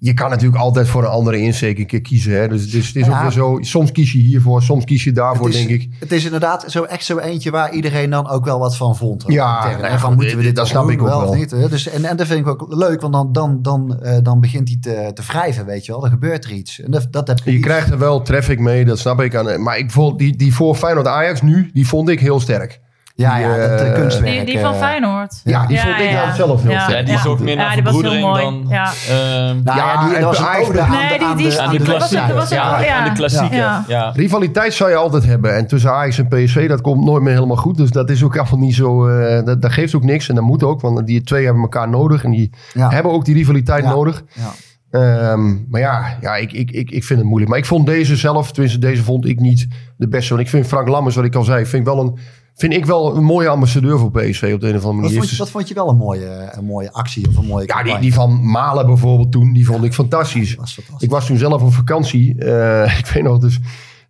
je 0.00 0.14
kan 0.14 0.30
natuurlijk 0.30 0.58
altijd 0.62 0.88
voor 0.88 1.02
een 1.02 1.08
andere 1.10 1.38
insteek 1.38 1.78
een 1.78 1.86
keer 1.86 2.00
kiezen. 2.00 2.32
Hè? 2.40 2.48
Dus, 2.48 2.70
dus 2.70 2.86
het 2.86 2.96
is 2.96 3.06
Ja. 3.06 3.16
ook 3.16 3.22
weer 3.22 3.30
zo, 3.30 3.58
soms 3.60 3.92
kies 3.92 4.12
je 4.12 4.18
hiervoor, 4.18 4.62
soms 4.62 4.84
kies 4.84 5.04
je 5.04 5.12
daarvoor, 5.12 5.48
is, 5.48 5.56
denk 5.56 5.68
ik. 5.68 5.88
het 6.00 6.12
is 6.12 6.24
inderdaad 6.24 6.64
zo, 6.70 6.82
echt 6.82 7.04
zo 7.04 7.18
eentje 7.18 7.50
waar 7.50 7.72
iedereen 7.72 8.10
dan 8.10 8.28
ook 8.28 8.44
wel 8.44 8.58
wat 8.58 8.76
van 8.76 8.96
vond. 8.96 9.24
Ja, 9.26 9.64
nou 9.70 9.82
ja, 9.82 9.98
van 9.98 10.14
moeten 10.14 10.36
we 10.36 10.42
dit- 10.42 10.56
wel 10.56 10.66
snap 10.66 10.82
doen, 10.82 10.92
ik 10.92 11.02
ook 11.02 11.08
of 11.14 11.22
wel. 11.22 11.34
niet? 11.34 11.50
hè? 11.50 11.68
Dus, 11.68 11.88
en, 11.88 12.04
en 12.04 12.16
dat 12.16 12.26
vind 12.26 12.40
ik 12.40 12.46
ook 12.46 12.66
leuk, 12.74 13.00
want 13.00 13.12
dan, 13.12 13.32
dan, 13.32 13.58
dan, 13.62 14.00
eh, 14.00 14.18
dan 14.22 14.40
begint 14.40 14.68
hij 14.68 14.78
te, 14.80 15.10
te 15.14 15.22
wrijven, 15.26 15.66
weet 15.66 15.86
je 15.86 15.92
wel. 15.92 16.00
Dan 16.00 16.10
gebeurt 16.10 16.44
er 16.44 16.50
iets. 16.52 16.80
En 16.80 16.90
dat, 16.90 17.06
dat 17.10 17.28
heb 17.28 17.38
Je 17.44 17.50
iets. 17.52 17.64
krijgt 17.64 17.90
er 17.90 17.98
wel 17.98 18.22
traffic 18.22 18.58
mee, 18.60 18.84
dat 18.84 18.98
snap 18.98 19.20
ik. 19.20 19.34
Aan, 19.34 19.62
maar 19.62 19.78
ik 19.78 19.90
vond 19.90 20.18
die, 20.18 20.36
die 20.36 20.54
voor 20.54 20.74
Feyenoord 20.74 21.06
Ajax 21.06 21.42
nu, 21.42 21.70
die 21.72 21.86
vond 21.88 22.08
ik 22.08 22.20
heel 22.20 22.40
sterk. 22.40 22.80
Ja, 23.18 23.34
die, 23.36 23.44
ja, 23.46 23.56
dat 23.56 23.80
eh, 23.80 23.88
eh, 23.88 23.94
kunstwerk. 23.94 24.36
Die, 24.36 24.44
die 24.44 24.58
van 24.58 24.72
eh, 24.72 24.78
Feyenoord. 24.80 25.40
Ja, 25.44 25.66
die 25.66 25.76
Ja, 25.76 25.82
vond 25.82 25.98
ik 25.98 26.10
ja. 26.10 26.24
nou 26.24 26.34
zelf 26.36 26.62
heel 26.62 26.70
Ja. 26.70 27.02
die 27.02 27.14
is 27.14 27.26
ook 27.26 27.38
meer 27.40 27.56
Ja, 27.56 27.62
naar 27.62 27.74
die 27.74 27.82
was 27.82 27.92
heel 27.92 28.00
verbroedering 28.02 28.42
mooi. 28.52 28.64
dan... 28.64 28.66
Ja. 28.68 28.92
ehm, 29.08 29.62
Nou 29.64 29.78
ja, 29.78 30.04
die, 30.08 30.18
dat 30.20 30.38
was 30.38 30.66
ode 30.68 30.80
aan 30.80 30.90
Nee, 30.90 31.08
de, 31.08 31.18
die- 31.18 31.26
aan 31.26 31.36
die- 31.36 31.48
de, 31.50 31.60
aan 31.60 31.70
de 31.76 31.82
klassieker. 31.82 32.34
was- 32.34 32.48
Ja, 32.48 32.80
ja. 32.80 32.96
aan 32.98 33.04
de 33.04 33.12
klassieker. 33.12 33.56
Ja. 33.56 33.84
Ja. 33.88 34.10
Rivaliteit 34.14 34.74
zou 34.74 34.90
je 34.90 34.96
altijd 34.96 35.24
hebben. 35.26 35.56
En 35.56 35.66
tussen 35.66 35.92
Ajax 35.92 36.18
en 36.18 36.28
PSV, 36.28 36.68
dat 36.68 36.80
komt 36.80 37.04
nooit 37.04 37.22
meer 37.22 37.34
helemaal 37.34 37.56
goed. 37.56 37.76
Dus 37.76 37.90
dat 37.90 38.10
is 38.10 38.22
ook 38.24 38.36
allemaal 38.36 38.58
niet 38.58 38.74
zo... 38.74 39.08
eh, 39.08 39.44
dat, 39.44 39.62
dat 39.62 39.72
geeft 39.72 39.94
ook 39.94 40.04
niks. 40.04 40.28
En 40.28 40.34
dat 40.34 40.44
moet 40.44 40.62
ook, 40.62 40.80
want 40.80 41.06
die 41.06 41.22
twee 41.22 41.44
hebben 41.44 41.62
elkaar 41.62 41.88
nodig. 41.88 42.24
En 42.24 42.30
die 42.30 42.50
hebben 42.78 43.12
ook 43.12 43.24
die 43.24 43.34
rivaliteit 43.34 43.84
nodig. 43.84 44.22
Ja. 44.32 44.50
Ehm, 44.90 45.70
maar 45.70 45.80
ja, 45.80 46.16
ja 46.20 46.36
ik, 46.36 46.52
ik, 46.52 46.70
ik, 46.70 46.90
ik 46.90 47.04
vind 47.04 47.18
het 47.18 47.28
moeilijk. 47.28 47.50
Maar 47.50 47.58
ik 47.60 47.66
vond 47.66 47.86
deze 47.86 48.16
zelf, 48.16 48.52
tenminste 48.52 48.80
deze 48.80 49.02
vond 49.02 49.26
ik 49.26 49.40
niet 49.40 49.66
de 49.96 50.08
beste. 50.08 50.28
Want 50.34 50.40
ik 50.46 50.48
vind 50.50 50.66
Frank 50.66 50.88
Lammers, 50.88 51.14
wat 51.16 51.24
ik 51.24 51.34
al 51.34 51.44
zei, 51.44 51.66
vind 51.66 51.86
ik 51.86 51.94
wel 51.94 52.00
een, 52.04 52.18
vind 52.58 52.72
ik 52.72 52.86
wel 52.86 53.16
een 53.16 53.24
mooie 53.24 53.48
ambassadeur 53.48 53.98
voor 53.98 54.10
PSV 54.10 54.50
op 54.54 54.60
de 54.60 54.68
een 54.68 54.76
of 54.76 54.84
andere 54.84 54.84
Wat 54.84 54.94
manier. 55.02 55.16
vond, 55.18 55.30
je, 55.30 55.36
wat 55.36 55.50
vond 55.50 55.68
je 55.68 55.74
wel 55.74 55.88
een 55.88 55.96
mooie, 55.96 56.48
een 56.52 56.64
mooie 56.64 56.92
actie 56.92 57.28
of 57.28 57.36
een 57.36 57.44
mooie 57.46 57.66
ja, 57.66 57.82
die, 57.82 57.98
die 57.98 58.14
van 58.14 58.50
Malen 58.50 58.86
bijvoorbeeld 58.86 59.32
toen, 59.32 59.52
die 59.52 59.66
vond 59.66 59.84
ik 59.84 59.94
fantastisch. 59.94 60.54
was 60.54 60.72
fantastisch. 60.74 61.02
Ik 61.02 61.10
was 61.10 61.26
toen 61.26 61.36
zelf 61.36 61.62
op 61.62 61.72
vakantie. 61.72 62.38
Eh, 62.44 62.98
ik 63.02 63.06
weet 63.06 63.22
nog, 63.22 63.38
dus 63.38 63.58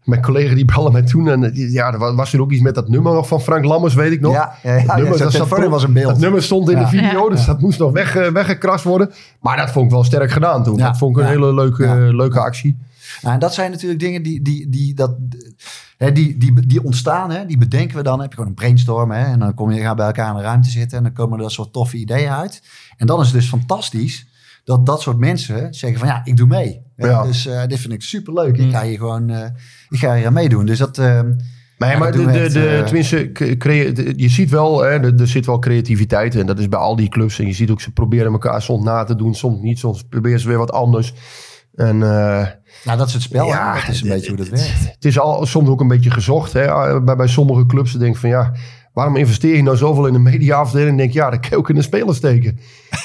mijn 0.04 0.22
collega 0.22 0.54
die 0.54 0.64
belde 0.64 0.90
mij 0.90 1.02
toen. 1.02 1.28
En 1.28 1.44
eh, 1.44 1.72
ja, 1.72 1.92
er 1.92 1.98
wa- 1.98 2.14
was 2.14 2.32
er 2.32 2.40
ook 2.40 2.52
iets 2.52 2.62
met 2.62 2.74
dat 2.74 2.88
nummer 2.88 3.12
nog 3.12 3.28
van 3.28 3.40
Frank 3.40 3.64
Lammers, 3.64 3.94
weet 3.94 4.12
ik 4.12 4.20
nog. 4.20 4.32
Ja, 4.32 4.54
ja, 4.62 4.74
ja, 4.76 4.96
nummer, 4.96 5.18
dat, 5.18 5.32
zat 5.32 5.48
was 5.68 5.82
een 5.82 5.92
beeld. 5.92 6.08
dat 6.08 6.18
nummer 6.18 6.42
stond 6.42 6.70
in 6.70 6.76
Ja. 6.78 6.82
de 6.84 6.88
video, 6.96 7.28
dus 7.28 7.44
dat 7.44 7.60
moest 7.60 7.78
nog 7.78 7.92
weg, 7.92 8.16
eh, 8.16 8.30
weggekrast 8.30 8.84
worden. 8.84 9.10
Maar 9.40 9.56
dat 9.56 9.70
vond 9.70 9.84
ik 9.84 9.90
wel 9.90 10.04
sterk 10.04 10.30
gedaan 10.30 10.62
toen. 10.64 10.76
Dat 10.76 10.98
vond 10.98 11.16
ik 11.16 11.22
een 11.22 11.28
hele 11.28 11.54
leuke, 11.54 11.86
leuke 12.14 12.40
actie. 12.40 12.76
Nou, 13.22 13.34
en 13.34 13.40
dat 13.40 13.54
zijn 13.54 13.70
natuurlijk 13.70 14.00
dingen 14.00 14.22
die, 14.22 14.42
die, 14.42 14.68
die, 14.68 14.94
dat, 14.94 15.16
hè, 15.98 16.12
die, 16.12 16.36
die, 16.38 16.66
die 16.66 16.84
ontstaan. 16.84 17.30
Hè, 17.30 17.46
die 17.46 17.58
bedenken 17.58 17.96
we 17.96 18.02
dan. 18.02 18.12
Dan 18.12 18.20
heb 18.20 18.28
je 18.30 18.34
gewoon 18.34 18.50
een 18.50 18.56
brainstorm. 18.56 19.10
Hè, 19.10 19.24
en 19.24 19.38
dan 19.38 19.54
kom 19.54 19.70
je, 19.70 19.80
gaan 19.80 19.96
bij 19.96 20.06
elkaar 20.06 20.30
in 20.30 20.36
een 20.36 20.42
ruimte 20.42 20.70
zitten. 20.70 20.98
En 20.98 21.04
dan 21.04 21.12
komen 21.12 21.36
er 21.36 21.42
dat 21.42 21.52
soort 21.52 21.72
toffe 21.72 21.96
ideeën 21.96 22.30
uit. 22.30 22.62
En 22.96 23.06
dan 23.06 23.20
is 23.20 23.26
het 23.26 23.34
dus 23.34 23.48
fantastisch 23.48 24.26
dat 24.64 24.86
dat 24.86 25.00
soort 25.02 25.18
mensen 25.18 25.74
zeggen 25.74 25.98
van 25.98 26.08
ja, 26.08 26.20
ik 26.24 26.36
doe 26.36 26.46
mee. 26.46 26.80
Ja. 26.96 27.22
Dus 27.22 27.46
eh, 27.46 27.66
dit 27.66 27.78
vind 27.80 27.92
ik 27.92 28.02
superleuk. 28.02 28.58
Mm. 28.58 28.64
Ik 28.64 28.70
ga 28.72 28.82
hier 28.82 28.98
gewoon 28.98 29.30
eh, 29.30 29.44
ik 29.88 29.98
ga 29.98 30.14
hier 30.14 30.26
aan 30.26 30.32
meedoen. 30.32 30.66
Dus 30.66 30.78
dat... 30.78 30.98
eh, 30.98 31.20
Nee, 31.78 31.90
Ja, 31.90 31.98
maar 31.98 32.12
dat 32.12 32.32
de, 32.32 32.32
de, 32.32 32.48
de, 32.52 32.68
eh, 32.68 32.84
tenminste, 32.84 33.32
de- 33.32 34.12
je 34.16 34.28
ziet 34.28 34.50
wel, 34.50 34.80
hè, 34.82 34.88
er, 34.88 35.20
er 35.20 35.28
zit 35.28 35.46
wel 35.46 35.58
creativiteit 35.58 36.34
en 36.34 36.46
dat 36.46 36.58
is 36.58 36.68
bij 36.68 36.78
al 36.78 36.96
die 36.96 37.08
clubs. 37.08 37.38
En 37.38 37.46
je 37.46 37.52
ziet 37.52 37.70
ook, 37.70 37.80
ze 37.80 37.92
proberen 37.92 38.32
elkaar 38.32 38.62
soms 38.62 38.84
na 38.84 39.04
te 39.04 39.14
doen, 39.16 39.34
soms 39.34 39.60
niet. 39.62 39.78
Soms 39.78 40.02
proberen 40.04 40.40
ze 40.40 40.48
weer 40.48 40.58
wat 40.58 40.72
anders. 40.72 41.12
En 41.78 42.02
eh, 42.02 42.46
nou, 42.84 42.98
dat 42.98 43.06
is 43.06 43.12
het 43.12 43.22
spel. 43.22 43.46
Ja, 43.46 43.74
hè. 43.74 43.80
dat 43.80 43.94
is 43.94 44.02
een 44.02 44.08
beetje 44.08 44.28
hoe 44.28 44.36
dat 44.36 44.48
werkt. 44.48 44.72
het 44.94 45.04
is 45.04 45.18
al 45.18 45.46
soms 45.46 45.68
ook 45.68 45.80
een 45.80 45.88
beetje 45.88 46.10
gezocht. 46.10 46.52
Hè, 46.52 46.62
eh, 46.64 47.00
bij, 47.04 47.16
bij 47.16 47.26
sommige 47.26 47.66
clubs 47.66 47.92
denk 47.92 48.16
van 48.16 48.28
ja, 48.28 48.52
waarom 48.92 49.16
investeer 49.16 49.56
je 49.56 49.62
nou 49.62 49.76
zoveel 49.76 50.06
in 50.06 50.14
een 50.14 50.22
mediaafdeling? 50.22 50.90
En 50.90 50.96
denk 50.96 51.12
ja, 51.12 51.30
dat 51.30 51.40
kan 51.40 51.50
je 51.50 51.56
ook 51.56 51.68
in 51.68 51.74
de 51.74 51.82
spelers 51.82 52.16
steken. 52.16 52.58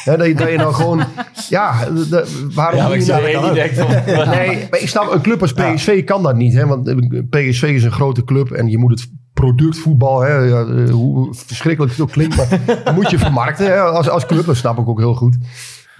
Hè, 0.03 0.17
dat, 0.17 0.27
je, 0.27 0.35
dat 0.35 0.49
je 0.49 0.57
dan 0.57 0.75
gewoon, 0.75 1.03
ja, 1.49 1.85
de- 1.85 2.09
de- 2.09 2.49
waarom 2.53 2.79
Ja, 2.79 2.93
ik 2.93 3.01
je 3.01 3.37
nou 3.41 3.53
denkt 3.53 3.77
van... 3.77 3.87
Nee, 4.35 4.67
maar 4.69 4.79
ik 4.79 4.89
snap, 4.89 5.11
een 5.11 5.21
club 5.21 5.41
als 5.41 5.53
PSV 5.53 6.03
kan 6.03 6.23
dat 6.23 6.35
niet. 6.35 6.53
Hè? 6.53 6.65
Want 6.67 6.87
eh, 6.87 6.95
PSV 7.29 7.63
is 7.63 7.83
een 7.83 7.91
grote 7.91 8.23
club 8.23 8.51
en 8.51 8.67
je 8.69 8.77
moet 8.77 8.91
het 8.99 9.09
product 9.33 9.77
voetbal, 9.77 10.21
hè, 10.21 10.33
ja, 10.33 10.65
eh, 10.65 10.89
hoe 10.89 11.33
verschrikkelijk 11.33 11.91
het 11.93 12.01
ook 12.01 12.11
klinkt, 12.11 12.35
maar 12.35 12.59
moet 12.95 13.09
je 13.09 13.17
vermarkten 13.19 13.65
hè, 13.65 13.79
als, 13.81 14.09
als 14.09 14.25
club. 14.25 14.45
Dat 14.45 14.55
snap 14.55 14.77
ik 14.79 14.87
ook 14.87 14.99
heel 14.99 15.15
goed. 15.15 15.37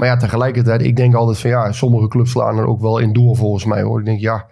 Maar 0.04 0.12
ja, 0.12 0.18
tegelijkertijd, 0.18 0.82
ik 0.82 0.96
denk 0.96 1.13
altijd 1.16 1.38
van 1.39 1.50
ja, 1.50 1.72
sommige 1.72 2.08
clubs 2.08 2.32
slaan 2.32 2.58
er 2.58 2.66
ook 2.66 2.82
wel 2.82 2.98
in 2.98 3.13
door 3.13 3.36
volgens 3.36 3.66
mij 3.66 3.82
hoor. 3.82 4.00
Ik 4.00 4.06
denk 4.06 4.20
ja, 4.20 4.46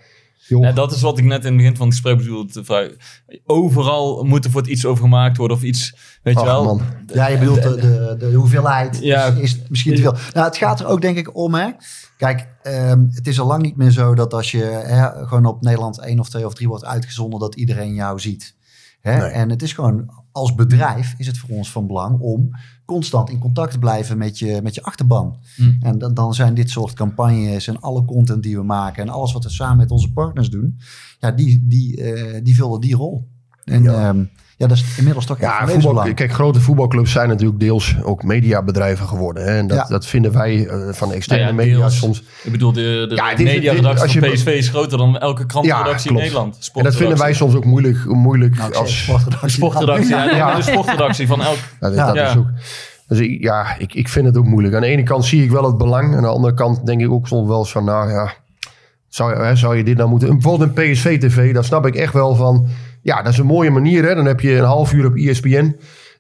joh. 0.48 0.62
Ja, 0.64 0.72
dat 0.72 0.92
is 0.92 1.02
wat 1.02 1.18
ik 1.18 1.24
net 1.24 1.40
in 1.40 1.48
het 1.48 1.58
begin 1.58 1.76
van 1.76 1.86
het 1.88 1.96
gesprek 1.96 2.18
bedoelde. 2.18 2.98
Overal 3.46 4.24
moet 4.24 4.46
er 4.46 4.52
voor 4.52 4.62
het 4.62 4.70
iets 4.70 4.86
over 4.86 5.04
gemaakt 5.04 5.38
worden 5.38 5.58
of 5.58 5.64
iets, 5.64 5.96
weet 6.24 6.40
je 6.40 6.46
wel. 6.46 6.64
man. 6.64 6.82
Ja, 7.14 7.28
je 7.28 7.38
bedoelt 7.38 7.62
de, 7.64 7.76
de, 7.76 8.16
de 8.20 8.34
hoeveelheid 8.34 9.00
Ja. 9.02 9.26
is, 9.26 9.40
is 9.40 9.60
misschien 9.70 9.96
te 9.96 10.02
veel. 10.02 10.16
Nou, 10.34 10.46
het 10.48 10.58
gaat 10.58 10.80
er 10.80 10.86
ook 10.86 11.02
denk 11.02 11.18
ik 11.18 11.36
om, 11.36 11.54
hè. 11.54 11.70
Kijk, 12.18 12.48
ehm, 12.64 13.06
het 13.12 13.28
is 13.28 13.40
al 13.40 13.48
lang 13.48 13.62
niet 13.62 13.78
meer 13.78 13.92
zo 13.92 14.16
dat 14.16 14.34
als 14.34 14.52
je 14.52 14.64
hè, 14.64 15.28
gewoon 15.28 15.46
op 15.46 15.62
Nederland 15.62 16.00
1 16.00 16.20
of 16.20 16.30
2 16.30 16.46
of 16.46 16.54
3 16.54 16.68
wordt 16.68 16.86
uitgezonden, 16.86 17.40
dat 17.40 17.56
iedereen 17.56 17.94
jou 17.94 18.20
ziet. 18.20 18.56
Hè? 19.02 19.18
Nee. 19.18 19.30
En 19.30 19.50
het 19.50 19.62
is 19.62 19.74
gewoon, 19.74 20.12
als 20.32 20.56
bedrijf 20.56 21.14
is 21.18 21.28
het 21.28 21.38
voor 21.38 21.50
ons 21.50 21.72
van 21.72 21.88
belang 21.88 22.20
om 22.20 22.50
constant 22.86 23.30
in 23.30 23.40
contact 23.40 23.72
te 23.72 23.80
blijven 23.80 24.18
met 24.18 24.40
je, 24.40 24.60
met 24.64 24.76
je 24.76 24.84
achterban. 24.84 25.38
Hmm. 25.56 25.78
En 25.82 25.98
dan, 25.98 26.14
dan 26.14 26.34
zijn 26.34 26.54
dit 26.54 26.70
soort 26.70 26.94
campagnes 26.94 27.68
en 27.68 27.82
alle 27.82 28.06
content 28.06 28.44
die 28.44 28.58
we 28.58 28.64
maken 28.64 29.04
en 29.04 29.10
alles 29.10 29.34
wat 29.34 29.44
we 29.44 29.50
samen 29.50 29.78
met 29.78 29.92
onze 29.92 30.12
partners 30.12 30.50
doen, 30.50 30.78
ja, 31.20 31.32
die, 31.32 31.66
die, 31.68 32.04
eh, 32.04 32.44
die 32.44 32.56
vullen 32.56 32.82
die 32.82 32.96
rol. 32.96 33.30
En 33.64 33.84
Ja. 33.84 33.92
ja, 33.92 34.28
ja 34.62 34.68
dat 34.68 34.78
is 34.78 34.84
inmiddels 34.98 35.26
toch 35.26 35.40
Ja, 35.40 35.68
voetbal, 35.68 36.14
kijk, 36.14 36.32
grote 36.34 36.60
voetbalclubs 36.60 37.12
zijn 37.12 37.30
natuurlijk 37.30 37.60
deels 37.60 37.96
ook 38.04 38.24
mediabedrijven 38.24 39.08
geworden. 39.08 39.44
Hè? 39.44 39.58
En 39.58 39.68
dat, 39.68 39.78
Ja. 39.78 39.86
dat 39.88 40.06
vinden 40.06 40.32
wij 40.32 40.68
eh, 40.68 40.78
van 40.92 41.10
de 41.10 41.16
externe 41.16 41.44
Nou 41.44 41.56
ja, 41.56 41.62
media 41.64 41.78
deels. 41.80 41.98
soms. 41.98 42.24
Ik 42.44 42.52
bedoel, 42.52 42.72
de, 42.72 43.06
de 43.10 43.16
Ja, 43.16 43.34
mediaredactie 43.38 44.20
van 44.20 44.32
PSV 44.32 44.46
is 44.46 44.70
groter 44.70 44.98
dan 44.98 45.18
elke 45.20 45.46
krantenredactie 45.46 46.14
Ja, 46.14 46.18
in 46.18 46.30
klopt. 46.32 46.44
Nederland. 46.52 46.70
En 46.74 46.84
dat 46.84 46.96
vinden 46.96 47.18
wij 47.18 47.34
soms 47.34 47.56
ook 47.56 47.66
moeilijk, 47.66 48.06
moeilijk 48.06 48.56
Nou, 48.58 48.74
als... 48.76 49.04
sportredactie. 49.04 49.48
De 49.48 49.54
sportredactie, 49.54 50.16
ja, 50.16 50.56
de 50.56 50.62
sportredactie 50.62 51.28
van 51.28 51.42
elk... 51.44 51.58
Ja, 51.80 52.14
dat, 52.14 52.28
is 52.30 52.38
ook. 52.38 52.48
Dus 53.08 53.20
ik, 53.20 53.42
ja, 53.42 53.76
ik, 53.78 53.94
ik 53.94 54.10
vind 54.10 54.26
het 54.26 54.38
ook 54.38 54.46
moeilijk. 54.46 54.76
Aan 54.76 54.82
de 54.82 54.88
ene 54.88 55.04
kant 55.04 55.26
zie 55.26 55.44
ik 55.44 55.52
wel 55.52 55.64
het 55.66 55.78
belang. 55.78 56.16
Aan 56.16 56.22
de 56.22 56.28
andere 56.28 56.54
kant 56.54 56.86
denk 56.86 57.02
ik 57.02 57.12
ook 57.12 57.28
soms 57.28 57.48
wel 57.48 57.60
eens 57.60 57.72
van, 57.72 57.86
nou 57.86 58.10
ja, 58.10 58.34
zou, 59.08 59.30
je- 59.38 59.44
hè, 59.44 59.56
zou 59.56 59.78
je 59.78 59.84
dit 59.84 59.98
nou 59.98 60.10
moeten... 60.10 60.30
Bijvoorbeeld 60.30 60.78
een 60.78 60.92
PSV-TV, 60.92 61.54
daar 61.54 61.64
snap 61.64 61.86
ik 61.86 61.96
echt 61.96 62.14
wel 62.14 62.36
van... 62.36 62.68
Ja, 63.02 63.22
dat 63.22 63.32
is 63.34 63.38
een 63.40 63.46
mooie 63.46 63.70
manier. 63.70 64.04
Hè? 64.04 64.16
Dan 64.16 64.26
heb 64.26 64.40
je 64.40 64.56
een 64.58 64.64
half 64.64 64.94
uur 64.94 65.06
op 65.06 65.16
ESPN. 65.16 65.76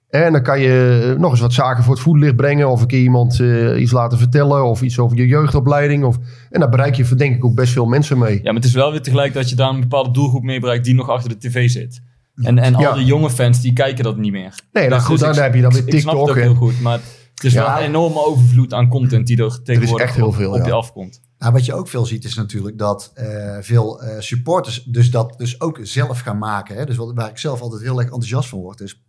En 0.10 0.32
dan 0.32 0.44
kan 0.44 0.60
je 0.60 1.02
eh, 1.14 1.20
nog 1.20 1.32
eens 1.32 1.40
wat 1.40 1.54
zaken 1.54 1.84
voor 1.84 1.94
het 1.94 2.04
voetlicht 2.04 2.36
brengen. 2.36 2.70
Of 2.70 2.82
een 2.82 2.88
keer 2.88 3.02
iemand 3.02 3.40
eh, 3.40 3.82
iets 3.82 3.92
laten 3.92 4.18
vertellen. 4.18 4.64
Of 4.66 4.82
iets 4.82 5.00
over 5.00 5.18
je 5.18 5.28
jeugdopleiding. 5.28 6.04
Of, 6.04 6.18
en 6.50 6.60
daar 6.60 6.70
bereik 6.70 6.96
je 6.96 7.16
denk 7.16 7.36
ik 7.36 7.46
ook 7.46 7.56
best 7.56 7.74
veel 7.74 7.86
mensen 7.86 8.18
mee. 8.18 8.36
Ja, 8.36 8.44
maar 8.44 8.54
het 8.54 8.66
is 8.66 8.74
wel 8.74 8.92
weer 8.92 9.02
tegelijk 9.02 9.34
dat 9.34 9.50
je 9.50 9.56
daar 9.56 9.70
een 9.70 9.80
bepaalde 9.80 10.12
doelgroep 10.12 10.44
mee 10.44 10.60
bereikt 10.60 10.86
die 10.86 10.94
nog 10.96 11.10
achter 11.10 11.30
de 11.30 11.38
tv 11.38 11.70
zit. 11.70 12.02
En, 12.36 12.58
en 12.58 12.76
al 12.76 12.94
die 12.94 13.06
jonge 13.06 13.30
fans, 13.30 13.62
die 13.62 13.74
kijken 13.74 14.04
dat 14.04 14.18
niet 14.18 14.32
meer. 14.32 14.54
Nee, 14.72 14.90
dan 14.90 14.98
Dus- 14.98 15.08
goed, 15.08 15.18
dus 15.20 15.26
dan 15.28 15.36
ik- 15.36 15.42
heb 15.42 15.56
je 15.56 15.62
dan 15.62 15.72
weer 15.72 15.82
ik- 15.88 15.94
Ik 15.94 16.00
snap 16.00 16.14
het 16.14 16.26
TikTok 16.26 16.38
ook 16.38 16.44
en- 16.44 16.50
heel 16.50 16.68
goed, 16.68 16.82
maar 16.82 17.00
het 17.36 17.44
is 17.44 17.54
Ja. 17.54 17.64
wel 17.74 17.82
een 17.84 17.88
enorme 17.90 18.26
overvloed 18.26 18.74
aan 18.74 18.88
content 18.90 19.28
die 19.28 19.44
er 19.44 19.60
tegenwoordig 19.64 20.06
echt 20.08 20.16
heel 20.16 20.28
op- 20.28 20.36
veel, 20.36 20.52
op 20.52 20.58
ja. 20.58 20.66
je 20.66 20.72
afkomt. 20.72 21.22
Nou, 21.42 21.54
wat 21.54 21.66
je 21.66 21.74
ook 21.74 21.88
veel 21.88 22.06
ziet 22.06 22.24
is 22.24 22.36
natuurlijk 22.36 22.78
dat 22.78 23.12
eh, 23.14 23.58
veel 23.62 24.02
eh, 24.02 24.20
supporters 24.20 24.84
dus 24.84 25.12
dat 25.12 25.38
dus 25.38 25.62
ook 25.62 25.80
zelf 25.82 26.20
gaan 26.20 26.38
maken. 26.38 26.76
Hè? 26.76 26.86
Dus 26.86 26.96
wat, 26.96 27.14
waar 27.14 27.30
ik 27.30 27.38
zelf 27.38 27.62
altijd 27.62 27.82
heel 27.82 27.98
erg 27.98 28.06
enthousiast 28.06 28.50
van 28.50 28.60
word. 28.60 28.82
is 28.82 29.04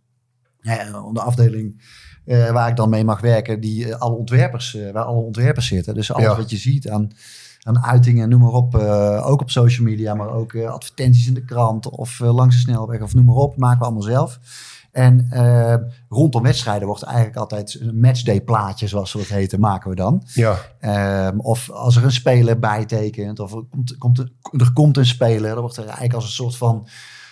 ja, 0.59 0.91
de 1.11 1.21
afdeling 1.21 1.81
eh, 2.25 2.51
waar 2.51 2.69
ik 2.69 2.75
dan 2.75 2.89
mee 2.89 3.03
mag 3.03 3.21
werken, 3.21 3.59
die 3.59 3.95
alle 3.95 4.15
ontwerpers, 4.15 4.77
waar 4.93 5.03
alle 5.03 5.21
ontwerpers 5.21 5.67
zitten. 5.67 5.93
Dus 5.93 6.13
alles 6.13 6.25
Ja. 6.25 6.35
wat 6.35 6.49
je 6.49 6.57
ziet 6.57 6.89
aan, 6.89 7.11
aan 7.61 7.83
uitingen, 7.83 8.29
noem 8.29 8.41
maar 8.41 8.51
op. 8.51 8.75
ook 9.23 9.41
op 9.41 9.49
social 9.49 9.85
media, 9.85 10.13
maar 10.13 10.29
ook 10.29 10.55
advertenties 10.55 11.27
in 11.27 11.33
de 11.33 11.45
krant 11.45 11.89
of 11.89 12.19
langs 12.19 12.55
de 12.55 12.61
snelweg 12.61 13.01
of 13.01 13.13
noem 13.13 13.25
maar 13.25 13.35
op. 13.35 13.57
Maken 13.57 13.79
we 13.79 13.85
allemaal 13.85 14.01
zelf. 14.01 14.39
En 14.93 15.27
eh, 15.29 15.75
rondom 16.09 16.43
wedstrijden 16.43 16.87
wordt 16.87 17.03
eigenlijk 17.03 17.35
altijd 17.35 17.77
een 17.79 17.99
matchday 17.99 18.41
plaatje, 18.41 18.87
zoals 18.87 19.11
ze 19.11 19.17
dat 19.17 19.27
heten, 19.27 19.59
maken 19.59 19.89
we 19.89 19.95
dan. 19.95 20.23
Ja, 20.33 20.57
Ehm, 20.79 21.39
of 21.39 21.69
als 21.69 21.95
er 21.95 22.03
een 22.03 22.11
speler 22.11 22.59
bijtekent, 22.59 23.39
of 23.39 23.53
er 23.53 23.63
komt, 23.69 23.97
komt, 23.97 24.19
er 24.51 24.73
komt 24.73 24.97
een 24.97 25.05
speler, 25.05 25.51
dan 25.51 25.61
wordt 25.61 25.77
er 25.77 25.83
eigenlijk 25.83 26.13
als 26.13 26.23
een 26.23 26.29
soort 26.31 26.57
van 26.57 26.87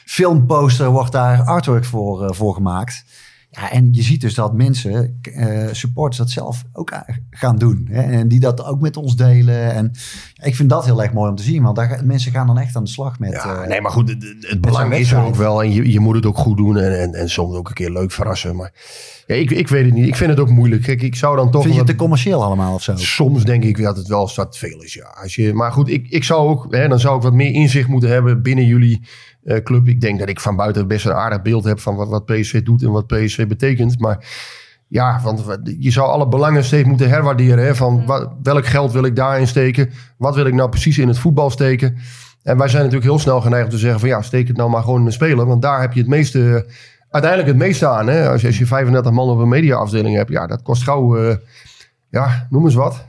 filmposter 0.05 0.89
wordt 0.89 1.11
daar 1.11 1.43
artwork 1.43 1.85
voor, 1.85 2.25
eh, 2.25 2.33
voor 2.33 2.53
gemaakt. 2.53 3.03
Ja, 3.53 3.71
en 3.71 3.93
je 3.93 4.01
ziet 4.01 4.21
dus 4.21 4.33
dat 4.33 4.53
mensen, 4.53 5.19
eh, 5.21 5.67
supporters, 5.71 6.17
dat 6.17 6.29
zelf 6.29 6.63
ook 6.73 6.91
gaan 7.29 7.57
doen. 7.57 7.87
Hè? 7.91 8.01
En 8.01 8.27
die 8.27 8.39
dat 8.39 8.63
ook 8.65 8.81
met 8.81 8.97
ons 8.97 9.15
delen. 9.15 9.73
En 9.73 9.91
ik 10.43 10.55
vind 10.55 10.69
dat 10.69 10.85
heel 10.85 11.03
erg 11.03 11.13
mooi 11.13 11.29
om 11.29 11.35
te 11.35 11.43
zien, 11.43 11.63
want 11.63 11.75
daar, 11.75 12.01
mensen 12.05 12.31
gaan 12.31 12.47
dan 12.47 12.57
echt 12.57 12.75
aan 12.75 12.83
de 12.83 12.89
slag 12.89 13.19
met. 13.19 13.31
Ja, 13.31 13.61
eh, 13.61 13.67
nee, 13.67 13.81
maar 13.81 13.91
goed, 13.91 14.09
het, 14.09 14.35
het- 14.39 14.61
belang 14.61 14.93
is 14.93 15.11
er 15.11 15.23
ook 15.23 15.35
wel. 15.35 15.63
En 15.63 15.71
je, 15.73 15.91
je 15.91 15.99
moet 15.99 16.15
het 16.15 16.25
ook 16.25 16.37
goed 16.37 16.57
doen 16.57 16.77
en, 16.77 16.99
en, 16.99 17.13
en 17.13 17.29
soms 17.29 17.55
ook 17.55 17.67
een 17.67 17.73
keer 17.73 17.91
leuk 17.91 18.11
verrassen. 18.11 18.55
Maar 18.55 18.71
ja, 19.27 19.35
ik, 19.35 19.51
ik 19.51 19.67
weet 19.67 19.85
het 19.85 19.93
niet. 19.93 20.07
Ik 20.07 20.15
vind 20.15 20.29
het 20.29 20.39
ook 20.39 20.49
moeilijk. 20.49 20.81
Kijk, 20.81 21.01
ik 21.01 21.15
zou 21.15 21.35
dan 21.35 21.51
toch... 21.51 21.61
vind 21.61 21.73
je 21.73 21.79
het 21.79 21.89
te 21.89 21.95
commercieel 21.95 22.43
allemaal 22.43 22.73
of 22.73 22.83
zo? 22.83 22.95
Soms 22.95 23.43
denk 23.43 23.63
ik 23.63 23.81
dat 23.81 23.97
het 23.97 24.07
wel 24.07 24.29
wat 24.35 24.57
veel 24.57 24.81
is, 24.83 24.93
ja. 24.93 25.15
Als 25.21 25.35
je, 25.35 25.53
maar 25.53 25.71
goed, 25.71 25.89
ik, 25.89 26.07
ik 26.09 26.23
zou 26.23 26.49
ook... 26.49 26.67
Hè, 26.69 26.87
dan 26.87 26.99
zou 26.99 27.15
ik 27.17 27.23
wat 27.23 27.33
meer 27.33 27.51
inzicht 27.51 27.87
moeten 27.87 28.09
hebben 28.09 28.41
binnen 28.41 28.65
jullie 28.65 29.01
eh, 29.43 29.63
club. 29.63 29.87
Ik 29.87 30.01
denk 30.01 30.19
dat 30.19 30.29
ik 30.29 30.39
van 30.39 30.55
buiten 30.55 30.87
best 30.87 31.05
een 31.05 31.13
aardig 31.13 31.41
beeld 31.41 31.63
heb 31.63 31.79
van 31.79 31.95
wat, 31.95 32.09
wat 32.09 32.25
PSV 32.25 32.63
doet 32.63 32.81
en 32.83 32.91
wat 32.91 33.07
PSV 33.07 33.47
betekent. 33.47 33.99
Maar 33.99 34.25
Ja, 34.87 35.19
want 35.23 35.43
je 35.79 35.91
zou 35.91 36.07
alle 36.09 36.27
belangen 36.27 36.63
steeds 36.63 36.87
moeten 36.87 37.09
herwaarderen. 37.09 37.63
Hè, 37.65 37.75
van 37.75 38.05
wa- 38.05 38.33
welk 38.43 38.65
geld 38.65 38.91
wil 38.91 39.03
ik 39.05 39.15
daarin 39.15 39.47
steken? 39.47 39.89
Wat 40.17 40.35
wil 40.35 40.45
ik 40.45 40.53
nou 40.53 40.69
precies 40.69 40.97
in 40.97 41.07
het 41.07 41.17
voetbal 41.19 41.49
steken? 41.49 41.97
En 42.43 42.57
wij 42.57 42.67
zijn 42.67 42.83
natuurlijk 42.83 43.09
heel 43.11 43.19
snel 43.19 43.41
geneigd 43.41 43.65
om 43.65 43.71
te 43.71 43.77
zeggen 43.77 43.99
van 43.99 44.09
ja, 44.09 44.21
steek 44.21 44.47
het 44.47 44.57
nou 44.57 44.69
maar 44.69 44.81
gewoon 44.83 44.99
in 44.99 45.05
de 45.05 45.11
speler. 45.11 45.45
Want 45.45 45.61
daar 45.61 45.81
heb 45.81 45.93
je 45.93 45.99
het 45.99 46.09
meeste, 46.09 46.65
uiteindelijk 47.09 47.51
het 47.51 47.61
meeste 47.61 47.87
aan. 47.87 48.07
Hè? 48.07 48.29
Als, 48.29 48.41
je, 48.41 48.47
als 48.47 48.57
je 48.57 48.65
35 48.65 49.11
man 49.11 49.29
op 49.29 49.39
een 49.39 49.47
mediaafdeling 49.47 50.15
hebt, 50.15 50.29
ja, 50.29 50.47
dat 50.47 50.61
kost 50.61 50.83
gauw, 50.83 51.17
eh, 51.17 51.35
ja, 52.09 52.47
noem 52.49 52.65
eens 52.65 52.75
wat. 52.75 53.05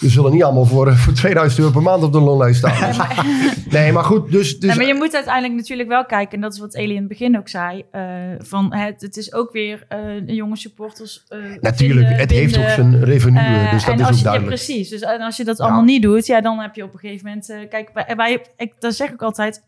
We 0.00 0.08
zullen 0.08 0.32
niet 0.32 0.42
allemaal 0.42 0.64
voor, 0.64 0.96
voor 0.96 1.12
2000 1.12 1.60
euro 1.60 1.72
per 1.72 1.82
maand 1.82 2.02
op 2.02 2.12
de 2.12 2.20
loonlijst 2.20 2.58
staan. 2.58 2.88
Dus- 2.88 3.66
nee, 3.70 3.92
maar 3.92 4.04
goed, 4.04 4.32
dus... 4.32 4.58
dus 4.58 4.76
maar 4.76 4.86
je 4.86 4.94
moet 4.94 5.14
uiteindelijk 5.14 5.54
natuurlijk 5.54 5.88
wel 5.88 6.06
kijken, 6.06 6.34
en 6.34 6.40
dat 6.40 6.52
is 6.52 6.58
wat 6.58 6.74
Elie 6.74 6.94
in 6.94 6.98
het 6.98 7.08
begin 7.08 7.38
ook 7.38 7.48
zei, 7.48 7.84
eh, 7.90 8.02
van 8.38 8.74
het, 8.74 9.00
het 9.00 9.16
is 9.16 9.32
ook 9.32 9.52
weer 9.52 9.86
de 10.26 10.34
jonge 10.34 10.56
supporters 10.56 11.24
eh, 11.28 11.38
natuurlijk, 11.60 12.06
vinden, 12.06 12.16
het 12.16 12.30
heeft 12.30 12.58
ook 12.58 12.68
zijn 12.68 13.04
revenue, 13.04 13.70
dus 13.70 13.84
dat 13.84 14.00
is 14.00 14.06
ook 14.06 14.10
je, 14.10 14.16
ja, 14.16 14.22
duidelijk. 14.22 14.54
precies. 14.54 14.88
Dus 14.88 15.00
en 15.00 15.20
als 15.20 15.36
je 15.36 15.44
dat 15.44 15.60
allemaal 15.60 15.82
niet 15.82 16.02
doet, 16.02 16.26
ja, 16.26 16.40
dan 16.40 16.58
heb 16.58 16.74
je 16.74 16.84
op 16.84 16.92
een 16.92 16.98
gegeven 16.98 17.26
moment... 17.26 17.68
kijk, 17.70 17.90
wij, 17.94 18.16
wij, 18.16 18.46
ik, 18.56 18.72
dat 18.78 18.94
zeg 18.94 19.10
ik 19.10 19.22
altijd, 19.22 19.62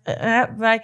wij... 0.57 0.83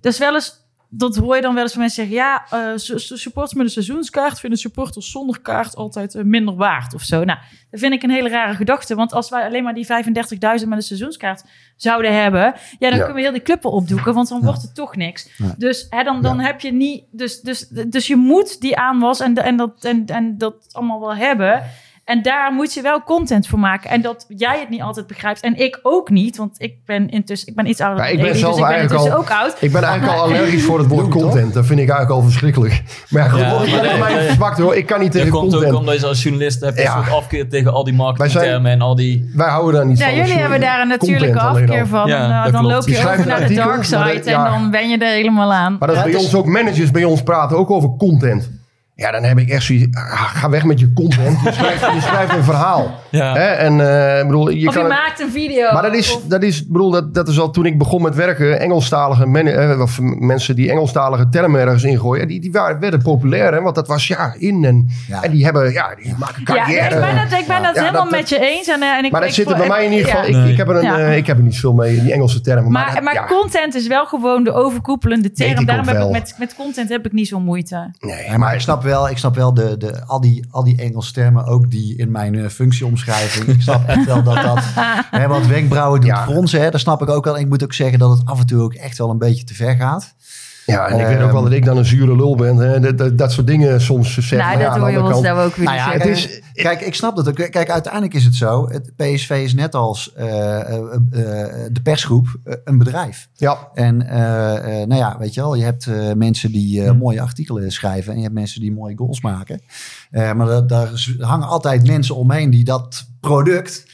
Dat 0.00 0.12
is 0.12 0.18
wel 0.18 0.34
eens... 0.34 0.64
Dat 0.88 1.16
hoor 1.16 1.36
je 1.36 1.42
dan 1.42 1.54
wel 1.54 1.62
eens 1.62 1.72
van 1.72 1.80
mensen 1.80 2.06
zeggen... 2.06 2.22
Ja, 2.22 2.46
eh, 2.50 2.76
su- 2.76 2.98
supporters 3.16 3.54
met 3.54 3.66
een 3.66 3.72
seizoenskaart... 3.72 4.40
vinden 4.40 4.58
supporters 4.58 5.10
zonder 5.10 5.40
kaart 5.40 5.76
altijd 5.76 6.14
eh, 6.14 6.24
minder 6.24 6.54
waard 6.56 6.94
of 6.94 7.02
zo. 7.02 7.24
Nou, 7.24 7.38
dat 7.70 7.80
vind 7.80 7.92
ik 7.92 8.02
een 8.02 8.10
hele 8.10 8.28
rare 8.28 8.54
gedachte. 8.54 8.94
Want 8.94 9.12
als 9.12 9.30
wij 9.30 9.44
alleen 9.44 9.62
maar 9.64 9.74
die 9.74 9.86
35.000 9.86 10.68
met 10.68 10.78
een 10.78 10.82
seizoenskaart 10.82 11.44
zouden 11.76 12.22
hebben... 12.22 12.40
Ja, 12.42 12.54
dan 12.78 12.90
Ja. 12.90 12.96
kunnen 12.96 13.14
we 13.14 13.20
heel 13.20 13.32
die 13.32 13.42
club 13.42 13.62
wel 13.62 13.72
opdoeken. 13.72 14.14
Want 14.14 14.28
dan 14.28 14.42
wordt 14.42 14.62
het 14.62 14.74
toch 14.74 14.96
niks. 14.96 15.28
Ja. 15.36 15.54
Dus 15.58 15.86
hè, 15.90 16.02
dan, 16.02 16.22
dan 16.22 16.38
heb 16.40 16.60
je 16.60 16.72
niet... 16.72 17.04
Dus, 17.10 17.40
dus, 17.40 17.68
dus 17.68 18.06
je 18.06 18.16
moet 18.16 18.60
die 18.60 18.76
aanwas 18.76 19.20
en, 19.20 19.34
en, 19.34 19.56
dat, 19.56 19.84
en, 19.84 20.06
en 20.06 20.38
dat 20.38 20.54
allemaal 20.72 21.00
wel 21.00 21.14
hebben... 21.16 21.62
En 22.06 22.22
daar 22.22 22.52
moet 22.52 22.74
je 22.74 22.82
wel 22.82 23.02
content 23.02 23.46
voor 23.46 23.58
maken. 23.58 23.90
En 23.90 24.00
dat 24.02 24.24
jij 24.28 24.58
het 24.60 24.68
niet 24.68 24.80
altijd 24.82 25.06
begrijpt. 25.06 25.40
En 25.40 25.56
ik 25.56 25.78
ook 25.82 26.10
niet. 26.10 26.36
Want 26.36 26.54
ik 26.60 26.74
ben 26.84 27.08
intussen... 27.08 27.48
Ik 27.48 27.54
ben 27.54 27.66
iets 27.66 27.80
ouder 27.80 28.04
Ja, 28.04 28.10
dan 28.10 28.18
ik 28.20 28.24
ben 28.26 28.36
zelf 28.38 28.52
dus 28.52 28.60
ik 28.62 28.66
ben 28.68 28.76
eigenlijk 28.76 29.12
al- 29.12 29.18
ook 29.18 29.30
oud. 29.30 29.56
Ik 29.60 29.72
ben 29.72 29.82
eigenlijk 29.82 30.18
al 30.18 30.22
allergisch 30.24 30.64
voor 30.64 30.78
het 30.78 30.88
woord 30.88 31.08
content. 31.08 31.54
Dat 31.54 31.66
vind 31.66 31.80
ik 31.80 31.88
eigenlijk 31.88 32.10
al 32.20 32.22
verschrikkelijk. 32.22 32.82
Maar 33.08 33.22
ja, 33.22 33.28
goed, 33.28 33.40
Ja, 33.40 33.76
ik 33.76 33.80
ben 33.82 33.90
nee, 33.90 33.98
mij 33.98 34.24
verzwakt 34.26 34.58
hoor. 34.58 34.76
Ik 34.76 34.86
kan 34.86 35.00
niet 35.00 35.12
Dat 35.12 35.22
tegen 35.22 35.38
komt 35.38 35.46
ook 35.54 35.60
content. 35.60 35.78
omdat 35.78 36.00
je 36.00 36.06
als 36.06 36.22
journalist 36.22 36.60
hebt 36.60 36.76
een 36.76 36.82
Ja. 36.82 36.94
soort 36.94 37.10
afkeer 37.10 37.48
tegen 37.48 37.72
al 37.72 37.84
die 37.84 37.94
marketingtermen 37.94 38.70
en 38.72 38.80
al 38.80 38.94
die... 38.94 39.30
Wij 39.34 39.48
houden 39.48 39.74
daar 39.74 39.86
niet 39.86 39.98
Ja, 39.98 40.06
van. 40.06 40.16
jullie 40.16 40.32
hebben 40.38 40.60
daar 40.60 40.80
een 40.80 40.88
natuurlijke 40.88 41.38
Content 41.38 41.70
afkeer 41.70 41.80
al. 41.80 41.86
van. 41.86 42.08
Ja, 42.08 42.22
en, 42.24 42.30
uh, 42.30 42.42
dat 42.44 42.52
dan 42.52 42.60
klopt. 42.64 42.74
loop 42.88 42.96
Je 42.96 43.08
over 43.08 43.26
naar 43.26 43.48
de 43.48 43.54
dark 43.54 43.84
side. 43.84 43.98
dat-. 44.14 44.24
En 44.26 44.44
dan 44.44 44.70
ben 44.70 44.88
je 44.88 44.98
er 44.98 45.12
helemaal 45.14 45.52
aan. 45.52 45.76
Maar 45.78 45.88
dat 45.88 45.96
is 45.96 46.02
bij 46.02 46.12
het 46.12 46.20
ons 46.20 46.34
ook 46.34 46.46
managers 46.46 46.90
bij 46.90 47.04
ons 47.04 47.22
praten 47.22 47.56
ook 47.56 47.70
over 47.70 47.90
content. 47.98 48.50
Ja, 48.98 49.10
dan 49.10 49.22
heb 49.22 49.38
ik 49.38 49.48
echt 49.48 49.62
zoiets. 49.64 49.96
ah, 49.96 50.22
Ga 50.36 50.48
weg 50.50 50.64
met 50.64 50.80
je 50.80 50.92
content. 50.92 51.40
Je 51.44 51.52
schrijft, 51.52 51.80
je 51.80 52.00
schrijft 52.00 52.34
een 52.34 52.44
verhaal. 52.44 53.00
Ja. 53.10 53.32
Hè? 53.34 53.44
En 53.46 53.80
eh, 53.80 54.18
ik 54.20 54.26
bedoel, 54.26 54.48
je 54.50 54.68
of 54.68 54.74
kan 54.74 54.82
je 54.86 54.88
het- 54.88 54.98
maakt 54.98 55.20
een 55.20 55.30
video. 55.30 55.72
Maar 55.72 55.82
dat 55.82 55.94
is, 55.94 56.14
Of- 56.14 56.22
dat 56.26 56.42
is, 56.42 56.60
ik 56.62 56.68
bedoel, 56.72 56.90
dat, 56.90 57.14
dat 57.14 57.28
is 57.28 57.38
al 57.40 57.50
toen 57.50 57.66
ik 57.66 57.78
begon 57.78 58.02
met 58.02 58.14
werken. 58.14 58.60
Engelstalige 58.60 59.26
men, 59.26 59.70
eh, 59.70 59.80
of 59.80 59.98
mensen 60.18 60.56
die 60.56 60.70
Engelstalige 60.70 61.28
termen 61.28 61.60
ergens 61.60 61.82
ingooien. 61.82 62.28
Die, 62.28 62.40
die 62.40 62.52
waren, 62.52 62.80
werden 62.80 63.02
populair, 63.02 63.52
hè? 63.52 63.60
want 63.60 63.74
dat 63.74 63.88
was 63.88 64.06
ja 64.06 64.34
in. 64.38 64.64
En, 64.64 64.88
Ja. 65.08 65.22
en 65.22 65.30
die 65.30 65.44
hebben, 65.44 65.72
ja, 65.72 65.94
die 66.02 66.14
maken 66.18 66.42
ja, 66.44 66.54
carrière. 66.54 66.94
ik 66.94 67.00
ben 67.00 67.16
het, 67.18 67.32
ik 67.32 67.46
ben 67.46 67.62
Ja, 67.62 67.70
helemaal 67.72 67.92
dat- 68.02 68.10
met 68.10 68.28
je 68.28 68.38
eens. 68.40 68.68
En, 68.68 68.82
eh, 68.82 68.88
en 68.88 69.04
ik, 69.04 69.10
maar 69.12 69.20
dat 69.20 69.28
ik- 69.30 69.34
zit 69.36 69.50
er 69.50 69.56
bij 69.56 69.68
mij 69.68 69.84
in 69.84 69.92
ieder 69.92 70.06
geval. 70.10 70.30
ja. 70.30 70.42
Ik, 70.44 70.50
ik, 70.50 70.56
heb 70.56 70.68
er 70.68 70.76
een, 70.76 70.82
Ja. 70.82 70.96
ik 70.98 71.26
heb 71.26 71.36
er 71.36 71.42
niet 71.42 71.58
veel 71.60 71.72
mee, 71.72 72.00
die 72.02 72.12
Engelse 72.12 72.40
termen. 72.40 72.72
Maar, 72.72 72.84
Maar, 72.84 72.94
dat- 72.94 73.02
maar 73.02 73.14
ja, 73.14 73.24
content 73.26 73.74
is 73.74 73.86
wel 73.86 74.06
gewoon 74.06 74.44
de 74.44 74.52
overkoepelende 74.52 75.32
term. 75.32 75.64
Daarom 75.66 75.86
heb 75.88 76.02
ik 76.02 76.10
met, 76.10 76.34
met 76.38 76.54
content 76.56 76.88
heb 76.88 77.06
ik 77.06 77.12
niet 77.12 77.28
zo'n 77.28 77.42
moeite. 77.44 77.90
nee, 78.00 78.24
Ja, 78.24 78.36
maar 78.36 78.60
snap 78.60 78.84
wel, 78.86 79.08
ik 79.08 79.18
snap 79.18 79.34
wel 79.34 79.54
de, 79.54 79.76
de, 79.76 80.04
al, 80.06 80.20
die, 80.20 80.44
al 80.50 80.64
die 80.64 80.76
Engelse 80.82 81.12
termen, 81.12 81.44
ook 81.44 81.70
die 81.70 81.96
in 81.96 82.10
mijn 82.10 82.34
eh, 82.34 82.48
functieomschrijving. 82.48 83.46
Ik 83.46 83.62
snap 83.62 83.88
echt 83.88 84.04
wel 84.04 84.22
dat 84.22 84.34
dat 84.42 84.58
hè, 85.10 85.26
wat 85.28 85.46
wenkbrauwen 85.46 86.00
doet 86.00 86.10
Ja. 86.10 86.22
fronsen. 86.24 86.60
Hè, 86.60 86.70
dat 86.70 86.80
snap 86.80 87.02
ik 87.02 87.08
ook 87.08 87.24
wel. 87.24 87.34
En 87.36 87.40
ik 87.40 87.48
moet 87.48 87.62
ook 87.62 87.72
zeggen 87.72 87.98
dat 87.98 88.18
het 88.18 88.26
af 88.28 88.40
en 88.40 88.46
toe 88.46 88.60
ook 88.62 88.74
echt 88.74 88.98
wel 88.98 89.10
een 89.10 89.18
beetje 89.18 89.44
te 89.44 89.54
ver 89.54 89.76
gaat. 89.76 90.14
Ja, 90.66 90.86
en 90.88 90.98
ik 91.00 91.06
weet 91.06 91.20
ook 91.20 91.32
wel 91.32 91.42
dat 91.42 91.52
ik 91.52 91.64
dan 91.64 91.76
een 91.76 91.84
zure 91.84 92.16
lul 92.16 92.36
ben. 92.36 92.56
Hè? 92.56 92.80
Dat, 92.80 92.98
dat, 92.98 93.18
dat 93.18 93.32
soort 93.32 93.46
dingen 93.46 93.80
soms 93.80 94.14
zeg. 94.18 94.38
nou, 94.38 94.58
dat 94.58 94.76
hoor 94.76 94.90
je 94.90 95.02
ons 95.02 95.20
daar 95.22 95.44
ook 95.44 95.54
weer 95.56 95.64
Nou 95.64 95.76
ja, 95.76 95.84
zeggen. 95.90 96.08
het 96.10 96.18
is- 96.18 96.40
Kijk, 96.52 96.80
ik 96.80 96.94
snap 96.94 97.16
dat 97.16 97.28
ook. 97.28 97.34
Kijk, 97.50 97.70
uiteindelijk 97.70 98.14
is 98.14 98.24
het 98.24 98.34
zo. 98.34 98.68
Het 98.68 98.92
PSV 98.96 99.30
is 99.44 99.54
net 99.54 99.74
als 99.74 100.12
eh, 100.14 100.60
eh, 100.60 100.76
eh, 100.76 100.82
de 101.72 101.80
persgroep 101.82 102.36
een 102.64 102.78
bedrijf. 102.78 103.28
Ja, 103.34 103.68
En 103.74 104.06
eh, 104.08 104.56
eh, 104.82 104.88
nou 104.88 105.00
ja, 105.00 105.16
weet 105.18 105.34
je 105.34 105.40
wel, 105.40 105.54
je 105.54 105.64
hebt 105.64 105.86
eh, 105.86 106.12
mensen 106.12 106.52
die 106.52 106.82
Hm. 106.88 106.96
mooie 106.96 107.20
artikelen 107.20 107.72
schrijven 107.72 108.10
en 108.10 108.16
je 108.16 108.22
hebt 108.22 108.34
mensen 108.34 108.60
die 108.60 108.72
mooie 108.72 108.96
goals 108.96 109.20
maken. 109.20 109.60
Eh, 110.10 110.32
maar 110.32 110.66
daar, 110.66 110.88
hangen 111.18 111.48
altijd 111.48 111.86
mensen 111.86 112.16
omheen 112.16 112.50
die 112.50 112.64
dat 112.64 113.06
product, 113.20 113.84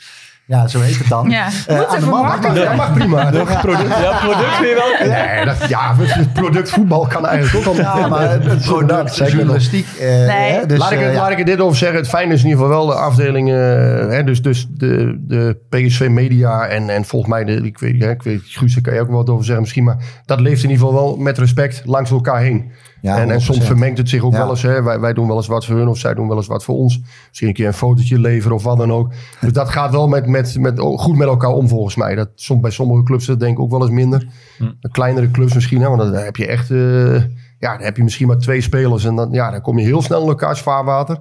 ja, 0.46 0.66
zo 0.68 0.80
heet 0.80 0.98
het 0.98 1.08
dan, 1.08 1.30
Ja, 1.30 1.46
eh, 1.66 1.90
de 2.00 2.06
man 2.06 2.22
marketing- 2.22 2.64
dat 2.64 2.76
mag 2.76 2.92
prima. 2.94 3.30
Dat 3.30 3.48
mag 3.48 3.60
Product, 3.60 3.88
ja, 3.88 4.18
product 4.24 4.60
weer 4.60 4.74
wel. 4.74 5.08
Nee, 5.08 5.44
dat, 5.44 5.68
ja, 5.68 5.94
product 6.32 6.70
voetbal 6.70 7.06
kan 7.06 7.26
eigenlijk 7.26 7.68
ook 7.68 7.74
al. 7.74 7.80
Ja, 7.80 8.08
maar 8.08 8.30
het 8.30 8.62
product, 8.64 9.16
journalistiek. 9.16 9.86
eh, 10.00 10.06
hè, 10.08 10.66
dus, 10.66 10.78
laat, 10.78 10.90
ik, 10.92 10.98
eh, 10.98 11.04
het- 11.04 11.14
ja. 11.14 11.20
laat 11.20 11.30
ik 11.30 11.38
er 11.38 11.44
dit 11.44 11.60
over 11.60 11.76
zeggen. 11.76 11.98
Het 11.98 12.08
fijne 12.08 12.32
is 12.34 12.42
in 12.42 12.48
ieder 12.48 12.64
geval 12.64 12.76
wel 12.78 12.86
de 12.94 13.00
afdeling. 13.00 13.48
eh, 13.48 13.54
hè, 14.08 14.24
dus 14.24 14.42
dus 14.42 14.66
de, 14.70 15.16
de 15.26 15.58
PSV 15.68 16.08
Media 16.10 16.66
en, 16.66 16.90
en 16.90 17.04
volgens 17.04 17.30
mij, 17.32 17.44
de, 17.44 17.52
ik 17.54 17.78
weet, 17.78 17.96
ja, 17.96 18.08
ik 18.10 18.22
weet 18.22 18.40
Guus, 18.44 18.74
daar 18.74 18.82
kan 18.82 18.94
je 18.94 19.00
ook 19.00 19.08
wel 19.08 19.16
wat 19.16 19.30
over 19.30 19.44
zeggen 19.44 19.62
misschien. 19.62 19.84
Maar 19.84 19.96
dat 20.24 20.40
leeft 20.40 20.62
in 20.64 20.70
ieder 20.70 20.86
geval 20.86 21.02
wel 21.04 21.16
met 21.16 21.38
respect 21.38 21.82
langs 21.84 22.10
elkaar 22.10 22.40
heen. 22.40 22.72
Ja, 23.02 23.18
en, 23.18 23.30
en 23.30 23.40
soms 23.40 23.60
100%. 23.60 23.62
vermengt 23.62 23.98
het 23.98 24.08
zich 24.08 24.22
ook 24.22 24.32
Ja. 24.32 24.38
wel 24.38 24.50
eens. 24.50 24.62
Hè. 24.62 24.82
Wij, 24.82 25.00
wij 25.00 25.12
doen 25.12 25.26
wel 25.26 25.36
eens 25.36 25.46
wat 25.46 25.64
voor 25.66 25.76
hun 25.76 25.88
of 25.88 25.98
zij 25.98 26.14
doen 26.14 26.28
wel 26.28 26.36
eens 26.36 26.46
wat 26.46 26.64
voor 26.64 26.74
ons. 26.74 27.00
Misschien 27.28 27.48
een 27.48 27.54
keer 27.54 27.66
een 27.66 27.72
fotootje 27.74 28.18
leveren 28.18 28.56
of 28.56 28.62
wat 28.62 28.76
dan 28.78 28.92
ook. 28.92 29.12
Dus 29.40 29.52
dat 29.52 29.68
gaat 29.68 29.90
wel 29.90 30.08
met, 30.08 30.26
met, 30.26 30.58
met, 30.58 30.78
goed 30.80 31.16
met 31.16 31.28
elkaar 31.28 31.50
om 31.50 31.68
volgens 31.68 31.96
mij. 31.96 32.14
Dat, 32.14 32.28
som, 32.34 32.60
bij 32.60 32.70
sommige 32.70 33.02
clubs 33.02 33.26
dat 33.26 33.40
denk 33.40 33.52
ik 33.56 33.62
ook 33.62 33.70
wel 33.70 33.80
eens 33.82 33.90
minder. 33.90 34.26
De 34.80 34.90
kleinere 34.90 35.30
clubs 35.30 35.54
misschien. 35.54 35.80
Hè, 35.80 35.88
want 35.88 36.00
dan 36.00 36.12
heb 36.12 36.36
je 36.36 36.46
echt... 36.46 36.70
eh, 36.70 37.14
ja, 37.58 37.72
dan 37.76 37.82
heb 37.84 37.96
je 37.96 38.02
misschien 38.02 38.26
maar 38.26 38.38
twee 38.38 38.60
spelers. 38.60 39.04
En 39.04 39.14
dan, 39.16 39.28
ja, 39.32 39.50
dan 39.50 39.60
kom 39.60 39.78
je 39.78 39.84
heel 39.84 40.02
snel 40.02 40.22
in 40.22 40.28
elkaars 40.28 40.60
vaarwater. 40.60 41.20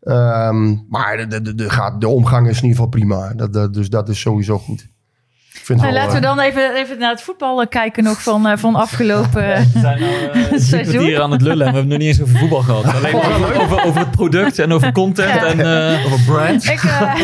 Ehm, 0.00 0.76
maar 0.88 1.16
de, 1.16 1.26
de, 1.26 1.42
de, 1.42 1.54
de, 1.54 1.70
gaat, 1.70 2.00
de 2.00 2.08
omgang 2.08 2.48
is 2.48 2.56
in 2.56 2.62
ieder 2.68 2.76
geval 2.76 2.88
prima. 2.90 3.32
Dat, 3.36 3.52
dat, 3.52 3.74
dus 3.74 3.90
dat 3.90 4.08
is 4.08 4.20
sowieso 4.20 4.58
goed. 4.58 4.88
Nou, 5.66 5.92
laten 5.92 6.10
we 6.10 6.16
eh, 6.16 6.22
dan 6.22 6.40
even, 6.40 6.74
even 6.74 6.98
naar 6.98 7.10
het 7.10 7.22
voetbal 7.22 7.60
eh, 7.60 7.68
kijken 7.68 8.04
nog 8.04 8.22
van, 8.22 8.46
eh, 8.48 8.56
van 8.56 8.74
afgelopen... 8.74 9.42
We 9.48 9.64
zijn 9.80 10.00
nou 10.00 10.12
eh, 10.32 10.42
drie 10.48 10.60
Seizoen. 10.60 11.20
aan 11.20 11.30
het 11.30 11.40
lullen 11.42 11.66
en 11.66 11.72
we 11.72 11.78
hebben 11.78 11.80
het 11.80 11.88
nog 11.88 11.98
niet 11.98 12.08
eens 12.08 12.22
over 12.22 12.38
voetbal 12.38 12.60
gehad. 12.60 12.84
Alleen 12.94 13.14
over, 13.14 13.60
over, 13.60 13.84
over 13.84 14.00
het 14.00 14.10
product 14.10 14.58
en 14.58 14.72
over 14.72 14.92
content 14.92 15.28
Ja. 15.34 15.44
en 15.46 15.60
eh, 15.94 16.06
over 16.06 16.20
brand. 16.26 16.64
Ik, 16.64 16.82
eh, 16.82 17.14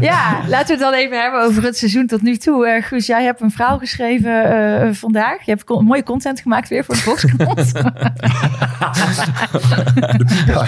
ja, 0.00 0.38
laten 0.48 0.66
we 0.66 0.72
het 0.72 0.78
dan 0.80 0.92
even 0.92 1.20
hebben 1.20 1.42
over 1.42 1.62
het 1.62 1.76
seizoen 1.78 2.06
tot 2.06 2.22
nu 2.22 2.36
toe. 2.36 2.80
Guus, 2.82 3.06
jij 3.06 3.24
hebt 3.24 3.40
een 3.40 3.50
verhaal 3.50 3.78
geschreven 3.78 4.44
eh, 4.82 4.88
vandaag. 4.92 5.44
Je 5.44 5.50
hebt 5.50 5.64
con- 5.64 5.84
mooie 5.84 6.02
content 6.02 6.40
gemaakt 6.40 6.68
weer 6.68 6.84
voor 6.84 6.94
de 6.94 7.00
Volkskrant. 7.00 7.72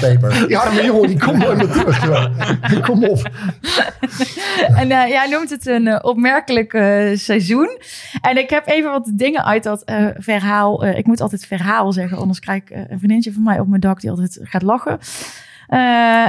paper. 0.00 0.48
Ja, 0.48 0.64
maar 0.64 0.84
jongen, 0.84 1.08
die 1.08 1.18
komt 1.18 1.38
nooit 1.38 1.56
meer 1.56 1.68
terug. 1.70 2.80
Kom 2.80 3.04
op. 3.04 3.30
en 4.76 4.88
jij 4.88 5.26
noemt 5.30 5.50
het 5.50 5.66
een 5.66 6.04
opmerkelijk 6.04 6.72
eh, 6.80 7.16
seizoen. 7.16 7.78
En 8.20 8.38
ik 8.38 8.50
heb 8.50 8.68
even 8.68 8.90
wat 8.90 9.10
dingen 9.14 9.44
uit 9.44 9.62
dat 9.62 9.84
eh, 9.84 10.06
verhaal. 10.14 10.84
Eh, 10.84 10.98
ik 10.98 11.06
moet 11.06 11.20
altijd 11.20 11.46
verhaal 11.46 11.92
zeggen, 11.92 12.18
anders 12.18 12.40
krijg 12.40 12.62
ik 12.62 12.70
een 12.88 12.98
vriendje 12.98 13.32
van 13.32 13.42
mij 13.42 13.60
op 13.60 13.68
mijn 13.68 13.80
dak 13.80 14.00
die 14.00 14.10
altijd 14.10 14.38
gaat 14.42 14.62
lachen. 14.62 14.98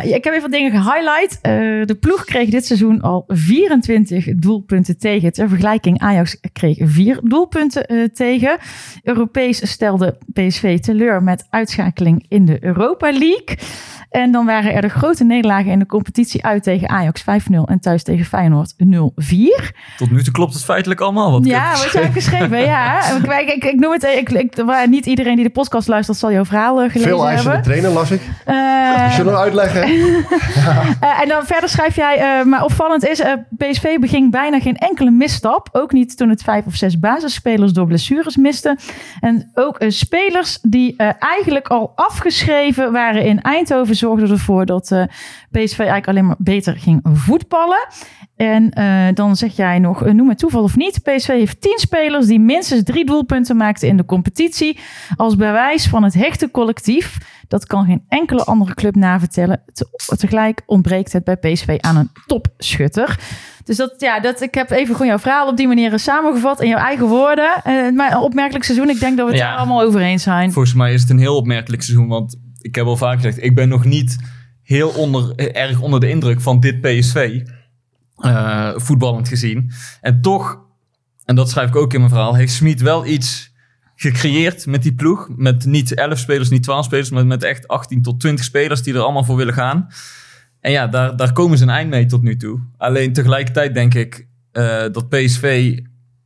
Ik 0.04 0.24
heb 0.24 0.34
even 0.34 0.42
wat 0.42 0.52
dingen 0.52 0.72
gehighlight. 0.72 1.40
Eh, 1.42 1.52
de 1.86 1.98
ploeg 2.00 2.26
kreeg 2.26 2.50
dit 2.50 2.66
seizoen 2.66 3.02
al 3.02 3.24
24 3.28 4.36
doelpunten 4.36 4.98
tegen. 4.98 5.34
Ter 5.34 5.50
vergelijking, 5.50 6.00
Ajax 6.00 6.38
kreeg 6.54 6.78
vier 6.82 7.20
doelpunten 7.24 8.12
tegen. 8.14 8.58
Europees 9.04 9.70
stelde 9.72 10.18
PSV 10.34 10.80
teleur 10.80 11.24
met 11.24 11.48
uitschakeling 11.50 12.26
in 12.28 12.46
de 12.46 12.64
Europa 12.64 13.12
League. 13.12 13.58
En 14.12 14.32
dan 14.32 14.46
waren 14.46 14.74
er 14.74 14.82
de 14.82 14.90
grote 14.90 15.24
nederlagen 15.24 15.72
in 15.72 15.80
de 15.80 15.86
competitie 15.86 16.46
uit 16.46 16.64
tegen 16.64 16.90
Ajax 16.90 17.22
5-0 17.22 17.26
en 17.66 17.80
thuis 17.80 18.04
tegen 18.04 18.26
Feyenoord 18.26 18.74
0-4. 18.74 18.78
Tot 19.98 20.12
nu 20.12 20.24
toe 20.24 20.34
klopt 20.34 20.54
het 20.54 20.64
feitelijk 20.64 21.00
allemaal. 21.00 21.32
Wat 21.32 21.46
Ja, 21.46 21.72
wat 21.72 21.92
jij 21.92 22.02
hebt 22.02 22.14
geschreven, 22.14 22.60
ja. 22.60 23.00
Ik, 23.12 23.50
ik, 23.50 23.50
ik, 23.50 23.64
ik 23.64 23.80
noem 23.80 23.92
het, 23.92 24.04
ik, 24.04 24.30
ik, 24.30 24.56
waar 24.66 24.88
niet 24.88 25.06
iedereen 25.06 25.36
die 25.36 25.44
de 25.44 25.50
podcast 25.52 25.88
luistert 25.88 26.18
zal 26.18 26.32
jouw 26.32 26.46
verhaal 26.46 26.82
eh, 26.82 26.90
gelezen 26.92 27.10
Veel 27.12 27.28
eisen 27.28 27.44
de 27.46 27.52
hebben. 27.52 27.72
trainer, 27.72 27.92
las 27.92 28.12
ik. 28.12 28.22
Eh, 28.46 29.14
Zullen 29.14 29.34
we 29.34 29.40
uitleggen? 29.40 29.82
eh, 31.02 31.22
en 31.22 31.28
dan 31.28 31.46
verder 31.46 31.70
schrijf 31.70 31.96
jij, 31.96 32.18
eh, 32.40 32.46
maar 32.46 32.64
opvallend 32.64 33.06
is, 33.08 33.20
eh, 33.20 33.34
PSV 33.58 33.98
beging 34.00 34.32
bijna 34.32 34.60
geen 34.60 34.78
enkele 34.78 35.12
misstap. 35.12 35.70
Ook 35.72 35.92
niet 35.92 36.18
toen 36.18 36.30
het 36.30 36.44
vijf 36.44 36.66
of 36.66 36.76
zes 36.76 37.00
basisspelers 37.00 37.72
door 37.72 37.88
blessures 37.88 38.36
misten. 38.38 38.78
En 39.20 39.52
ook 39.54 39.82
spelers 39.88 40.60
die 40.62 40.94
eh, 40.98 41.10
eigenlijk 41.20 41.68
al 41.68 41.92
afgeschreven 41.96 42.92
waren 42.92 43.24
in 43.24 43.42
Eindhoven, 43.42 43.96
zorgde 44.02 44.28
ervoor 44.34 44.66
dat 44.66 44.92
eh, 44.92 45.04
PSV 45.52 45.78
eigenlijk 45.80 46.08
alleen 46.08 46.26
maar 46.26 46.36
beter 46.40 46.78
ging 46.78 47.00
voetballen. 47.14 47.88
En 48.36 48.70
eh, 48.72 49.08
dan 49.14 49.36
zeg 49.36 49.56
jij 49.56 49.80
nog, 49.80 50.04
eh, 50.04 50.14
noem 50.14 50.30
het 50.30 50.38
toeval 50.40 50.64
of 50.64 50.76
niet. 50.76 51.00
PSV 51.04 51.28
heeft 51.28 51.62
10 51.62 51.78
spelers 51.80 52.26
die 52.26 52.40
minstens 52.40 52.84
drie 52.84 53.06
doelpunten 53.06 53.56
maakten 53.58 53.88
in 53.88 53.98
de 53.98 54.06
competitie. 54.06 54.80
Als 55.16 55.36
bewijs 55.36 55.88
van 55.88 56.04
het 56.04 56.14
hechte 56.14 56.52
collectief. 56.52 57.18
Dat 57.48 57.66
kan 57.66 57.86
geen 57.86 58.04
enkele 58.08 58.44
andere 58.44 58.74
club 58.74 58.96
navertellen. 58.96 59.62
Te- 59.74 60.16
tegelijk 60.18 60.62
ontbreekt 60.66 61.14
het 61.14 61.24
bij 61.24 61.38
PSV 61.38 61.78
aan 61.80 61.96
een 61.98 62.10
topschutter. 62.26 63.20
Dus 63.64 63.78
dat, 63.78 63.94
ja, 63.98 64.20
dat, 64.20 64.42
ik 64.42 64.54
heb 64.54 64.70
even 64.72 64.92
gewoon 64.94 65.08
jouw 65.08 65.20
verhaal 65.20 65.48
op 65.48 65.58
die 65.58 65.68
manier 65.68 66.00
samengevat 66.00 66.62
in 66.62 66.68
jouw 66.68 66.80
eigen 66.80 67.06
woorden. 67.08 67.52
Eh, 67.64 67.90
maar 67.96 68.12
een 68.12 68.18
opmerkelijk 68.18 68.66
seizoen, 68.66 68.90
ik 68.90 69.00
denk 69.00 69.18
dat 69.18 69.26
we 69.26 69.32
het 69.32 69.42
Ja. 69.42 69.50
daar 69.50 69.58
allemaal 69.58 69.82
over 69.82 70.02
eens 70.02 70.24
zijn. 70.24 70.52
Volgens 70.52 70.74
mij 70.74 70.94
is 70.94 71.02
het 71.02 71.10
een 71.10 71.18
heel 71.20 71.36
opmerkelijk 71.36 71.84
seizoen. 71.84 72.08
Want 72.08 72.36
ik 72.62 72.76
heb 72.76 72.86
al 72.86 72.98
vaak 72.98 73.16
gezegd, 73.16 73.44
ik 73.44 73.56
ben 73.56 73.70
nog 73.70 73.86
niet 73.86 74.18
heel 74.64 74.90
onder, 74.90 75.36
erg 75.36 75.82
onder 75.82 76.00
de 76.00 76.10
indruk 76.10 76.42
van 76.42 76.60
dit 76.60 76.82
PSV. 76.82 77.42
eh, 78.16 78.72
voetballend 78.76 79.28
gezien. 79.28 79.72
En 80.02 80.22
toch, 80.22 80.60
en 81.26 81.36
dat 81.36 81.50
schrijf 81.50 81.70
ik 81.70 81.76
ook 81.76 81.94
in 81.94 82.00
mijn 82.00 82.12
verhaal, 82.12 82.36
heeft 82.36 82.54
Smit 82.54 82.82
wel 82.82 83.06
iets 83.06 83.54
gecreëerd 83.96 84.66
met 84.66 84.84
die 84.84 84.94
ploeg. 84.94 85.30
Met 85.36 85.66
niet 85.66 85.94
11 85.94 86.18
spelers, 86.18 86.50
niet 86.50 86.64
12 86.64 86.86
spelers, 86.86 87.10
maar 87.10 87.26
met 87.26 87.44
echt 87.44 87.68
18 87.68 88.02
tot 88.02 88.20
20 88.20 88.46
spelers 88.46 88.82
die 88.82 88.94
er 88.94 89.02
allemaal 89.02 89.24
voor 89.24 89.36
willen 89.36 89.54
gaan. 89.54 89.88
En 90.60 90.72
ja, 90.72 90.88
daar, 90.88 91.16
daar 91.16 91.34
komen 91.34 91.58
ze 91.58 91.64
een 91.64 91.70
eind 91.70 91.90
mee 91.90 92.06
tot 92.06 92.22
nu 92.22 92.36
toe. 92.36 92.60
Alleen 92.78 93.14
tegelijkertijd 93.14 93.74
denk 93.74 93.94
ik 93.94 94.28
eh, 94.52 94.86
dat 94.92 95.10
PSV 95.10 95.78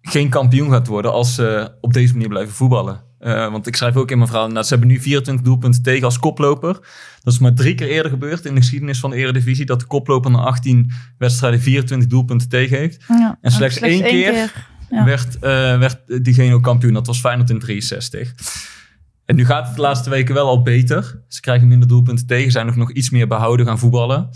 geen 0.01 0.29
kampioen 0.29 0.69
gaat 0.69 0.88
worden 0.88 1.11
als 1.11 1.36
ze 1.36 1.75
op 1.81 1.93
deze 1.93 2.13
manier 2.13 2.29
blijven 2.29 2.53
voetballen. 2.53 3.05
Eh, 3.26 3.51
want 3.51 3.67
ik 3.67 3.76
schrijf 3.76 3.95
ook 3.95 4.11
in 4.11 4.17
mijn 4.17 4.30
verhaal, 4.30 4.47
nou, 4.47 4.63
ze 4.63 4.69
hebben 4.69 4.88
nu 4.88 4.99
24 4.99 5.45
doelpunten 5.45 5.82
tegen 5.82 6.03
als 6.03 6.19
koploper. 6.19 6.73
Dat 7.23 7.34
is 7.34 7.39
maar 7.39 7.53
drie 7.53 7.76
keer 7.76 7.88
eerder 7.88 8.11
gebeurd 8.11 8.45
in 8.45 8.53
de 8.53 8.59
geschiedenis 8.59 8.99
van 8.99 9.09
de 9.09 9.15
Eredivisie. 9.15 9.65
Dat 9.65 9.80
de 9.80 9.86
koploper 9.86 10.32
na 10.32 10.38
18 10.38 10.91
wedstrijden 11.17 11.59
24 11.59 12.09
doelpunten 12.09 12.49
tegen 12.49 12.78
heeft. 12.78 13.03
Ja, 13.07 13.38
En 13.41 13.51
slechts 13.51 13.80
één 13.80 14.03
keer 14.03 14.53
ja. 14.89 15.05
werd, 15.05 15.36
eh, 15.36 15.41
werd 15.78 16.23
diegene 16.23 16.53
ook 16.53 16.63
kampioen. 16.63 16.93
Dat 16.93 17.07
was 17.07 17.19
Feyenoord 17.19 17.49
in 17.49 17.59
63. 17.59 18.34
En 19.26 19.36
nu 19.36 19.45
gaat 19.45 19.67
het 19.67 19.76
de 19.76 19.82
laatste 19.82 20.09
weken 20.09 20.34
wel 20.34 20.47
al 20.47 20.61
beter. 20.61 21.23
Ze 21.28 21.41
krijgen 21.41 21.67
minder 21.67 21.88
doelpunten 21.88 22.28
tegen, 22.28 22.51
zijn 22.51 22.65
nog, 22.65 22.76
nog 22.76 22.91
iets 22.91 23.09
meer 23.09 23.28
behouden 23.28 23.65
gaan 23.65 23.80
voetballen. 23.80 24.30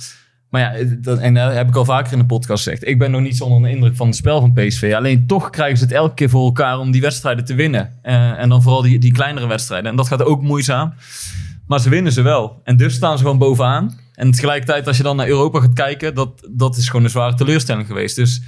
Maar 0.49 0.61
ja, 0.61 0.95
dat, 1.01 1.19
en 1.19 1.33
dat 1.33 1.53
heb 1.53 1.67
ik 1.67 1.75
al 1.75 1.85
vaker 1.85 2.11
in 2.13 2.19
de 2.19 2.25
podcast 2.25 2.63
gezegd. 2.63 2.87
Ik 2.87 2.99
ben 2.99 3.11
nog 3.11 3.21
niet 3.21 3.37
zo 3.37 3.43
onder 3.43 3.69
de 3.69 3.75
indruk 3.75 3.95
van 3.95 4.07
het 4.07 4.15
spel 4.15 4.39
van 4.39 4.53
PSV. 4.53 4.93
Alleen 4.95 5.27
toch 5.27 5.49
krijgen 5.49 5.77
ze 5.77 5.83
het 5.83 5.93
elke 5.93 6.13
keer 6.13 6.29
voor 6.29 6.45
elkaar 6.45 6.79
om 6.79 6.91
die 6.91 7.01
wedstrijden 7.01 7.45
te 7.45 7.53
winnen. 7.55 7.93
Eh, 8.01 8.39
en 8.39 8.49
dan 8.49 8.61
vooral 8.61 8.81
die, 8.81 8.99
die 8.99 9.11
kleinere 9.11 9.47
wedstrijden. 9.47 9.89
En 9.91 9.95
dat 9.97 10.07
gaat 10.07 10.23
ook 10.23 10.41
moeizaam. 10.41 10.93
Maar 11.67 11.79
ze 11.79 11.89
winnen 11.89 12.11
ze 12.11 12.21
wel. 12.21 12.61
En 12.63 12.77
dus 12.77 12.93
staan 12.93 13.17
ze 13.17 13.23
gewoon 13.23 13.37
bovenaan. 13.37 13.99
En 14.13 14.31
tegelijkertijd, 14.31 14.87
als 14.87 14.97
je 14.97 15.03
dan 15.03 15.15
naar 15.15 15.27
Europa 15.27 15.59
gaat 15.59 15.73
kijken, 15.73 16.15
dat, 16.15 16.47
dat 16.51 16.77
is 16.77 16.89
gewoon 16.89 17.03
een 17.05 17.09
zware 17.11 17.33
teleurstelling 17.35 17.87
geweest. 17.87 18.15
Dus 18.15 18.41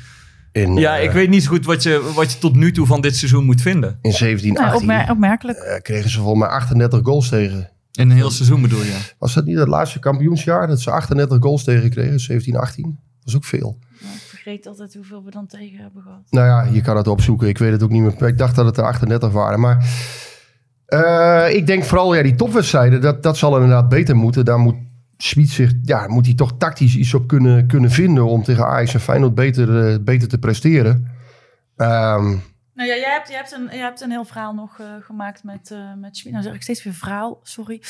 In, 0.52 0.74
ja, 0.76 0.98
eh, 0.98 1.04
ik 1.04 1.12
weet 1.12 1.30
niet 1.30 1.44
zo 1.44 1.50
goed 1.50 1.66
wat 1.66 1.84
je, 1.84 2.12
wat 2.16 2.32
je 2.32 2.38
tot 2.38 2.56
nu 2.56 2.72
toe 2.72 2.86
van 2.86 3.02
dit 3.02 3.16
seizoen 3.18 3.46
moet 3.46 3.62
vinden. 3.62 3.98
In 4.02 4.12
17, 4.12 4.54
Nou, 4.54 4.66
18 4.66 4.82
opmer- 4.82 5.10
opmerkelijk. 5.12 5.58
eh, 5.58 5.82
kregen 5.82 6.10
ze 6.10 6.18
volgens 6.20 6.40
mij 6.40 6.50
38 6.50 7.00
goals 7.04 7.30
tegen. 7.30 7.70
In 7.92 8.10
een 8.10 8.16
heel 8.16 8.32
seizoen 8.32 8.62
bedoel 8.62 8.84
je? 8.84 9.14
Was 9.18 9.34
dat 9.34 9.46
niet 9.46 9.58
het 9.58 9.68
laatste 9.68 10.00
kampioensjaar 10.00 10.68
dat 10.68 10.80
ze 10.80 10.92
38 10.92 11.38
goals 11.40 11.64
tegen 11.64 11.90
kregen? 11.90 12.20
17, 12.20 12.56
18? 12.56 12.84
Dat 12.84 13.28
is 13.28 13.36
ook 13.36 13.44
veel. 13.44 13.78
Ik 14.00 14.08
vergeet 14.28 14.68
altijd 14.68 14.94
hoeveel 14.94 15.24
we 15.24 15.32
dan 15.32 15.48
tegen 15.48 15.78
hebben 15.78 16.02
gehad. 16.02 16.22
Nou 16.30 16.48
ja, 16.48 16.74
je 16.74 16.82
kan 16.82 16.98
het 16.98 17.08
opzoeken. 17.08 17.48
Ik 17.48 17.58
weet 17.58 17.72
het 17.72 17.84
ook 17.84 17.90
niet 17.90 18.02
meer. 18.02 18.28
Ik 18.28 18.38
dacht 18.38 18.56
dat 18.56 18.66
het 18.66 18.78
er 18.78 18.84
38 18.84 19.32
waren. 19.32 19.60
Maar 19.60 19.86
eh, 20.86 21.56
ik 21.56 21.68
denk 21.68 21.84
vooral 21.84 22.16
ja, 22.16 22.24
die 22.24 22.36
topwedstrijden, 22.36 23.02
dat, 23.02 23.24
dat 23.24 23.38
zal 23.38 23.56
inderdaad 23.56 23.90
beter 23.90 24.16
moeten. 24.16 24.46
Daar 24.46 24.60
moet 24.60 24.76
Smit 25.24 25.50
zich, 25.50 25.74
ja, 25.84 26.08
moet 26.08 26.26
hij 26.26 26.36
toch 26.36 26.58
tactisch 26.58 26.96
iets 26.96 27.14
op 27.14 27.28
kunnen, 27.28 27.68
kunnen 27.68 27.92
vinden 27.92 28.26
om 28.26 28.44
tegen 28.44 28.66
Ajax 28.66 28.94
en 28.94 29.00
Feyenoord 29.00 29.36
beter, 29.36 29.88
eh, 29.88 29.98
beter 30.02 30.28
te 30.28 30.38
presteren. 30.38 31.08
Ehm, 31.76 32.36
Nou 32.74 32.90
ja, 32.90 32.96
jij 32.96 33.12
hebt, 33.12 33.28
jij 33.28 33.38
hebt, 33.38 33.52
een, 33.52 33.68
jij 33.72 33.84
hebt 33.84 34.02
een 34.02 34.12
heel 34.12 34.26
verhaal 34.26 34.54
nog 34.54 34.80
eh, 34.80 34.86
gemaakt 35.02 35.44
met, 35.44 35.72
eh 35.72 35.78
met 36.02 36.18
Schmid. 36.18 36.34
Nou 36.34 36.46
zeg 36.46 36.54
ik 36.54 36.62
steeds 36.62 36.84
weer 36.84 36.94
verhaal, 36.94 37.40
sorry. 37.44 37.82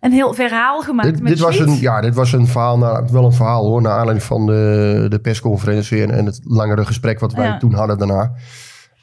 Een 0.00 0.12
heel 0.12 0.34
verhaal 0.34 0.80
gemaakt 0.80 1.08
dit, 1.08 1.20
met 1.22 1.32
dit, 1.32 1.40
was 1.40 1.58
een, 1.58 1.80
ja, 1.80 2.00
dit 2.00 2.14
was 2.14 2.32
een 2.32 2.46
verhaal, 2.46 2.78
nou, 2.78 3.08
wel 3.12 3.24
een 3.24 3.32
verhaal 3.32 3.66
hoor, 3.66 3.82
naar 3.82 3.92
aanleiding 3.92 4.22
van 4.22 4.46
de, 4.46 5.06
de 5.08 5.18
persconferentie 5.18 6.02
en, 6.02 6.10
en 6.10 6.26
het 6.26 6.40
langere 6.44 6.84
gesprek 6.84 7.20
wat 7.20 7.32
wij 7.32 7.46
Ja. 7.46 7.58
toen 7.58 7.74
hadden 7.74 7.98
daarna. 7.98 8.32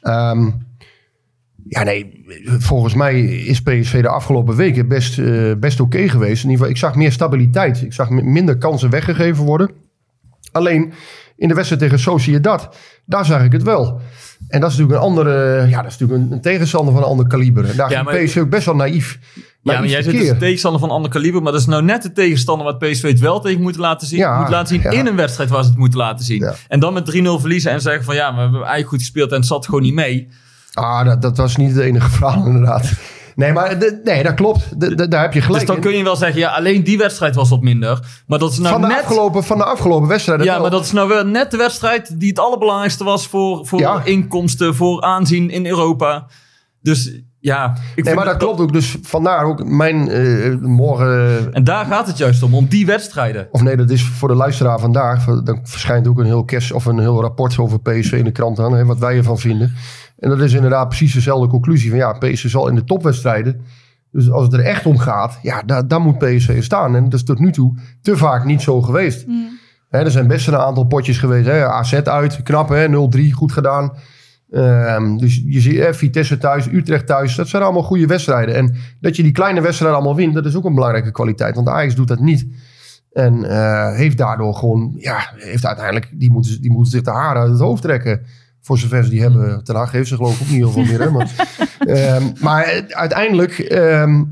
Ehm, 0.00 0.50
ja, 1.68 1.82
nee, 1.82 2.24
volgens 2.58 2.94
mij 2.94 3.20
is 3.24 3.62
PSV 3.62 4.02
de 4.02 4.08
afgelopen 4.08 4.56
weken 4.56 4.88
best, 4.88 5.18
eh, 5.18 5.52
best 5.58 5.80
oké 5.80 6.08
geweest. 6.08 6.44
In 6.44 6.50
ieder 6.50 6.66
geval, 6.66 6.68
ik 6.68 6.76
zag 6.76 6.94
meer 6.94 7.12
stabiliteit. 7.12 7.82
Ik 7.82 7.92
zag 7.92 8.10
minder 8.10 8.58
kansen 8.58 8.90
weggegeven 8.90 9.44
worden. 9.44 9.70
Alleen 10.52 10.92
in 11.36 11.48
de 11.48 11.54
wedstrijd 11.54 11.82
tegen 11.82 11.98
Sociedad, 11.98 12.76
daar 13.04 13.24
zag 13.24 13.44
ik 13.44 13.52
het 13.52 13.62
wel. 13.62 14.00
En 14.48 14.60
dat 14.60 14.70
is 14.70 14.76
natuurlijk 14.76 15.04
een 15.04 15.08
andere, 15.08 15.66
ja, 15.68 15.82
dat 15.82 15.92
is 15.92 15.98
natuurlijk 15.98 16.28
een, 16.28 16.32
een 16.32 16.40
tegenstander 16.40 16.94
van 16.94 17.02
een 17.02 17.08
ander 17.08 17.26
kaliber. 17.26 17.68
En 17.68 17.76
daar 17.76 17.90
Ja, 17.90 18.02
maar- 18.02 18.16
PSV 18.16 18.36
ook 18.36 18.50
best 18.50 18.64
wel 18.66 18.74
naïef. 18.74 19.18
Ja, 19.62 19.78
maar 19.78 19.88
jij 19.88 20.02
zit 20.02 20.12
dus 20.12 20.28
een 20.28 20.38
tegenstander 20.38 20.80
van 20.80 20.90
ander 20.90 21.10
kaliber. 21.10 21.42
Maar 21.42 21.52
dat 21.52 21.60
is 21.60 21.66
nou 21.66 21.82
net 21.82 22.02
de 22.02 22.12
tegenstander 22.12 22.66
wat 22.66 22.78
PSV 22.78 23.02
het 23.02 23.18
wel 23.20 23.40
tegen 23.40 23.60
moet 23.60 23.76
laten 23.76 24.06
zien. 24.06 24.18
Ja, 24.18 24.40
moet 24.40 24.48
laten 24.48 24.68
zien 24.68 24.82
ja. 24.82 24.90
in 24.98 25.06
een 25.06 25.16
wedstrijd 25.16 25.50
waar 25.50 25.62
ze 25.62 25.68
het 25.68 25.78
moeten 25.78 25.98
laten 25.98 26.24
zien. 26.24 26.52
En 26.68 26.80
dan 26.80 26.92
met 26.92 27.04
3-0 27.06 27.40
verliezen 27.40 27.70
en 27.70 27.80
zeggen 27.80 28.04
van 28.04 28.14
ja, 28.14 28.34
we 28.34 28.40
hebben 28.40 28.58
eigenlijk 28.60 28.88
goed 28.88 28.98
gespeeld 29.00 29.30
en 29.30 29.36
het 29.36 29.46
zat 29.46 29.64
gewoon 29.64 29.82
niet 29.82 29.94
mee. 29.94 30.28
Ah, 30.72 31.04
dat, 31.04 31.22
dat 31.22 31.36
was 31.36 31.56
niet 31.56 31.74
het 31.74 31.80
enige 31.80 32.10
verhaal 32.10 32.46
inderdaad. 32.46 32.92
Nee, 33.34 33.52
maar 33.52 33.78
de- 33.78 34.00
nee, 34.04 34.22
dat 34.22 34.34
klopt. 34.34 34.80
De- 34.80 34.94
de- 34.94 35.08
daar 35.08 35.22
heb 35.22 35.32
je 35.32 35.40
gelijk 35.40 35.58
Dus 35.58 35.66
dan 35.68 35.76
in. 35.76 35.82
kun 35.90 35.96
je 35.98 36.04
wel 36.04 36.16
zeggen, 36.16 36.40
ja, 36.40 36.50
alleen 36.50 36.84
die 36.84 36.98
wedstrijd 36.98 37.34
was 37.34 37.48
wat 37.50 37.60
minder. 37.62 38.22
Maar 38.26 38.38
dat 38.38 38.52
is 38.52 38.58
nou 38.58 38.72
van, 38.72 38.80
de 38.80 38.86
net... 38.86 38.98
afgelopen, 38.98 39.44
van 39.44 39.58
de 39.58 39.64
afgelopen 39.64 40.08
wedstrijden. 40.08 40.46
Ja, 40.46 40.52
wel. 40.52 40.60
maar 40.60 40.70
dat 40.70 40.84
is 40.84 40.92
nou 40.92 41.08
wel 41.08 41.24
net 41.24 41.50
de 41.50 41.56
wedstrijd 41.56 42.20
die 42.20 42.28
het 42.28 42.38
allerbelangrijkste 42.38 43.04
was 43.04 43.26
voor, 43.26 43.66
voor 43.66 43.78
Ja. 43.80 44.04
inkomsten, 44.04 44.74
voor 44.74 45.02
aanzien 45.02 45.50
in 45.50 45.66
Europa. 45.66 46.26
Dus 46.82 47.12
ja, 47.40 47.76
ik 47.94 48.04
Nee, 48.04 48.14
maar 48.14 48.24
dat 48.24 48.36
klopt 48.36 48.60
ook. 48.60 48.72
Dus 48.72 48.96
vandaar 49.02 49.44
ook 49.44 49.64
mijn 49.64 50.08
eh, 50.08 50.54
morgen... 50.60 51.52
En 51.54 51.64
daar 51.64 51.84
gaat 51.84 52.06
het 52.06 52.18
juist 52.18 52.42
om, 52.42 52.54
om 52.54 52.66
die 52.66 52.86
wedstrijden. 52.86 53.48
Of 53.50 53.62
nee, 53.62 53.76
dat 53.76 53.90
is 53.90 54.02
voor 54.02 54.28
de 54.28 54.34
luisteraar 54.34 54.78
vandaag. 54.80 55.24
Dan 55.24 55.60
verschijnt 55.62 56.08
ook 56.08 56.18
een 56.18 56.24
heel, 56.24 56.44
kerst, 56.44 56.72
of 56.72 56.84
een 56.84 56.98
heel 56.98 57.20
rapport 57.20 57.58
over 57.58 57.80
PSV 57.80 58.12
in 58.12 58.24
de 58.24 58.32
krant 58.32 58.58
aan. 58.58 58.72
Hè, 58.72 58.84
wat 58.84 58.98
wij 58.98 59.16
ervan 59.16 59.38
vinden. 59.38 59.74
En 60.20 60.28
dat 60.28 60.40
is 60.40 60.52
inderdaad 60.52 60.88
precies 60.88 61.14
dezelfde 61.14 61.48
conclusie. 61.48 61.90
Van 61.90 61.98
ja, 61.98 62.12
PSV 62.12 62.48
zal 62.48 62.68
in 62.68 62.74
de 62.74 62.84
topwedstrijden... 62.84 63.60
Dus 64.12 64.30
als 64.30 64.42
het 64.44 64.52
er 64.52 64.60
echt 64.60 64.86
om 64.86 64.98
gaat, 64.98 65.38
ja, 65.42 65.62
daar, 65.62 65.88
daar 65.88 66.00
moet 66.00 66.18
PSV 66.18 66.62
staan. 66.62 66.96
En 66.96 67.04
dat 67.04 67.14
is 67.14 67.24
tot 67.24 67.38
nu 67.38 67.52
toe 67.52 67.78
te 68.02 68.16
vaak 68.16 68.44
niet 68.44 68.62
zo 68.62 68.82
geweest. 68.82 69.26
Hè, 69.88 69.98
er 69.98 70.10
zijn 70.10 70.26
best 70.26 70.48
een 70.48 70.56
aantal 70.56 70.84
potjes 70.84 71.18
geweest. 71.18 71.46
Hè. 71.46 71.66
AZ 71.66 71.92
uit, 71.92 72.42
knap 72.42 72.68
hè, 72.68 72.86
0-3, 72.86 73.30
goed 73.30 73.52
gedaan. 73.52 73.92
Ehm, 74.50 75.16
dus 75.16 75.42
je 75.46 75.60
ziet 75.60 75.78
hè, 75.78 75.94
Vitesse 75.94 76.38
thuis, 76.38 76.66
Utrecht 76.66 77.06
thuis. 77.06 77.34
Dat 77.34 77.48
zijn 77.48 77.62
allemaal 77.62 77.82
goede 77.82 78.06
wedstrijden. 78.06 78.54
En 78.54 78.76
dat 79.00 79.16
je 79.16 79.22
die 79.22 79.32
kleine 79.32 79.60
wedstrijden 79.60 79.98
allemaal 79.98 80.16
wint, 80.16 80.34
dat 80.34 80.46
is 80.46 80.56
ook 80.56 80.64
een 80.64 80.74
belangrijke 80.74 81.10
kwaliteit. 81.10 81.54
Want 81.54 81.68
Ajax 81.68 81.94
doet 81.94 82.08
dat 82.08 82.20
niet. 82.20 82.46
En 83.12 83.44
eh, 83.44 83.94
heeft 83.94 84.18
daardoor 84.18 84.54
gewoon, 84.54 84.94
ja, 84.96 85.32
heeft 85.36 85.66
uiteindelijk, 85.66 86.10
die 86.14 86.30
moeten, 86.30 86.60
die 86.60 86.70
moeten 86.70 86.92
zich 86.92 87.02
de 87.02 87.10
haren 87.10 87.42
uit 87.42 87.50
het 87.50 87.60
hoofd 87.60 87.82
trekken. 87.82 88.20
Voor 88.60 88.78
zover 88.78 89.04
ze 89.04 89.10
die 89.10 89.20
hebben. 89.20 89.64
Ten 89.64 89.74
Hag 89.74 89.92
heeft 89.92 90.08
ze 90.08 90.16
geloof 90.16 90.34
ik 90.34 90.42
ook 90.42 90.48
niet 90.48 90.56
heel 90.56 90.70
veel 90.70 90.84
meer. 90.84 91.00
Hè? 91.00 91.10
Maar, 91.10 91.30
ehm, 91.78 92.24
maar 92.40 92.84
uiteindelijk, 92.88 93.58
ehm, 93.58 94.24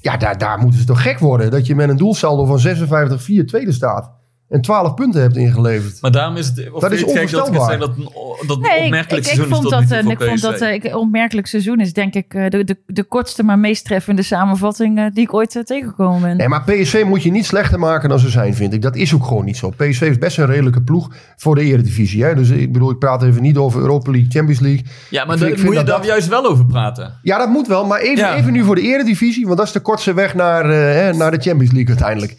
ja, 0.00 0.16
daar, 0.16 0.38
daar 0.38 0.58
moeten 0.58 0.80
ze 0.80 0.86
toch 0.86 1.02
gek 1.02 1.18
worden. 1.18 1.50
Dat 1.50 1.66
je 1.66 1.74
met 1.74 1.88
een 1.88 1.96
doelsaldo 1.96 2.44
van 2.44 2.58
56-4 2.58 3.44
tweede 3.44 3.72
staat. 3.72 4.15
En 4.48 4.60
12 4.60 4.94
punten 4.94 5.20
hebt 5.20 5.36
ingeleverd. 5.36 6.00
Maar 6.00 6.10
daarom 6.10 6.36
is 6.36 6.46
het... 6.46 6.70
Of 6.72 6.80
Dat 6.80 6.92
is 6.92 7.00
dat 7.00 7.08
dat, 7.08 7.18
onvoorstelbaar. 7.22 7.78
dat 7.78 7.88
een 7.96 8.60
Nee, 8.60 8.78
ik, 8.78 8.84
opmerkelijk 8.84 9.10
ik, 9.10 9.16
ik 9.18 9.24
seizoen 9.24 9.44
is 9.44 9.50
vond 9.50 9.70
dat, 9.70 9.84
voor 9.84 10.12
ik 10.12 10.22
vond 10.22 10.40
dat 10.40 10.60
eh, 10.60 10.72
ik- 10.74 10.94
opmerkelijk 10.96 11.46
seizoen 11.46 11.80
is 11.80 11.92
denk 11.92 12.14
ik 12.14 12.34
eh, 12.34 12.48
de, 12.50 12.64
de, 12.64 12.76
de 12.86 13.02
kortste 13.04 13.42
maar 13.42 13.58
meest 13.58 13.84
treffende 13.84 14.22
samenvatting 14.22 14.98
eh, 14.98 15.04
die 15.12 15.22
ik 15.22 15.34
ooit 15.34 15.56
eh, 15.56 15.62
tegengekomen 15.62 16.20
ben. 16.22 16.36
Nee, 16.36 16.48
maar 16.48 16.62
PSV 16.64 17.02
moet 17.06 17.22
je 17.22 17.30
niet 17.30 17.46
slechter 17.46 17.78
maken 17.78 18.08
dan 18.08 18.18
ze 18.18 18.28
zijn, 18.30 18.54
vind 18.54 18.72
ik. 18.72 18.82
Dat 18.82 18.96
is 18.96 19.14
ook 19.14 19.24
gewoon 19.26 19.44
niet 19.44 19.56
zo. 19.56 19.70
PSV 19.70 20.00
is 20.00 20.18
best 20.18 20.38
een 20.38 20.46
redelijke 20.46 20.82
ploeg 20.82 21.08
voor 21.36 21.54
de 21.54 21.62
eredivisie. 21.62 22.24
Hè? 22.24 22.34
Dus 22.34 22.48
ik 22.50 22.72
bedoel, 22.72 22.90
ik 22.90 22.98
praat 22.98 23.22
even 23.22 23.42
niet 23.42 23.56
over 23.56 23.80
Europa 23.80 24.10
League, 24.10 24.30
Champions 24.30 24.60
League. 24.60 24.84
Ja, 25.10 25.24
maar 25.24 25.38
daar 25.38 25.48
moet 25.48 25.58
je 25.58 25.64
dat 25.64 25.86
daar 25.86 25.96
dat- 25.96 26.06
juist 26.06 26.28
wel 26.28 26.46
over 26.46 26.66
praten. 26.66 27.18
Ja, 27.22 27.38
dat 27.38 27.48
moet 27.48 27.66
wel. 27.66 27.86
Maar 27.86 28.00
even, 28.00 28.24
Ja. 28.24 28.36
even 28.36 28.52
nu 28.52 28.64
voor 28.64 28.74
de 28.74 28.80
eredivisie. 28.82 29.44
Want 29.46 29.56
dat 29.58 29.66
is 29.66 29.72
de 29.72 29.80
kortste 29.80 30.14
weg 30.14 30.34
naar, 30.34 30.64
eh, 30.70 30.76
hè, 30.76 31.12
naar 31.12 31.30
de 31.30 31.38
Champions 31.40 31.72
League 31.72 31.88
uiteindelijk. 31.88 32.36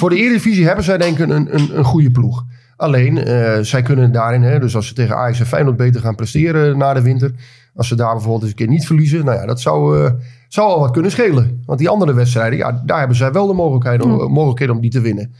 Voor 0.00 0.10
de 0.10 0.16
eredivisie 0.16 0.66
hebben 0.66 0.84
zij 0.84 0.98
denk 0.98 1.18
ik 1.18 1.28
een, 1.28 1.54
een, 1.54 1.78
een 1.78 1.84
goede 1.84 2.10
ploeg. 2.10 2.44
Alleen, 2.76 3.18
eh, 3.24 3.58
zij 3.60 3.82
kunnen 3.82 4.12
daarin, 4.12 4.42
hè, 4.42 4.58
dus 4.58 4.76
als 4.76 4.86
ze 4.86 4.94
tegen 4.94 5.16
Ajax 5.16 5.40
en 5.40 5.46
Feyenoord 5.46 5.76
beter 5.76 6.00
gaan 6.00 6.14
presteren 6.14 6.78
na 6.78 6.94
de 6.94 7.02
winter. 7.02 7.32
Als 7.74 7.88
ze 7.88 7.94
daar 7.94 8.12
bijvoorbeeld 8.12 8.42
eens 8.42 8.50
een 8.50 8.56
keer 8.56 8.68
niet 8.68 8.86
verliezen. 8.86 9.24
Nou 9.24 9.38
ja, 9.38 9.46
dat 9.46 9.60
zou, 9.60 10.04
eh, 10.04 10.12
zou 10.48 10.68
al 10.68 10.80
wat 10.80 10.90
kunnen 10.90 11.10
schelen. 11.10 11.62
Want 11.66 11.78
die 11.78 11.88
andere 11.88 12.14
wedstrijden, 12.14 12.58
ja, 12.58 12.82
daar 12.86 12.98
hebben 12.98 13.16
zij 13.16 13.32
wel 13.32 13.46
de 13.46 13.52
mogelijkheid, 13.52 14.02
om- 14.02 14.32
mogelijkheden 14.32 14.74
om 14.74 14.80
die 14.80 14.90
te 14.90 15.00
winnen. 15.00 15.34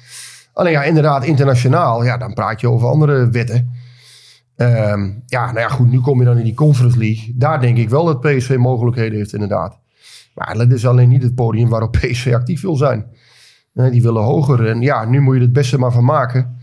Alleen 0.53 0.73
ja, 0.73 0.83
inderdaad, 0.83 1.25
internationaal, 1.25 2.05
ja, 2.05 2.17
dan 2.17 2.35
praat 2.35 2.61
je 2.61 2.69
over 2.69 2.89
andere 2.89 3.29
wetten. 3.31 3.71
Ehm, 4.57 5.11
ja, 5.27 5.45
nou 5.47 5.59
ja, 5.59 5.69
goed, 5.69 5.91
nu 5.91 6.01
kom 6.01 6.19
je 6.19 6.25
dan 6.25 6.39
in 6.39 6.45
die 6.45 6.55
Conference 6.55 6.99
League. 6.99 7.35
Daar 7.37 7.61
denk 7.61 7.77
ik 7.79 7.89
wel 7.89 8.05
dat 8.05 8.21
PSV 8.21 8.57
mogelijkheden 8.59 9.19
heeft, 9.19 9.33
inderdaad. 9.33 9.79
Maar 10.35 10.55
dat 10.55 10.71
is 10.73 10.87
alleen 10.87 11.09
niet 11.09 11.23
het 11.23 11.35
podium 11.35 11.69
waarop 11.69 11.93
PSV 11.93 12.33
actief 12.35 12.61
wil 12.63 12.77
zijn. 12.77 13.05
Die 13.73 14.03
willen 14.03 14.23
hoger. 14.23 14.67
En 14.69 14.81
ja, 14.81 15.05
nu 15.05 15.21
moet 15.21 15.35
je 15.37 15.41
het 15.41 15.53
beste 15.53 15.79
maar 15.79 15.93
van 15.93 16.05
maken. 16.05 16.57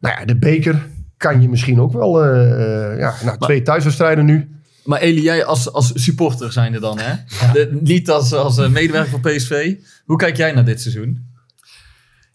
Nou 0.00 0.18
ja, 0.20 0.24
de 0.24 0.36
beker 0.38 0.86
kan 1.16 1.42
je 1.42 1.48
misschien 1.48 1.80
ook 1.80 1.92
wel... 1.92 2.24
eh, 2.24 2.92
eh, 2.92 2.98
ja, 2.98 3.14
nou, 3.24 3.38
twee 3.38 3.62
thuiswedstrijden 3.62 4.24
nu. 4.24 4.54
Maar 4.84 5.00
Eli, 5.00 5.22
jij 5.22 5.44
als, 5.44 5.72
als 5.72 5.92
supporter 6.04 6.52
zijn 6.52 6.74
er 6.74 6.80
dan, 6.80 6.98
hè? 6.98 7.14
De- 7.52 7.78
niet 7.80 8.10
als, 8.10 8.32
als 8.32 8.58
eh, 8.58 8.68
medewerker 8.68 9.10
van 9.10 9.20
PSV. 9.20 9.76
Hoe 10.04 10.16
kijk 10.16 10.36
jij 10.36 10.52
naar 10.52 10.64
dit 10.64 10.80
seizoen? 10.80 11.28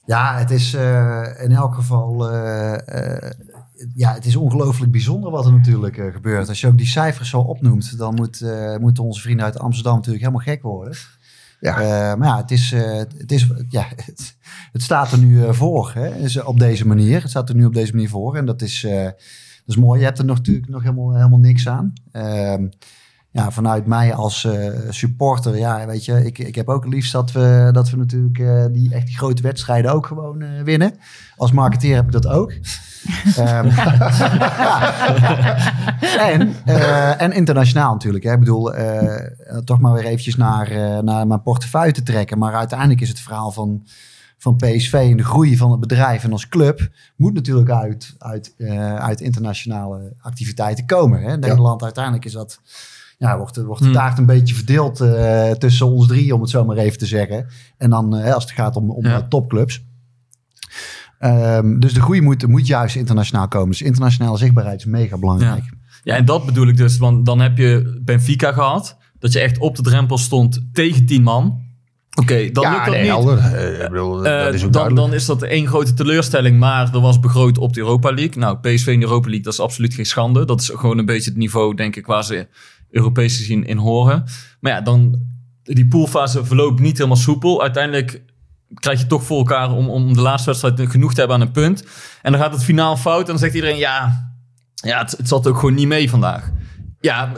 Ja, 0.06 0.38
het 0.38 0.52
is 0.52 0.74
eh, 0.74 1.24
in 1.44 1.52
elk 1.52 1.76
geval. 1.76 2.30
eh, 2.32 2.74
eh, 3.26 3.32
ja, 3.96 4.14
het 4.14 4.26
is 4.26 4.36
ongelooflijk 4.36 4.92
bijzonder 4.92 5.32
wat 5.32 5.46
er 5.46 5.52
natuurlijk 5.52 5.98
eh, 5.98 6.14
gebeurt. 6.14 6.50
Als 6.50 6.62
je 6.62 6.68
ook 6.68 6.78
die 6.78 6.88
cijfers 6.88 7.30
zo 7.30 7.40
opnoemt, 7.40 7.98
dan 7.98 8.14
moet, 8.16 8.42
eh, 8.42 8.76
moeten 8.78 9.04
onze 9.04 9.22
vrienden 9.22 9.46
uit 9.46 9.60
Amsterdam 9.60 9.96
natuurlijk 9.96 10.24
helemaal 10.24 10.46
gek 10.46 10.62
worden. 10.62 10.94
Ja. 11.60 11.80
Eh, 11.80 12.18
maar 12.18 12.28
ja, 12.28 12.38
het, 12.38 12.52
is, 12.52 12.72
eh, 12.72 12.98
het, 12.98 13.32
is, 13.32 13.48
ja 13.70 13.86
het, 14.72 14.82
staat 14.82 15.12
er 15.12 15.18
nu 15.18 15.44
eh, 15.44 15.52
voor, 15.52 15.92
hè, 15.94 16.40
op 16.42 16.60
deze 16.60 16.88
manier. 16.88 17.22
Het 17.22 17.30
staat 17.30 17.50
er 17.50 17.56
nu 17.56 17.66
op 17.66 17.74
deze 17.74 17.92
manier 17.92 18.10
voor 18.10 18.36
en 18.36 18.46
dat 18.46 18.62
is, 18.62 18.82
dat 18.82 19.16
is 19.66 19.78
mooi. 19.78 20.00
Je 20.00 20.06
hebt 20.06 20.20
er 20.20 20.26
nog, 20.26 20.38
natuurlijk 20.38 20.68
nog 20.68 20.82
helemaal, 20.82 21.16
helemaal 21.16 21.40
niks 21.40 21.68
aan. 21.68 21.94
Ehm, 22.12 22.68
ja, 23.32 23.52
vanuit 23.52 23.86
mij 23.86 24.14
als 24.14 24.48
supporter, 24.90 25.58
ja, 25.58 25.86
weet 25.86 26.06
je, 26.06 26.26
ik, 26.26 26.40
ik 26.40 26.56
heb 26.56 26.70
ook 26.70 26.86
liefst 26.86 27.12
dat 27.12 27.32
we, 27.32 27.70
dat 27.72 27.90
we 27.90 27.98
natuurlijk 27.98 28.74
die 28.74 28.94
echt 28.94 29.16
grote 29.16 29.42
wedstrijden 29.42 29.92
ook 29.92 30.06
gewoon 30.06 30.64
winnen. 30.64 30.94
Als 31.36 31.52
marketeer 31.52 31.96
heb 31.96 32.06
ik 32.06 32.12
dat 32.12 32.28
ook. 32.28 32.54
Ehm, 33.38 33.68
en, 36.32 36.56
eh, 36.66 37.22
en 37.22 37.32
internationaal 37.32 37.94
natuurlijk. 37.94 38.24
Hè. 38.24 38.34
Ik 38.34 38.40
bedoel, 38.40 38.74
eh, 38.74 39.28
toch 39.64 39.80
maar 39.80 39.94
weer 39.94 40.06
eventjes 40.06 40.36
naar, 40.36 40.68
eh, 40.72 41.00
naar 41.00 41.28
mijn 41.28 41.42
portefeuille 41.42 41.92
te 41.92 42.04
trekken. 42.04 42.38
Maar 42.38 42.54
uiteindelijk 42.54 43.02
is 43.02 43.10
het 43.10 43.20
verhaal 43.20 43.52
van, 43.52 43.84
van 44.38 44.56
PSV 44.56 44.94
en 44.94 45.18
de 45.18 45.24
groei 45.24 45.58
van 45.58 45.72
het 45.72 45.80
bedrijf 45.80 46.24
en 46.24 46.32
als 46.32 46.50
club 46.50 46.90
moet 47.16 47.34
natuurlijk 47.34 47.70
uit, 47.70 48.16
uit, 48.18 48.54
uit 49.00 49.22
internationale 49.22 50.14
activiteiten 50.22 50.86
komen. 50.86 51.22
Hè. 51.22 51.38
Nederland 51.38 51.84
uiteindelijk 51.84 52.26
is 52.26 52.34
dat, 52.34 52.60
ja, 53.18 53.38
wordt, 53.38 53.58
wordt 53.58 53.80
de 53.82 53.86
Hmm. 53.88 53.96
taart 53.96 54.18
een 54.18 54.26
beetje 54.26 54.56
verdeeld 54.56 55.04
tussen 55.60 55.88
ons 55.88 56.08
drie, 56.08 56.36
om 56.36 56.42
het 56.42 56.50
zo 56.50 56.66
maar 56.66 56.78
even 56.78 56.98
te 56.98 57.06
zeggen. 57.06 57.48
En 57.78 57.90
dan 57.90 58.14
als 58.14 58.44
het 58.44 58.54
gaat 58.54 58.76
om, 58.76 58.92
om 58.92 59.06
Ja. 59.06 59.22
topclubs. 59.22 59.84
Ehm, 61.20 61.80
dus 61.80 61.94
de 61.94 62.02
groei 62.02 62.22
moet, 62.22 62.48
moet 62.48 62.68
juist 62.68 62.96
internationaal 62.96 63.48
komen. 63.48 63.70
Dus 63.70 63.82
internationale 63.82 64.38
zichtbaarheid 64.38 64.80
is 64.80 64.86
mega 64.86 65.18
belangrijk. 65.18 65.64
Ja, 66.04 66.16
en 66.16 66.26
dat 66.26 66.46
bedoel 66.46 66.68
ik 66.68 66.78
dus. 66.78 66.98
Want 66.98 67.26
dan 67.26 67.40
heb 67.40 67.58
je 67.58 68.00
Benfica 68.06 68.52
gehad. 68.52 68.98
Dat 69.20 69.34
je 69.34 69.40
echt 69.40 69.58
op 69.58 69.76
de 69.76 69.82
drempel 69.82 70.18
stond 70.18 70.62
tegen 70.74 71.06
10 71.06 71.24
man. 71.24 71.64
Oké, 72.22 72.52
dan 72.52 72.64
ja, 72.64 72.72
lukt 72.72 72.86
dat 72.86 72.94
nee, 72.94 73.04
niet. 73.04 73.12
helder. 73.12 73.38
Eh, 73.38 73.84
ik 73.84 73.90
bedoel, 73.90 74.16
dat 74.16 74.26
Eh, 74.26 74.54
is 74.54 74.64
ook 74.64 74.74
dan, 74.74 74.96
dan 74.96 75.14
is 75.14 75.26
dat 75.26 75.42
één 75.44 75.68
grote 75.68 75.94
teleurstelling, 75.94 76.60
maar 76.60 76.94
er 76.94 77.00
was 77.00 77.20
begroot 77.20 77.58
op 77.58 77.74
de 77.74 77.80
Europa 77.80 78.14
League. 78.14 78.38
Nou, 78.38 78.58
PSV 78.58 78.88
in 78.88 79.00
de 79.00 79.06
Europa 79.06 79.26
League, 79.26 79.44
dat 79.44 79.54
is 79.54 79.60
absoluut 79.60 79.94
geen 79.94 80.06
schande. 80.06 80.46
Dat 80.46 80.62
is 80.62 80.70
gewoon 80.74 80.98
een 80.98 81.06
beetje 81.06 81.30
het 81.30 81.40
niveau, 81.40 81.76
denk 81.76 81.96
ik, 81.96 82.06
waar 82.06 82.24
ze 82.24 82.48
Europees 82.90 83.38
gezien 83.38 83.66
in 83.66 83.78
horen. 83.78 84.24
Maar 84.60 84.72
ja, 84.72 84.82
dan, 84.82 85.20
die 85.64 85.88
poolfase 85.88 86.46
verloopt 86.46 86.80
niet 86.80 86.98
helemaal 86.98 87.18
soepel. 87.18 87.62
Uiteindelijk 87.62 88.22
krijg 88.74 89.00
je 89.00 89.08
toch 89.08 89.24
voor 89.24 89.38
elkaar 89.38 89.72
om, 89.72 89.90
om 89.90 90.14
de 90.14 90.22
laatste 90.22 90.50
wedstrijd 90.50 90.90
genoeg 90.90 91.14
te 91.14 91.20
hebben 91.20 91.38
aan 91.38 91.44
een 91.46 91.52
punt. 91.52 91.84
En 92.22 92.32
dan 92.32 92.42
gaat 92.42 92.54
het 92.54 92.64
finaal 92.64 92.98
fout 92.98 93.20
en 93.22 93.26
dan 93.26 93.38
zegt 93.40 93.54
iedereen, 93.54 93.78
ja, 93.78 94.30
ja 94.74 95.00
het, 95.02 95.12
het 95.18 95.28
zat 95.28 95.48
ook 95.48 95.56
gewoon 95.60 95.74
niet 95.76 95.88
mee 95.88 96.10
vandaag. 96.10 96.52
Ja, 97.00 97.32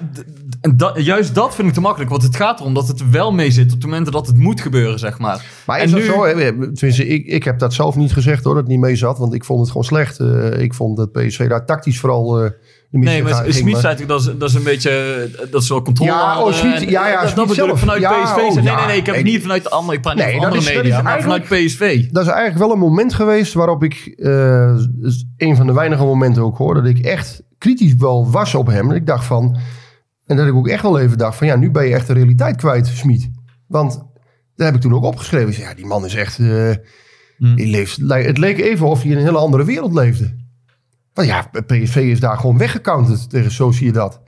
en 0.62 0.78
dat, 0.78 1.04
juist 1.04 1.36
dat 1.36 1.56
vind 1.56 1.68
ik 1.68 1.74
te 1.74 1.82
makkelijk. 1.82 2.10
Want 2.12 2.24
het 2.24 2.36
gaat 2.36 2.60
erom 2.60 2.74
dat 2.74 2.88
het 2.88 3.10
wel 3.10 3.32
mee 3.32 3.52
zit 3.52 3.74
op 3.74 3.82
de 3.82 3.88
momenten 3.88 4.12
dat 4.14 4.28
het 4.28 4.38
moet 4.38 4.62
gebeuren, 4.62 5.00
zeg 5.00 5.20
maar. 5.20 5.46
Maar 5.66 5.78
En 5.80 5.86
is 5.86 5.92
dat 5.92 6.00
nu- 6.00 6.06
zo? 6.06 6.26
hè? 6.26 6.34
Tenminste, 6.74 7.08
ik, 7.08 7.26
ik 7.26 7.44
heb 7.44 7.60
dat 7.60 7.74
zelf 7.74 7.96
niet 7.96 8.14
gezegd 8.14 8.44
hoor, 8.44 8.54
dat 8.54 8.64
het 8.64 8.72
niet 8.72 8.82
mee 8.82 8.96
zat. 8.96 9.18
Want 9.18 9.34
ik 9.34 9.46
vond 9.46 9.60
het 9.60 9.68
gewoon 9.70 9.84
slecht. 9.84 10.20
Eh, 10.20 10.60
ik 10.62 10.74
vond 10.74 10.98
dat 10.98 11.12
PSV 11.12 11.48
daar 11.50 11.66
tactisch 11.66 12.00
vooral... 12.00 12.44
eh 12.44 12.52
Nee, 12.92 13.24
maar 13.24 13.34
Smit 13.36 13.54
zei 13.78 13.96
natuurlijk, 13.96 14.08
dat 14.08 14.20
is, 14.20 14.26
dat 14.38 14.50
is 14.50 14.56
een 14.56 14.64
beetje, 14.64 15.30
dat 15.52 15.62
is 15.62 15.70
wel 15.70 15.82
controle. 15.82 16.12
Ja, 16.12 16.22
oh, 16.30 16.36
hadden. 16.36 16.54
Smit, 16.54 16.74
En 16.74 16.90
ja, 16.90 17.08
ja, 17.08 17.22
dat, 17.24 17.36
dat 17.36 17.48
bedoel 17.48 17.64
ik 17.64 17.70
zelf. 17.70 17.80
vanuit 17.80 18.02
Ja, 18.02 18.24
PSV. 18.24 18.38
oh, 18.38 18.54
nee, 18.54 18.64
nee, 18.76 18.86
nee, 18.86 18.98
ik 18.98 19.06
heb 19.06 19.16
het 19.16 19.24
Nee. 19.24 19.34
niet 19.34 19.42
vanuit 19.42 19.64
de 19.64 19.70
andere, 19.70 19.96
ik 19.96 20.02
praat 20.02 20.16
niet 20.16 20.24
Nee, 20.24 20.34
van 20.34 20.42
dat 20.44 20.52
andere 20.54 20.72
is- 20.72 20.78
media, 20.78 21.02
maar 21.02 21.22
vanuit 21.22 21.44
PSV. 21.44 22.10
Dat 22.10 22.24
is 22.26 22.30
eigenlijk 22.32 22.58
wel 22.60 22.72
een 22.72 22.80
moment 22.80 23.14
geweest 23.14 23.54
waarop 23.54 23.84
ik... 23.84 24.14
eh, 24.18 24.76
een 25.38 25.56
van 25.56 25.68
de 25.68 25.74
weinige 25.74 26.04
momenten 26.04 26.44
ook 26.44 26.58
hoor... 26.58 26.74
dat 26.74 26.86
ik 26.86 27.00
echt 27.00 27.42
kritisch 27.58 27.94
wel 27.98 28.32
was 28.32 28.56
op 28.56 28.68
hem. 28.68 28.90
En 28.90 28.96
ik 28.96 29.06
dacht 29.06 29.26
van... 29.26 29.58
En 30.26 30.38
dat 30.38 30.48
ik 30.48 30.54
ook 30.54 30.68
echt 30.68 30.82
wel 30.82 31.00
even 31.00 31.18
dacht 31.18 31.38
van... 31.38 31.48
Ja, 31.48 31.56
nu 31.56 31.72
ben 31.72 31.88
je 31.88 31.94
echt 31.94 32.08
de 32.08 32.14
realiteit 32.14 32.56
kwijt, 32.56 32.88
Smit. 32.88 33.30
Want 33.68 34.04
daar 34.56 34.66
heb 34.68 34.76
ik 34.76 34.82
toen 34.82 34.94
ook 34.94 35.04
opgeschreven. 35.04 35.50
Ik 35.50 35.58
Ja, 35.58 35.74
die 35.74 35.86
man 35.86 36.06
is 36.06 36.16
echt... 36.16 36.40
eh, 36.40 36.70
Hmm. 37.38 37.56
die 37.56 37.68
leeft, 37.68 37.98
het 38.08 38.38
leek 38.38 38.60
even 38.60 38.88
of 38.88 39.02
hij 39.02 39.12
in 39.12 39.18
een 39.18 39.24
hele 39.24 39.38
andere 39.38 39.64
wereld 39.66 39.94
leefde. 39.94 40.36
Ja, 41.26 41.50
PSV 41.66 41.96
is 41.96 42.20
daar 42.20 42.38
gewoon 42.38 42.58
weggecounterd 42.58 43.30
tegen 43.30 43.52
Zo 43.52 43.72
zie 43.72 43.86
je 43.86 43.92
dat. 43.92 44.22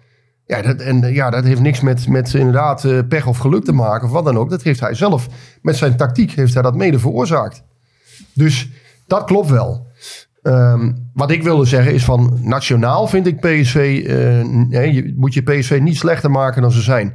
Ja, 0.46 0.62
dat, 0.62 0.80
en 0.82 1.04
eh, 1.04 1.16
ja, 1.16 1.30
dat 1.30 1.44
heeft 1.44 1.62
niks 1.62 1.82
met, 1.82 2.08
met 2.08 2.34
inderdaad 2.34 2.86
eh, 2.86 3.00
pech 3.10 3.28
of 3.28 3.38
geluk 3.38 3.64
te 3.64 3.72
maken 3.72 4.08
of 4.08 4.14
wat 4.14 4.26
dan 4.26 4.38
ook. 4.38 4.50
Dat 4.50 4.64
heeft 4.64 4.80
hij 4.80 4.94
zelf, 4.94 5.28
met 5.62 5.76
zijn 5.76 5.98
tactiek, 5.98 6.32
heeft 6.32 6.54
hij 6.54 6.64
dat 6.64 6.76
mede 6.76 7.00
veroorzaakt. 7.00 7.64
Dus 8.34 8.70
dat 9.08 9.24
klopt 9.24 9.50
wel. 9.50 9.88
Ehm, 10.42 10.92
wat 11.14 11.32
ik 11.32 11.44
wilde 11.44 11.66
zeggen 11.66 11.94
is 11.94 12.04
van 12.04 12.40
nationaal 12.42 13.08
vind 13.08 13.28
ik 13.28 13.40
PSV, 13.40 14.04
eh, 14.08 14.94
je, 14.94 15.14
moet 15.16 15.34
je 15.34 15.42
PSV 15.42 15.80
niet 15.82 15.98
slechter 15.98 16.32
maken 16.32 16.62
dan 16.62 16.72
ze 16.72 16.82
zijn. 16.82 17.14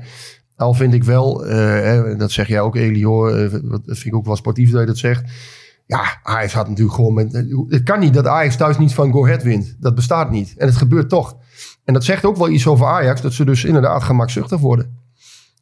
Al 0.57 0.75
vind 0.75 0.95
ik 0.95 1.05
wel, 1.05 1.47
eh, 1.47 1.57
hè, 1.57 2.17
dat 2.17 2.31
zeg 2.31 2.49
jij 2.49 2.61
ook 2.61 2.77
Eli 2.77 3.05
hoor, 3.05 3.37
eh, 3.37 3.51
dat 3.51 3.83
vind 3.85 4.05
ik 4.05 4.15
ook 4.15 4.27
wel 4.27 4.37
sportief 4.37 4.71
dat 4.71 4.81
je 4.81 4.87
dat 4.87 4.99
zegt. 4.99 5.23
Ja, 5.87 6.19
Ajax 6.23 6.53
had 6.53 6.69
natuurlijk 6.69 6.95
gewoon 6.95 7.15
met... 7.15 7.33
Het 7.69 7.83
kan 7.83 8.01
niet 8.01 8.15
dat 8.15 8.27
Ajax 8.27 8.57
thuis 8.57 8.79
niet 8.79 8.95
van 8.95 9.13
Go 9.13 9.25
Ahead 9.25 9.43
wint. 9.43 9.77
Dat 9.81 9.95
bestaat 9.95 10.31
niet. 10.31 10.55
En 10.57 10.67
het 10.67 10.77
gebeurt 10.77 11.09
toch. 11.09 11.37
En 11.85 11.95
dat 11.95 12.05
zegt 12.05 12.25
ook 12.25 12.37
wel 12.37 12.49
iets 12.49 12.67
over 12.67 12.87
Ajax, 12.87 13.21
dat 13.21 13.33
ze 13.33 13.45
dus 13.45 13.65
inderdaad 13.65 14.03
gemakzuchtig 14.03 14.61
worden. 14.61 15.03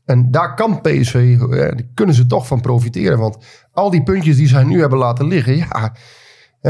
En 0.05 0.31
daar 0.31 0.55
kan 0.55 0.81
PSV, 0.81 1.37
eh, 1.41 1.49
daar 1.51 1.81
kunnen 1.95 2.15
ze 2.15 2.27
toch 2.27 2.47
van 2.47 2.61
profiteren. 2.61 3.19
Want 3.19 3.37
al 3.73 3.91
die 3.91 4.03
puntjes 4.03 4.37
die 4.37 4.49
zij 4.49 4.65
nu 4.65 4.81
hebben 4.81 4.99
laten 4.99 5.27
liggen, 5.27 5.57
ja, 5.57 5.95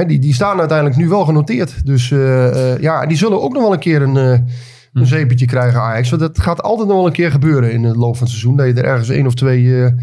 die, 0.07 0.19
die 0.19 0.35
staan 0.35 0.59
uiteindelijk 0.59 0.99
nu 0.99 1.09
wel 1.09 1.25
genoteerd. 1.25 1.87
Dus 1.87 2.11
eh, 2.11 2.73
eh, 2.73 2.81
ja, 2.81 3.07
die 3.07 3.17
zullen 3.17 3.43
ook 3.43 3.53
nog 3.53 3.63
wel 3.63 3.73
een 3.73 3.79
keer 3.79 4.03
een, 4.03 4.17
een 4.93 5.07
zeepetje 5.07 5.47
krijgen, 5.47 5.81
Ajax. 5.81 6.11
Want 6.11 6.23
dat 6.23 6.39
gaat 6.39 6.63
altijd 6.63 6.89
nog 6.89 6.97
wel 6.97 7.07
een 7.07 7.13
keer 7.13 7.31
gebeuren 7.31 7.73
in 7.73 7.85
het 7.85 7.97
loop 7.97 8.17
van 8.17 8.27
het 8.27 8.37
seizoen. 8.37 8.57
Dat 8.57 8.67
je 8.67 8.73
er 8.73 8.85
ergens 8.85 9.09
één 9.09 9.27
of 9.27 9.35
twee... 9.35 9.95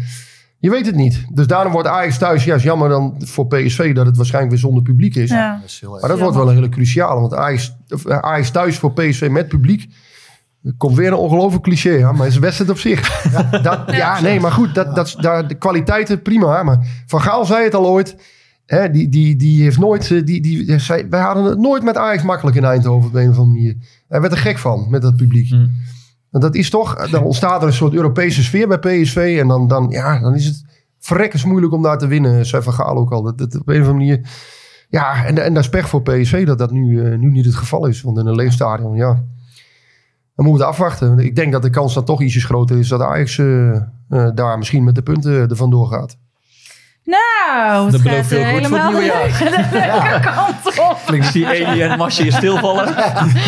je 0.60 0.70
weet 0.70 0.86
het 0.86 0.94
niet. 0.94 1.24
Dus 1.32 1.46
daarom 1.46 1.72
wordt 1.72 1.88
Ajax 1.88 2.18
thuis 2.18 2.44
juist 2.44 2.64
jammer 2.64 2.88
dan 2.88 3.14
voor 3.18 3.46
PSV 3.46 3.94
dat 3.94 4.06
het 4.06 4.16
waarschijnlijk 4.16 4.52
weer 4.52 4.62
zonder 4.62 4.82
publiek 4.82 5.14
is. 5.14 5.30
Ja. 5.30 5.54
Dat 5.54 5.64
is 5.64 5.80
heel 5.80 5.92
erg. 5.92 6.00
Maar 6.00 6.10
dat 6.10 6.20
wordt 6.20 6.36
wel 6.36 6.48
een 6.48 6.54
hele 6.54 6.68
cruciale. 6.68 7.20
Want 7.20 7.34
Ajax, 7.34 7.76
eh, 8.06 8.18
Ajax 8.18 8.50
thuis 8.50 8.78
voor 8.78 8.92
PSV 8.92 9.28
met 9.30 9.48
publiek. 9.48 9.88
Er 10.62 10.74
komt 10.76 10.96
weer 10.96 11.06
een 11.06 11.14
ongelooflijk 11.14 11.62
cliché, 11.62 11.90
hè? 11.90 12.12
maar 12.12 12.18
het 12.18 12.28
is 12.28 12.34
een 12.34 12.40
wedstrijd 12.40 12.70
op 12.70 12.78
zich. 12.78 13.00
Ja, 13.32 13.58
dat, 13.58 13.82
ja 13.86 14.20
nee, 14.20 14.40
maar 14.40 14.52
goed, 14.52 14.74
dat, 14.74 14.94
dat, 14.94 15.16
daar, 15.20 15.48
de 15.48 15.54
kwaliteiten 15.54 16.22
prima. 16.22 16.62
Maar 16.62 17.02
Van 17.06 17.20
Gaal 17.20 17.44
zei 17.44 17.64
het 17.64 17.74
al 17.74 17.86
ooit. 17.86 18.16
Hè, 18.66 18.90
die, 18.90 19.08
die, 19.08 19.36
die 19.36 19.62
heeft 19.62 19.78
nooit, 19.78 20.10
eh, 20.10 20.24
die, 20.24 20.42
die, 20.42 20.78
zei, 20.78 21.06
wij 21.10 21.20
hadden 21.20 21.44
het 21.44 21.58
nooit 21.58 21.82
met 21.82 21.96
Ajax 21.96 22.22
makkelijk 22.22 22.56
in 22.56 22.64
Eindhoven 22.64 23.06
op 23.06 23.12
de 23.12 23.20
een 23.20 23.30
of 23.30 23.38
andere 23.38 23.56
manier. 23.56 23.76
Hij 24.08 24.20
werd 24.20 24.32
er 24.32 24.38
gek 24.38 24.58
van 24.58 24.86
met 24.90 25.02
dat 25.02 25.16
publiek. 25.16 25.48
Hmm. 25.48 25.70
Dat 26.30 26.54
is 26.54 26.70
toch, 26.70 27.10
dan 27.10 27.22
ontstaat 27.22 27.60
er 27.60 27.66
een 27.66 27.74
soort 27.74 27.94
Europese 27.94 28.42
sfeer 28.42 28.68
bij 28.68 28.78
PSV. 28.78 29.36
En 29.40 29.48
dan, 29.48 29.68
dan, 29.68 29.88
ja, 29.88 30.20
dan 30.20 30.34
is 30.34 30.46
het 30.46 30.64
verrekkers 30.98 31.44
moeilijk 31.44 31.72
om 31.72 31.82
daar 31.82 31.98
te 31.98 32.06
winnen. 32.06 32.46
Zei 32.46 32.62
Van 32.62 32.72
Gaal 32.72 32.96
ook 32.96 33.12
al. 33.12 33.22
Dat, 33.22 33.40
op 33.40 33.68
een 33.68 33.82
of 33.82 33.88
andere 33.88 33.92
manier. 33.92 34.28
Ja, 34.88 35.24
en, 35.24 35.38
en 35.38 35.54
dat 35.54 35.62
is 35.62 35.68
pech 35.68 35.88
voor 35.88 36.02
PSV 36.02 36.46
dat 36.46 36.58
dat 36.58 36.70
nu, 36.70 37.04
eh, 37.04 37.18
nu 37.18 37.30
niet 37.30 37.44
het 37.44 37.54
geval 37.54 37.86
is. 37.86 38.02
Want 38.02 38.18
in 38.18 38.26
een 38.26 38.34
leeg 38.34 38.52
stadion, 38.52 38.96
ja. 38.96 39.24
Dan 40.34 40.48
moeten 40.48 40.66
we 40.66 40.72
afwachten. 40.72 41.18
Ik 41.18 41.36
denk 41.36 41.52
dat 41.52 41.62
de 41.62 41.70
kans 41.70 41.94
dan 41.94 42.04
toch 42.04 42.22
ietsjes 42.22 42.44
groter 42.44 42.78
is 42.78 42.88
dat 42.88 43.00
Ajax 43.00 43.38
eh, 43.38 43.76
eh, 43.76 43.82
daar 44.34 44.58
misschien 44.58 44.84
met 44.84 44.94
de 44.94 45.02
punten 45.02 45.32
er 45.32 45.56
vandoor 45.56 45.86
gaat. 45.86 46.18
Nou, 47.10 47.82
het 47.84 47.92
Dat 47.92 48.00
gaat 48.12 48.26
heel 48.30 48.38
eh, 48.40 48.48
goed 48.54 48.66
voor 48.66 48.78
het 48.78 48.86
helemaal 48.86 48.90
nieuwe 48.90 49.28
de 49.70 49.78
leuke 50.02 50.20
kant 50.34 50.78
op. 51.08 51.14
Ik 51.14 51.22
zie 51.24 51.50
Eli 51.50 51.82
en 51.82 51.98
Masje 51.98 52.22
hier 52.22 52.32
stilvallen. 52.32 52.94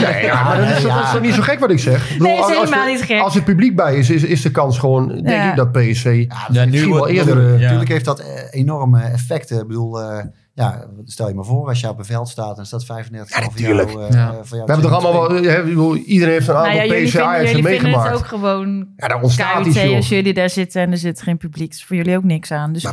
Nee, 0.02 0.24
ja, 0.24 0.44
maar 0.44 0.56
dat 0.58 0.66
is, 0.76 0.82
dat 0.82 1.02
is 1.04 1.10
toch 1.12 1.20
niet 1.20 1.34
zo 1.34 1.42
gek 1.42 1.58
wat 1.60 1.70
ik 1.70 1.78
zeg. 1.78 2.10
Ik 2.10 2.18
bedoel, 2.18 2.26
Nee, 2.26 2.36
is 2.36 2.42
als- 2.44 2.56
als, 2.56 2.64
helemaal 2.70 2.86
niet 2.94 3.02
gek. 3.02 3.20
Als 3.20 3.34
het 3.34 3.44
publiek 3.44 3.76
bij 3.76 3.94
is, 3.96 4.10
is, 4.10 4.22
is 4.22 4.42
de 4.42 4.50
kans 4.50 4.78
gewoon, 4.78 5.08
denk 5.08 5.28
Ja. 5.28 5.50
ik, 5.50 5.56
dat 5.56 5.72
PSV 5.72 6.24
Ja, 6.52 6.64
nu 6.64 6.80
wel 6.80 6.88
wordt- 6.98 7.12
eerder... 7.12 7.38
eh, 7.38 7.52
Ja. 7.52 7.58
Natuurlijk 7.60 7.88
heeft 7.90 8.04
dat 8.04 8.18
eh, 8.20 8.26
enorme 8.50 9.00
effecten. 9.02 9.60
Ik 9.60 9.66
bedoel, 9.66 10.00
eh, 10.00 10.24
ja, 10.54 10.86
stel 11.04 11.28
je 11.28 11.34
maar 11.34 11.44
voor, 11.44 11.68
als 11.68 11.80
je 11.80 11.88
op 11.88 11.98
een 11.98 12.04
veld 12.04 12.28
staat 12.28 12.58
en 12.58 12.66
staat 12.66 12.84
35 12.84 13.36
Ja, 13.36 13.42
van 13.42 13.52
natuurlijk. 13.52 13.90
jou, 13.90 14.04
eh, 14.04 14.10
Ja. 14.12 14.34
We 14.50 14.56
hebben 14.56 14.80
toch 14.80 14.92
allemaal 14.92 15.28
wel, 15.28 15.44
eh, 15.44 16.06
iedereen 16.06 16.32
heeft 16.32 16.48
een 16.48 16.54
aantal 16.54 16.72
Nou 16.72 16.84
ja, 16.86 16.94
vinden, 16.94 17.24
Ajax 17.24 17.50
jullie 17.50 17.64
vinden 17.64 17.82
meegemaakt. 17.82 18.08
het 18.10 18.18
ook 18.18 18.26
gewoon 18.26 18.88
Ja, 18.96 19.08
daar 19.08 19.22
ontstaat 19.22 19.66
iets, 19.66 19.78
als 19.78 20.08
jullie 20.08 20.34
daar 20.34 20.50
zitten 20.50 20.82
en 20.82 20.90
er 20.90 20.98
zit 20.98 21.22
geen 21.22 21.36
publiek. 21.36 21.72
is 21.72 21.84
voor 21.84 21.96
jullie 21.96 22.16
ook 22.16 22.24
niks 22.24 22.50
aan. 22.50 22.72
Dus 22.72 22.82
Maar 22.82 22.92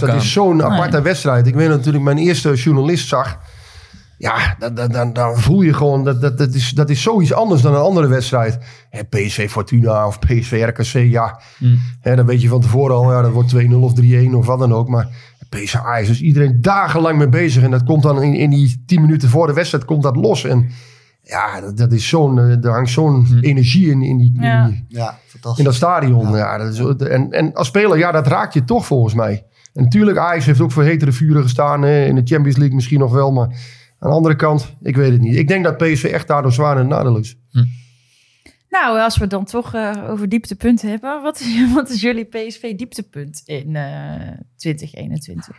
dat 0.00 0.14
is 0.14 0.32
zo'n 0.32 0.62
aparte 0.64 1.02
wedstrijd. 1.02 1.46
Ik 1.46 1.54
weet 1.54 1.86
ik 1.86 2.00
mijn 2.00 2.18
eerste 2.18 2.54
journalist 2.54 3.08
zag. 3.08 3.38
Ja, 4.18 4.56
dan, 4.58 4.74
dan, 4.74 4.88
dan, 4.88 5.12
dan 5.12 5.36
voel 5.38 5.60
je 5.60 5.74
gewoon, 5.74 6.04
dat, 6.04 6.20
dat, 6.20 6.38
dat, 6.38 6.54
is, 6.54 6.70
dat 6.70 6.90
is 6.90 7.02
zoiets 7.02 7.32
anders 7.32 7.62
dan 7.62 7.74
een 7.74 7.80
andere 7.80 8.06
wedstrijd. 8.06 8.58
Hè, 8.90 9.04
PSV 9.04 9.50
Fortuna 9.50 10.06
of 10.06 10.18
PSV 10.18 10.64
RKC, 10.68 11.10
ja. 11.10 11.40
Hmm. 11.58 11.78
Hè, 12.00 12.16
dan 12.16 12.26
weet 12.26 12.42
je 12.42 12.48
van 12.48 12.60
tevoren 12.60 12.96
al, 12.96 13.12
ja, 13.12 13.22
dat 13.22 13.32
wordt 13.32 13.54
2-0 13.56 13.72
of 13.80 13.92
3-1 14.00 14.34
of 14.34 14.46
wat 14.46 14.58
dan 14.58 14.72
ook. 14.74 14.88
Maar 14.88 15.08
PSV 15.48 15.74
Ajax 15.74 16.08
is 16.08 16.20
iedereen 16.20 16.60
dagenlang 16.60 17.18
mee 17.18 17.28
bezig. 17.28 17.62
En 17.62 17.70
dat 17.70 17.84
komt 17.84 18.02
dan 18.02 18.22
in, 18.22 18.34
in 18.34 18.50
die 18.50 18.82
tien 18.86 19.00
minuten 19.00 19.28
voor 19.28 19.46
de 19.46 19.52
wedstrijd 19.52 19.84
komt 19.84 20.02
dat 20.02 20.16
los. 20.16 20.44
En 20.44 20.68
ja, 21.22 21.60
dat, 21.60 21.76
dat 21.76 21.92
is 21.92 22.08
zo'n, 22.08 22.38
eh, 22.38 22.64
er 22.64 22.70
hangt 22.70 22.90
zo'n 22.90 23.38
energie 23.40 23.90
in, 23.90 24.02
in, 24.02 24.18
die, 24.18 24.32
in 24.36 24.42
Ja. 24.42 24.66
die- 24.66 24.84
Ja, 24.88 25.18
in 25.56 25.64
dat 25.64 25.74
stadion. 25.74 26.32
Ja. 26.32 26.58
dat 26.58 26.72
is, 26.72 27.06
en, 27.08 27.30
en 27.30 27.54
als 27.54 27.66
speler, 27.66 27.98
ja, 27.98 28.12
dat 28.12 28.26
raakt 28.26 28.54
je 28.54 28.64
toch 28.64 28.86
volgens 28.86 29.14
mij. 29.14 29.44
En 29.74 29.82
natuurlijk, 29.82 30.18
Ajax 30.18 30.44
heeft 30.46 30.60
ook 30.60 30.72
voor 30.72 30.82
hetere 30.82 31.12
vuren 31.12 31.42
gestaan. 31.42 31.82
Hè, 31.82 32.04
in 32.04 32.14
de 32.14 32.20
Champions 32.24 32.56
League 32.56 32.74
misschien 32.74 32.98
nog 32.98 33.12
wel. 33.12 33.32
Maar 33.32 33.46
aan 33.98 34.10
de 34.10 34.16
andere 34.16 34.36
kant, 34.36 34.76
ik 34.82 34.96
weet 34.96 35.12
het 35.12 35.20
niet. 35.20 35.36
Ik 35.36 35.48
denk 35.48 35.64
dat 35.64 35.76
PSV 35.76 36.04
echt 36.04 36.26
daardoor 36.28 36.52
zwaar 36.52 36.72
in 36.72 36.78
het 36.78 36.88
nadeel 36.88 37.16
is. 37.18 37.36
Nou, 38.68 39.00
als 39.00 39.16
we 39.18 39.26
dan 39.26 39.44
toch 39.44 39.74
eh, 39.74 40.04
over 40.08 40.28
dieptepunten 40.28 40.88
hebben. 40.90 41.22
Wat 41.22 41.40
is, 41.40 41.64
wat 41.74 41.90
is 41.90 42.00
jullie 42.00 42.24
PSV 42.24 42.74
dieptepunt 42.76 43.42
in 43.44 43.76
eh 43.76 44.32
2021? 44.56 45.56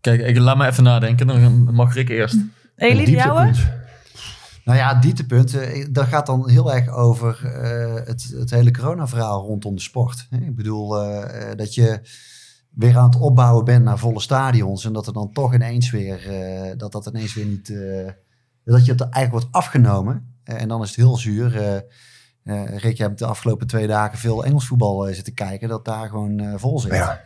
Kijk, 0.00 0.20
ik, 0.20 0.38
laat 0.38 0.56
me 0.56 0.66
even 0.66 0.82
nadenken. 0.84 1.26
Dan 1.26 1.74
mag 1.74 1.96
ik 1.96 2.08
eerst. 2.08 2.36
Elie, 2.76 3.04
de 3.04 3.10
jouwe? 3.10 3.44
Dieptepunt. 3.44 3.82
Nou 4.64 4.78
ja, 4.78 4.94
dieptepunt, 4.94 5.54
eh, 5.54 5.86
dat 5.90 6.06
gaat 6.06 6.26
dan 6.26 6.48
heel 6.48 6.74
erg 6.74 6.88
over 6.88 7.44
eh, 7.44 8.06
het, 8.06 8.34
het 8.38 8.50
hele 8.50 8.70
corona-verhaal 8.70 9.42
rondom 9.46 9.74
de 9.74 9.80
sport. 9.80 10.26
hè. 10.30 10.36
Ik 10.36 10.54
bedoel, 10.56 11.02
eh, 11.02 11.50
eh, 11.50 11.56
dat 11.56 11.74
je 11.74 12.00
weer 12.70 12.96
aan 12.98 13.04
het 13.10 13.20
opbouwen 13.20 13.64
bent 13.64 13.84
naar 13.84 13.98
volle 13.98 14.20
stadions 14.20 14.84
en 14.84 14.92
dat 14.92 15.06
er 15.06 15.12
dan 15.12 15.32
toch 15.32 15.54
ineens 15.54 15.90
weer, 15.90 16.28
eh, 16.30 16.72
dat 16.76 16.92
dat 16.92 17.06
ineens 17.06 17.34
weer 17.34 17.46
niet, 17.46 17.70
eh, 17.70 18.10
dat 18.64 18.84
je 18.84 18.92
het 18.92 19.00
eigenlijk 19.00 19.30
wordt 19.30 19.46
afgenomen. 19.50 20.33
Eh, 20.44 20.60
en 20.60 20.68
dan 20.68 20.82
is 20.82 20.88
het 20.88 20.96
heel 20.96 21.16
zuur. 21.16 21.62
Eh 21.62 21.80
eh, 22.44 22.76
Rick, 22.76 22.96
je 22.96 23.02
hebt 23.02 23.18
de 23.18 23.26
afgelopen 23.26 23.66
twee 23.66 23.86
dagen 23.86 24.18
veel 24.18 24.44
Engels 24.44 24.66
voetbal 24.66 25.08
zitten 25.12 25.34
kijken, 25.34 25.68
dat 25.68 25.84
daar 25.84 26.08
gewoon 26.08 26.58
vol 26.58 26.80
zit. 26.80 26.92
Ja. 26.92 27.20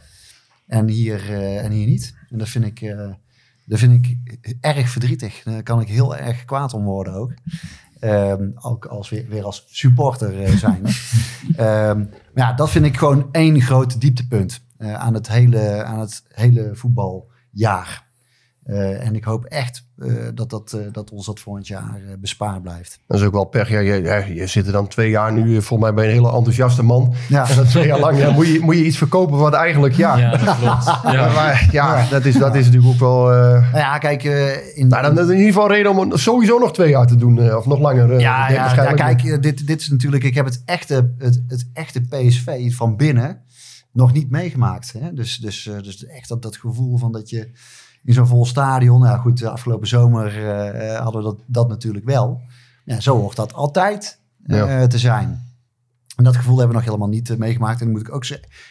En, 0.66 0.88
hier, 0.88 1.34
en 1.58 1.70
hier 1.70 1.86
niet. 1.86 2.14
En 2.30 2.38
dat 2.38 2.48
vind 2.48 2.64
ik, 2.64 2.96
dat 3.64 3.78
vind 3.78 4.06
ik 4.06 4.16
erg 4.60 4.88
verdrietig. 4.88 5.42
Daar 5.42 5.62
kan 5.62 5.80
ik 5.80 5.88
heel 5.88 6.16
erg 6.16 6.44
kwaad 6.44 6.74
om 6.74 6.84
worden 6.84 7.12
ook. 7.12 7.34
Ehm, 8.00 8.50
ook 8.54 8.86
als 8.86 9.08
weer, 9.08 9.28
weer 9.28 9.44
als 9.44 9.64
supporter 9.70 10.58
zijn. 10.58 10.82
Ehm, 11.56 11.98
maar 11.98 12.08
ja, 12.34 12.52
dat 12.52 12.70
vind 12.70 12.84
ik 12.84 12.96
gewoon 12.96 13.28
één 13.32 13.60
groot 13.60 14.00
dieptepunt 14.00 14.60
aan, 14.78 15.14
het 15.14 15.28
hele, 15.28 15.84
aan 15.84 16.00
het 16.00 16.22
hele 16.28 16.70
voetbaljaar. 16.74 18.07
Eh, 18.68 19.06
en 19.06 19.14
ik 19.14 19.24
hoop 19.24 19.44
echt 19.44 19.86
eh, 19.98 20.12
dat, 20.34 20.50
dat, 20.50 20.72
eh, 20.72 20.80
dat 20.92 21.10
ons 21.10 21.26
dat 21.26 21.40
volgend 21.40 21.66
jaar 21.66 21.94
eh, 21.94 22.12
bespaard 22.18 22.62
blijft. 22.62 23.00
Dat 23.06 23.20
is 23.20 23.26
ook 23.26 23.32
wel 23.32 23.44
pech. 23.44 23.68
Ja, 23.68 23.78
je, 23.78 24.34
je 24.34 24.46
zit 24.46 24.66
er 24.66 24.72
dan 24.72 24.88
twee 24.88 25.10
jaar 25.10 25.32
nu. 25.32 25.62
Volgens 25.62 25.80
mij 25.80 25.94
ben 25.94 26.04
je 26.04 26.10
een 26.10 26.16
hele 26.16 26.34
enthousiaste 26.36 26.82
man. 26.82 27.14
Ja. 27.28 27.48
En 27.48 27.56
dan 27.56 27.66
twee 27.66 27.86
jaar 27.86 27.98
lang 27.98 28.18
ja, 28.18 28.30
moet, 28.30 28.46
je, 28.46 28.60
moet 28.60 28.76
je 28.76 28.84
iets 28.84 28.96
verkopen 28.96 29.38
wat 29.38 29.52
eigenlijk... 29.52 29.94
Ja, 29.94 30.16
Ja, 30.16 30.30
dat 30.30 30.56
klopt. 30.58 30.84
ja. 30.84 31.12
Ja. 31.12 31.32
maar, 31.32 31.68
ja 31.72 32.08
dat, 32.10 32.24
is, 32.24 32.34
dat 32.34 32.54
is 32.54 32.64
natuurlijk 32.66 32.92
ook 32.92 33.00
wel... 33.00 33.32
eh 33.32 33.52
Nou 33.52 33.76
ja, 33.76 33.98
kijk, 33.98 34.24
eh, 34.24 34.76
in, 34.76 34.88
nou, 34.88 35.02
dan 35.02 35.18
is 35.18 35.24
in 35.24 35.36
ieder 35.38 35.52
geval 35.52 35.68
reden 35.68 35.90
om 35.90 36.10
het 36.10 36.20
sowieso 36.20 36.58
nog 36.58 36.72
twee 36.72 36.90
jaar 36.90 37.06
te 37.06 37.16
doen. 37.16 37.38
eh, 37.38 37.56
of 37.56 37.66
nog 37.66 37.78
langer. 37.78 38.20
Ja, 38.20 38.50
ja, 38.50 38.92
kijk, 38.92 39.42
dit, 39.42 39.66
dit 39.66 39.80
is 39.80 39.88
natuurlijk. 39.88 40.24
Ik 40.24 40.34
heb 40.34 40.44
het 40.44 40.62
echte, 40.64 41.14
het, 41.18 41.42
het 41.48 41.68
echte 41.72 42.00
PSV 42.00 42.72
van 42.74 42.96
binnen 42.96 43.40
nog 43.92 44.12
niet 44.12 44.30
meegemaakt. 44.30 44.92
Hè? 44.98 45.12
Dus, 45.12 45.36
dus, 45.36 45.66
eh, 45.66 45.82
dus 45.82 46.06
echt 46.06 46.28
dat, 46.28 46.42
dat 46.42 46.56
gevoel 46.56 46.96
van 46.98 47.12
dat 47.12 47.30
je 47.30 47.50
in 48.04 48.14
zo'n 48.14 48.26
vol 48.26 48.46
stadion. 48.46 49.00
Nou 49.00 49.18
goed, 49.18 49.38
de 49.38 49.50
afgelopen 49.50 49.88
zomer 49.88 50.26
eh, 50.26 50.94
eh, 50.94 51.02
hadden 51.02 51.22
we 51.22 51.28
dat, 51.28 51.38
dat 51.46 51.68
natuurlijk 51.68 52.04
wel. 52.04 52.40
Ja, 52.84 53.00
zo 53.00 53.16
hoort 53.20 53.36
dat 53.36 53.54
altijd 53.54 54.20
eh, 54.46 54.56
Ja. 54.56 54.86
te 54.86 54.98
zijn. 54.98 55.46
En 56.16 56.24
dat 56.24 56.36
gevoel 56.36 56.58
hebben 56.58 56.68
we 56.76 56.82
nog 56.82 56.84
helemaal 56.84 57.08
niet 57.08 57.38
meegemaakt. 57.38 57.78
En 57.80 57.86
dan 57.86 57.94
moet 57.94 58.06
ik 58.06 58.14
ook 58.14 58.24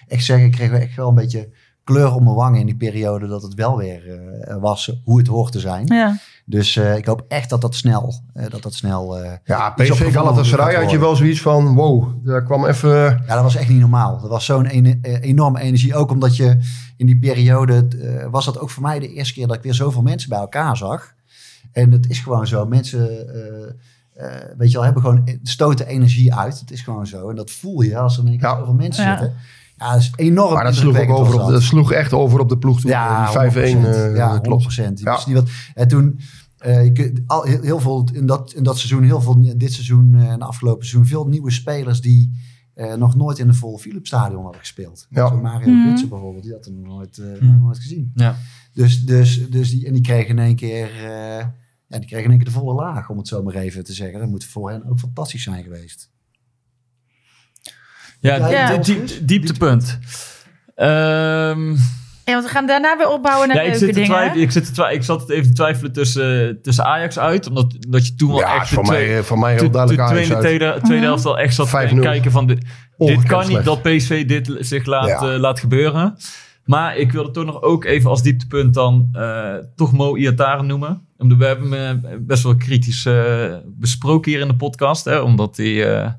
echt 0.07 0.25
zeggen, 0.25 0.45
ik 0.45 0.51
kreeg 0.51 0.71
echt 0.71 0.95
wel 0.95 1.09
een 1.09 1.15
beetje 1.15 1.49
kleur 1.83 2.13
om 2.13 2.23
mijn 2.23 2.35
wangen 2.35 2.59
in 2.59 2.65
die 2.65 2.75
periode 2.75 3.27
dat 3.27 3.41
het 3.41 3.53
wel 3.53 3.77
weer 3.77 4.11
eh, 4.11 4.57
was 4.57 4.99
hoe 5.03 5.17
het 5.17 5.27
hoort 5.27 5.51
te 5.51 5.59
zijn. 5.59 5.85
Ja. 5.85 6.17
Dus 6.49 6.75
eh, 6.75 6.95
ik 6.95 7.05
hoop 7.05 7.25
echt 7.27 7.49
dat 7.49 7.61
dat 7.61 7.75
snel, 7.75 8.13
eh, 8.33 8.45
dat 8.49 8.61
dat 8.63 8.73
snel 8.73 9.19
eh, 9.19 9.31
Ja, 9.43 9.69
PSV 9.69 10.11
Galatasaray 10.13 10.75
had 10.75 10.91
je 10.91 10.99
wel 10.99 11.15
zoiets 11.15 11.41
van... 11.41 11.75
Wow, 11.75 12.25
daar 12.25 12.43
kwam 12.43 12.65
even... 12.65 12.89
Ja, 13.27 13.33
dat 13.33 13.41
was 13.43 13.55
echt 13.55 13.69
niet 13.69 13.79
normaal. 13.79 14.19
Dat 14.21 14.29
was 14.29 14.45
zo'n 14.45 14.65
ene- 14.65 14.99
enorme 15.21 15.59
energie. 15.61 15.95
Ook 15.95 16.11
omdat 16.11 16.35
je 16.35 16.57
in 16.97 17.05
die 17.05 17.19
periode... 17.19 17.87
eh, 17.87 18.27
was 18.29 18.45
dat 18.45 18.59
ook 18.59 18.69
voor 18.69 18.83
mij 18.83 18.99
de 18.99 19.13
eerste 19.13 19.33
keer 19.33 19.47
dat 19.47 19.55
ik 19.55 19.63
weer 19.63 19.73
zoveel 19.73 20.01
mensen 20.01 20.29
bij 20.29 20.39
elkaar 20.39 20.77
zag. 20.77 21.13
En 21.71 21.91
het 21.91 22.09
is 22.09 22.19
gewoon 22.19 22.47
zo. 22.47 22.65
Mensen, 22.65 23.09
eh, 23.33 23.67
eh, 24.25 24.41
weet 24.57 24.67
je 24.71 24.75
wel, 24.75 24.83
hebben 24.85 25.01
gewoon... 25.01 25.39
stoten 25.43 25.87
energie 25.87 26.33
uit. 26.35 26.59
Het 26.59 26.71
is 26.71 26.81
gewoon 26.81 27.07
zo. 27.07 27.29
En 27.29 27.35
dat 27.35 27.51
voel 27.51 27.81
je 27.81 27.97
als 27.97 28.17
er 28.17 28.25
in 28.25 28.31
Ja. 28.39 28.57
zoveel 28.57 28.73
mensen 28.73 29.03
Ja. 29.05 29.17
zitten. 29.17 29.37
Ja, 29.77 29.91
dat 29.91 30.01
is 30.01 30.11
enorm 30.15 30.53
Maar 30.53 30.63
dat 30.63 30.75
sloeg, 30.75 30.99
ook 30.99 31.09
over 31.09 31.41
op, 31.43 31.49
dat 31.49 31.61
sloeg 31.61 31.91
echt 31.91 32.13
over 32.13 32.39
op 32.39 32.49
de 32.49 32.57
ploeg 32.57 32.81
toen. 32.81 32.89
Ja, 32.91 33.25
die 33.25 33.51
5-1. 33.51 33.77
100%. 33.77 33.85
eh, 33.85 34.15
ja, 34.15 34.39
klopt. 34.39 34.63
100%. 34.63 34.99
Je 34.99 35.05
Ja. 35.05 35.19
niet 35.25 35.35
wat. 35.35 35.49
En 35.73 35.87
toen, 35.87 36.19
eh, 36.57 36.83
je 36.83 36.91
kunt 36.91 37.21
al, 37.25 37.43
heel, 37.43 37.79
veel 37.79 38.09
in 38.13 38.25
dat, 38.25 38.53
in 38.53 38.63
dat 38.63 38.77
seizoen, 38.77 39.03
heel 39.03 39.21
veel 39.21 39.57
dit 39.57 39.73
seizoen 39.73 40.13
eh, 40.15 40.29
en 40.31 40.41
afgelopen 40.41 40.85
seizoen, 40.85 41.09
veel 41.09 41.27
nieuwe 41.27 41.51
spelers 41.51 42.01
die 42.01 42.31
eh, 42.73 42.93
nog 42.93 43.15
nooit 43.15 43.39
in 43.39 43.47
een 43.47 43.55
vol 43.55 43.77
Philips 43.77 44.07
stadion 44.07 44.41
hadden 44.43 44.59
gespeeld. 44.61 45.07
Ja. 45.09 45.27
Zo 45.27 45.37
Mario 45.41 45.69
Mhm. 45.73 45.87
Gutsen 45.89 46.09
bijvoorbeeld, 46.09 46.43
die 46.43 46.53
had 46.53 46.65
er 46.65 46.71
nog 46.71 46.85
nooit, 46.85 47.21
nog 47.39 47.59
nooit 47.59 47.77
gezien. 47.79 48.11
Ja. 48.15 48.35
Dus, 48.73 49.05
dus, 49.05 49.49
dus 49.49 49.69
die, 49.69 49.85
en 49.87 49.93
die 49.93 50.01
kregen 50.01 50.29
in 50.29 50.39
één 50.39 50.55
keer, 50.55 50.89
eh, 50.95 51.45
ja, 51.87 51.97
die 51.99 52.05
kregen 52.07 52.23
in 52.23 52.29
één 52.29 52.37
keer 52.39 52.53
de 52.53 52.59
volle 52.59 52.73
laag, 52.73 53.09
om 53.09 53.17
het 53.17 53.27
zo 53.27 53.43
maar 53.43 53.55
even 53.55 53.83
te 53.83 53.93
zeggen. 53.93 54.19
Dat 54.19 54.29
moet 54.29 54.45
voor 54.45 54.69
hen 54.69 54.89
ook 54.89 54.99
fantastisch 54.99 55.43
zijn 55.43 55.63
geweest. 55.63 56.09
Ja, 58.19 58.49
Ja. 58.49 58.77
die- 58.77 58.95
die- 58.95 59.03
die- 59.05 59.25
dieptepunt. 59.25 59.99
Ehm, 60.75 61.75
Ja, 62.25 62.33
want 62.33 62.45
we 62.45 62.51
gaan 62.51 62.67
daarna 62.67 62.97
weer 62.97 63.09
opbouwen 63.09 63.47
naar 63.47 63.57
ja, 63.57 63.61
ik, 63.63 63.67
leuke 63.69 63.85
zit 63.85 63.93
te 63.93 63.99
dingen. 63.99 64.15
twijfelen, 64.15 64.43
ik, 64.43 64.51
zit 64.51 64.65
te 64.65 64.71
twijfelen, 64.71 64.99
ik 64.99 65.05
zat 65.05 65.21
het 65.21 65.29
even 65.29 65.47
te 65.47 65.53
twijfelen 65.53 65.91
tussen, 65.91 66.59
tussen 66.61 66.85
Ajax 66.85 67.19
uit. 67.19 67.47
Omdat 67.47 67.75
dat 67.89 68.07
je 68.07 68.15
toen 68.15 68.29
wel 68.29 68.39
Ja, 68.39 68.55
echt 68.55 68.69
voor 68.69 68.85
mij, 68.85 69.23
voor 69.23 69.39
mij 69.39 69.53
heel 69.53 69.63
de 69.63 69.69
duidelijk 69.69 70.07
tweede, 70.07 70.25
Ajax 70.33 70.45
uit. 70.45 70.57
tweede, 70.57 70.79
tweede 70.83 71.05
helft 71.05 71.25
al 71.25 71.39
echt 71.39 71.55
zat 71.55 71.65
te 71.69 71.71
5-0. 71.71 71.99
kijken 72.01 72.31
van... 72.31 72.47
Dit, 72.47 73.23
kan 73.27 73.47
niet 73.47 73.63
dat 73.63 73.81
PSV 73.81 74.25
dit 74.27 74.55
zich 74.59 74.85
laat, 74.85 75.07
Ja. 75.07 75.33
eh, 75.33 75.39
laat 75.39 75.59
gebeuren. 75.59 76.17
Maar 76.65 76.97
ik 76.97 77.11
wilde 77.11 77.31
toch 77.31 77.45
nog 77.45 77.61
ook 77.61 77.85
even 77.85 78.09
als 78.09 78.21
dieptepunt 78.23 78.73
dan 78.73 79.09
eh, 79.13 79.53
toch 79.75 79.93
Mo 79.93 80.15
Iataren 80.15 80.65
noemen. 80.65 81.07
Omdat 81.17 81.37
we 81.37 81.45
hebben 81.45 81.71
hem 81.71 82.05
eh, 82.05 82.11
best 82.19 82.43
wel 82.43 82.55
kritisch 82.55 83.07
besproken 83.65 84.31
hier 84.31 84.39
in 84.41 84.47
de 84.47 84.55
podcast. 84.55 85.05
Hè, 85.05 85.17
omdat, 85.19 85.57
hij, 85.57 85.95
eh, 85.95 86.09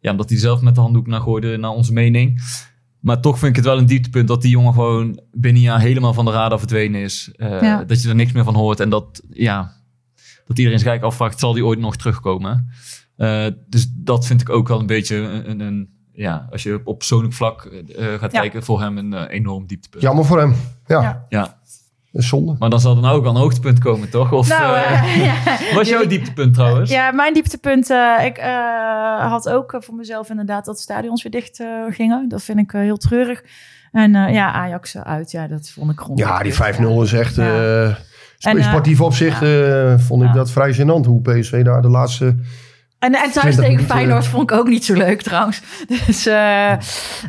ja, 0.00 0.10
omdat 0.10 0.28
hij 0.28 0.38
zelf 0.38 0.60
met 0.60 0.74
de 0.74 0.80
handdoek 0.80 1.06
naar 1.06 1.20
gooide 1.20 1.56
naar 1.56 1.70
onze 1.70 1.92
mening. 1.92 2.40
Maar 3.00 3.20
toch 3.20 3.38
vind 3.38 3.50
ik 3.50 3.56
het 3.56 3.64
wel 3.64 3.78
een 3.78 3.86
dieptepunt 3.86 4.28
dat 4.28 4.42
die 4.42 4.50
jongen 4.50 4.72
gewoon 4.72 5.20
binnen 5.32 5.62
een 5.62 5.68
jaar 5.68 5.80
helemaal 5.80 6.14
van 6.14 6.24
de 6.24 6.30
radar 6.30 6.58
verdwenen 6.58 7.00
is. 7.00 7.32
Eh, 7.36 7.60
Ja. 7.62 7.84
Dat 7.84 8.02
je 8.02 8.08
er 8.08 8.14
niks 8.14 8.32
meer 8.32 8.44
van 8.44 8.54
hoort. 8.54 8.80
En 8.80 8.90
dat, 8.90 9.22
ja, 9.30 9.72
dat 10.46 10.58
iedereen 10.58 10.78
zich 10.78 10.88
eigenlijk 10.88 11.02
afvraagt, 11.04 11.38
zal 11.38 11.52
die 11.52 11.64
ooit 11.64 11.78
nog 11.78 11.96
terugkomen? 11.96 12.68
Eh, 13.16 13.46
dus 13.68 13.86
dat 13.96 14.26
vind 14.26 14.40
ik 14.40 14.48
ook 14.48 14.68
wel 14.68 14.80
een 14.80 14.86
beetje 14.86 15.16
een, 15.16 15.50
een, 15.50 15.60
een- 15.60 15.88
ja, 16.12 16.48
als 16.50 16.62
je 16.62 16.80
op 16.84 16.98
persoonlijk 16.98 17.34
vlak 17.34 17.64
eh, 17.64 18.04
gaat 18.14 18.32
Ja. 18.32 18.40
kijken, 18.40 18.62
voor 18.62 18.80
hem 18.80 18.98
een 18.98 19.26
enorm 19.26 19.66
dieptepunt. 19.66 20.02
Jammer 20.02 20.24
voor 20.24 20.38
hem. 20.38 20.54
Ja, 20.86 21.26
Ja. 21.28 21.58
Ja. 22.12 22.18
dat 22.18 22.22
is 22.22 22.28
zonde. 22.28 22.56
Maar 22.58 22.70
dan 22.70 22.80
zal 22.80 22.96
er 22.96 23.02
nou 23.02 23.16
ook 23.18 23.24
al 23.24 23.30
een 23.30 23.40
hoogtepunt 23.40 23.78
komen, 23.78 24.10
toch? 24.10 24.32
Of, 24.32 24.48
Nou, 24.48 24.76
eh, 24.76 24.92
eh, 24.92 25.24
ja. 25.26 25.34
wat 25.74 25.82
is 25.82 25.88
jouw 25.88 26.06
dieptepunt 26.06 26.54
trouwens? 26.54 26.90
Ja, 26.90 27.10
mijn 27.10 27.34
dieptepunt. 27.34 27.90
eh, 27.90 28.24
ik 28.24 28.36
eh, 28.38 29.30
had 29.30 29.48
ook 29.48 29.76
voor 29.78 29.94
mezelf 29.94 30.30
inderdaad 30.30 30.64
dat 30.64 30.80
stadions 30.80 31.22
weer 31.22 31.32
dicht 31.32 31.62
gingen. 31.90 32.28
Dat 32.28 32.42
vind 32.42 32.58
ik 32.58 32.70
heel 32.70 32.96
treurig. 32.96 33.42
En 33.92 34.14
eh, 34.14 34.32
ja, 34.34 34.52
Ajax 34.52 34.96
uit. 34.96 35.30
Ja, 35.30 35.46
dat 35.46 35.70
vond 35.74 35.90
ik 35.90 36.00
gewoon. 36.00 36.16
Ja, 36.16 36.38
die 36.42 36.54
5-0 36.54 37.02
is 37.02 37.12
echt... 37.12 37.34
Ja. 37.34 37.96
En, 38.40 38.62
sportief 38.62 39.00
opzicht 39.00 39.42
eh, 39.42 39.94
vond 39.98 40.22
ik 40.22 40.28
Ja. 40.28 40.34
dat 40.34 40.50
vrij 40.50 40.74
gênant. 40.74 41.06
Hoe 41.06 41.20
PSV 41.22 41.62
daar 41.62 41.82
de 41.82 41.88
laatste... 41.88 42.36
En, 43.00 43.14
en 43.14 43.30
thuis 43.30 43.54
20 43.54 43.64
tegen. 43.64 43.84
Feyenoord 43.84 44.26
vond 44.26 44.50
ik 44.50 44.56
ook 44.56 44.68
niet 44.68 44.84
zo 44.84 44.94
leuk 44.94 45.22
trouwens. 45.22 45.62
Dus 46.06 46.26
eh, 46.26 46.72
eh, 46.72 46.78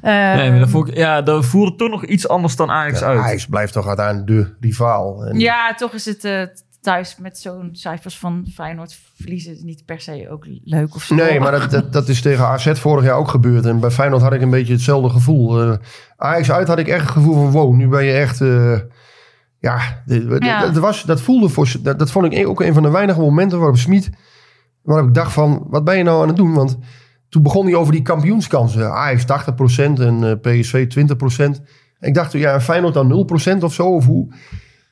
Nee, 0.01 0.49
maar 0.49 0.59
dat, 0.59 0.69
vond 0.69 0.87
ik, 0.87 0.95
ja, 0.95 1.21
dat 1.21 1.45
voelde 1.45 1.75
toch 1.75 1.89
nog 1.89 2.05
iets 2.05 2.27
anders 2.27 2.55
dan 2.55 2.71
Ajax 2.71 2.99
Ja, 2.99 3.05
uit. 3.05 3.19
Ajax 3.19 3.45
blijft 3.45 3.73
toch 3.73 3.87
uiteindelijk 3.87 4.27
de 4.27 4.55
rivaal. 4.67 5.25
En, 5.25 5.39
ja, 5.39 5.73
toch 5.73 5.93
is 5.93 6.05
het 6.05 6.23
eh, 6.23 6.41
thuis 6.81 7.15
met 7.19 7.37
zo'n 7.37 7.69
cijfers 7.71 8.17
van 8.17 8.47
Feyenoord 8.53 8.97
verliezen 9.21 9.57
niet 9.65 9.85
per 9.85 10.01
se 10.01 10.27
ook 10.29 10.45
leuk 10.63 10.95
of 10.95 11.03
zo. 11.03 11.15
Nee, 11.15 11.39
maar 11.39 11.51
dat, 11.51 11.71
dat, 11.71 11.93
dat 11.93 12.07
is 12.07 12.21
tegen 12.21 12.45
AZ 12.47 12.71
vorig 12.73 13.03
jaar 13.05 13.17
ook 13.17 13.27
gebeurd. 13.27 13.65
En 13.65 13.79
bij 13.79 13.91
Feyenoord 13.91 14.21
had 14.21 14.33
ik 14.33 14.41
een 14.41 14.49
beetje 14.49 14.73
hetzelfde 14.73 15.09
gevoel. 15.09 15.61
Eh 15.61 15.77
Ajax 16.17 16.51
uit 16.51 16.67
had 16.67 16.79
ik 16.79 16.87
echt 16.87 17.01
het 17.01 17.11
gevoel 17.11 17.33
van... 17.33 17.51
Wow, 17.51 17.73
nu 17.73 17.87
ben 17.87 18.03
je 18.03 18.13
echt... 18.13 18.41
eh, 18.41 18.79
ja, 19.59 20.03
Ja. 20.39 20.61
Dat, 20.61 20.77
was, 20.77 21.03
dat 21.03 21.21
voelde 21.21 21.49
voor... 21.49 21.71
Dat, 21.79 21.99
dat 21.99 22.11
vond 22.11 22.33
ik 22.33 22.47
ook 22.47 22.61
een 22.61 22.73
van 22.73 22.83
de 22.83 22.89
weinige 22.89 23.19
momenten 23.19 23.57
waarop 23.57 23.77
Smit... 23.77 24.09
Waarop 24.83 25.07
ik 25.07 25.13
dacht 25.13 25.33
van, 25.33 25.65
wat 25.69 25.83
ben 25.83 25.97
je 25.97 26.03
nou 26.03 26.21
aan 26.21 26.27
het 26.27 26.37
doen? 26.37 26.53
Want 26.53 26.77
toen 27.29 27.43
begon 27.43 27.65
hij 27.65 27.75
over 27.75 27.93
die 27.93 28.01
kampioenskansen. 28.01 28.91
Ajax 28.91 29.23
80% 29.23 29.25
en 29.99 30.23
eh, 30.23 30.59
PSV 30.59 30.85
20%. 31.57 31.61
Ik 31.99 32.13
dacht, 32.13 32.31
ja, 32.31 32.53
en 32.53 32.61
Feyenoord 32.61 32.93
dan 32.93 33.27
0% 33.59 33.63
of 33.63 33.73
zo? 33.73 33.87
Of 33.87 34.05
hoe? 34.05 34.33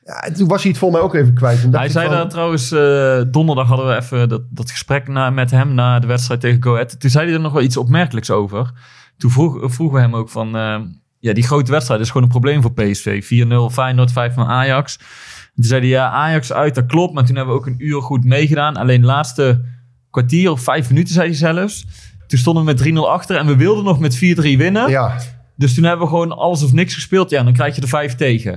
Ja, 0.04 0.32
toen 0.32 0.48
was 0.48 0.62
hij 0.62 0.70
het 0.70 0.80
volgens 0.80 1.00
mij 1.00 1.10
ook 1.10 1.14
even 1.14 1.34
kwijt. 1.34 1.66
Hij 1.70 1.88
zei 1.88 2.06
van, 2.08 2.16
dat 2.16 2.30
trouwens, 2.30 2.72
eh, 2.72 3.22
donderdag 3.30 3.68
hadden 3.68 3.86
we 3.86 3.96
even 3.96 4.28
dat, 4.28 4.42
dat 4.50 4.70
gesprek 4.70 5.08
na, 5.08 5.30
met 5.30 5.50
hem 5.50 5.74
na 5.74 5.98
de 5.98 6.06
wedstrijd 6.06 6.40
tegen 6.40 6.62
Go 6.62 6.72
Ahead. 6.72 7.00
Toen 7.00 7.10
zei 7.10 7.24
hij 7.24 7.34
er 7.34 7.40
nog 7.40 7.52
wel 7.52 7.62
iets 7.62 7.76
opmerkelijks 7.76 8.30
over. 8.30 8.70
Toen 9.16 9.30
vroeg, 9.30 9.72
vroegen 9.74 9.96
we 9.96 10.02
hem 10.02 10.16
ook 10.16 10.28
van, 10.28 10.56
eh, 10.56 10.80
ja, 11.18 11.32
die 11.32 11.46
grote 11.46 11.70
wedstrijd 11.70 12.00
is 12.00 12.06
gewoon 12.06 12.22
een 12.22 12.28
probleem 12.28 12.62
voor 12.62 12.72
PSV. 12.72 13.24
4-0 13.24 13.70
Feyenoord, 13.70 14.12
5 14.12 14.34
van 14.34 14.46
Ajax. 14.46 14.96
En 14.96 15.54
toen 15.54 15.64
zeiden 15.64 15.88
ja, 15.88 16.10
Ajax 16.10 16.52
uit, 16.52 16.74
dat 16.74 16.86
klopt. 16.86 17.14
Maar 17.14 17.24
toen 17.24 17.36
hebben 17.36 17.54
we 17.54 17.60
ook 17.60 17.66
een 17.66 17.86
uur 17.86 18.02
goed 18.02 18.24
meegedaan. 18.24 18.76
Alleen 18.76 19.00
de 19.00 19.06
laatste 19.06 19.64
kwartier 20.10 20.50
of 20.50 20.60
vijf 20.60 20.88
minuten, 20.88 21.14
zei 21.14 21.26
hij 21.28 21.36
zelfs. 21.36 21.86
Toen 22.26 22.38
stonden 22.38 22.64
we 22.64 22.72
met 22.72 22.88
3-0 22.88 23.08
achter 23.08 23.36
en 23.36 23.46
we 23.46 23.56
wilden 23.56 23.84
nog 23.84 23.98
met 23.98 24.16
4-3 24.16 24.18
winnen. 24.56 24.90
Ja, 24.90 25.16
Dus 25.56 25.74
toen 25.74 25.84
hebben 25.84 26.04
we 26.06 26.12
gewoon 26.12 26.32
alles 26.36 26.62
of 26.62 26.72
niks 26.72 26.94
gespeeld. 26.94 27.30
Ja, 27.30 27.42
dan 27.42 27.52
krijg 27.52 27.76
je 27.76 27.82
er 27.82 27.88
vijf 27.88 28.14
tegen. 28.14 28.52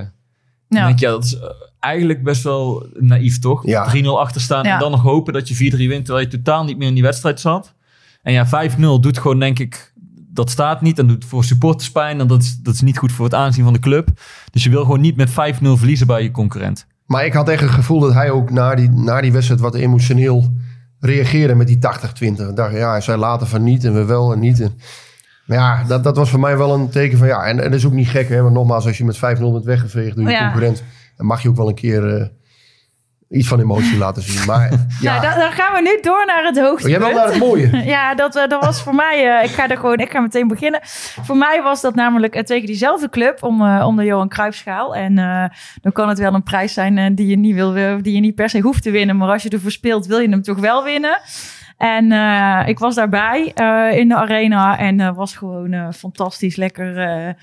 Dan 0.68 0.78
Ja. 0.80 0.86
denk 0.86 0.98
je, 0.98 1.06
ja, 1.06 1.12
dat 1.12 1.24
is 1.24 1.38
eh, 1.38 1.48
eigenlijk 1.80 2.22
best 2.22 2.42
wel 2.42 2.86
naïef, 2.98 3.38
toch? 3.38 3.66
Ja. 3.66 3.84
3-0 3.94 4.18
achter 4.18 4.40
staan 4.40 4.64
Ja. 4.64 4.72
en 4.74 4.78
dan 4.80 4.90
nog 4.90 5.02
hopen 5.02 5.32
dat 5.32 5.48
je 5.48 5.54
4-3 5.54 5.88
wint... 5.88 6.04
terwijl 6.04 6.26
je 6.26 6.36
totaal 6.36 6.64
niet 6.64 6.78
meer 6.78 6.88
in 6.88 6.94
die 6.94 7.02
wedstrijd 7.02 7.40
zat. 7.40 7.74
En 8.22 8.32
ja, 8.32 8.46
5-0 8.46 8.80
doet 9.00 9.18
gewoon, 9.18 9.38
denk 9.38 9.58
ik... 9.58 9.92
Dat 10.16 10.50
staat 10.50 10.80
niet 10.82 10.98
en 10.98 11.06
doet 11.06 11.24
voor 11.24 11.44
supporters 11.44 11.90
pijn. 11.90 12.20
En 12.20 12.26
dat 12.26 12.42
is, 12.42 12.56
dat 12.56 12.74
is 12.74 12.80
niet 12.80 12.98
goed 12.98 13.12
voor 13.12 13.24
het 13.24 13.34
aanzien 13.34 13.64
van 13.64 13.72
de 13.72 13.78
club. 13.78 14.08
Dus 14.50 14.64
je 14.64 14.70
wil 14.70 14.82
gewoon 14.82 15.00
niet 15.00 15.16
met 15.16 15.30
5-0 15.30 15.32
verliezen 15.60 16.06
bij 16.06 16.22
je 16.22 16.30
concurrent. 16.30 16.86
maar 17.06 17.24
ik 17.26 17.32
had 17.32 17.48
echt 17.48 17.60
het 17.62 17.70
gevoel 17.70 18.00
dat 18.00 18.12
hij 18.14 18.30
ook 18.30 18.50
na 18.50 18.74
die, 18.74 18.90
na 18.90 19.20
die 19.20 19.32
wedstrijd 19.32 19.60
wat 19.60 19.74
emotioneel 19.74 20.52
reageerde 21.04 21.54
met 21.54 21.66
die 21.66 21.78
80-20. 21.78 21.80
Ik 22.20 22.56
dacht, 22.56 22.72
ja, 22.72 22.90
hij 22.90 23.00
zei 23.00 23.18
later 23.18 23.46
van 23.46 23.62
niet 23.62 23.84
en 23.84 23.94
we 23.94 24.04
wel 24.04 24.32
en 24.32 24.38
niet. 24.38 24.60
En, 24.60 24.78
maar 25.46 25.58
ja, 25.58 25.84
dat, 25.84 26.04
dat 26.04 26.16
was 26.16 26.30
voor 26.30 26.40
mij 26.40 26.56
wel 26.56 26.74
een 26.74 26.88
teken 26.90 27.18
van 27.18 27.26
ja. 27.26 27.44
En, 27.44 27.58
en 27.60 27.70
dat 27.70 27.78
is 27.78 27.86
ook 27.86 27.92
niet 27.92 28.08
gek, 28.08 28.28
hè. 28.28 28.42
Want 28.42 28.54
nogmaals, 28.54 28.86
als 28.86 28.98
je 28.98 29.04
met 29.04 29.16
5-0 29.16 29.20
bent 29.20 29.64
weggeveegd 29.64 30.16
door 30.16 30.24
je 30.24 30.30
Ja. 30.30 30.42
concurrent... 30.50 30.82
dan 31.16 31.26
mag 31.26 31.42
je 31.42 31.48
ook 31.48 31.56
wel 31.56 31.68
een 31.68 31.74
keer 31.74 32.16
eh, 32.16 32.26
iets 33.34 33.48
van 33.48 33.60
emotie 33.60 33.98
laten 33.98 34.22
zien. 34.22 34.46
Maar 34.46 34.70
ja, 35.00 35.10
Nou, 35.20 35.22
dan, 35.30 35.38
dan 35.40 35.52
gaan 35.52 35.74
we 35.74 35.80
nu 35.82 35.98
door 36.02 36.24
naar 36.26 36.44
het 36.44 36.56
Oh, 36.58 36.64
hoogtepunt. 36.64 36.90
jij 37.00 37.08
wil 37.08 37.18
naar 37.18 37.26
het 37.28 37.38
mooie. 37.38 37.82
Ja, 37.94 38.14
dat, 38.14 38.36
eh, 38.36 38.48
dat 38.48 38.64
was 38.64 38.82
voor 38.82 38.94
mij. 38.94 39.38
eh, 39.38 39.44
ik 39.44 39.50
ga 39.50 39.68
er 39.68 39.76
gewoon, 39.76 39.96
ik 39.98 40.10
ga 40.10 40.20
meteen 40.20 40.48
beginnen. 40.48 40.80
Voor 41.22 41.36
mij 41.36 41.62
was 41.62 41.80
dat 41.80 41.94
namelijk 41.94 42.34
eh, 42.34 42.42
tegen 42.42 42.66
diezelfde 42.66 43.08
club 43.08 43.42
om, 43.42 43.62
eh, 43.66 43.86
om 43.86 43.96
de 43.96 44.04
Johan 44.04 44.28
Cruijffschaal. 44.28 44.94
En 44.94 45.18
eh, 45.18 45.44
dan 45.82 45.92
kan 45.92 46.08
het 46.08 46.18
wel 46.18 46.34
een 46.34 46.42
prijs 46.42 46.72
zijn 46.74 47.14
die 47.14 47.26
je 47.26 47.36
niet 47.36 47.54
wil, 47.54 47.72
die 48.02 48.14
je 48.14 48.20
niet 48.20 48.34
per 48.34 48.48
se 48.50 48.60
hoeft 48.60 48.82
te 48.82 48.90
winnen. 48.90 49.16
Maar 49.16 49.28
als 49.28 49.42
je 49.42 49.48
ervoor 49.48 49.70
speelt, 49.70 50.06
wil 50.06 50.18
je 50.18 50.28
hem 50.28 50.42
toch 50.42 50.58
wel 50.58 50.84
winnen. 50.84 51.20
En 51.78 52.12
eh, 52.12 52.60
ik 52.68 52.78
was 52.78 52.94
daarbij 52.94 53.52
eh, 53.54 53.98
in 53.98 54.08
de 54.08 54.14
arena 54.16 54.78
en 54.78 55.00
eh, 55.00 55.16
was 55.16 55.36
gewoon 55.36 55.72
eh, 55.72 55.86
fantastisch 55.96 56.56
lekker. 56.56 57.34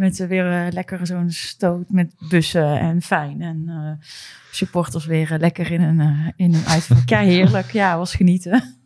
Met 0.00 0.20
eh, 0.20 0.26
weer 0.28 0.52
eh, 0.66 0.72
lekker 0.72 1.06
zo'n 1.06 1.30
stoot 1.30 1.84
met 1.88 2.14
bussen 2.28 2.78
en 2.80 3.02
fijn. 3.02 3.42
En 3.42 3.64
eh, 3.68 4.06
supporters 4.50 5.06
weer 5.06 5.36
lekker 5.38 5.70
in 5.70 5.82
een, 5.82 6.32
in 6.36 6.54
een 6.54 6.66
uitvak. 6.66 7.08
Ja, 7.14 7.18
heerlijk. 7.18 7.70
Ja, 7.72 7.96
was 7.98 8.14
genieten. 8.14 8.76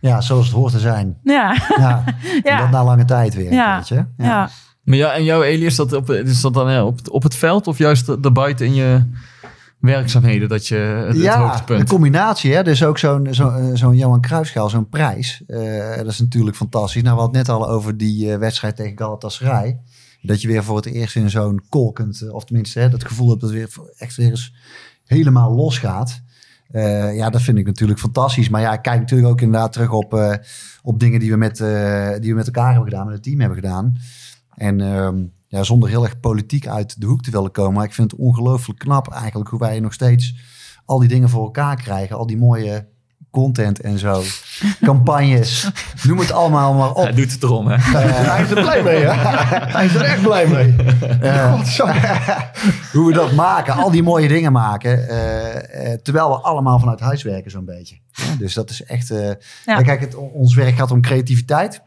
Ja, 0.00 0.20
zoals 0.20 0.46
het 0.46 0.54
hoort 0.54 0.72
te 0.72 0.78
zijn. 0.78 1.18
Ja, 1.22 1.56
Ja, 1.78 2.04
en 2.06 2.14
ja. 2.42 2.58
dat 2.58 2.70
na 2.70 2.84
lange 2.84 3.04
tijd 3.04 3.34
weer. 3.34 3.52
Ja. 3.52 3.76
Weet 3.76 3.88
je? 3.88 4.04
Ja. 4.16 4.48
Maar 4.82 4.96
ja, 4.96 5.12
en 5.14 5.24
jouw 5.24 5.42
Eli, 5.42 5.66
is 5.66 5.76
dat, 5.76 5.92
op, 5.92 6.10
is 6.10 6.40
dat 6.40 6.54
dan 6.54 6.70
ja, 6.72 6.84
op, 6.84 6.96
het- 6.96 7.10
op 7.10 7.22
het 7.22 7.34
veld 7.34 7.66
of 7.66 7.78
juist 7.78 8.22
daarbuiten 8.22 8.66
in 8.66 8.74
je 8.74 9.10
werkzaamheden 9.78 10.48
dat 10.48 10.66
je 10.66 10.74
het, 10.76 11.06
het 11.14 11.16
ja, 11.22 11.34
een 11.34 11.40
hoogtepunt? 11.40 11.88
combinatie. 11.88 12.54
Hè? 12.54 12.62
Dus 12.62 12.84
ook 12.84 12.98
zo'n 12.98 13.28
zo, 13.34 13.70
zo'n 13.74 13.96
Johan 13.96 14.20
Cruijffschaal, 14.20 14.68
zo'n 14.68 14.88
prijs. 14.88 15.42
eh, 15.46 15.96
dat 15.96 16.06
is 16.06 16.18
natuurlijk 16.20 16.56
fantastisch. 16.56 17.02
Nou, 17.02 17.14
we 17.14 17.20
hadden 17.20 17.38
het 17.38 17.48
net 17.48 17.56
al 17.56 17.68
over 17.68 17.96
die 17.96 18.32
eh, 18.32 18.38
wedstrijd 18.38 18.76
tegen 18.76 18.98
Galatasaray. 18.98 19.78
Dat 20.22 20.42
je 20.42 20.48
weer 20.48 20.64
voor 20.64 20.76
het 20.76 20.86
eerst 20.86 21.16
in 21.16 21.30
zo'n 21.30 21.60
kolkend, 21.68 22.20
eh, 22.20 22.34
of 22.34 22.44
tenminste 22.44 22.78
hè, 22.80 22.88
dat 22.88 23.04
gevoel 23.04 23.28
hebt 23.28 23.40
dat 23.40 23.50
het 23.50 23.58
weer 23.58 23.86
echt 23.96 24.16
weer 24.16 24.30
eens 24.30 24.54
helemaal 25.04 25.54
losgaat. 25.54 26.22
Eh 26.70 27.16
ja, 27.16 27.30
dat 27.30 27.42
vind 27.42 27.58
ik 27.58 27.66
natuurlijk 27.66 28.00
fantastisch. 28.00 28.48
Maar 28.48 28.60
ja, 28.60 28.72
ik 28.72 28.82
kijk 28.82 29.00
natuurlijk 29.00 29.30
ook 29.30 29.40
inderdaad 29.40 29.72
terug 29.72 29.92
op, 29.92 30.14
eh, 30.14 30.34
op 30.82 31.00
dingen 31.00 31.20
die 31.20 31.30
we, 31.30 31.36
met, 31.36 31.56
die 32.20 32.30
we 32.30 32.36
met 32.36 32.46
elkaar 32.46 32.72
hebben 32.72 32.88
gedaan, 32.88 33.04
met 33.04 33.14
het 33.14 33.22
team 33.22 33.40
hebben 33.40 33.58
gedaan. 33.58 33.96
En 34.54 34.80
ehm, 34.80 35.24
ja, 35.48 35.62
zonder 35.62 35.88
heel 35.88 36.04
erg 36.04 36.20
politiek 36.20 36.66
uit 36.66 37.00
de 37.00 37.06
hoek 37.06 37.22
te 37.22 37.30
willen 37.30 37.50
komen. 37.50 37.72
Maar 37.72 37.84
ik 37.84 37.92
vind 37.92 38.10
het 38.10 38.20
ongelooflijk 38.20 38.78
knap 38.78 39.12
eigenlijk 39.12 39.50
hoe 39.50 39.58
wij 39.58 39.80
nog 39.80 39.92
steeds 39.92 40.34
al 40.84 40.98
die 40.98 41.08
dingen 41.08 41.28
voor 41.28 41.44
elkaar 41.44 41.76
krijgen. 41.76 42.16
Al 42.16 42.26
die 42.26 42.38
mooie 42.38 42.88
content 43.32 43.80
en 43.80 43.98
zo. 43.98 44.22
Campagnes. 44.80 45.70
Noem 46.02 46.18
het 46.18 46.32
allemaal 46.32 46.74
maar 46.74 46.90
op. 46.92 47.02
Hij 47.02 47.12
doet 47.12 47.32
het 47.32 47.42
erom, 47.42 47.66
hè? 47.66 47.76
Hij 47.76 48.42
is 48.42 48.50
er 48.50 48.60
blij 48.62 48.82
mee, 48.82 49.02
hè? 49.04 49.12
Hij 49.72 49.84
is 49.84 49.94
er 49.94 50.02
echt 50.02 50.22
blij 50.22 50.46
mee. 50.48 50.74
Eh, 51.20 51.52
Godsamme. 51.54 51.94
hoe 52.92 53.06
we 53.06 53.12
dat 53.12 53.32
maken, 53.32 53.74
al 53.74 53.90
die 53.90 54.02
mooie 54.02 54.28
dingen 54.28 54.52
maken. 54.52 55.08
eh, 55.08 55.92
eh, 55.92 56.00
terwijl 56.00 56.28
we 56.28 56.34
allemaal 56.36 56.78
vanuit 56.78 57.00
huis 57.00 57.22
werken 57.22 57.50
zo'n 57.50 57.64
beetje. 57.64 57.98
Ja, 58.12 58.34
dus 58.38 58.54
dat 58.54 58.70
is 58.70 58.82
echt... 58.84 59.10
eh, 59.10 59.30
ja, 59.64 59.82
Kijk, 59.82 60.00
het, 60.00 60.14
ons 60.14 60.54
werk 60.54 60.74
gaat 60.76 60.90
om 60.90 61.00
creativiteit. 61.00 61.82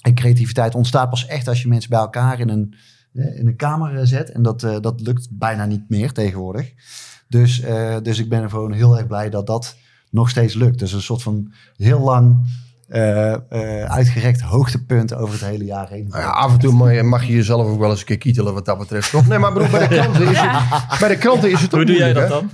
En 0.00 0.14
creativiteit 0.14 0.74
ontstaat 0.74 1.10
pas 1.10 1.26
echt 1.26 1.48
als 1.48 1.62
je 1.62 1.68
mensen 1.68 1.90
bij 1.90 1.98
elkaar 1.98 2.40
in 2.40 2.48
een, 2.48 2.74
eh, 3.14 3.38
in 3.38 3.46
een 3.46 3.56
kamer 3.56 3.96
eh, 3.98 4.04
zet. 4.04 4.30
En 4.32 4.42
dat, 4.42 4.62
eh, 4.62 4.76
dat 4.80 5.00
lukt 5.00 5.28
bijna 5.30 5.64
niet 5.64 5.84
meer 5.88 6.12
tegenwoordig. 6.12 6.72
Dus, 7.28 7.60
eh, 7.60 7.96
dus 8.02 8.18
ik 8.18 8.28
ben 8.28 8.42
er 8.42 8.50
gewoon 8.50 8.72
heel 8.72 8.96
erg 8.98 9.06
blij 9.06 9.30
dat 9.30 9.46
dat 9.46 9.76
nog 10.12 10.30
steeds 10.30 10.54
lukt. 10.54 10.78
Dus 10.78 10.92
een 10.92 11.02
soort 11.02 11.22
van 11.22 11.52
heel 11.76 12.00
lang 12.00 12.46
eh, 12.92 13.32
eh, 13.32 13.90
uitgerekt 13.90 14.40
hoogtepunt 14.40 15.14
over 15.14 15.34
het 15.34 15.44
hele 15.44 15.64
jaar 15.64 15.88
heen. 15.88 16.06
Nou 16.08 16.22
ja, 16.22 16.28
af 16.28 16.52
en 16.52 16.58
toe 16.58 16.72
mag 16.72 16.94
je, 16.94 17.02
mag 17.02 17.24
je 17.24 17.32
jezelf 17.32 17.66
ook 17.66 17.78
wel 17.78 17.90
eens 17.90 18.00
een 18.00 18.06
keer 18.06 18.18
kietelen 18.18 18.54
wat 18.54 18.64
dat 18.64 18.78
betreft. 18.78 19.10
Toch? 19.10 19.28
Nee, 19.28 19.38
maar 19.38 19.52
bedoel, 19.52 19.68
bij 19.68 19.88
de 19.88 19.94
kranten 19.94 20.28
is 20.28 20.38
het, 20.40 20.98
bij 20.98 21.08
de 21.08 21.16
kranten 21.16 21.50
is 21.50 21.60
het 21.60 21.74
ook 21.74 21.76
Hoe 21.76 21.84
doe 21.84 21.96
jij 21.96 22.12
dat 22.12 22.28
dan? 22.28 22.50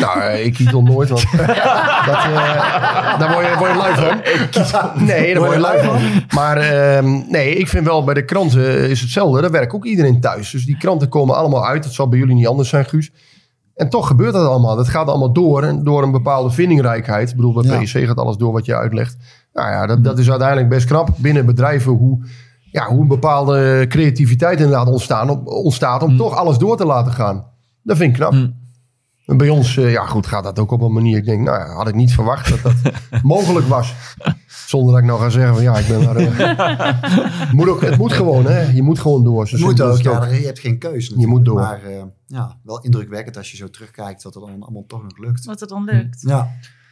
Nou, 0.00 0.20
eh, 0.20 0.44
ik 0.44 0.54
kietel 0.54 0.82
nooit, 0.82 1.08
want 1.08 1.30
dat, 2.06 2.22
daar 3.18 3.32
word 3.32 3.46
je, 3.46 3.54
word 3.58 3.70
je 3.70 3.76
lui 3.76 3.94
van. 3.94 5.04
Nee, 5.04 5.34
daar 5.34 5.42
word 5.42 5.54
je 5.54 5.60
lui 5.60 5.84
van. 5.84 6.00
Maar 6.34 6.56
ehm, 6.56 7.22
nee, 7.28 7.54
ik 7.54 7.68
vind 7.68 7.86
wel 7.86 8.04
bij 8.04 8.14
de 8.14 8.24
kranten 8.24 8.88
is 8.88 9.00
hetzelfde. 9.00 9.40
Daar 9.40 9.50
werkt 9.50 9.72
ook 9.72 9.84
iedereen 9.84 10.20
thuis. 10.20 10.50
Dus 10.50 10.64
die 10.64 10.76
kranten 10.76 11.08
komen 11.08 11.36
allemaal 11.36 11.66
uit. 11.66 11.82
Dat 11.82 11.92
zal 11.92 12.08
bij 12.08 12.18
jullie 12.18 12.34
niet 12.34 12.46
anders 12.46 12.68
zijn, 12.68 12.84
Guus. 12.84 13.10
En 13.82 13.88
toch 13.88 14.06
gebeurt 14.06 14.32
dat 14.32 14.46
allemaal. 14.48 14.76
Dat 14.76 14.88
gaat 14.88 15.06
allemaal 15.06 15.32
door. 15.32 15.62
En 15.62 15.84
door 15.84 16.02
een 16.02 16.10
bepaalde 16.10 16.50
vindingrijkheid. 16.50 17.30
Ik 17.30 17.36
bedoel, 17.36 17.52
bij 17.52 17.62
Ja. 17.62 17.80
PSC 17.80 17.98
gaat 17.98 18.16
alles 18.16 18.36
door 18.36 18.52
wat 18.52 18.64
je 18.64 18.76
uitlegt. 18.76 19.16
Nou 19.52 19.70
ja, 19.70 19.86
dat, 19.86 20.04
dat 20.04 20.18
is 20.18 20.30
uiteindelijk 20.30 20.68
best 20.68 20.86
knap 20.86 21.08
binnen 21.16 21.46
bedrijven 21.46 21.92
hoe, 21.92 22.18
ja, 22.70 22.86
hoe 22.86 23.00
een 23.00 23.08
bepaalde 23.08 23.84
creativiteit 23.88 24.60
inderdaad 24.60 24.88
ontstaan, 24.88 25.46
ontstaat 25.46 26.02
om 26.02 26.16
toch 26.16 26.36
alles 26.36 26.58
door 26.58 26.76
te 26.76 26.86
laten 26.86 27.12
gaan. 27.12 27.44
Dat 27.82 27.96
vind 27.96 28.10
ik 28.10 28.16
knap. 28.16 28.32
Mm. 28.32 28.60
En 29.26 29.36
bij 29.36 29.48
ons, 29.48 29.76
eh, 29.76 29.92
ja 29.92 30.06
goed, 30.06 30.26
gaat 30.26 30.44
dat 30.44 30.58
ook 30.58 30.70
op 30.70 30.80
een 30.80 30.92
manier. 30.92 31.16
Ik 31.16 31.24
denk, 31.24 31.40
nou 31.42 31.58
ja, 31.58 31.74
had 31.74 31.88
ik 31.88 31.94
niet 31.94 32.12
verwacht 32.14 32.48
dat 32.48 32.62
dat 32.62 32.92
mogelijk 33.22 33.66
was. 33.66 33.94
Zonder 34.66 34.92
dat 34.92 35.00
ik 35.02 35.06
nou 35.08 35.20
ga 35.20 35.28
zeggen 35.28 35.54
van 35.54 35.62
ja, 35.62 35.76
ik 35.78 35.86
ben 35.88 36.04
maar... 36.04 36.16
eh, 36.16 37.52
moet 37.56 37.68
ook, 37.68 37.80
het 37.80 37.96
moet 37.98 38.12
gewoon, 38.12 38.44
hè. 38.46 38.60
Je 38.60 38.82
moet 38.82 38.98
gewoon 38.98 39.24
door. 39.24 39.48
Zo 39.48 39.56
Het 39.56 39.64
moet 39.64 39.80
ook, 39.80 39.92
het 39.96 40.02
ja, 40.02 40.24
je 40.26 40.44
hebt 40.46 40.58
geen 40.58 40.78
keuze. 40.78 41.18
Je 41.20 41.26
moet 41.26 41.44
door. 41.44 41.54
Maar 41.60 41.82
eh, 41.82 42.02
ja, 42.26 42.56
wel 42.64 42.80
indrukwekkend 42.82 43.36
als 43.36 43.50
je 43.50 43.56
zo 43.56 43.70
terugkijkt 43.70 44.22
dat 44.22 44.34
het 44.34 44.42
dan 44.44 44.62
allemaal 44.62 44.84
toch 44.86 45.02
nog 45.02 45.18
lukt. 45.18 45.44
Wat 45.44 45.60
het 45.60 45.68
dan 45.68 45.84
lukt. 45.84 46.20
Ja, 46.26 46.50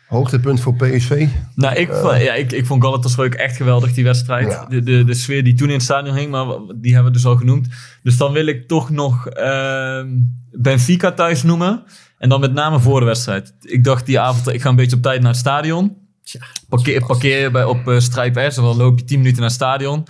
Hoogtepunt 0.08 0.60
voor 0.60 0.74
PSV. 0.74 1.26
Nou, 1.54 1.74
ik, 1.76 1.92
vond- 1.92 2.20
ja, 2.22 2.32
ik, 2.34 2.52
ik 2.52 2.66
vond 2.66 2.82
Galatasaray 2.84 3.26
ook 3.26 3.34
echt 3.34 3.56
geweldig, 3.56 3.92
die 3.94 4.04
wedstrijd. 4.04 4.50
Ja. 4.50 4.64
De, 4.68 4.82
de, 4.82 5.04
de 5.04 5.14
sfeer 5.14 5.44
die 5.44 5.54
toen 5.54 5.68
in 5.68 5.74
het 5.74 5.82
stadion 5.82 6.16
hing, 6.16 6.30
maar 6.30 6.46
die 6.80 6.92
hebben 6.94 7.12
we 7.12 7.18
dus 7.18 7.26
al 7.26 7.36
genoemd. 7.36 7.68
Dus 8.02 8.16
dan 8.16 8.32
wil 8.32 8.46
ik 8.46 8.68
toch 8.68 8.90
nog 8.90 9.26
ehm, 9.28 10.08
Benfica 10.52 11.12
thuis 11.12 11.42
noemen. 11.42 11.82
En 12.20 12.28
dan 12.28 12.40
met 12.40 12.52
name 12.52 12.80
voor 12.80 13.00
de 13.00 13.06
wedstrijd. 13.06 13.54
Ik 13.60 13.84
dacht 13.84 14.06
die 14.06 14.20
avond, 14.20 14.48
ik 14.48 14.62
ga 14.62 14.68
een 14.68 14.76
beetje 14.76 14.96
op 14.96 15.02
tijd 15.02 15.20
naar 15.20 15.30
het 15.30 15.40
stadion. 15.40 15.96
Parkeer, 16.68 17.06
parkeer 17.06 17.40
je 17.40 17.50
bij, 17.50 17.64
op 17.64 17.88
eh 17.88 17.98
Strijp 17.98 18.52
S 18.52 18.56
en 18.56 18.62
dan 18.62 18.76
loop 18.76 18.98
je 18.98 19.04
10 19.04 19.18
minuten 19.18 19.40
naar 19.40 19.48
het 19.48 19.58
stadion. 19.58 20.06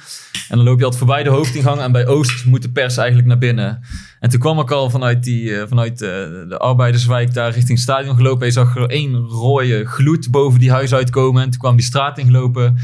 En 0.49 0.57
dan 0.57 0.65
loop 0.65 0.79
je 0.79 0.85
altijd 0.85 1.03
voorbij 1.03 1.23
de 1.23 1.31
hoofdingang 1.31 1.81
en 1.81 1.93
bij 1.93 2.07
Oost 2.07 2.45
moet 2.45 2.63
de 2.63 2.71
pers 2.71 2.97
eigenlijk 2.97 3.29
naar 3.29 3.39
binnen. 3.39 3.81
En 4.21 4.31
toen 4.31 4.41
kwam 4.41 4.59
ik 4.61 4.71
al 4.71 4.91
vanuit, 4.91 5.23
die, 5.23 5.57
eh, 5.57 5.69
vanuit 5.69 6.03
eh, 6.03 6.09
de 6.49 6.57
arbeiderswijk 6.59 7.35
daar 7.35 7.53
richting 7.53 7.79
het 7.79 7.81
stadion 7.81 8.17
gelopen. 8.17 8.41
En 8.41 8.47
je 8.47 8.53
zag 8.53 8.77
er 8.77 8.89
één 8.89 9.17
rode 9.17 9.85
gloed 9.85 10.31
boven 10.31 10.61
die 10.61 10.71
huis 10.71 10.95
uitkomen. 10.95 11.43
En 11.43 11.51
toen 11.51 11.61
kwam 11.61 11.77
die 11.77 11.85
straat 11.85 12.19
ingelopen. 12.19 12.79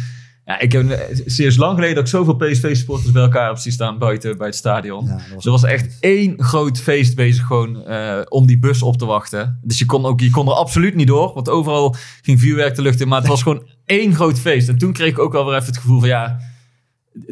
Ja, 0.46 0.60
ik 0.60 0.72
heb 0.72 1.08
serieus 1.26 1.56
lang 1.56 1.74
geleden 1.74 1.94
dat 1.94 2.04
ik 2.04 2.10
zoveel 2.10 2.34
PSV-supporters 2.36 3.12
bij 3.12 3.22
elkaar 3.22 3.48
heb 3.48 3.56
zien 3.56 3.72
staan 3.72 3.98
buiten 3.98 4.36
bij 4.38 4.46
het 4.46 4.56
stadion. 4.56 5.04
ja, 5.04 5.10
dat 5.10 5.20
was 5.20 5.34
Dus 5.34 5.44
er 5.44 5.50
was 5.50 5.64
echt 5.64 5.96
één 6.00 6.42
groot 6.42 6.78
feest 6.78 7.14
bezig 7.16 7.46
gewoon 7.46 7.84
eh, 7.84 8.18
om 8.28 8.46
die 8.46 8.58
bus 8.58 8.82
op 8.82 8.96
te 8.98 9.06
wachten. 9.06 9.58
Dus 9.62 9.78
je 9.78 9.84
kon, 9.84 10.04
ook, 10.04 10.20
je 10.20 10.30
kon 10.30 10.46
er 10.46 10.52
absoluut 10.54 10.94
niet 10.94 11.06
door, 11.06 11.32
want 11.34 11.48
overal 11.48 11.94
ging 12.22 12.40
vuurwerk 12.40 12.74
de 12.74 12.82
lucht 12.82 13.00
in. 13.00 13.08
Maar 13.08 13.18
het 13.18 13.28
was 13.28 13.42
gewoon 13.42 13.66
één 13.84 14.14
groot 14.14 14.38
feest. 14.38 14.68
En 14.68 14.78
toen 14.78 14.92
kreeg 14.92 15.08
ik 15.08 15.18
ook 15.18 15.32
wel 15.32 15.44
weer 15.46 15.54
even 15.54 15.66
het 15.66 15.76
gevoel 15.78 15.98
van 16.00 16.08
ja, 16.08 16.38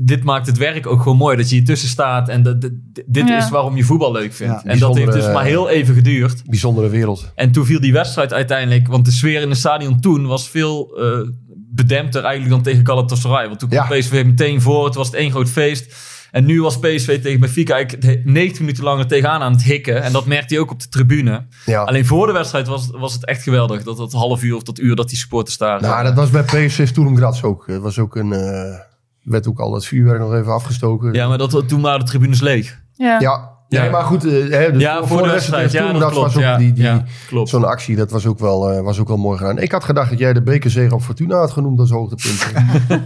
dit 0.02 0.24
maakt 0.24 0.46
het 0.46 0.58
werk 0.58 0.86
ook 0.86 1.02
gewoon 1.02 1.18
mooi. 1.18 1.36
Dat 1.36 1.48
je 1.48 1.54
hier 1.56 1.64
tussen 1.64 1.88
staat 1.88 2.28
en 2.28 2.42
dat, 2.42 2.60
dit 3.06 3.28
Ja. 3.28 3.36
is 3.36 3.48
waarom 3.50 3.76
je 3.76 3.84
voetbal 3.84 4.12
leuk 4.12 4.32
vindt. 4.32 4.62
Ja, 4.62 4.70
en 4.70 4.78
dat 4.78 4.96
heeft 4.96 5.12
dus 5.12 5.32
maar 5.32 5.44
heel 5.44 5.68
even 5.68 5.94
geduurd. 5.94 6.42
Bijzondere 6.46 6.88
wereld. 6.88 7.32
En 7.34 7.52
toen 7.52 7.64
viel 7.66 7.80
die 7.80 7.92
wedstrijd 7.92 8.32
uiteindelijk, 8.32 8.86
want 8.88 9.04
de 9.04 9.10
sfeer 9.10 9.40
in 9.42 9.48
het 9.48 9.58
stadion 9.58 10.00
toen 10.00 10.26
was 10.26 10.48
veel 10.48 10.96
eh, 10.98 11.28
bedempter 11.74 12.22
eigenlijk 12.24 12.54
dan 12.54 12.62
tegen 12.62 12.86
Galatasaray. 12.86 13.46
Want 13.46 13.58
toen 13.58 13.68
kwam 13.68 13.86
Ja. 13.88 13.98
PSV 13.98 14.22
meteen 14.26 14.60
voor, 14.60 14.84
het 14.84 14.94
was 14.94 15.06
het 15.06 15.16
één 15.16 15.30
groot 15.30 15.48
feest. 15.48 15.94
En 16.30 16.44
nu 16.44 16.62
was 16.62 16.78
PSV 16.78 17.22
tegen 17.22 17.40
Benfica 17.40 17.74
eigenlijk 17.74 18.24
90 18.24 18.60
minuten 18.60 18.84
langer 18.84 19.06
tegenaan 19.06 19.40
aan 19.40 19.52
het 19.52 19.62
hikken. 19.62 20.02
En 20.02 20.12
dat 20.12 20.26
merkte 20.26 20.54
hij 20.54 20.62
ook 20.62 20.70
op 20.70 20.80
de 20.80 20.88
tribune. 20.88 21.46
Ja. 21.66 21.82
Alleen 21.82 22.06
voor 22.06 22.26
de 22.26 22.32
wedstrijd 22.32 22.66
was, 22.66 22.90
was 22.92 23.12
het 23.12 23.24
echt 23.24 23.42
geweldig. 23.42 23.82
Dat 23.82 23.96
dat 23.96 24.12
half 24.12 24.42
uur 24.42 24.56
of 24.56 24.62
dat 24.62 24.78
uur 24.78 24.96
dat 24.96 25.08
die 25.08 25.18
supporters 25.18 25.58
daar... 25.58 25.80
Nou, 25.80 26.04
dat 26.04 26.14
was 26.14 26.30
bij 26.30 26.42
PSV 26.42 26.88
Graz 26.94 27.42
ook. 27.42 27.66
Het 27.66 27.82
was 27.82 27.98
ook 27.98 28.16
een, 28.16 28.32
eh, 28.32 28.78
werd 29.22 29.48
ook 29.48 29.58
al 29.60 29.74
het 29.74 29.86
vuurwerk 29.86 30.18
nog 30.20 30.34
even 30.34 30.52
afgestoken. 30.52 31.12
Ja, 31.12 31.28
maar 31.28 31.38
dat, 31.38 31.68
toen 31.68 31.80
waren 31.80 32.00
de 32.00 32.06
tribunes 32.06 32.40
leeg. 32.40 32.82
Ja. 32.92 33.20
Ja, 33.20 33.53
Ja. 33.68 33.80
Nee, 33.82 33.90
maar 33.90 34.02
goed. 34.04 34.24
eh, 34.24 34.30
hè, 34.50 34.72
dus 34.72 34.82
Ja, 34.82 35.04
voor 35.04 35.22
de 35.22 35.28
wedstrijd. 35.28 35.72
Ja, 35.72 35.92
dat 35.92 36.10
klopt. 36.10 36.14
was 36.14 36.36
ook 36.36 36.42
Ja, 36.42 36.56
die, 36.56 36.72
die, 36.72 36.82
ja, 36.84 37.04
klopt. 37.26 37.48
Zo'n 37.48 37.64
actie, 37.64 37.96
dat 37.96 38.10
was 38.10 38.26
ook, 38.26 38.38
wel, 38.38 38.70
eh, 38.70 38.80
was 38.80 38.98
ook 38.98 39.08
wel 39.08 39.16
mooi 39.16 39.38
gedaan. 39.38 39.58
Ik 39.58 39.72
had 39.72 39.84
gedacht 39.84 40.10
dat 40.10 40.18
jij 40.18 40.32
de 40.32 40.42
bekerzege 40.42 40.94
op 40.94 41.02
Fortuna 41.02 41.36
had 41.36 41.50
genoemd 41.50 41.80
als 41.80 41.90
hoogtepunt. 41.90 42.46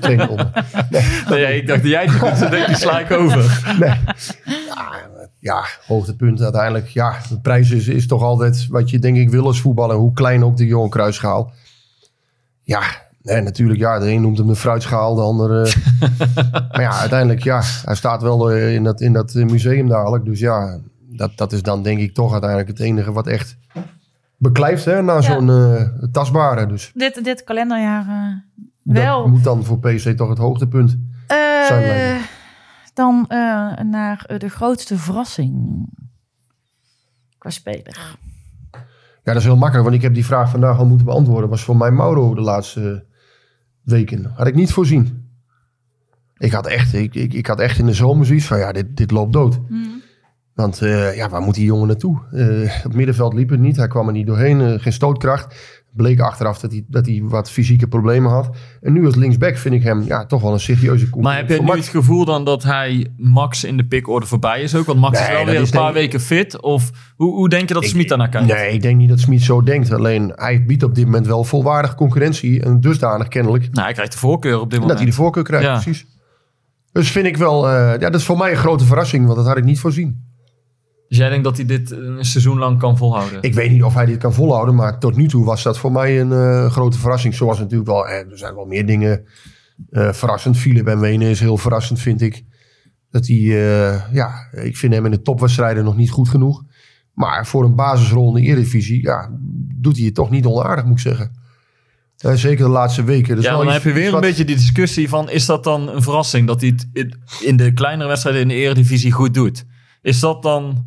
2-0. 0.00 0.50
Nee, 1.28 1.56
ik 1.56 1.66
dacht 1.66 1.82
dat 1.82 1.90
jij 1.90 2.02
het 2.04 2.14
goed 2.14 2.36
zei, 2.38 2.66
die 2.66 2.76
sla 2.76 2.98
ik 2.98 3.10
over. 3.10 3.62
Nee. 3.78 3.92
Ja, 4.68 4.90
ja, 5.38 5.64
hoogtepunt 5.86 6.42
uiteindelijk. 6.42 6.88
Ja, 6.88 7.16
de 7.28 7.40
prijs 7.40 7.70
is, 7.70 7.88
is 7.88 8.06
toch 8.06 8.22
altijd 8.22 8.66
wat 8.70 8.90
je 8.90 8.98
denk 8.98 9.16
ik 9.16 9.30
wil 9.30 9.46
als 9.46 9.60
voetballer. 9.60 9.96
Hoe 9.96 10.12
klein 10.12 10.44
ook 10.44 10.56
de 10.56 10.66
Johan 10.66 10.88
Cruijffschaal. 10.88 11.52
Ja, 12.62 12.80
nee, 13.32 13.42
natuurlijk. 13.42 13.80
Ja, 13.80 13.98
de 13.98 14.10
een 14.10 14.20
noemt 14.22 14.38
hem 14.38 14.46
de 14.46 14.56
fruitschaal, 14.56 15.14
de 15.14 15.20
ander... 15.20 15.62
eh, 15.62 15.74
maar 16.72 16.80
ja, 16.80 16.98
uiteindelijk, 16.98 17.42
ja. 17.42 17.62
Hij 17.84 17.94
staat 17.94 18.22
wel 18.22 18.50
eh, 18.50 18.74
in 18.74 18.84
dat, 18.84 19.00
in 19.00 19.12
dat 19.12 19.34
eh, 19.34 19.44
museum 19.44 19.88
dadelijk. 19.88 20.24
Dus 20.24 20.40
ja, 20.40 20.78
dat, 21.10 21.36
dat 21.36 21.52
is 21.52 21.62
dan 21.62 21.82
denk 21.82 21.98
ik 21.98 22.14
toch 22.14 22.32
uiteindelijk 22.32 22.70
het 22.70 22.80
enige 22.80 23.12
wat 23.12 23.26
echt 23.26 23.56
beklijft. 24.36 24.84
Hè, 24.84 25.02
na 25.02 25.20
zo'n 25.20 25.50
tastbare. 26.12 26.66
Dus 26.66 26.90
Dit, 26.94 27.24
dit 27.24 27.44
kalenderjaar 27.44 28.06
dat 28.94 29.02
wel. 29.02 29.28
moet 29.28 29.44
dan 29.44 29.64
voor 29.64 29.78
PC 29.78 30.16
toch 30.16 30.28
het 30.28 30.38
hoogtepunt 30.38 30.96
zijn. 31.28 31.82
Eh, 31.82 31.86
lijkt 31.86 32.18
me. 32.18 32.26
dan 32.94 33.24
eh, 33.28 33.38
naar 33.84 34.30
de 34.38 34.48
grootste 34.48 34.98
verrassing 34.98 35.86
qua 37.38 37.50
speler. 37.50 38.16
Ja, 39.22 39.34
dat 39.34 39.36
is 39.36 39.44
heel 39.44 39.56
makkelijk, 39.56 39.84
want 39.84 39.96
ik 39.96 40.02
heb 40.02 40.14
die 40.14 40.24
vraag 40.24 40.50
vandaag 40.50 40.78
al 40.78 40.86
moeten 40.86 41.06
beantwoorden. 41.06 41.50
Was 41.50 41.62
voor 41.62 41.76
mij 41.76 41.90
Mauro 41.90 42.34
de 42.34 42.40
laatste 42.40 43.04
weken. 43.90 44.32
Had 44.34 44.46
ik 44.46 44.54
niet 44.54 44.72
voorzien. 44.72 45.26
Ik 46.36 46.52
had 46.52 46.66
echt, 46.66 46.94
ik, 46.94 47.14
ik, 47.14 47.32
ik 47.32 47.46
had 47.46 47.60
echt 47.60 47.78
in 47.78 47.86
de 47.86 47.92
zomer 47.92 48.26
zoiets 48.26 48.46
van, 48.46 48.58
ja, 48.58 48.72
dit, 48.72 48.96
dit 48.96 49.10
loopt 49.10 49.32
dood. 49.32 49.60
Want 50.54 50.82
eh, 50.82 51.16
ja, 51.16 51.28
waar 51.28 51.40
moet 51.42 51.54
die 51.54 51.64
jongen 51.64 51.86
naartoe? 51.86 52.20
Eh, 52.32 52.82
het 52.82 52.94
middenveld 52.94 53.34
liep 53.34 53.48
het 53.50 53.60
niet. 53.60 53.76
Hij 53.76 53.88
kwam 53.88 54.06
er 54.06 54.12
niet 54.12 54.26
doorheen. 54.26 54.60
eh, 54.60 54.80
geen 54.80 54.92
stootkracht. 54.92 55.77
Bleek 55.98 56.20
achteraf 56.20 56.58
dat 56.58 56.70
hij, 56.70 56.84
dat 56.86 57.06
hij 57.06 57.20
wat 57.24 57.50
fysieke 57.50 57.88
problemen 57.88 58.30
had. 58.30 58.56
En 58.80 58.92
nu 58.92 59.06
als 59.06 59.14
linksback 59.14 59.56
vind 59.56 59.74
ik 59.74 59.82
hem 59.82 60.02
ja, 60.02 60.26
toch 60.26 60.42
wel 60.42 60.52
een 60.52 60.60
serieuze. 60.60 61.08
Maar 61.20 61.36
heb 61.36 61.52
voor 61.52 61.64
nu 61.64 61.70
het 61.70 61.88
gevoel 61.88 62.24
dan 62.24 62.44
dat 62.44 62.62
hij 62.62 63.06
Max 63.16 63.64
in 63.64 63.76
de 63.76 63.84
pickorde 63.84 64.26
voorbij 64.26 64.62
is 64.62 64.74
ook? 64.74 64.86
Want 64.86 64.98
Max 64.98 65.20
is 65.20 65.28
wel 65.28 65.44
dat 65.44 65.54
weer 65.54 65.60
een 65.60 65.70
paar 65.70 65.92
weken 65.92 66.20
fit. 66.20 66.60
Of 66.60 66.90
hoe, 67.16 67.34
hoe 67.34 67.48
denk 67.48 67.68
je 67.68 67.74
dat 67.74 67.84
Smit 67.84 68.08
daarnaar 68.08 68.28
kijkt? 68.28 68.46
Nee, 68.46 68.72
ik 68.72 68.82
denk 68.82 68.96
niet 68.96 69.08
dat 69.08 69.20
Smit 69.20 69.42
zo 69.42 69.62
denkt. 69.62 69.92
Alleen 69.92 70.32
hij 70.34 70.64
biedt 70.64 70.82
op 70.82 70.94
dit 70.94 71.04
moment 71.04 71.26
wel 71.26 71.44
volwaardige 71.44 71.94
concurrentie. 71.94 72.62
En 72.62 72.80
dusdanig 72.80 73.28
kennelijk 73.28 73.68
Nou, 73.70 73.84
hij 73.84 73.92
krijgt 73.92 74.12
de 74.12 74.18
voorkeur 74.18 74.54
op 74.54 74.60
dit 74.60 74.70
dat 74.70 74.80
moment. 74.80 74.98
hij 74.98 75.08
de 75.08 75.14
voorkeur 75.14 75.42
krijgt. 75.44 75.66
Ja. 75.66 75.80
Precies. 75.80 76.06
Dus 76.92 77.10
vind 77.10 77.26
ik 77.26 77.36
wel, 77.36 77.68
eh, 77.68 77.72
ja, 77.72 78.10
dat 78.10 78.14
is 78.14 78.24
voor 78.24 78.38
mij 78.38 78.50
een 78.50 78.56
grote 78.56 78.84
verrassing. 78.84 79.24
Want 79.24 79.36
dat 79.36 79.46
had 79.46 79.56
ik 79.56 79.64
niet 79.64 79.80
voorzien. 79.80 80.27
Dus 81.08 81.18
jij 81.18 81.28
denkt 81.28 81.44
dat 81.44 81.56
hij 81.56 81.66
dit 81.66 81.90
een 81.90 82.24
seizoen 82.24 82.58
lang 82.58 82.78
kan 82.78 82.96
volhouden? 82.96 83.42
Ik 83.42 83.54
weet 83.54 83.70
niet 83.70 83.82
of 83.82 83.94
hij 83.94 84.06
dit 84.06 84.18
kan 84.18 84.32
volhouden. 84.32 84.74
Maar 84.74 84.98
tot 84.98 85.16
nu 85.16 85.28
toe 85.28 85.44
was 85.44 85.62
dat 85.62 85.78
voor 85.78 85.92
mij 85.92 86.20
een 86.20 86.32
eh, 86.32 86.70
grote 86.70 86.98
verrassing. 86.98 87.34
Zoals 87.34 87.58
natuurlijk 87.58 87.90
wel, 87.90 88.08
eh, 88.08 88.30
er 88.30 88.38
zijn 88.38 88.54
wel 88.54 88.64
meer 88.64 88.86
dingen 88.86 89.24
eh, 89.90 90.12
verrassend. 90.12 90.56
Philip 90.56 90.86
en 90.86 91.00
Wenen 91.00 91.28
is 91.28 91.40
heel 91.40 91.56
verrassend, 91.56 92.00
vind 92.00 92.20
ik. 92.20 92.44
Dat 93.10 93.26
hij, 93.26 93.36
ja, 94.12 94.48
ik 94.52 94.76
vind 94.76 94.94
hem 94.94 95.04
in 95.04 95.10
de 95.10 95.22
topwedstrijden 95.22 95.84
nog 95.84 95.96
niet 95.96 96.10
goed 96.10 96.28
genoeg. 96.28 96.62
Maar 97.12 97.46
voor 97.46 97.64
een 97.64 97.74
basisrol 97.74 98.36
in 98.36 98.42
de 98.42 98.48
Eredivisie, 98.48 99.02
ja, 99.02 99.30
doet 99.74 99.96
hij 99.96 100.04
het 100.06 100.14
toch 100.14 100.30
niet 100.30 100.46
onaardig, 100.46 100.84
moet 100.84 100.94
ik 100.94 100.98
zeggen. 100.98 101.32
Zeker 102.16 102.64
de 102.64 102.70
laatste 102.70 103.04
weken. 103.04 103.36
Dus 103.36 103.44
ja, 103.44 103.56
dan 103.56 103.68
heb 103.68 103.82
je 103.82 103.92
weer 103.92 104.14
een 104.14 104.20
beetje 104.20 104.44
die 104.44 104.56
discussie 104.56 105.08
van... 105.08 105.30
is 105.30 105.46
dat 105.46 105.64
dan 105.64 105.88
een 105.88 106.02
verrassing 106.02 106.46
dat 106.46 106.60
hij 106.60 106.78
het 106.92 107.16
in 107.40 107.56
de 107.56 107.72
kleinere 107.72 108.08
wedstrijden 108.08 108.42
in 108.42 108.48
de 108.48 108.54
Eredivisie 108.54 109.12
goed 109.12 109.34
doet? 109.34 109.64
Is 110.02 110.20
dat 110.20 110.42
dan 110.42 110.86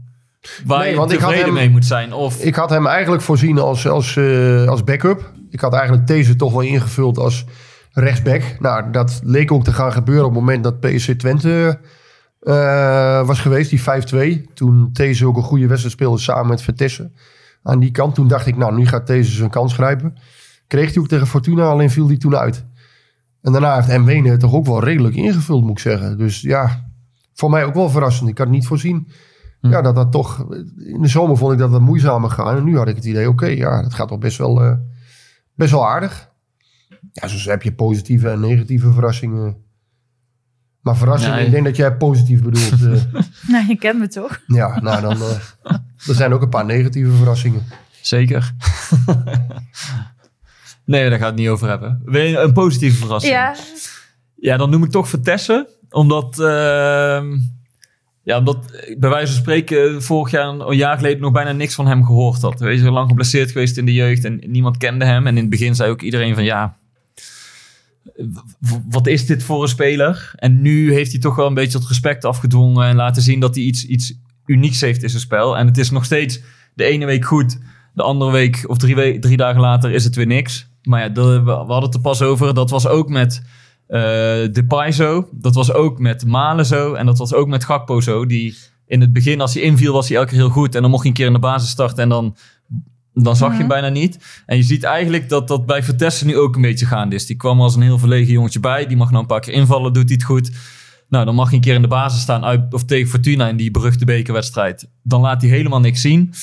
waar 0.66 0.80
Nee, 0.80 0.90
je 0.90 0.96
want 0.96 1.12
ik 1.12 1.20
had 1.20 1.30
tevreden 1.30 1.54
hem- 1.54 1.64
mee 1.64 1.70
moet 1.70 1.86
zijn? 1.86 2.14
Of, 2.14 2.44
Ik 2.44 2.56
had 2.56 2.70
hem 2.70 2.88
eigenlijk 2.88 3.24
voorzien 3.24 3.60
als, 3.60 3.88
als, 3.88 4.16
eh, 4.16 4.66
als 4.68 4.84
backup. 4.84 5.32
Ik 5.50 5.60
had 5.60 5.74
eigenlijk 5.74 6.08
deze 6.08 6.36
toch 6.36 6.52
wel 6.52 6.62
ingevuld 6.62 7.18
als 7.18 7.46
rechtsback. 7.92 8.42
Nou, 8.60 8.92
dat 8.92 9.20
leek 9.24 9.52
ook 9.52 9.64
te 9.64 9.74
gaan 9.74 9.92
gebeuren 9.92 10.26
op 10.26 10.32
het 10.32 10.40
moment 10.40 10.64
dat 10.64 10.80
PSC 10.80 11.12
Twente 11.12 11.80
eh, 12.42 13.26
was 13.28 13.40
geweest, 13.40 13.70
die 13.70 13.82
5-2. 13.82 14.46
Toen 14.54 14.90
deze 14.94 15.26
ook 15.28 15.38
een 15.38 15.44
goede 15.44 15.68
wedstrijd 15.68 15.94
speelde 15.96 16.18
samen 16.20 16.48
met 16.48 16.62
Vertessen. 16.62 17.14
Aan 17.64 17.80
die 17.80 17.92
kant, 17.92 18.16
toen 18.16 18.28
dacht 18.28 18.48
ik, 18.48 18.58
nou, 18.58 18.76
nu 18.76 18.88
gaat 18.88 19.08
deze 19.08 19.32
zijn 19.32 19.50
kans 19.50 19.74
grijpen. 19.74 20.18
Kreeg 20.68 20.94
hij 20.94 21.02
ook 21.02 21.08
tegen 21.08 21.28
Fortuna, 21.28 21.64
alleen 21.64 21.90
viel 21.90 22.08
hij 22.08 22.18
toen 22.18 22.36
uit. 22.36 22.66
En 23.42 23.52
daarna 23.52 23.82
heeft 23.82 24.00
Mwene 24.00 24.30
het 24.30 24.40
toch 24.40 24.54
ook 24.54 24.66
wel 24.66 24.84
redelijk 24.84 25.16
ingevuld, 25.16 25.62
moet 25.62 25.72
ik 25.72 25.80
zeggen. 25.80 26.18
Dus 26.18 26.42
ja, 26.42 26.86
voor 27.34 27.50
mij 27.50 27.64
ook 27.66 27.74
wel 27.74 27.90
verrassend. 27.90 28.30
Ik 28.30 28.38
had 28.38 28.50
niet 28.50 28.68
voorzien 28.68 29.08
ja, 29.62 29.82
dat 29.82 29.96
dat 29.96 30.12
toch... 30.12 30.46
In 30.78 31.02
de 31.02 31.08
zomer 31.08 31.38
vond 31.38 31.54
ik 31.54 31.60
dat 31.60 31.70
wat 31.70 31.82
moeizamer 31.82 32.30
gaan. 32.30 32.58
En 32.58 32.64
nu 32.64 32.78
had 32.78 32.88
ik 32.88 32.96
het 32.96 33.06
idee, 33.06 33.30
oké, 33.30 33.46
ja, 33.46 33.82
dat 33.82 33.94
gaat 33.94 34.08
toch 34.08 34.20
best 34.20 34.38
wel, 34.38 34.64
eh, 34.64 34.74
best 35.56 35.72
wel 35.72 35.88
aardig. 35.88 36.30
Ja, 37.12 37.28
soms 37.28 37.46
heb 37.46 37.62
je 37.62 37.74
positieve 37.74 38.30
en 38.30 38.40
negatieve 38.40 38.92
verrassingen. 38.92 39.58
Maar 40.82 40.98
verrassingen, 40.98 41.46
ik 41.46 41.52
denk 41.52 41.66
dat 41.66 41.76
jij 41.76 41.96
positief 41.98 42.44
bedoelt. 42.44 42.80
Nou, 43.48 43.68
je 43.68 43.78
kent 43.78 44.00
me 44.00 44.08
toch? 44.08 44.40
ja, 44.48 44.80
nou 44.82 45.02
dan... 45.02 45.18
eh, 45.22 45.76
er 46.08 46.16
zijn 46.16 46.34
ook 46.34 46.42
een 46.42 46.50
paar 46.50 46.66
negatieve 46.66 47.12
verrassingen. 47.12 47.62
Zeker. 48.02 48.54
nee, 50.86 51.10
daar 51.10 51.20
gaat 51.20 51.28
het 51.28 51.40
niet 51.40 51.50
over 51.50 51.68
hebben. 51.68 52.02
Wil 52.06 52.22
je 52.22 52.38
een 52.38 52.54
positieve 52.54 52.98
verrassing? 52.98 53.34
Ja. 53.34 53.56
Ja, 54.36 54.58
dan 54.58 54.70
noem 54.70 54.84
ik 54.84 54.92
toch 54.92 55.10
Vertessen. 55.10 55.68
Omdat, 55.90 56.40
ehm, 56.40 57.38
ja, 58.24 58.38
omdat 58.38 58.58
ik 58.86 59.00
bij 59.00 59.10
wijze 59.10 59.32
van 59.34 59.42
spreken 59.42 60.04
vorig 60.04 60.32
jaar, 60.32 60.48
een 60.48 60.78
jaar 60.78 60.98
geleden, 60.98 61.22
nog 61.22 61.32
bijna 61.32 61.52
niks 61.52 61.76
van 61.76 61.88
hem 61.88 62.06
gehoord 62.06 62.42
had. 62.42 62.60
Hij 62.60 62.74
is 62.74 62.82
lang 62.82 63.08
geblesseerd 63.10 63.52
geweest 63.52 63.78
in 63.78 63.86
de 63.86 63.94
jeugd 63.94 64.26
en 64.26 64.42
niemand 64.46 64.78
kende 64.78 65.06
hem. 65.06 65.28
En 65.28 65.36
in 65.36 65.42
het 65.42 65.50
begin 65.50 65.76
zei 65.76 65.90
ook 65.92 66.02
iedereen 66.02 66.34
van 66.36 66.44
ja, 66.44 66.78
wat 68.90 69.08
is 69.08 69.26
dit 69.26 69.44
voor 69.44 69.62
een 69.62 69.68
speler? 69.70 70.32
En 70.36 70.62
nu 70.62 70.94
heeft 70.94 71.12
hij 71.12 71.20
toch 71.20 71.36
wel 71.36 71.48
een 71.48 71.54
beetje 71.54 71.78
het 71.78 71.88
respect 71.88 72.26
afgedwongen 72.26 72.88
en 72.88 72.96
laten 72.96 73.22
zien 73.22 73.40
dat 73.40 73.56
hij 73.56 73.64
iets, 73.64 73.86
iets 73.86 74.14
unieks 74.46 74.82
heeft 74.82 75.04
in 75.04 75.10
zijn 75.10 75.22
spel. 75.22 75.58
En 75.58 75.68
het 75.68 75.78
is 75.78 75.90
nog 75.90 76.06
steeds 76.06 76.42
de 76.74 76.84
ene 76.84 77.06
week 77.06 77.26
goed, 77.26 77.60
de 77.94 78.04
andere 78.04 78.32
week 78.32 78.64
of 78.68 78.78
drie, 78.78 78.96
we- 78.96 79.18
drie 79.20 79.38
dagen 79.38 79.62
later 79.62 79.92
is 79.92 80.04
het 80.04 80.16
weer 80.16 80.28
niks. 80.28 80.70
Maar 80.84 81.02
ja, 81.02 81.12
we 81.44 81.52
hadden 81.52 81.82
het 81.84 81.94
er 81.94 82.02
pas 82.02 82.22
over. 82.22 82.54
Dat 82.54 82.70
was 82.70 82.88
ook 82.88 83.10
met 83.10 83.42
eh 83.44 83.50
Depay 84.52 84.92
zo. 84.92 85.28
Dat 85.32 85.56
was 85.56 85.74
ook 85.74 86.00
met 86.00 86.26
Malen 86.26 86.66
zo. 86.66 86.94
En 86.94 87.06
dat 87.06 87.18
was 87.18 87.34
ook 87.34 87.48
met 87.48 87.64
Gakpo 87.64 88.02
zo. 88.02 88.26
Die 88.26 88.58
in 88.86 89.02
het 89.02 89.14
begin, 89.14 89.42
als 89.42 89.54
hij 89.54 89.64
inviel, 89.64 89.94
was 89.94 90.08
hij 90.08 90.18
elke 90.18 90.30
keer 90.30 90.40
heel 90.40 90.50
goed. 90.50 90.76
En 90.76 90.82
dan 90.82 90.92
mocht 90.92 91.02
hij 91.02 91.12
een 91.12 91.18
keer 91.18 91.28
in 91.28 91.34
de 91.34 91.40
basis 91.40 91.70
starten 91.70 92.04
en 92.04 92.10
dan, 92.10 92.36
dan 93.14 93.36
zag 93.36 93.52
je 93.52 93.58
hem 93.58 93.68
bijna 93.68 93.90
niet. 93.90 94.44
En 94.46 94.58
je 94.58 94.64
ziet 94.64 94.84
eigenlijk 94.84 95.30
dat 95.30 95.48
dat 95.48 95.66
bij 95.66 95.84
Vertessen 95.84 96.28
nu 96.28 96.38
ook 96.38 96.56
een 96.56 96.62
beetje 96.62 96.86
gaande 96.86 97.16
is. 97.16 97.26
Die 97.26 97.36
kwam 97.36 97.62
als 97.62 97.76
een 97.76 97.82
heel 97.82 98.00
verlegen 98.00 98.34
jongetje 98.34 98.60
bij. 98.60 98.86
Die 98.88 98.98
mag 98.98 99.10
nou 99.10 99.22
een 99.22 99.28
paar 99.28 99.40
keer 99.40 99.54
invallen, 99.54 99.94
doet 99.94 100.06
hij 100.06 100.14
het 100.14 100.24
goed. 100.24 100.52
Nou, 101.10 101.26
dan 101.26 101.36
mag 101.36 101.48
hij 101.48 101.56
een 101.56 101.62
keer 101.62 101.76
in 101.76 101.82
de 101.82 101.88
basis 101.88 102.22
staan 102.22 102.44
uit, 102.44 102.74
of 102.74 102.84
tegen 102.84 103.10
Fortuna 103.10 103.48
in 103.48 103.58
die 103.58 103.72
beruchte 103.72 104.06
bekerwedstrijd. 104.06 104.90
Dan 105.04 105.22
laat 105.22 105.42
hij 105.42 105.50
helemaal 105.50 105.80
niks 105.80 106.02
zien. 106.02 106.34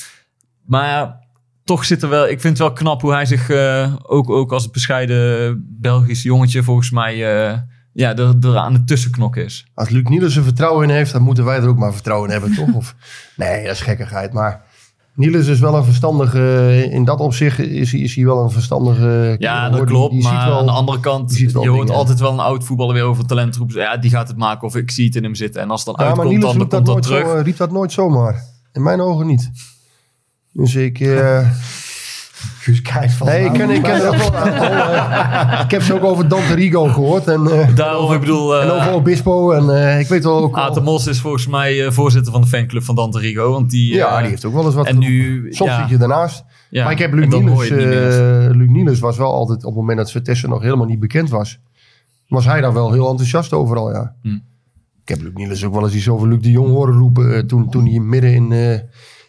Maar 0.66 0.88
ja, 0.88 1.20
toch 1.69 1.85
zit 1.85 2.03
er 2.03 2.09
wel... 2.09 2.23
Ik 2.29 2.41
vind 2.41 2.59
het 2.59 2.66
wel 2.66 2.73
knap 2.77 3.01
hoe 3.01 3.12
hij 3.12 3.27
zich 3.27 3.51
eh, 3.51 3.95
ook, 4.03 4.31
ook 4.31 4.53
als 4.53 4.71
bescheiden 4.71 5.66
Belgisch 5.81 6.23
jongetje 6.23 6.62
volgens 6.62 6.91
mij... 6.91 7.12
eh, 7.49 7.59
ja, 7.93 8.16
er, 8.16 8.35
er 8.41 8.57
aan 8.57 8.73
de 8.73 8.85
tussenknok 8.85 9.37
is. 9.37 9.66
Als 9.75 9.89
Luc 9.89 10.03
Niels 10.09 10.37
er 10.37 10.43
vertrouwen 10.43 10.89
in 10.89 10.95
heeft, 10.95 11.12
dan 11.12 11.23
moeten 11.23 11.45
wij 11.45 11.57
er 11.59 11.69
ook 11.69 11.79
maar 11.79 11.93
vertrouwen 11.93 12.29
in 12.31 12.33
hebben, 12.41 12.55
toch? 12.55 12.75
Of, 12.75 12.95
nee, 13.37 13.62
dat 13.64 13.73
is 13.73 13.81
gekkigheid. 13.81 14.33
Maar 14.33 14.62
Niels 15.14 15.47
is 15.47 15.59
wel 15.61 15.75
een 15.75 15.85
verstandige... 15.85 16.87
In 16.91 17.05
dat 17.05 17.21
opzicht 17.21 17.59
is, 17.59 17.93
hij- 17.93 18.01
is 18.01 18.14
hij 18.14 18.25
wel 18.25 18.43
een 18.45 18.51
verstandige... 18.51 19.37
Ja, 19.39 19.69
dat. 19.71 19.79
Die- 19.79 19.87
klopt. 19.87 20.12
die 20.12 20.23
maar 20.23 20.49
wel- 20.49 20.59
aan 20.59 20.66
de 20.66 20.73
andere 20.73 21.01
kant, 21.01 21.37
je 21.39 21.69
hoort 21.69 21.91
altijd 21.91 22.21
wel 22.21 22.33
een 22.33 22.39
oud 22.41 22.64
voetballer 22.64 22.95
weer 22.95 23.03
over 23.05 23.27
talent 23.27 23.57
roepen. 23.57 23.77
Ja, 23.81 23.97
die 23.97 24.11
gaat 24.11 24.29
het 24.29 24.37
maken 24.37 24.66
of 24.66 24.77
ik 24.77 24.91
zie 24.91 25.05
het 25.07 25.16
in 25.16 25.23
hem 25.23 25.35
zitten. 25.35 25.62
En 25.62 25.71
als 25.71 25.85
het 25.85 25.97
dan 25.97 26.07
Ja, 26.07 26.12
uitkomt, 26.12 26.41
dan, 26.41 26.59
dan 26.59 26.69
komt 26.69 26.87
dat 26.87 27.03
terug. 27.03 27.27
zo, 27.47 27.53
dat 27.57 27.71
nooit 27.73 27.93
zomaar. 27.93 28.43
In 28.73 28.83
mijn 28.83 29.01
ogen 29.01 29.27
niet. 29.27 29.51
Dus 30.59 30.74
ik... 30.74 31.00
eh, 31.00 31.48
Guus 32.59 32.82
kijkt 32.82 33.12
van... 33.12 33.26
nee, 33.26 33.44
ik 33.44 33.52
ken, 33.52 33.70
ik 33.70 33.82
ken 33.82 33.94
het 33.94 34.04
ook 34.06 34.16
wel. 34.16 34.34
eh, 34.34 35.61
ik 35.64 35.70
heb 35.70 35.82
ze 35.82 35.94
ook 35.94 36.04
over 36.04 36.28
Dante 36.28 36.54
Rigo 36.54 36.84
gehoord. 36.86 37.26
En, 37.26 37.46
eh, 37.46 37.74
Daarom, 37.74 38.12
ik 38.12 38.20
bedoel... 38.20 38.56
eh, 38.56 38.62
en 38.64 38.70
over 38.70 38.92
Obispo. 38.92 39.50
En 39.52 39.70
eh, 39.76 40.00
ik 40.00 40.06
weet 40.06 40.24
wel 40.24 40.42
ook... 40.42 40.54
wel- 40.54 40.64
Aten 40.64 40.82
Mos 40.82 41.06
is 41.06 41.20
volgens 41.20 41.46
mij 41.46 41.84
eh, 41.86 41.90
voorzitter 41.92 42.32
van 42.32 42.40
de 42.40 42.46
fanclub 42.46 42.82
van 42.82 42.94
Dante 42.94 43.18
Rigo. 43.18 43.52
Want 43.52 43.70
die, 43.70 43.94
ja, 43.94 44.14
eh, 44.14 44.18
die 44.20 44.28
heeft 44.28 44.44
ook 44.44 44.52
wel 44.54 44.64
eens 44.64 44.74
wat 44.74 44.86
En 44.86 44.98
nu... 44.98 45.46
Soms 45.52 45.70
ja, 45.70 45.80
zit 45.80 45.88
je 45.88 45.96
daarnaast. 45.96 46.44
ja, 46.70 46.82
maar 46.84 46.92
ik 46.92 46.98
heb 46.98 47.12
Luc 47.12 47.26
Niels... 47.28 47.68
eh, 47.70 48.48
Luc 48.50 48.68
Niels 48.68 48.98
was 48.98 49.16
wel 49.16 49.32
altijd... 49.32 49.59
Op 49.59 49.64
het 49.64 49.74
moment 49.80 49.98
dat 49.98 50.11
Vitesse 50.11 50.48
nog 50.48 50.62
helemaal 50.62 50.86
niet 50.86 51.00
bekend 51.00 51.30
was... 51.30 51.59
Was 52.28 52.44
hij 52.44 52.61
daar 52.61 52.72
wel 52.72 52.92
heel 52.92 53.09
enthousiast 53.11 53.52
overal, 53.52 53.92
ja. 53.92 54.14
Hm. 54.22 54.28
Ik 55.02 55.09
heb 55.09 55.20
Luc 55.22 55.32
Niels 55.34 55.64
ook 55.64 55.74
wel 55.74 55.84
eens 55.84 55.94
iets 55.94 56.09
over 56.09 56.28
Luc 56.28 56.40
de 56.40 56.50
Jong 56.50 56.68
horen 56.68 56.94
roepen... 56.98 57.34
eh, 57.34 57.40
toen, 57.42 57.70
toen 57.70 57.86
hij 57.86 57.98
midden 57.98 58.34
in, 58.34 58.52
eh, 58.52 58.78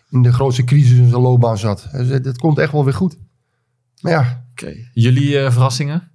in 0.09 0.21
de 0.21 0.33
grootste 0.33 0.63
crisis 0.63 0.97
in 0.97 1.09
zijn 1.09 1.21
loopbaan 1.21 1.57
zat. 1.57 1.87
Hij 1.89 2.05
zei, 2.05 2.19
Het 2.23 2.37
komt 2.37 2.57
echt 2.57 2.71
wel 2.71 2.83
weer 2.83 2.93
goed. 2.93 3.17
Maar 4.01 4.11
ja, 4.11 4.47
Oké. 4.51 4.75
Jullie 4.93 5.39
eh, 5.39 5.51
verrassingen? 5.51 6.11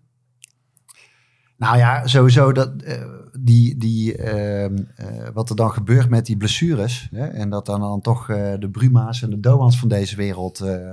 Nou 1.56 1.76
ja, 1.76 2.06
sowieso 2.06 2.52
dat, 2.52 2.82
eh, 2.82 3.02
die, 3.40 3.76
die, 3.76 4.16
ehm, 4.16 4.76
eh, 4.96 5.06
wat 5.34 5.50
er 5.50 5.56
dan 5.56 5.70
gebeurt 5.70 6.08
met 6.08 6.26
die 6.26 6.36
blessures. 6.36 7.08
Hè, 7.10 7.26
en 7.26 7.50
dat 7.50 7.66
dan, 7.66 7.80
dan 7.80 8.00
toch 8.00 8.28
eh, 8.28 8.52
de 8.58 8.70
Bruma's 8.70 9.22
en 9.22 9.30
de 9.30 9.40
Doans 9.40 9.78
van 9.78 9.88
deze 9.88 10.16
wereld 10.16 10.60
eh, 10.60 10.92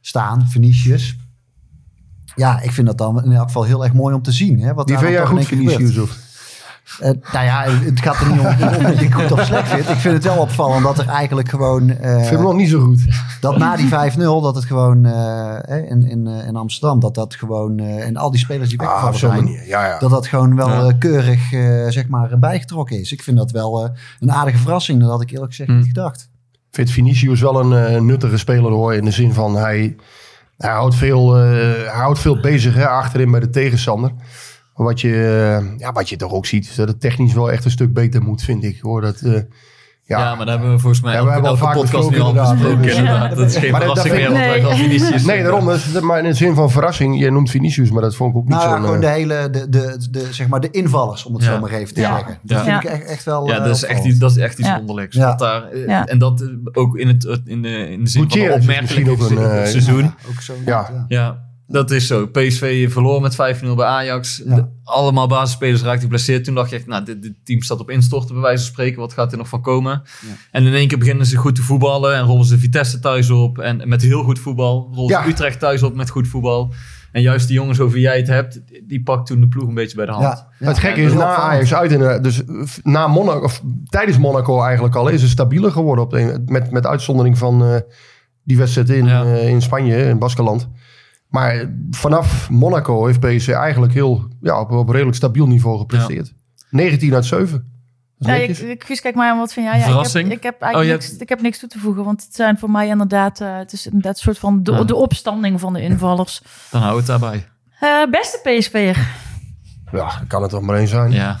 staan, 0.00 0.48
Venetius. 0.48 1.16
Ja, 2.34 2.60
ik 2.60 2.70
vind 2.70 2.86
dat 2.86 2.98
dan 2.98 3.24
in 3.24 3.32
elk 3.32 3.46
geval 3.46 3.64
heel 3.64 3.84
erg 3.84 3.92
mooi 3.92 4.14
om 4.14 4.22
te 4.22 4.32
zien. 4.32 4.60
Hè, 4.60 4.74
wat 4.74 4.86
Die 4.86 4.98
vind 4.98 5.10
jij 5.10 5.26
goed, 5.26 6.31
Eh, 7.00 7.10
nou 7.32 7.44
ja, 7.44 7.62
het 7.68 8.00
gaat 8.00 8.20
er 8.20 8.30
niet 8.30 8.40
om, 8.40 8.46
om 8.76 8.82
dat 8.82 9.00
ik 9.00 9.14
goed 9.14 9.32
of 9.32 9.44
slecht 9.44 9.68
vind. 9.68 9.88
Ik 9.88 9.96
vind 9.96 10.14
het 10.14 10.24
wel 10.24 10.36
opvallend 10.36 10.82
dat 10.84 10.98
er 10.98 11.08
eigenlijk 11.08 11.48
gewoon... 11.48 11.90
eh, 11.90 12.12
Ik 12.12 12.18
vind 12.18 12.30
hem 12.30 12.42
nog 12.42 12.54
niet 12.54 12.68
zo 12.68 12.80
goed. 12.80 13.02
dat 13.40 13.58
na 13.58 13.76
die 13.76 13.88
5-0, 13.88 13.92
dat 14.18 14.54
het 14.54 14.64
gewoon 14.64 15.04
eh, 15.06 15.90
in, 15.90 16.02
in, 16.08 16.26
eh, 16.26 16.46
in 16.46 16.56
Amsterdam, 16.56 17.00
dat 17.00 17.14
dat 17.14 17.34
gewoon... 17.34 17.78
eh, 17.78 18.06
en 18.06 18.16
al 18.16 18.30
die 18.30 18.40
spelers 18.40 18.68
die 18.68 18.80
Ah, 18.80 18.86
weggevallen 18.86 19.18
zijn... 19.46 19.66
Ja, 19.66 19.86
ja. 19.86 19.98
Dat 19.98 20.10
dat 20.10 20.26
gewoon 20.26 20.56
wel 20.56 20.68
Ja. 20.86 20.92
keurig 20.98 21.52
eh, 21.52 21.86
zeg 21.88 22.08
maar, 22.08 22.38
bijgetrokken 22.38 23.00
is. 23.00 23.12
Ik 23.12 23.22
vind 23.22 23.36
dat 23.36 23.50
wel 23.50 23.84
eh, 23.84 23.90
een 24.20 24.32
aardige 24.32 24.58
verrassing. 24.58 25.00
Dat 25.00 25.10
had 25.10 25.22
ik 25.22 25.30
eerlijk 25.30 25.50
gezegd 25.50 25.70
Hm. 25.70 25.76
niet 25.76 25.86
gedacht. 25.86 26.28
Ik 26.52 26.78
vind 26.78 26.90
Vinicius 26.90 27.40
wel 27.40 27.60
een 27.60 27.86
eh, 27.94 28.00
nuttige 28.00 28.38
speler 28.38 28.70
hoor. 28.70 28.94
In 28.94 29.04
de 29.04 29.10
zin 29.10 29.32
van 29.32 29.56
hij, 29.56 29.96
hij, 30.58 30.70
houdt, 30.70 30.94
veel, 30.94 31.36
eh, 31.36 31.42
hij 31.92 32.00
houdt 32.00 32.18
veel 32.18 32.40
bezig 32.40 32.74
hè, 32.74 32.88
achterin 32.88 33.30
bij 33.30 33.40
de 33.40 33.50
tegenstander. 33.50 34.12
Maar 34.76 34.86
wat 34.86 35.00
je, 35.00 35.08
eh, 35.60 35.78
ja, 35.78 35.92
wat 35.92 36.08
je 36.08 36.16
toch 36.16 36.32
ook 36.32 36.46
ziet, 36.46 36.68
is 36.68 36.74
dat 36.74 36.88
het 36.88 37.00
technisch 37.00 37.32
wel 37.34 37.50
echt 37.50 37.64
een 37.64 37.70
stuk 37.70 37.92
beter 37.92 38.22
moet, 38.22 38.42
vind 38.42 38.64
ik. 38.64 38.80
Hoor. 38.80 39.00
Dat, 39.00 39.20
eh, 39.20 39.32
ja, 40.04 40.18
Ja, 40.18 40.34
maar 40.34 40.46
daar 40.46 40.54
hebben 40.54 40.72
we 40.74 40.78
volgens 40.80 41.02
mij 41.02 41.12
Ja, 41.12 41.18
we 41.24 41.30
elke, 41.30 41.32
hebben 41.32 41.50
al 41.50 41.56
elke 41.56 41.72
vaak 41.72 41.82
podcast 41.82 42.10
nu 42.10 42.20
al 42.20 42.32
besproken. 42.32 43.36
Dat 43.36 43.46
is 43.50 43.56
geen 43.56 43.70
Maar 43.70 43.80
dat- 43.80 43.88
verrassing 43.88 44.14
dat 44.14 44.14
meer, 44.14 44.30
want 44.30 44.38
wij 44.44 44.60
gaan 44.62 44.76
Vinicius. 44.76 45.24
Nee, 45.24 45.42
daarom. 45.42 45.66
Dus, 45.66 46.00
maar 46.00 46.18
in 46.18 46.24
de 46.24 46.32
zin 46.34 46.54
van 46.54 46.70
verrassing, 46.70 47.18
je 47.20 47.30
noemt 47.30 47.50
Vinicius, 47.50 47.90
maar 47.90 48.02
dat 48.02 48.14
vond 48.16 48.30
ik 48.30 48.36
ook 48.36 48.48
niet 48.48 48.54
Nou 48.56 48.68
ja, 48.68 48.74
zo'n... 48.76 48.80
gewoon 48.84 48.94
eh, 48.94 49.00
de 49.00 49.06
hele, 49.14 49.50
de, 49.50 49.68
de, 49.68 50.06
de, 50.10 50.28
zeg 50.30 50.48
maar 50.48 50.60
de 50.60 50.70
invallers, 50.70 51.24
om 51.24 51.34
het 51.34 51.44
Ja. 51.44 51.54
zo 51.54 51.60
maar 51.60 51.70
even 51.70 51.94
te 51.94 52.00
Ja. 52.00 52.16
zeggen. 52.16 52.38
Dat 52.42 52.58
Ja. 52.58 52.64
vind 52.64 52.82
Ja. 52.82 52.90
ik 52.90 53.00
echt, 53.00 53.10
echt 53.10 53.24
wel 53.24 53.46
Ja, 53.48 53.58
dat 53.60 53.76
is 53.76 53.84
echt, 53.84 54.04
iets- 54.04 54.18
dat 54.18 54.30
is 54.30 54.36
echt 54.36 54.58
iets 54.58 54.68
Ja. 54.68 54.76
wonderlijks. 54.76 55.16
Ja. 55.16 55.26
Wat 55.26 55.38
daar, 55.38 55.76
Ja. 55.78 56.06
En 56.06 56.18
dat 56.18 56.50
ook 56.72 56.96
in, 56.96 57.08
het, 57.08 57.40
in, 57.44 57.62
de, 57.62 57.90
in 57.90 58.04
de 58.04 58.10
zin 58.10 58.22
Gutierrez 58.22 58.64
van 58.64 58.74
is 58.84 59.30
een 59.30 59.38
eh, 59.38 59.64
seizoen. 59.66 60.02
Ja, 60.02 60.14
ook 60.28 60.40
zo. 60.40 60.52
Ja. 61.08 61.50
Dat 61.72 61.90
is 61.90 62.06
zo. 62.06 62.26
PSV 62.26 62.92
verloor 62.92 63.20
met 63.20 63.34
5-0 63.34 63.74
bij 63.76 63.86
Ajax. 63.86 64.42
Ja. 64.46 64.54
De- 64.54 64.68
allemaal 64.84 65.26
basisspelers 65.26 65.82
raakten 65.82 66.02
geblesseerd. 66.02 66.44
Toen 66.44 66.54
dacht 66.54 66.70
je 66.70 66.76
echt, 66.76 66.86
nou, 66.86 67.04
dit, 67.04 67.22
dit 67.22 67.34
team 67.44 67.62
staat 67.62 67.80
op 67.80 67.90
instorten 67.90 68.34
bij 68.34 68.42
wijze 68.42 68.62
van 68.64 68.72
spreken. 68.72 69.00
Wat 69.00 69.12
gaat 69.12 69.32
er 69.32 69.38
nog 69.38 69.48
van 69.48 69.60
komen? 69.62 70.02
Ja. 70.26 70.28
En 70.50 70.66
in 70.66 70.74
één 70.74 70.88
keer 70.88 70.98
beginnen 70.98 71.26
ze 71.26 71.36
goed 71.36 71.54
te 71.54 71.62
voetballen. 71.62 72.14
En 72.16 72.24
rollen 72.24 72.44
ze 72.44 72.58
Vitesse 72.58 72.98
thuis 72.98 73.30
op. 73.30 73.58
En 73.58 73.88
met 73.88 74.02
heel 74.02 74.22
goed 74.22 74.38
voetbal. 74.38 74.90
Rollen 74.94 75.10
Ja. 75.10 75.22
ze 75.22 75.28
Utrecht 75.28 75.58
thuis 75.58 75.82
op 75.82 75.94
met 75.94 76.10
goed 76.10 76.28
voetbal. 76.28 76.72
En 77.12 77.22
juist 77.22 77.46
die 77.46 77.56
jongens 77.56 77.80
over 77.80 77.92
wie 77.94 78.02
jij 78.02 78.16
het 78.16 78.26
hebt, 78.26 78.60
die 78.88 79.02
pakt 79.02 79.26
toen 79.26 79.40
de 79.40 79.48
ploeg 79.48 79.68
een 79.68 79.74
beetje 79.74 79.96
bij 79.96 80.06
de 80.06 80.12
hand. 80.12 80.24
Ja. 80.24 80.48
Ja. 80.58 80.66
het 80.66 80.78
gekke 80.78 81.00
is, 81.00 81.08
dat 81.10 81.18
na 81.18 81.34
Ajax 81.36 81.74
uit, 81.74 81.92
en, 81.92 82.22
dus 82.22 82.42
na 82.82 83.06
Monaco, 83.06 83.44
of 83.44 83.62
tijdens 83.88 84.18
Monaco 84.18 84.62
eigenlijk 84.62 84.94
al, 84.94 85.08
is 85.08 85.22
het 85.22 85.30
stabieler 85.30 85.72
geworden. 85.72 86.04
Op 86.04 86.10
de, 86.10 86.42
met, 86.46 86.70
met 86.70 86.86
uitzondering 86.86 87.38
van 87.38 87.64
eh, 87.64 87.76
die 88.44 88.56
wedstrijd 88.56 88.90
in, 88.90 89.06
Ja. 89.06 89.24
eh, 89.24 89.48
in 89.48 89.62
Spanje, 89.62 89.96
in 89.96 90.18
Baskeland. 90.18 90.68
Maar 91.32 91.72
vanaf 91.90 92.50
Monaco 92.50 93.06
heeft 93.06 93.20
PSV 93.20 93.48
eigenlijk 93.48 93.92
heel, 93.92 94.28
ja, 94.40 94.60
op, 94.60 94.70
op 94.70 94.88
redelijk 94.88 95.16
stabiel 95.16 95.46
niveau 95.46 95.78
gepresteerd. 95.78 96.32
19 96.70 97.14
uit 97.14 97.24
7. 97.24 97.70
Dat 98.18 98.28
is 98.28 98.36
Ja, 98.36 98.42
ik, 98.42 98.58
ik, 98.58 98.84
Guus, 98.84 99.00
kijk 99.00 99.14
maar 99.14 99.30
aan 99.30 99.38
wat 99.38 99.52
vind 99.52 99.66
jij? 99.66 99.78
Ja, 99.78 99.84
Verrassing? 99.84 100.24
Ik 100.24 100.30
heb, 100.30 100.38
ik 100.38 100.42
heb 100.44 100.60
eigenlijk 100.62 100.94
Oh, 101.02 101.06
niks, 101.08 101.20
ik 101.20 101.28
heb 101.28 101.40
niks 101.42 101.58
toe 101.58 101.68
te 101.68 101.78
voegen, 101.78 102.04
want 102.04 102.22
het 102.24 102.34
zijn 102.34 102.58
voor 102.58 102.70
mij 102.70 102.88
inderdaad, 102.88 103.40
eh, 103.40 103.56
het 103.56 103.72
is 103.72 103.86
inderdaad 103.86 104.14
een 104.16 104.22
soort 104.22 104.38
van 104.38 104.62
de, 104.62 104.72
Ja. 104.72 104.84
de 104.84 104.94
opstanding 104.94 105.60
van 105.60 105.72
de 105.72 105.82
invallers. 105.82 106.42
Dan 106.70 106.82
hou 106.82 106.96
het 106.96 107.06
daarbij. 107.06 107.48
Eh, 107.80 108.10
beste 108.10 108.40
PSV'er. 108.42 109.08
Ja, 109.92 110.22
kan 110.28 110.42
het 110.42 110.50
toch 110.50 110.60
maar 110.62 110.76
één 110.76 110.88
zijn. 110.88 111.10
Ja. 111.10 111.38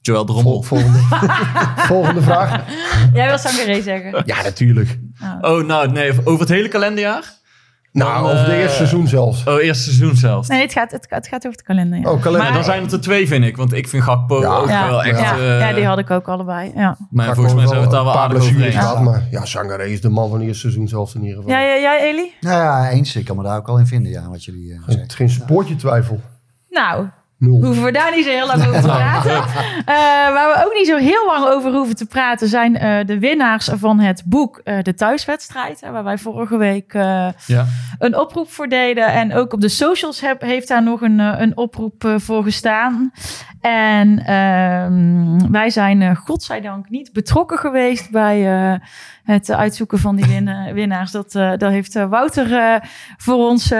Joël 0.00 0.24
Drommel. 0.24 0.62
Vol- 0.62 0.78
volgende. 0.80 0.98
volgende 1.92 2.22
vraag. 2.22 2.64
Jij 3.12 3.26
wil 3.28 3.38
Sangaré 3.38 3.82
zeggen. 3.82 4.22
Ja, 4.26 4.42
natuurlijk. 4.42 4.98
Oh, 5.40 5.64
nou, 5.66 5.90
nee, 5.92 6.12
over 6.24 6.40
het 6.40 6.48
hele 6.48 6.68
kalenderjaar? 6.68 7.36
Nou, 7.92 8.24
over 8.32 8.44
de 8.44 8.52
eh, 8.52 8.58
eerste 8.58 8.76
seizoen 8.76 9.06
zelfs. 9.08 9.44
Oh, 9.46 9.62
eerste 9.62 9.82
seizoen 9.82 10.16
zelfs. 10.16 10.48
Nee, 10.48 10.60
het 10.60 10.72
gaat, 10.72 10.90
het, 10.90 11.06
het 11.08 11.26
gaat 11.28 11.46
over 11.46 11.58
het 11.58 11.62
kalender. 11.62 11.98
Ja. 11.98 12.10
Oh, 12.10 12.20
kalender. 12.22 12.42
Maar 12.46 12.52
dan 12.52 12.64
zijn 12.64 12.82
het 12.82 12.92
er 12.92 13.00
twee, 13.00 13.26
vind 13.28 13.44
ik. 13.44 13.56
Want 13.56 13.72
ik 13.72 13.88
vind 13.88 14.02
Gakpo 14.02 14.40
Ja. 14.40 14.56
ook 14.56 14.68
ja, 14.68 14.88
wel 14.88 15.02
echt... 15.04 15.20
ja, 15.20 15.36
eh, 15.38 15.60
ja, 15.60 15.72
die 15.72 15.84
had 15.86 15.98
ik 15.98 16.10
ook 16.10 16.28
allebei. 16.28 16.72
Ja, 16.74 16.96
Maar 17.10 17.34
volgens 17.34 17.54
mij 17.54 17.66
zijn 17.66 17.76
we 17.78 17.82
het 17.84 17.94
daar 17.94 18.04
wel 18.04 18.18
aardig 18.18 18.42
over 18.42 18.62
eens. 18.64 18.74
gehad. 18.74 19.00
Maar 19.02 19.22
ja, 19.30 19.44
Sangaré 19.44 19.84
is 19.84 20.00
de 20.00 20.08
man 20.08 20.28
van 20.28 20.38
het 20.38 20.46
eerste 20.46 20.60
seizoen 20.60 20.88
zelfs 20.88 21.14
in 21.14 21.22
ieder 21.22 21.36
geval. 21.36 21.50
ja, 21.52 21.60
ja 21.60 21.80
jij, 21.80 22.10
Eli? 22.10 22.32
Nou 22.40 22.62
ja, 22.62 22.90
eens. 22.90 23.16
Ik 23.16 23.24
kan 23.24 23.36
me 23.36 23.42
daar 23.42 23.56
ook 23.56 23.68
al 23.68 23.78
in 23.78 23.86
vinden, 23.86 24.12
ja, 24.12 24.28
wat 24.28 24.44
jullie 24.44 24.72
eh, 24.72 24.76
Het 24.76 24.84
zeggen. 24.86 25.06
is 25.08 25.14
geen 25.14 25.30
spoortje 25.30 25.76
twijfel. 25.76 26.20
Nou, 26.70 27.06
Nul. 27.38 27.64
hoeven 27.64 27.84
we 27.84 27.92
daar 27.92 28.14
niet 28.16 28.24
zo 28.24 28.30
heel 28.30 28.46
lang 28.46 28.66
over 28.66 28.80
te 28.80 28.86
praten. 28.86 29.42
Eh, 29.88 29.94
waar 30.32 30.54
we 30.56 30.64
ook 30.66 30.74
niet 30.74 30.86
zo 30.86 30.96
heel 30.96 31.26
lang 31.26 31.46
over 31.46 31.72
hoeven 31.72 31.96
te 31.96 32.06
praten... 32.06 32.48
zijn 32.48 32.76
eh, 32.76 33.06
de 33.06 33.18
winnaars 33.18 33.70
van 33.72 34.00
het 34.00 34.22
boek 34.26 34.60
eh, 34.64 34.82
De 34.82 34.94
Thuiswedstrijd. 34.94 35.80
waar 35.80 36.04
wij 36.04 36.18
vorige 36.18 36.56
week 36.56 36.92
Ja. 36.92 37.66
een 37.98 38.16
oproep 38.16 38.50
voor 38.50 38.68
deden. 38.68 39.06
En 39.12 39.34
ook 39.34 39.52
op 39.52 39.60
de 39.60 39.68
socials 39.68 40.20
heb, 40.20 40.40
heeft 40.40 40.68
daar 40.68 40.82
nog 40.82 41.00
een, 41.00 41.18
een 41.18 41.56
oproep 41.56 42.14
voor 42.16 42.42
gestaan. 42.42 43.12
En 43.60 44.24
ehm, 44.24 45.50
wij 45.52 45.70
zijn 45.70 46.16
godzijdank 46.16 46.88
niet 46.90 47.12
betrokken 47.12 47.58
geweest 47.58 48.10
bij 48.10 48.38
het 49.24 49.50
uitzoeken 49.50 49.98
van 49.98 50.16
die 50.16 50.26
win 50.34 50.72
winnaars. 50.74 51.10
Dat, 51.10 51.32
dat 51.32 51.70
heeft 51.70 51.94
Wouter 51.94 52.80
voor 53.16 53.36
ons 53.48 53.72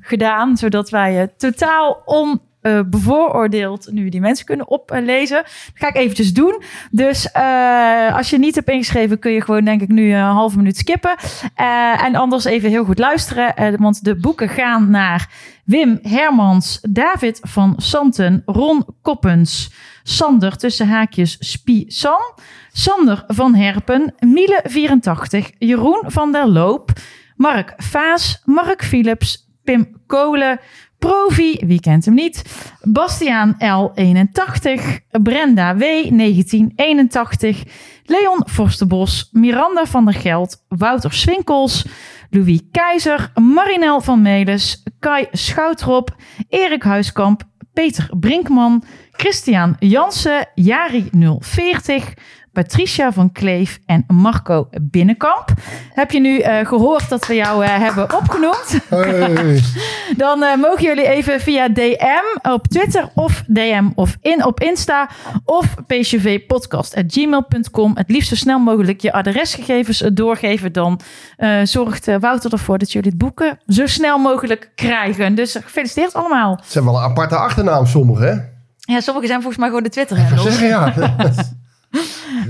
gedaan, 0.00 0.56
zodat 0.56 0.90
wij 0.90 1.28
totaal 1.36 2.02
on 2.04 2.40
uh, 2.62 2.80
bevooroordeeld 2.86 3.88
nu 3.92 4.08
die 4.08 4.20
mensen 4.20 4.46
kunnen 4.46 4.68
oplezen. 4.68 5.36
Dat 5.36 5.72
ga 5.74 5.88
ik 5.88 5.96
eventjes 5.96 6.32
doen. 6.32 6.62
Dus 6.90 7.28
uh, 7.36 8.16
als 8.16 8.30
je 8.30 8.38
niet 8.38 8.54
hebt 8.54 8.68
ingeschreven, 8.70 9.18
kun 9.18 9.32
je 9.32 9.42
gewoon 9.42 9.64
denk 9.64 9.80
ik 9.80 9.88
nu 9.88 10.12
een 10.12 10.20
halve 10.20 10.56
minuut 10.56 10.76
skippen. 10.76 11.14
Uh, 11.60 12.04
en 12.04 12.14
anders 12.14 12.44
even 12.44 12.70
heel 12.70 12.84
goed 12.84 12.98
luisteren. 12.98 13.80
want 13.80 14.04
de 14.04 14.16
boeken 14.16 14.48
gaan 14.48 14.90
naar 14.90 15.28
Wim 15.64 15.98
Hermans, 16.02 16.80
David 16.90 17.40
van 17.42 17.74
Santen, 17.76 18.42
Ron 18.46 18.84
Koppens, 19.02 19.72
Sander 20.02 20.56
tussen 20.56 20.88
haakjes 20.88 21.36
Spie-San, 21.40 22.34
Sander 22.72 23.24
van 23.26 23.54
Herpen, 23.54 24.14
Miele 24.18 24.60
84, 24.64 25.50
Jeroen 25.58 26.02
van 26.06 26.32
der 26.32 26.48
Loop, 26.48 26.90
Mark 27.36 27.74
Vaas, 27.76 28.42
Mark 28.44 28.84
Philips, 28.84 29.48
Pim 29.64 29.96
Kolen, 30.06 30.60
Provi, 31.02 31.62
wie 31.66 31.80
kent 31.80 32.04
hem 32.04 32.14
niet? 32.14 32.42
Bastiaan 32.82 33.54
L81, 33.58 34.82
Brenda 35.22 35.76
W 35.76 35.84
1981, 36.10 37.62
Leon 38.04 38.42
Forstenbos, 38.46 39.28
Miranda 39.32 39.86
van 39.86 40.04
der 40.04 40.14
Geld, 40.14 40.64
Wouter 40.68 41.12
Swinkels, 41.12 41.86
Louis 42.30 42.60
Keizer, 42.70 43.32
Marinel 43.34 44.00
van 44.00 44.22
Melis, 44.22 44.82
Kai 44.98 45.26
Schoutrop, 45.32 46.16
Erik 46.48 46.82
Huiskamp, 46.82 47.42
Peter 47.72 48.08
Brinkman, 48.16 48.82
Christian 49.10 49.76
Jansen, 49.78 50.46
Jari 50.54 51.08
040, 51.40 52.14
Patricia 52.52 53.12
van 53.12 53.32
Kleef 53.32 53.78
en 53.86 54.04
Marco 54.06 54.68
Binnenkamp. 54.80 55.48
Heb 55.92 56.10
je 56.10 56.20
nu 56.20 56.38
uh, 56.38 56.66
gehoord 56.66 57.08
dat 57.08 57.26
we 57.26 57.34
jou 57.34 57.64
uh, 57.64 57.78
hebben 57.78 58.16
opgenoemd? 58.16 58.78
Hey. 58.88 59.62
Dan 60.16 60.42
uh, 60.42 60.56
mogen 60.56 60.82
jullie 60.82 61.08
even 61.08 61.40
via 61.40 61.68
DM 61.68 62.50
op 62.50 62.66
Twitter 62.66 63.10
of 63.14 63.42
DM 63.46 63.88
of 63.94 64.16
in 64.20 64.44
op 64.44 64.60
Insta 64.60 65.10
of 65.44 65.74
pcvpodcast.gmail.com. 65.86 67.96
Het 67.96 68.10
liefst 68.10 68.28
zo 68.28 68.34
snel 68.34 68.58
mogelijk 68.58 69.00
je 69.00 69.12
adresgegevens 69.12 70.04
doorgeven. 70.12 70.72
Dan 70.72 71.00
uh, 71.38 71.60
zorgt 71.62 72.18
Wouter 72.20 72.52
ervoor 72.52 72.78
dat 72.78 72.92
jullie 72.92 73.10
het 73.10 73.18
boeken 73.18 73.58
zo 73.66 73.86
snel 73.86 74.18
mogelijk 74.18 74.70
krijgen. 74.74 75.34
Dus 75.34 75.56
gefeliciteerd 75.60 76.14
allemaal. 76.14 76.56
Het 76.56 76.72
zijn 76.72 76.84
wel 76.84 76.96
een 76.96 77.02
aparte 77.02 77.36
achternaam, 77.36 77.86
sommige, 77.86 78.24
hè? 78.24 78.34
Ja, 78.94 79.00
sommige 79.00 79.26
zijn 79.26 79.38
volgens 79.38 79.58
mij 79.58 79.68
gewoon 79.68 79.82
de 79.82 79.88
twitter 79.88 80.20
handles 80.20 80.42
zeggen, 80.42 80.68
ja. 80.68 80.92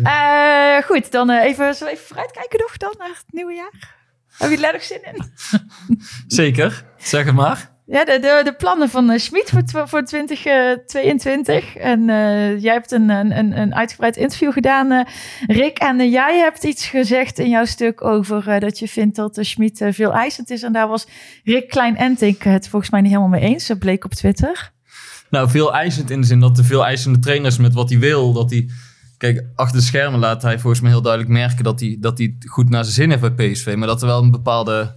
uh, 0.03 0.83
goed, 0.89 1.13
dan 1.13 1.31
uh, 1.31 1.45
even, 1.45 1.75
zo 1.75 1.87
even 1.87 2.05
vooruitkijken 2.07 2.59
nog 2.59 2.77
dan 2.77 2.95
naar 2.99 3.09
het 3.09 3.25
nieuwe 3.27 3.55
jaar. 3.55 4.01
Heb 4.39 4.51
je 4.51 4.67
er 4.67 4.75
erg 4.75 4.83
zin 4.83 5.01
in? 5.13 5.33
Zeker, 6.39 6.85
zeg 6.97 7.25
het 7.25 7.35
maar. 7.35 7.71
Ja, 7.87 8.05
de, 8.05 8.19
de, 8.21 8.41
de 8.45 8.55
plannen 8.55 8.89
van 8.89 9.11
uh, 9.11 9.19
Schmid 9.19 9.51
voor, 9.51 9.89
voor 9.89 10.05
2022. 10.05 11.77
En 11.77 12.05
jij 12.61 12.73
hebt 12.73 12.93
een, 12.93 13.09
een, 13.09 13.59
een 13.59 13.75
uitgebreid 13.75 14.17
interview 14.17 14.53
gedaan, 14.53 15.07
Rick. 15.47 15.79
En 15.79 16.11
jij 16.11 16.39
hebt 16.39 16.65
iets 16.65 16.87
gezegd 16.87 17.39
in 17.39 17.49
jouw 17.49 17.65
stuk 17.65 18.05
over 18.05 18.61
dat 18.61 18.79
je 18.79 18.89
vindt 18.89 19.17
dat 19.17 19.35
de 19.35 19.45
Schmid 19.45 19.85
veel 19.91 20.13
eisend 20.13 20.51
is. 20.51 20.63
En 20.63 20.73
daar 20.73 20.89
was 20.89 21.07
Rick 21.45 21.69
Klein-Entink 21.69 22.43
het 22.43 22.69
volgens 22.69 22.91
mij 22.91 23.01
niet 23.01 23.11
helemaal 23.11 23.41
mee 23.41 23.51
eens. 23.51 23.67
Dat 23.67 23.79
bleek 23.79 24.05
op 24.05 24.15
Twitter. 24.15 24.73
Nou, 25.33 25.51
veel 25.51 25.75
eisend 25.75 26.11
in 26.11 26.21
de 26.21 26.27
zin 26.27 26.41
dat 26.41 26.57
de 26.57 26.65
veel 26.65 26.85
eisende 26.85 27.19
trainers 27.19 27.59
met 27.59 27.75
wat 27.75 27.91
hij 27.91 27.99
wil, 27.99 28.33
dat 28.33 28.51
hij... 28.51 28.69
Kijk, 29.23 29.47
achter 29.55 29.79
de 29.79 29.85
schermen 29.85 30.21
laat 30.21 30.43
hij 30.43 30.59
volgens 30.59 30.83
mij 30.83 30.91
heel 30.91 31.03
duidelijk 31.03 31.33
merken 31.33 31.65
dat 31.65 31.81
hij, 31.81 31.97
dat 32.01 32.19
hij 32.19 32.37
goed 32.47 32.69
naar 32.69 32.85
zijn 32.85 32.95
zin 32.95 33.11
heeft 33.11 33.35
bij 33.35 33.51
PSV. 33.51 33.75
Maar 33.77 33.87
dat 33.87 34.01
er 34.01 34.07
wel 34.07 34.23
een 34.23 34.31
bepaalde 34.31 34.97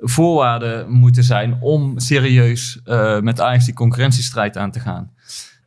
voorwaarden 0.00 0.90
moeten 0.90 1.24
zijn 1.24 1.58
om 1.60 1.98
serieus 1.98 2.80
eh, 2.84 3.20
met 3.20 3.40
Ajax 3.40 3.64
die 3.64 3.74
concurrentiestrijd 3.74 4.56
aan 4.56 4.70
te 4.70 4.80
gaan. 4.80 5.12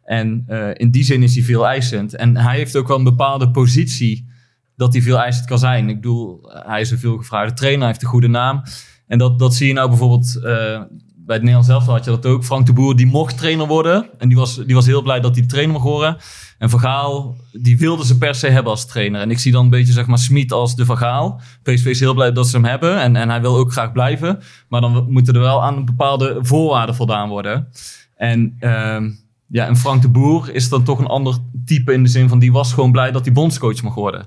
En 0.03 0.43
eh, 0.47 0.69
in 0.73 0.91
die 0.91 1.03
zin 1.03 1.23
is 1.23 1.35
hij 1.35 1.43
veel 1.43 1.67
eisend. 1.67 2.15
En 2.15 2.37
hij 2.37 2.55
heeft 2.55 2.75
ook 2.75 2.87
wel 2.87 2.97
een 2.97 3.03
bepaalde 3.03 3.51
positie 3.51 4.27
dat 4.75 4.93
hij 4.93 5.01
veel 5.01 5.19
eisend 5.19 5.45
kan 5.45 5.59
zijn. 5.59 5.89
Ik 5.89 5.95
bedoel, 5.95 6.39
hij 6.65 6.81
is 6.81 6.91
een 6.91 6.99
veelgevraagde 6.99 7.53
trainer, 7.53 7.81
hij 7.81 7.89
heeft 7.89 8.01
een 8.01 8.09
goede 8.09 8.27
naam. 8.27 8.63
En 9.07 9.17
dat, 9.17 9.39
dat 9.39 9.55
zie 9.55 9.67
je 9.67 9.73
nou 9.73 9.89
bijvoorbeeld 9.89 10.35
eh, 10.43 10.81
bij 11.27 11.35
het 11.35 11.45
Nederlands 11.45 11.67
zelf 11.67 11.85
had 11.85 12.05
je 12.05 12.11
dat 12.11 12.25
ook. 12.25 12.43
Frank 12.43 12.65
de 12.65 12.73
Boer, 12.73 12.95
die 12.95 13.05
mocht 13.05 13.37
trainer 13.37 13.67
worden. 13.67 14.09
En 14.17 14.27
die 14.27 14.37
was, 14.37 14.55
die 14.55 14.75
was 14.75 14.85
heel 14.85 15.01
blij 15.01 15.19
dat 15.19 15.35
hij 15.35 15.45
trainer 15.45 15.73
mag 15.73 15.83
worden. 15.83 16.17
En 16.57 16.69
Vergaal, 16.69 17.35
die 17.51 17.77
wilde 17.77 18.05
ze 18.05 18.17
per 18.17 18.35
se 18.35 18.47
hebben 18.47 18.71
als 18.71 18.85
trainer. 18.85 19.21
En 19.21 19.31
ik 19.31 19.39
zie 19.39 19.51
dan 19.51 19.63
een 19.63 19.69
beetje, 19.69 19.93
zeg 19.93 20.07
maar, 20.07 20.17
Smit 20.17 20.51
als 20.51 20.75
de 20.75 20.85
Vergaal. 20.85 21.41
PSV 21.63 21.85
is 21.85 21.99
heel 21.99 22.13
blij 22.13 22.31
dat 22.31 22.47
ze 22.47 22.55
hem 22.55 22.65
hebben. 22.65 23.01
En, 23.01 23.15
en 23.15 23.29
hij 23.29 23.41
wil 23.41 23.57
ook 23.57 23.71
graag 23.71 23.91
blijven. 23.91 24.39
Maar 24.69 24.81
dan 24.81 25.05
moeten 25.09 25.33
er 25.33 25.39
wel 25.39 25.63
aan 25.63 25.85
bepaalde 25.85 26.37
voorwaarden 26.41 26.95
voldaan 26.95 27.29
worden. 27.29 27.67
En, 28.15 28.55
ehm, 28.59 29.09
ja, 29.47 29.67
en 29.67 29.77
Frank 29.77 30.01
de 30.01 30.09
Boer 30.09 30.53
is 30.53 30.69
dan 30.69 30.83
toch 30.83 30.99
een 30.99 31.07
ander 31.07 31.37
type 31.65 31.93
in 31.93 32.03
de 32.03 32.09
zin 32.09 32.29
van... 32.29 32.39
die 32.39 32.51
was 32.51 32.73
gewoon 32.73 32.91
blij 32.91 33.11
dat 33.11 33.25
hij 33.25 33.33
bondscoach 33.33 33.81
mag 33.81 33.95
worden. 33.95 34.25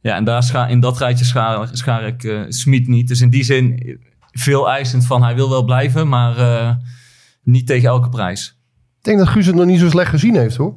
Ja, 0.00 0.16
en 0.16 0.24
daar 0.24 0.42
scha 0.42 0.66
in 0.66 0.80
dat 0.80 0.98
rijtje 0.98 1.24
schaar, 1.72 2.06
ik 2.06 2.24
eh 2.24 2.40
Smit 2.48 2.88
niet. 2.88 3.08
Dus 3.08 3.20
in 3.20 3.30
die 3.30 3.44
zin 3.44 3.98
veel 4.34 4.70
eisend 4.70 5.06
van 5.06 5.22
hij 5.22 5.34
wil 5.34 5.50
wel 5.50 5.64
blijven, 5.64 6.08
maar 6.08 6.36
eh, 6.38 6.70
niet 7.42 7.66
tegen 7.66 7.88
elke 7.88 8.08
prijs. 8.08 8.58
Ik 8.98 9.04
denk 9.04 9.18
dat 9.18 9.28
Guus 9.28 9.46
het 9.46 9.54
nog 9.54 9.66
niet 9.66 9.80
zo 9.80 9.88
slecht 9.88 10.10
gezien 10.10 10.36
heeft 10.36 10.56
hoor. 10.56 10.74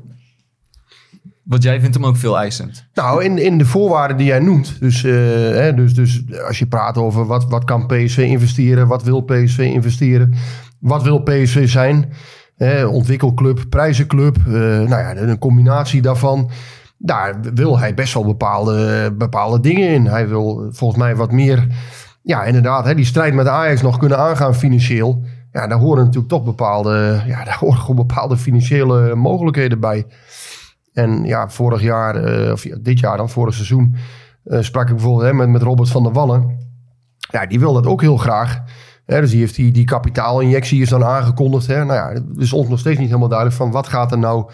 Want 1.43 1.63
jij 1.63 1.79
vindt 1.79 1.95
hem 1.95 2.05
ook 2.05 2.17
veel 2.17 2.37
eisend. 2.37 2.87
Nou, 2.93 3.23
in, 3.23 3.37
in 3.37 3.57
de 3.57 3.65
voorwaarden 3.65 4.17
die 4.17 4.25
jij 4.25 4.39
noemt. 4.39 4.79
Dus, 4.79 5.03
eh, 5.03 5.13
hè, 5.51 5.73
dus, 5.73 5.93
dus 5.93 6.23
als 6.47 6.59
je 6.59 6.67
praat 6.67 6.97
over 6.97 7.25
wat, 7.25 7.49
wat 7.49 7.63
kan 7.63 7.85
PSV 7.85 8.17
investeren, 8.17 8.87
wat 8.87 9.03
wil 9.03 9.21
PSV 9.21 9.57
investeren, 9.57 10.33
wat 10.79 11.03
wil 11.03 11.19
PSV 11.19 11.69
zijn, 11.69 12.13
hè, 12.55 12.85
ontwikkelclub, 12.85 13.65
prijzenclub, 13.69 14.37
eh, 14.37 14.53
nou 14.53 14.89
ja, 14.89 15.17
een 15.17 15.39
combinatie 15.39 16.01
daarvan. 16.01 16.49
Daar 16.97 17.39
wil 17.53 17.79
hij 17.79 17.93
best 17.93 18.13
wel 18.13 18.25
bepaalde, 18.25 19.13
bepaalde 19.17 19.59
dingen 19.59 19.89
in. 19.89 20.05
Hij 20.05 20.27
wil 20.27 20.69
volgens 20.71 20.99
mij 20.99 21.15
wat 21.15 21.31
meer, 21.31 21.67
ja 22.27 22.43
inderdaad, 22.43 22.85
hè, 22.85 22.95
die 22.95 23.05
strijd 23.05 23.33
met 23.33 23.47
Ajax 23.47 23.81
nog 23.81 23.97
kunnen 23.97 24.17
aangaan 24.17 24.55
financieel. 24.55 25.23
Ja, 25.51 25.67
daar 25.67 25.77
horen 25.77 26.03
natuurlijk 26.03 26.27
toch 26.27 26.43
bepaalde, 26.43 27.23
ja, 27.25 27.43
daar 27.43 27.57
horen 27.59 27.77
gewoon 27.77 27.95
bepaalde 27.95 28.37
financiële 28.37 29.15
mogelijkheden 29.15 29.79
bij. 29.79 30.05
En 30.93 31.23
ja, 31.23 31.49
vorig 31.49 31.81
jaar, 31.81 32.15
eh, 32.15 32.51
of 32.51 32.63
ja, 32.63 32.77
dit 32.81 32.99
jaar 32.99 33.17
dan, 33.17 33.29
vorig 33.29 33.53
seizoen, 33.53 33.95
eh, 34.43 34.61
sprak 34.61 34.89
ik 34.89 34.95
bijvoorbeeld 34.95 35.25
hè, 35.25 35.33
met, 35.33 35.49
met 35.49 35.61
Robert 35.61 35.89
van 35.89 36.03
der 36.03 36.11
Wallen. 36.11 36.57
Ja, 37.17 37.45
die 37.45 37.59
wil 37.59 37.73
dat 37.73 37.85
ook 37.85 38.01
heel 38.01 38.17
graag. 38.17 38.63
Hè, 39.05 39.21
dus 39.21 39.31
die 39.31 39.39
heeft 39.39 39.55
die, 39.55 39.71
die 39.71 39.85
kapitaalinjectie 39.85 40.81
is 40.81 40.89
dan 40.89 41.03
aangekondigd. 41.03 41.67
Hè. 41.67 41.85
Nou 41.85 41.93
ja, 41.93 42.21
het 42.21 42.37
is 42.37 42.53
ons 42.53 42.67
nog 42.67 42.79
steeds 42.79 42.97
niet 42.97 43.07
helemaal 43.07 43.29
duidelijk 43.29 43.57
van 43.57 43.71
wat 43.71 43.87
gaat 43.87 44.11
er 44.11 44.17
nou 44.17 44.49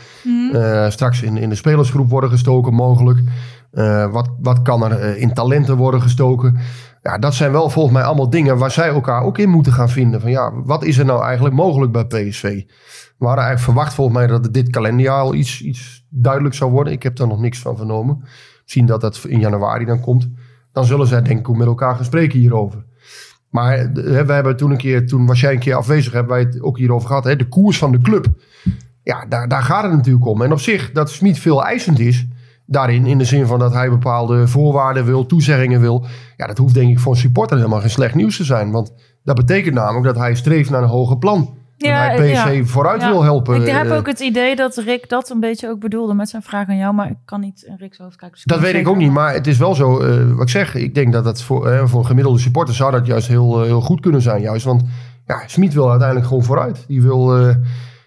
eh, 0.54 0.90
straks 0.90 1.22
in, 1.22 1.38
in 1.38 1.50
de 1.50 1.56
spelersgroep 1.56 2.10
worden 2.10 2.30
gestoken 2.30 2.74
mogelijk. 2.74 3.20
Wat, 4.12 4.30
wat 4.40 4.62
kan 4.62 4.84
er 4.84 5.18
in 5.18 5.34
talenten 5.34 5.78
worden 5.78 6.02
gestoken. 6.02 6.58
Ja, 7.04 7.18
dat 7.18 7.34
zijn 7.34 7.52
wel 7.52 7.70
volgens 7.70 7.94
mij 7.94 8.04
allemaal 8.04 8.30
dingen 8.30 8.58
waar 8.58 8.72
zij 8.72 8.88
elkaar 8.88 9.24
ook 9.24 9.38
in 9.38 9.50
moeten 9.50 9.74
gaan 9.74 9.90
vinden. 9.90 10.22
Van 10.22 10.32
ja, 10.32 10.52
wat 10.54 10.84
is 10.84 10.98
er 10.98 11.06
nou 11.06 11.24
eigenlijk 11.24 11.56
mogelijk 11.56 11.92
bij 11.92 12.06
PSV? 12.06 12.64
We 13.18 13.26
hadden 13.26 13.44
eigenlijk 13.44 13.60
verwacht 13.60 13.94
volgens 13.94 14.18
mij 14.18 14.28
dat 14.28 14.54
dit 14.54 14.70
kalenderjaar 14.70 15.20
al 15.20 15.34
iets, 15.34 15.62
iets 15.62 16.06
duidelijk 16.10 16.56
zou 16.56 16.72
worden. 16.72 16.94
Ik 16.94 17.04
heb 17.04 17.16
daar 17.16 17.28
nog 17.28 17.40
niks 17.40 17.60
van 17.60 17.78
vernomen. 17.78 18.24
Zien 18.66 18.86
dat 18.86 19.02
dat 19.02 19.24
in 19.28 19.40
januari 19.40 19.86
dan 19.86 20.00
komt. 20.00 20.30
Dan 20.72 20.86
zullen 20.86 21.08
zij 21.08 21.22
denk 21.22 21.48
ik 21.48 21.56
met 21.56 21.68
elkaar 21.68 21.96
gaan 21.96 22.06
spreken 22.06 22.40
hierover. 22.40 22.86
Maar 23.50 23.78
eh, 23.78 24.22
we 24.22 24.34
hebben 24.34 24.58
toen 24.58 24.72
een 24.72 24.78
keer, 24.78 25.08
toen 25.08 25.26
was 25.26 25.40
jij 25.40 25.54
een 25.54 25.60
keer 25.60 25.76
afwezig, 25.76 26.14
hebben 26.14 26.32
wij 26.32 26.44
het 26.44 26.62
ook 26.62 26.78
hierover 26.78 27.08
gehad. 27.08 27.24
Hè? 27.24 27.36
De 27.36 27.48
koers 27.48 27.78
van 27.78 27.92
de 27.92 28.02
club. 28.02 28.26
Ja, 29.04 29.26
daar, 29.26 29.48
daar 29.48 29.64
gaat 29.64 29.84
het 29.84 29.92
natuurlijk 29.92 30.26
om. 30.26 30.42
En 30.42 30.52
op 30.52 30.60
zich, 30.60 30.92
dat 30.92 31.12
Smit 31.12 31.40
veel 31.40 31.66
eisend 31.66 32.00
is, 32.00 32.28
daarin, 32.66 33.06
in 33.06 33.18
de 33.18 33.26
zin 33.26 33.46
van 33.46 33.60
dat 33.60 33.74
hij 33.74 33.90
bepaalde 33.90 34.48
voorwaarden 34.48 35.06
wil, 35.06 35.26
toezeggingen 35.26 35.82
wil. 35.82 36.06
Ja, 36.38 36.48
dat 36.48 36.58
hoeft 36.58 36.74
denk 36.74 36.90
ik 36.90 37.00
voor 37.00 37.12
een 37.12 37.18
supporter 37.20 37.58
helemaal 37.58 37.80
geen 37.82 37.90
slecht 37.90 38.16
nieuws 38.16 38.38
te 38.38 38.44
zijn. 38.44 38.72
Want 38.72 38.94
dat 39.24 39.36
betekent 39.36 39.76
namelijk 39.76 40.06
dat 40.06 40.18
hij 40.18 40.36
streeft 40.36 40.70
naar 40.70 40.84
een 40.84 40.90
hoger 40.90 41.18
plan. 41.18 41.62
Ja, 41.78 42.10
dat 42.10 42.18
hij 42.18 42.32
PSV 42.32 42.58
ja. 42.58 42.64
vooruit 42.66 43.02
Ja. 43.02 43.10
wil 43.10 43.24
helpen. 43.24 43.62
Ik 43.62 43.68
heb 43.68 43.86
Eh, 43.86 43.96
ook 43.98 44.08
het 44.08 44.20
idee 44.20 44.56
dat 44.56 44.78
Rick 44.78 45.10
dat 45.10 45.30
een 45.30 45.40
beetje 45.40 45.70
ook 45.70 45.80
bedoelde 45.80 46.14
met 46.14 46.30
zijn 46.30 46.42
vraag 46.42 46.68
aan 46.68 46.78
jou, 46.78 46.94
maar 46.94 47.10
ik 47.10 47.18
kan 47.26 47.40
niet 47.40 47.62
in 47.68 47.76
Rick's 47.78 47.98
hoofd 47.98 48.16
kijken. 48.16 48.38
dus 48.38 48.46
Dat 48.46 48.60
weet 48.60 48.74
ik 48.74 48.88
ook 48.88 48.98
niet, 48.98 49.12
maar 49.12 49.34
het 49.34 49.48
is 49.48 49.58
wel 49.58 49.76
zo, 49.76 50.00
eh, 50.00 50.32
wat 50.32 50.42
ik 50.42 50.50
zeg. 50.50 50.76
Ik 50.76 50.96
denk 50.96 51.14
dat 51.14 51.24
dat 51.24 51.42
voor, 51.42 51.68
eh, 51.68 51.86
voor 51.86 52.00
een 52.00 52.06
gemiddelde 52.06 52.40
supporter 52.40 52.76
zou 52.76 52.92
dat 52.92 53.06
juist 53.06 53.28
heel, 53.28 53.60
eh, 53.60 53.66
heel 53.66 53.82
goed 53.82 54.00
kunnen 54.00 54.22
zijn. 54.22 54.42
Juist, 54.42 54.66
want 54.66 54.84
ja, 55.26 55.44
Smit 55.48 55.74
wil 55.74 55.90
uiteindelijk 55.90 56.28
gewoon 56.28 56.44
vooruit. 56.44 56.84
Die 56.88 57.02
wil, 57.02 57.38
eh, 57.38 57.56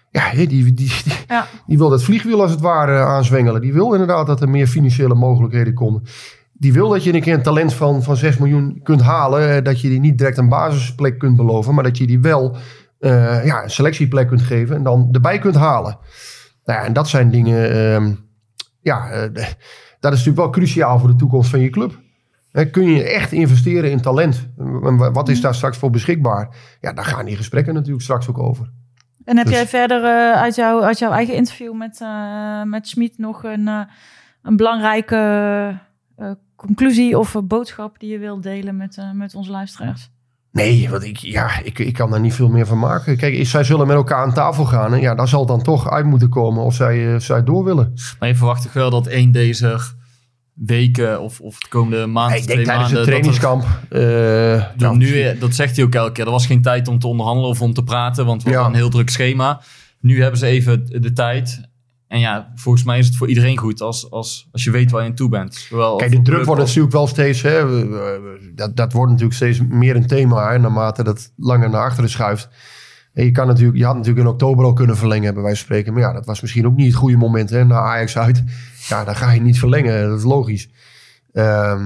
ja, 0.09 0.31
die, 0.33 0.47
die, 0.47 0.73
die, 0.73 0.91
Ja. 1.27 1.47
die 1.67 1.77
wil 1.77 1.89
dat 1.89 2.03
vliegwiel 2.03 2.41
als 2.41 2.51
het 2.51 2.59
ware 2.61 2.99
aanzwengelen. 3.03 3.61
Die 3.61 3.73
wil 3.73 3.91
inderdaad 3.91 4.27
dat 4.27 4.41
er 4.41 4.49
meer 4.49 4.67
financiële 4.67 5.15
mogelijkheden 5.15 5.73
komen. 5.73 6.03
Die 6.53 6.73
wil 6.73 6.89
dat 6.89 7.03
je 7.03 7.13
een 7.13 7.21
keer 7.21 7.33
een 7.33 7.41
talent 7.41 7.73
van, 7.73 8.03
van 8.03 8.15
6 8.15 8.37
miljoen 8.37 8.79
kunt 8.83 9.01
halen. 9.01 9.55
eh, 9.55 9.63
Dat 9.63 9.81
je 9.81 9.89
die 9.89 9.99
niet 9.99 10.17
direct 10.17 10.37
een 10.37 10.49
basisplek 10.49 11.17
kunt 11.19 11.35
beloven, 11.35 11.73
maar 11.73 11.83
dat 11.83 11.97
je 11.97 12.07
die 12.07 12.19
wel 12.19 12.57
eh, 12.99 13.45
ja, 13.45 13.63
een 13.63 13.69
selectieplek 13.69 14.27
kunt 14.27 14.41
geven 14.41 14.75
en 14.75 14.83
dan 14.83 15.09
erbij 15.11 15.39
kunt 15.39 15.55
halen. 15.55 15.97
Nou 16.65 16.79
ja, 16.79 16.85
en 16.85 16.93
dat 16.93 17.07
zijn 17.07 17.31
dingen, 17.31 17.71
ehm, 17.71 18.13
ja, 18.81 19.09
eh, 19.09 19.21
dat 19.99 20.11
is 20.13 20.17
natuurlijk 20.17 20.37
wel 20.37 20.49
cruciaal 20.49 20.99
voor 20.99 21.09
de 21.09 21.15
toekomst 21.15 21.49
van 21.49 21.59
je 21.59 21.69
club. 21.69 21.99
Hè, 22.51 22.65
kun 22.69 22.83
je 22.89 23.03
echt 23.03 23.31
investeren 23.31 23.91
in 23.91 24.01
talent? 24.01 24.47
En 24.57 24.97
wa- 24.97 25.11
wat 25.11 25.29
is 25.29 25.41
daar 25.41 25.55
straks 25.55 25.77
voor 25.77 25.89
beschikbaar? 25.89 26.55
Ja, 26.81 26.93
daar 26.93 27.05
gaan 27.05 27.25
die 27.25 27.35
gesprekken 27.35 27.73
natuurlijk 27.73 28.03
straks 28.03 28.29
ook 28.29 28.39
over. 28.39 28.71
En 29.27 29.37
heb 29.37 29.45
Dus- 29.45 29.55
jij 29.55 29.67
verder 29.67 30.03
eh, 30.03 30.41
uit, 30.41 30.55
jou, 30.55 30.83
uit 30.83 30.99
jouw 30.99 31.11
eigen 31.11 31.35
interview 31.35 31.73
met, 31.73 32.01
eh 32.01 32.63
met 32.63 32.87
Schmid 32.87 33.17
nog 33.17 33.43
een, 33.43 33.67
eh, 33.67 33.81
een 34.41 34.55
belangrijke 34.55 35.15
eh, 36.15 36.31
conclusie 36.55 37.19
of 37.19 37.33
een 37.33 37.47
boodschap 37.47 37.99
die 37.99 38.11
je 38.11 38.17
wilt 38.17 38.43
delen 38.43 38.77
met, 38.77 38.97
eh, 38.97 39.11
met 39.11 39.35
onze 39.35 39.51
luisteraars? 39.51 40.09
Nee, 40.51 40.89
want 40.89 41.03
ik, 41.03 41.17
ja, 41.17 41.59
ik, 41.63 41.79
ik 41.79 41.93
kan 41.93 42.11
daar 42.11 42.19
niet 42.19 42.33
veel 42.33 42.49
meer 42.49 42.65
van 42.65 42.79
maken. 42.79 43.17
Kijk, 43.17 43.45
zij 43.45 43.63
zullen 43.63 43.87
met 43.87 43.95
elkaar 43.95 44.21
aan 44.21 44.33
tafel 44.33 44.65
gaan. 44.65 44.93
En 44.93 44.99
ja, 44.99 45.15
daar 45.15 45.27
zal 45.27 45.45
dan 45.45 45.61
toch 45.63 45.89
uit 45.89 46.05
moeten 46.05 46.29
komen 46.29 46.63
of 46.63 46.73
zij, 46.73 47.19
zij 47.19 47.43
door 47.43 47.63
willen. 47.63 47.93
Maar 48.19 48.29
je 48.29 48.35
verwacht 48.35 48.61
toch 48.61 48.73
wel 48.73 48.89
dat 48.89 49.07
één 49.07 49.31
deze 49.31 49.79
weken 50.65 51.21
of, 51.21 51.39
of 51.39 51.59
de 51.59 51.67
komende 51.67 52.05
maanden, 52.05 52.37
ik 52.37 52.47
denk 52.47 52.53
twee 52.59 52.65
tijdens 52.65 52.91
maanden... 52.93 53.13
het 53.13 53.23
dat 53.23 53.39
trainingskamp. 53.39 53.63
eh, 53.89 54.77
Dan 54.77 54.97
nou, 54.97 54.97
nu, 54.97 55.37
dat 55.37 55.55
zegt 55.55 55.75
hij 55.75 55.85
ook 55.85 55.93
elke 55.95 56.11
keer. 56.11 56.25
Er 56.25 56.31
was 56.31 56.45
geen 56.45 56.61
tijd 56.61 56.87
om 56.87 56.99
te 56.99 57.07
onderhandelen 57.07 57.49
of 57.49 57.61
om 57.61 57.73
te 57.73 57.83
praten, 57.83 58.25
want 58.25 58.43
we 58.43 58.49
Ja. 58.49 58.55
hadden 58.55 58.73
een 58.73 58.79
heel 58.81 58.89
druk 58.89 59.09
schema. 59.09 59.61
Nu 59.99 60.21
hebben 60.21 60.39
ze 60.39 60.45
even 60.45 61.01
de 61.01 61.13
tijd. 61.13 61.61
En 62.07 62.19
ja, 62.19 62.51
volgens 62.55 62.83
mij 62.83 62.97
is 62.99 63.07
het 63.07 63.15
voor 63.15 63.27
iedereen 63.27 63.57
goed 63.57 63.81
als, 63.81 64.11
als, 64.11 64.47
als 64.51 64.63
je 64.63 64.71
weet 64.71 64.91
waar 64.91 65.01
je 65.03 65.09
aan 65.09 65.15
toe 65.15 65.29
bent. 65.29 65.55
Zowel 65.55 65.95
Kijk, 65.95 66.11
de 66.11 66.21
druk 66.21 66.45
wordt 66.45 66.61
natuurlijk 66.61 66.93
wel 66.93 67.07
steeds... 67.07 67.41
Hè, 67.41 67.63
dat, 68.55 68.75
dat 68.75 68.93
wordt 68.93 69.11
natuurlijk 69.11 69.37
steeds 69.37 69.59
meer 69.69 69.95
een 69.95 70.07
thema... 70.07 70.51
Hè, 70.51 70.57
naarmate 70.59 71.03
dat 71.03 71.31
langer 71.37 71.69
naar 71.69 71.81
achteren 71.83 72.09
schuift. 72.09 72.49
Je, 73.23 73.31
kan 73.31 73.47
natuurlijk, 73.47 73.77
je 73.77 73.85
had 73.85 73.95
natuurlijk 73.95 74.25
in 74.25 74.31
oktober 74.31 74.65
al 74.65 74.73
kunnen 74.73 74.97
verlengen, 74.97 75.33
bij 75.33 75.43
wijze 75.43 75.57
van 75.57 75.65
spreken. 75.65 75.93
Maar 75.93 76.01
ja, 76.01 76.13
dat 76.13 76.25
was 76.25 76.41
misschien 76.41 76.65
ook 76.65 76.75
niet 76.75 76.87
het 76.87 76.95
goede 76.95 77.17
moment. 77.17 77.49
Hè, 77.49 77.65
naar 77.65 77.81
Ajax 77.81 78.17
uit. 78.17 78.43
Ja, 78.87 79.03
dan 79.03 79.15
ga 79.15 79.31
je 79.31 79.41
niet 79.41 79.59
verlengen. 79.59 80.09
Dat 80.09 80.17
is 80.17 80.23
logisch. 80.23 80.69
Ehm, 81.33 81.81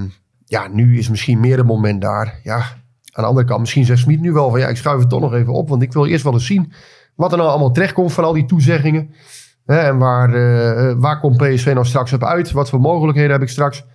ja, 0.45 0.67
nu 0.67 0.97
is 0.97 1.09
misschien 1.09 1.39
meer 1.39 1.57
het 1.57 1.65
moment 1.65 2.01
daar. 2.01 2.39
Ja, 2.43 2.57
aan 2.57 3.23
de 3.23 3.29
andere 3.29 3.47
kant, 3.47 3.59
misschien 3.59 3.85
zegt 3.85 3.99
Smit 3.99 4.19
nu 4.19 4.31
wel 4.31 4.49
van... 4.49 4.59
Ja, 4.59 4.67
ik 4.67 4.77
schuif 4.77 4.99
het 4.99 5.09
toch 5.09 5.21
nog 5.21 5.33
even 5.33 5.53
op. 5.53 5.69
Want 5.69 5.81
ik 5.81 5.93
wil 5.93 6.05
eerst 6.05 6.23
wel 6.23 6.33
eens 6.33 6.45
zien 6.45 6.73
wat 7.15 7.31
er 7.31 7.37
nou 7.37 7.49
allemaal 7.49 7.71
terechtkomt 7.71 8.13
van 8.13 8.23
al 8.23 8.33
die 8.33 8.45
toezeggingen. 8.45 9.13
Hè, 9.65 9.77
en 9.77 9.97
waar, 9.97 10.33
eh, 10.33 10.95
waar 10.97 11.19
komt 11.19 11.37
PSV 11.37 11.71
nou 11.73 11.85
straks 11.85 12.13
op 12.13 12.23
uit? 12.23 12.51
Wat 12.51 12.69
voor 12.69 12.79
mogelijkheden 12.79 13.31
heb 13.31 13.41
ik 13.41 13.49
straks? 13.49 13.85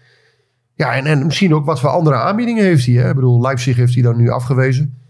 Ja, 0.74 0.94
en, 0.94 1.06
en 1.06 1.24
misschien 1.24 1.54
ook 1.54 1.64
wat 1.64 1.80
voor 1.80 1.90
andere 1.90 2.16
aanbiedingen 2.16 2.64
heeft 2.64 2.86
hij. 2.86 2.94
Hè? 2.94 3.08
Ik 3.08 3.14
bedoel, 3.14 3.40
Leipzig 3.40 3.76
heeft 3.76 3.94
hij 3.94 4.02
dan 4.02 4.16
nu 4.16 4.30
afgewezen. 4.30 5.05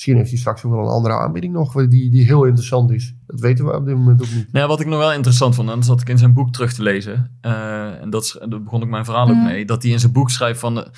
Misschien 0.00 0.18
heeft 0.18 0.30
hij 0.30 0.38
straks 0.40 0.64
ook 0.64 0.72
wel 0.72 0.80
een 0.82 0.88
andere 0.88 1.14
aanbieding 1.14 1.52
nog, 1.52 1.72
die, 1.72 2.10
die 2.10 2.24
heel 2.24 2.44
interessant 2.44 2.90
is. 2.90 3.14
Dat 3.26 3.40
weten 3.40 3.64
we 3.64 3.74
op 3.76 3.84
dit 3.86 3.94
moment 3.94 4.22
ook 4.22 4.28
niet. 4.34 4.52
Nou 4.52 4.64
ja, 4.64 4.66
wat 4.66 4.80
ik 4.80 4.86
nog 4.86 4.98
wel 4.98 5.12
interessant 5.12 5.54
vond, 5.54 5.68
en 5.68 5.74
dat 5.74 5.84
zat 5.84 6.00
ik 6.00 6.08
in 6.08 6.18
zijn 6.18 6.32
boek 6.32 6.52
terug 6.52 6.72
te 6.72 6.82
lezen. 6.82 7.30
eh, 7.40 8.00
en 8.02 8.10
dat, 8.10 8.24
is- 8.24 8.36
daar 8.48 8.62
begon 8.62 8.82
ik 8.82 8.88
mijn 8.88 9.04
verhaal 9.04 9.28
ook 9.28 9.36
mee. 9.36 9.64
Dat 9.64 9.82
hij 9.82 9.92
in 9.92 10.00
zijn 10.00 10.12
boek 10.12 10.30
schrijft 10.30 10.60
van... 10.60 10.78
eh, 10.84 10.90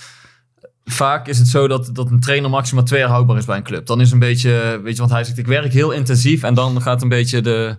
vaak 0.84 1.28
is 1.28 1.38
het 1.38 1.48
zo 1.48 1.68
dat, 1.68 1.90
dat 1.92 2.10
een 2.10 2.20
trainer 2.20 2.50
maximaal 2.50 2.84
twee 2.84 3.00
jaar 3.00 3.08
houdbaar 3.08 3.36
is 3.36 3.44
bij 3.44 3.56
een 3.56 3.62
club. 3.62 3.86
Dan 3.86 4.00
is 4.00 4.10
een 4.10 4.18
beetje, 4.18 4.80
weet 4.82 4.92
je, 4.92 4.98
want 5.00 5.10
hij 5.12 5.24
zegt 5.24 5.38
ik 5.38 5.46
werk 5.46 5.72
heel 5.72 5.90
intensief 5.90 6.42
en 6.42 6.54
dan 6.54 6.82
gaat 6.82 7.02
een 7.02 7.08
beetje 7.08 7.40
de, 7.40 7.78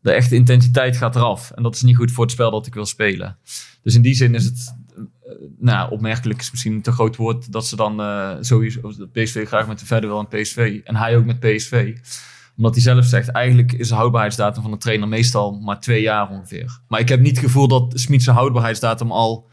de 0.00 0.12
echte 0.12 0.34
intensiteit 0.34 0.96
gaat 0.96 1.16
eraf. 1.16 1.50
En 1.50 1.62
dat 1.62 1.74
is 1.74 1.82
niet 1.82 1.96
goed 1.96 2.10
voor 2.12 2.24
het 2.24 2.32
spel 2.32 2.50
dat 2.50 2.66
ik 2.66 2.74
wil 2.74 2.86
spelen. 2.86 3.36
Dus 3.82 3.94
in 3.94 4.02
die 4.02 4.14
zin 4.14 4.34
is 4.34 4.44
het, 4.44 4.74
nou 5.58 5.90
opmerkelijk 5.90 6.40
is 6.40 6.50
misschien 6.50 6.72
een 6.72 6.82
te 6.82 6.92
groot 6.92 7.16
woord 7.16 7.52
dat 7.52 7.66
ze 7.66 7.76
dan 7.76 8.00
eh 8.00 8.30
sowieso, 8.40 8.80
dat 8.80 9.12
PSV 9.12 9.46
graag 9.46 9.66
met 9.66 9.78
de 9.78 9.86
verder 9.86 10.10
wil 10.10 10.18
aan 10.18 10.28
PSV. 10.28 10.80
En 10.84 10.96
hij 10.96 11.16
ook 11.16 11.24
met 11.24 11.40
PSV 11.40 11.96
omdat 12.56 12.74
hij 12.74 12.82
zelf 12.82 13.04
zegt, 13.04 13.28
eigenlijk 13.28 13.72
is 13.72 13.88
de 13.88 13.94
houdbaarheidsdatum 13.94 14.62
van 14.62 14.72
een 14.72 14.78
trainer 14.78 15.08
meestal 15.08 15.52
maar 15.52 15.80
twee 15.80 16.02
jaar 16.02 16.30
ongeveer. 16.30 16.80
Maar 16.88 17.00
ik 17.00 17.08
heb 17.08 17.20
niet 17.20 17.36
het 17.36 17.44
gevoel 17.44 17.68
dat 17.68 17.92
Smit 17.94 18.22
zijn 18.22 18.36
houdbaarheidsdatum 18.36 19.12
al 19.12 19.52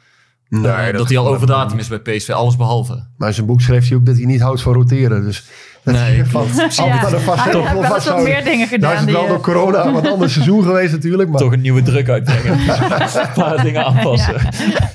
Nee, 0.60 0.72
Eh, 0.72 0.86
dat, 0.86 0.94
dat 0.96 1.08
hij 1.08 1.18
al 1.18 1.28
over 1.28 1.48
datum 1.48 1.80
is 1.80 1.88
bij 1.88 2.00
PSV, 2.00 2.30
alles 2.30 2.56
behalve. 2.56 3.08
Maar 3.18 3.28
in 3.28 3.34
zijn 3.34 3.46
boek 3.46 3.62
schreef 3.62 3.88
hij 3.88 3.98
ook 3.98 4.06
dat 4.06 4.16
hij 4.16 4.26
niet 4.26 4.42
houdt 4.42 4.62
van 4.62 4.74
roteren. 4.74 5.24
Dus 5.24 5.46
dat 5.84 5.94
Nee, 5.94 6.26
van 6.26 6.48
altijd 6.76 6.80
aan 7.06 7.12
de 7.12 7.20
vast 7.20 7.44
hij 7.44 7.52
wil 7.52 7.62
heeft 7.84 8.06
wel 8.06 8.16
wat 8.16 8.24
meer 8.24 8.44
dingen 8.44 8.58
Nou 8.58 8.70
gedaan. 8.70 8.92
is 8.94 8.98
het 8.98 9.08
die, 9.08 9.16
wel 9.18 9.28
door 9.28 9.42
corona 9.42 9.86
een 9.86 9.94
wat 9.94 10.08
ander 10.08 10.30
seizoen 10.30 10.64
geweest 10.64 10.92
natuurlijk. 10.92 11.30
Maar 11.30 11.40
Toch 11.40 11.52
een 11.52 11.62
nieuwe 11.62 11.82
druk 11.82 12.10
uitbrengen. 12.10 12.52
een 12.60 13.28
paar 13.36 13.64
dingen 13.64 13.86
aanpassen. 13.86 14.36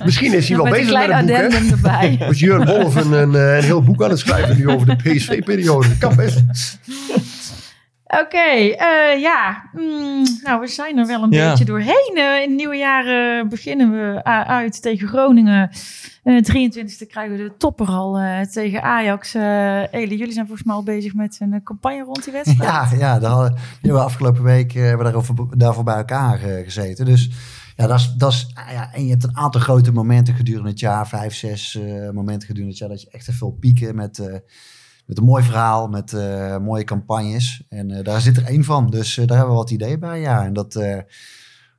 misschien 0.05 0.35
is 0.35 0.49
hij 0.49 0.57
wel 0.57 0.67
met 0.67 0.79
een 0.79 0.87
bezig 0.87 0.99
met 1.09 1.19
een 1.19 1.27
boek. 1.27 1.37
Hè? 1.37 1.45
addendum 1.45 1.71
erbij. 1.71 2.17
Was 2.29 2.39
Jurgen 2.39 2.67
Wolf 2.67 2.95
een, 2.95 3.13
een, 3.13 3.35
een 3.35 3.63
heel 3.63 3.83
boek 3.83 4.03
aan 4.03 4.11
het 4.11 4.19
schrijven 4.19 4.57
nu 4.57 4.69
over 4.69 4.87
de 4.87 4.97
PSV-periode. 5.11 5.89
Dat 5.89 5.99
kan 5.99 6.17
best. 6.17 6.45
Oké, 8.07 8.39
eh, 8.77 9.21
ja. 9.21 9.69
Mm, 9.73 10.25
nou, 10.43 10.61
we 10.61 10.67
zijn 10.67 10.99
er 10.99 11.07
wel 11.07 11.23
een 11.23 11.31
Ja. 11.31 11.49
beetje 11.51 11.65
doorheen. 11.65 12.13
Eh, 12.15 12.35
in 12.43 12.49
het 12.49 12.57
nieuwe 12.57 12.77
jaar 12.77 13.07
eh, 13.41 13.49
beginnen 13.49 13.91
we 13.91 14.21
a- 14.29 14.47
uit 14.47 14.83
tegen 14.83 15.09
Groningen. 15.09 15.71
Eh 16.23 16.43
23e 16.43 17.07
krijgen 17.07 17.37
we 17.37 17.43
de 17.43 17.57
topper 17.59 17.87
al 17.87 18.19
eh, 18.19 18.41
tegen 18.41 18.83
Ajax. 18.83 19.35
Eh 19.35 19.93
Eli, 19.93 20.17
jullie 20.17 20.33
zijn 20.33 20.47
volgens 20.47 20.67
mij 20.67 20.77
al 20.77 20.83
bezig 20.83 21.15
met 21.15 21.37
een 21.41 21.53
eh, 21.53 21.61
campagne 21.65 22.03
rond 22.03 22.25
die 22.25 22.33
wedstrijd. 22.33 22.63
Ja, 22.71 22.89
ja 22.99 23.19
daar 23.19 23.31
hadden, 23.31 23.53
die 23.55 23.63
hebben 23.81 24.01
we 24.01 24.07
afgelopen 24.07 24.43
week 24.43 24.75
eh, 24.75 24.81
hebben 24.81 24.99
we 24.99 25.05
daarover, 25.05 25.35
daarvoor 25.59 25.85
bij 25.85 25.97
elkaar 25.97 26.43
eh, 26.43 26.65
gezeten. 26.65 27.05
Dus 27.05 27.31
ja, 27.77 27.87
dat 27.87 27.99
is, 27.99 28.13
dat 28.17 28.33
is, 28.33 28.47
ah 28.55 28.73
ja, 28.73 28.93
en 28.95 29.05
je 29.05 29.11
hebt 29.11 29.25
een 29.25 29.37
aantal 29.37 29.61
grote 29.61 29.93
momenten 29.93 30.35
gedurende 30.35 30.69
het 30.71 30.81
jaar, 30.81 31.09
vijf, 31.09 31.35
zes 31.35 31.75
eh, 31.75 32.11
momenten 32.11 32.47
gedurende 32.47 32.71
het 32.71 32.79
jaar, 32.79 32.89
dat 32.89 33.01
je 33.03 33.09
echt 33.11 33.39
wil 33.39 33.57
pieken 33.61 33.95
met, 33.97 34.19
eh, 34.19 34.35
met 35.07 35.19
een 35.19 35.25
mooi 35.25 35.43
verhaal, 35.43 35.89
met 35.89 36.13
eh, 36.13 36.59
mooie 36.59 36.85
campagnes. 36.85 37.63
En 37.69 37.91
eh, 37.91 38.05
daar 38.05 38.21
zit 38.21 38.37
er 38.37 38.45
één 38.45 38.65
van, 38.65 38.91
dus 38.91 39.19
eh, 39.19 39.27
daar 39.27 39.37
hebben 39.37 39.55
we 39.55 39.61
wat 39.61 39.71
ideeën 39.71 40.01
bij, 40.01 40.21
ja. 40.21 40.45
En 40.45 40.53
dat 40.53 40.81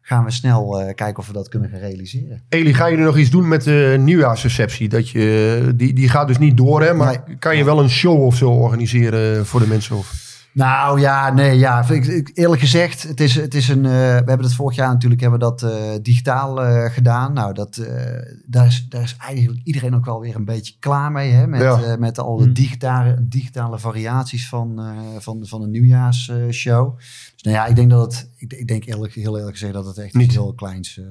gaan 0.02 0.24
we 0.24 0.32
snel 0.32 0.92
kijken 0.96 1.18
of 1.18 1.28
we 1.28 1.34
dat 1.34 1.50
kunnen 1.50 1.70
gaan 1.70 1.80
realiseren. 1.80 2.44
Eli, 2.50 2.74
ga 2.74 2.86
je 2.86 2.98
er 2.98 3.04
nog 3.04 3.18
iets 3.18 3.30
doen 3.30 3.48
met 3.48 3.64
de 3.64 3.96
nieuwjaarsreceptie? 4.00 4.90
Dat 4.90 5.10
je, 5.10 5.74
die, 5.76 5.94
die 5.94 6.10
gaat 6.10 6.28
dus 6.28 6.38
niet 6.38 6.58
door, 6.58 6.82
hè? 6.82 6.94
Maar 6.94 7.24
kan 7.40 7.58
je 7.58 7.64
wel 7.64 7.80
een 7.80 7.90
show 7.90 8.24
of 8.24 8.36
zo 8.36 8.52
organiseren 8.52 9.46
voor 9.46 9.60
de 9.60 9.68
mensen? 9.68 9.96
Of? 9.96 10.27
Nou 10.58 11.00
ja, 11.00 11.34
nee, 11.34 11.58
ja. 11.58 11.86
vind 11.86 12.08
Ik, 12.08 12.14
ik- 12.28 12.38
eerlijk 12.38 12.62
gezegd, 12.62 13.04
het 13.04 13.20
is, 13.20 13.36
het 13.36 13.54
is 13.54 13.68
een. 13.68 13.86
eh, 13.86 13.92
we 13.92 13.96
hebben 14.26 14.42
het 14.44 14.54
vorig 14.54 14.76
jaar 14.76 14.88
natuurlijk 14.94 15.22
hebben 15.22 15.40
we 15.40 15.46
dat 15.46 15.64
eh, 15.64 15.94
digitaal 16.02 16.64
eh, 16.64 16.92
gedaan. 16.94 17.34
Nou, 17.34 17.54
dat, 17.54 17.78
eh, 17.78 18.36
daar, 18.46 18.66
is, 18.66 18.86
daar 18.90 19.02
is 19.02 19.16
eigenlijk 19.20 19.62
iedereen 19.64 19.96
ook 19.96 20.06
wel 20.06 20.20
weer 20.20 20.36
een 20.36 20.46
beetje 20.46 20.74
klaar 20.80 21.12
mee. 21.12 21.32
Hè, 21.32 21.48
met, 21.48 21.62
Ja. 21.62 21.82
eh, 21.84 21.98
met 21.98 22.20
al 22.20 22.38
de 22.38 22.52
digitale, 22.52 23.26
digitale 23.28 23.80
variaties 23.80 24.50
van, 24.50 24.80
eh, 24.80 25.20
van, 25.20 25.46
van 25.46 25.62
een 25.62 25.72
nieuwjaarsshow. 25.72 26.98
dus 26.98 27.42
nou 27.42 27.56
ja, 27.56 27.66
ik 27.66 27.76
denk 27.76 27.90
dat 27.90 28.04
het. 28.14 28.30
Ik, 28.38 28.54
ik 28.54 28.68
denk 28.68 28.86
eerlijk, 28.86 29.14
heel 29.14 29.38
eerlijk 29.38 29.58
gezegd 29.58 29.74
dat 29.74 29.86
het 29.86 29.98
echt 29.98 30.14
Niet. 30.14 30.26
iets 30.26 30.36
heel 30.36 30.54
kleins 30.54 30.98
eh, 31.00 31.06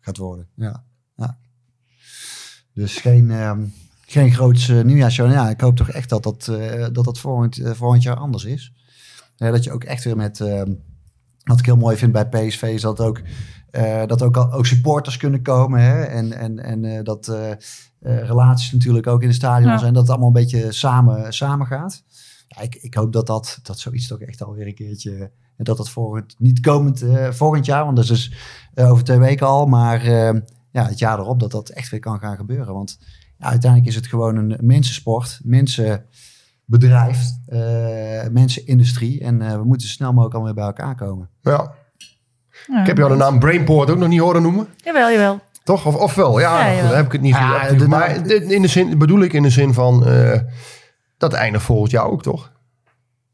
gaat 0.00 0.16
worden. 0.16 0.46
Ja. 0.54 0.82
ja. 1.16 1.36
Dus 2.74 2.96
geen. 2.96 3.30
Geen 4.06 4.32
groots 4.32 4.68
eh, 4.68 4.82
nieuwjaarsshow. 4.82 5.26
Nou 5.26 5.38
Ja, 5.38 5.50
ik 5.50 5.60
hoop 5.60 5.76
toch 5.76 5.88
echt 5.90 6.08
dat 6.08 6.22
dat, 6.22 6.48
eh, 6.48 6.86
dat, 6.92 7.04
dat 7.04 7.18
volgend, 7.18 7.58
eh, 7.58 7.72
volgend 7.72 8.02
jaar 8.02 8.16
anders 8.16 8.44
is. 8.44 8.72
Dat 9.36 9.64
je 9.64 9.72
ook 9.72 9.84
echt 9.84 10.04
weer 10.04 10.16
met... 10.16 10.40
ehm, 10.40 10.72
wat 11.44 11.58
ik 11.58 11.64
heel 11.66 11.76
mooi 11.76 11.96
vind 11.96 12.12
bij 12.12 12.28
PSV 12.28 12.62
is 12.62 12.80
dat 12.80 13.00
ook, 13.00 13.20
eh, 13.70 14.06
dat 14.06 14.22
ook, 14.22 14.36
al, 14.36 14.52
ook 14.52 14.66
supporters 14.66 15.16
kunnen 15.16 15.42
komen. 15.42 15.80
Hè? 15.80 16.02
En, 16.02 16.32
en, 16.32 16.58
en 16.64 16.84
eh, 16.84 17.02
dat 17.04 17.28
eh, 17.28 17.50
eh, 17.50 17.58
relaties 18.00 18.72
natuurlijk 18.72 19.06
ook 19.06 19.22
in 19.22 19.28
de 19.28 19.34
stadion 19.34 19.70
Ja. 19.70 19.78
zijn. 19.78 19.92
Dat 19.92 20.02
het 20.02 20.10
allemaal 20.10 20.28
een 20.28 20.34
beetje 20.44 20.72
samen, 20.72 21.32
samen 21.32 21.66
gaat. 21.66 22.02
Ja, 22.48 22.60
ik, 22.60 22.74
ik 22.74 22.94
hoop 22.94 23.12
dat, 23.12 23.26
dat, 23.26 23.58
dat 23.62 23.78
zoiets 23.78 24.06
toch 24.06 24.20
echt 24.20 24.42
alweer 24.42 24.66
een 24.66 24.74
keertje... 24.74 25.30
En 25.56 25.64
dat 25.64 25.76
dat 25.76 25.90
volgend, 25.90 26.34
niet 26.38 26.60
komend 26.60 27.02
eh, 27.02 27.30
volgend 27.30 27.66
jaar, 27.66 27.84
want 27.84 27.96
dat 27.96 28.04
is 28.04 28.10
dus 28.10 28.32
eh, 28.74 28.90
over 28.90 29.04
twee 29.04 29.18
weken 29.18 29.46
al. 29.46 29.66
Maar 29.66 30.00
eh, 30.02 30.40
ja, 30.70 30.86
het 30.86 30.98
jaar 30.98 31.18
erop 31.18 31.40
dat 31.40 31.50
dat 31.50 31.68
echt 31.68 31.90
weer 31.90 32.00
kan 32.00 32.18
gaan 32.18 32.36
gebeuren. 32.36 32.74
Want 32.74 32.98
ja, 33.38 33.46
uiteindelijk 33.46 33.90
is 33.90 33.96
het 33.96 34.06
gewoon 34.06 34.36
een 34.36 34.56
mensensport, 34.60 35.40
mensenbedrijf, 35.44 37.18
eh 37.46 37.58
mensenindustrie. 38.30 39.20
En 39.20 39.42
eh, 39.42 39.52
we 39.56 39.64
moeten 39.64 39.86
zo 39.88 39.92
snel 39.94 40.08
mogelijk 40.12 40.34
allemaal 40.34 40.54
weer 40.54 40.64
bij 40.64 40.72
elkaar 40.74 40.94
komen. 41.06 41.28
Ja. 41.40 41.72
Ja. 42.66 42.80
Ik 42.80 42.86
heb 42.86 42.96
jou 42.96 43.10
de 43.10 43.16
naam 43.16 43.38
Brainport 43.38 43.90
ook 43.90 43.98
nog 43.98 44.08
niet 44.08 44.20
horen 44.20 44.42
noemen. 44.42 44.66
Jawel, 44.76 45.10
jawel. 45.10 45.40
Toch? 45.64 45.86
Of, 45.86 45.94
of 45.96 46.14
wel? 46.14 46.40
Ja, 46.40 46.66
Ja, 46.70 46.82
dan 46.82 46.96
heb 46.96 47.06
ik 47.06 47.12
het 47.12 47.20
niet 47.20 47.34
Ja, 47.34 47.72
de- 47.72 47.88
Maar 47.88 48.30
in 48.30 48.62
de 48.62 48.68
zin, 48.68 48.98
bedoel 48.98 49.20
ik 49.22 49.32
in 49.32 49.42
de 49.42 49.50
zin 49.50 49.74
van... 49.74 50.06
eh, 50.06 50.40
dat 51.18 51.32
eindigt 51.32 51.64
volgend 51.64 51.90
jaar 51.90 52.04
ook, 52.04 52.22
toch? 52.22 52.52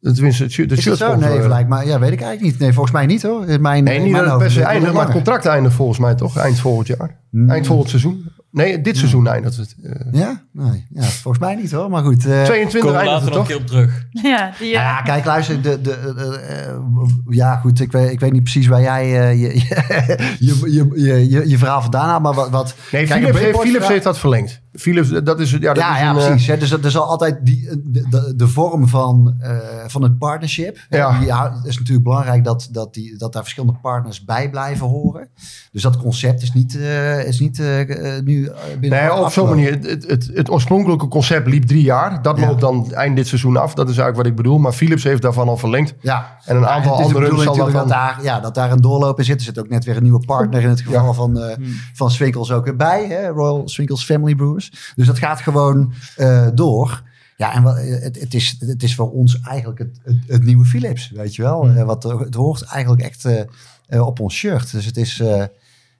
Tenminste, 0.00 0.42
het 0.42 0.52
shirt- 0.52 0.68
de 0.68 0.76
Is 0.76 0.84
het 0.84 0.98
zo? 0.98 1.16
Nee, 1.16 1.48
lijkt 1.48 1.68
me, 1.68 1.84
ja, 1.84 1.98
weet 1.98 2.12
ik 2.12 2.20
eigenlijk 2.20 2.40
niet. 2.40 2.58
Nee, 2.58 2.72
volgens 2.72 2.94
mij 2.94 3.06
niet 3.06 3.22
hoor. 3.22 3.46
In 3.46 3.60
Mijn, 3.60 3.84
Nee, 3.84 3.98
niet 4.00 4.10
mijn 4.12 4.22
dat 4.24 4.32
het 4.32 4.42
per 4.42 4.50
se 4.50 4.58
hoofd- 4.58 4.70
eindigt, 4.70 4.92
maar 4.94 5.02
het 5.04 5.12
contract 5.12 5.46
eindigt 5.46 5.74
volgens 5.74 5.98
mij 5.98 6.14
toch? 6.14 6.36
Eind 6.36 6.58
volgend 6.60 6.86
jaar. 6.86 7.20
Mm. 7.30 7.50
Eind 7.50 7.66
volgend 7.66 7.88
seizoen. 7.88 8.28
Nee, 8.52 8.80
dit 8.80 8.96
seizoen 8.96 9.26
eindigt 9.28 9.56
het. 9.56 9.74
eh. 9.82 9.92
Ja? 10.12 10.42
Nee, 10.52 10.86
ja, 10.94 11.02
volgens 11.02 11.44
mij 11.44 11.54
niet 11.54 11.72
hoor. 11.72 11.90
Maar 11.90 12.02
goed. 12.02 12.26
eh, 12.26 12.42
22 12.44 12.80
Komen 12.80 12.92
we 12.92 12.98
eindigt 13.08 13.24
later 13.24 13.24
het 13.24 13.48
nog 13.48 13.58
een 13.60 13.66
toch? 13.66 13.76
keer 13.76 13.86
op 13.86 13.90
terug. 13.90 14.06
Ja, 14.32 14.52
die, 14.58 14.66
eh, 14.66 14.72
Ja, 14.72 15.02
kijk, 15.02 15.24
luister. 15.24 15.62
De, 15.62 15.80
de, 15.80 15.92
eh, 15.92 16.66
eh, 16.68 16.74
ja, 17.28 17.56
goed. 17.56 17.80
Ik 17.80 17.92
weet, 17.92 18.10
ik 18.10 18.20
weet 18.20 18.32
niet 18.32 18.42
precies 18.42 18.66
waar 18.66 18.80
jij 18.80 19.20
eh, 19.20 19.40
je, 19.40 19.54
je, 20.46 20.70
je, 20.72 20.88
je, 20.94 21.30
je, 21.30 21.48
je 21.48 21.58
verhaal 21.58 21.82
vandaan 21.82 22.08
haalt. 22.08 22.22
Maar 22.22 22.34
wat. 22.34 22.50
wat 22.50 22.74
Nee, 22.92 23.06
kijk, 23.06 23.36
Philips, 23.36 23.58
Philips 23.58 23.88
heeft 23.88 24.04
dat 24.04 24.18
verlengd. 24.18 24.60
Philips, 24.72 25.08
dat 25.08 25.40
is, 25.40 25.50
ja, 25.50 25.58
dat 25.58 25.76
Ja, 25.76 25.94
is 25.94 26.00
ja 26.00 26.10
een, 26.10 26.16
eh, 26.16 26.26
precies. 26.26 26.46
Hè. 26.46 26.56
Dus 26.58 26.70
er 26.70 26.90
zal 26.90 27.04
altijd 27.04 27.38
die, 27.46 27.68
de, 27.84 28.06
de, 28.10 28.32
de 28.36 28.48
vorm 28.48 28.88
van, 28.88 29.34
eh, 29.40 29.56
van 29.86 30.02
het 30.02 30.18
partnership. 30.18 30.78
Ja. 30.90 31.12
Hou- 31.12 31.54
het 31.54 31.64
is 31.64 31.78
natuurlijk 31.78 32.04
belangrijk 32.04 32.44
dat, 32.44 32.68
dat, 32.70 32.94
die, 32.94 33.16
dat 33.18 33.32
daar 33.32 33.42
verschillende 33.42 33.78
partners 33.82 34.24
bij 34.24 34.50
blijven 34.50 34.86
horen. 34.86 35.28
Dus 35.72 35.82
dat 35.82 35.96
concept 35.96 36.42
is 36.42 36.52
niet, 36.52 36.76
eh, 36.80 37.24
is 37.26 37.40
niet 37.40 37.58
eh, 37.60 38.16
eh, 38.16 38.24
nu 38.24 38.46
eh, 38.46 38.54
binnen. 38.80 39.00
Nee, 39.00 39.14
op 39.14 39.30
zo'n 39.32 39.48
manier. 39.48 39.70
Het, 39.70 39.86
het, 39.86 40.06
het, 40.08 40.30
het 40.34 40.50
oorspronkelijke 40.50 41.08
concept 41.08 41.46
liep 41.46 41.64
drie 41.66 41.82
jaar. 41.82 42.22
Dat 42.22 42.38
Ja. 42.38 42.46
loopt 42.46 42.60
dan 42.60 42.92
eind 42.92 43.16
dit 43.16 43.26
seizoen 43.26 43.56
af. 43.56 43.74
Dat 43.74 43.88
is 43.88 43.96
eigenlijk 43.98 44.16
wat 44.16 44.26
ik 44.26 44.34
bedoel. 44.36 44.58
Maar 44.58 44.72
Philips 44.72 45.04
heeft 45.04 45.22
daarvan 45.22 45.48
al 45.48 45.56
verlengd. 45.56 45.94
Ja. 46.00 46.36
En 46.44 46.56
een 46.56 46.62
Ja, 46.62 46.68
aantal 46.68 46.92
is 46.98 47.04
anderen 47.04 47.22
bedoeling 47.22 47.54
zal 47.56 47.64
daarvan... 47.64 47.88
dat 47.88 47.88
daar, 47.98 48.18
ja, 48.22 48.40
dat 48.40 48.54
daar 48.54 48.70
een 48.72 48.80
doorloop 48.80 49.18
in 49.18 49.24
zit. 49.24 49.38
Er 49.38 49.44
zit 49.44 49.58
ook 49.58 49.68
net 49.68 49.84
weer 49.84 49.96
een 49.96 50.02
nieuwe 50.02 50.24
partner 50.26 50.62
in 50.62 50.68
het 50.68 50.80
geval 50.80 51.04
Ja. 51.06 51.12
van, 51.12 51.38
eh 51.40 51.56
van 51.94 52.10
Swinkels 52.10 52.52
ook 52.52 52.66
erbij. 52.66 53.06
Hè? 53.08 53.28
Royal 53.28 53.68
Swinkels 53.68 54.04
Family 54.04 54.34
Brewers. 54.34 54.61
Dus 54.94 55.06
dat 55.06 55.18
gaat 55.18 55.40
gewoon 55.40 55.92
eh, 56.16 56.46
door. 56.54 57.02
Ja, 57.36 57.54
en 57.54 57.62
wat, 57.62 57.76
het, 57.76 58.20
het, 58.20 58.34
is, 58.34 58.56
het 58.58 58.82
is 58.82 58.94
voor 58.94 59.10
ons 59.10 59.40
eigenlijk 59.40 59.78
het, 59.78 60.00
het, 60.04 60.16
het 60.26 60.42
nieuwe 60.44 60.64
Philips, 60.64 61.10
weet 61.14 61.34
je 61.34 61.42
wel. 61.42 61.68
Eh, 61.68 61.82
wat, 61.84 62.02
het 62.02 62.34
hoort 62.34 62.62
eigenlijk 62.62 63.02
echt 63.02 63.24
eh, 63.24 63.40
eh, 63.86 64.06
op 64.06 64.20
ons 64.20 64.34
shirt. 64.34 64.72
Dus 64.72 64.84
het 64.84 64.96
is, 64.96 65.20
eh, 65.20 65.44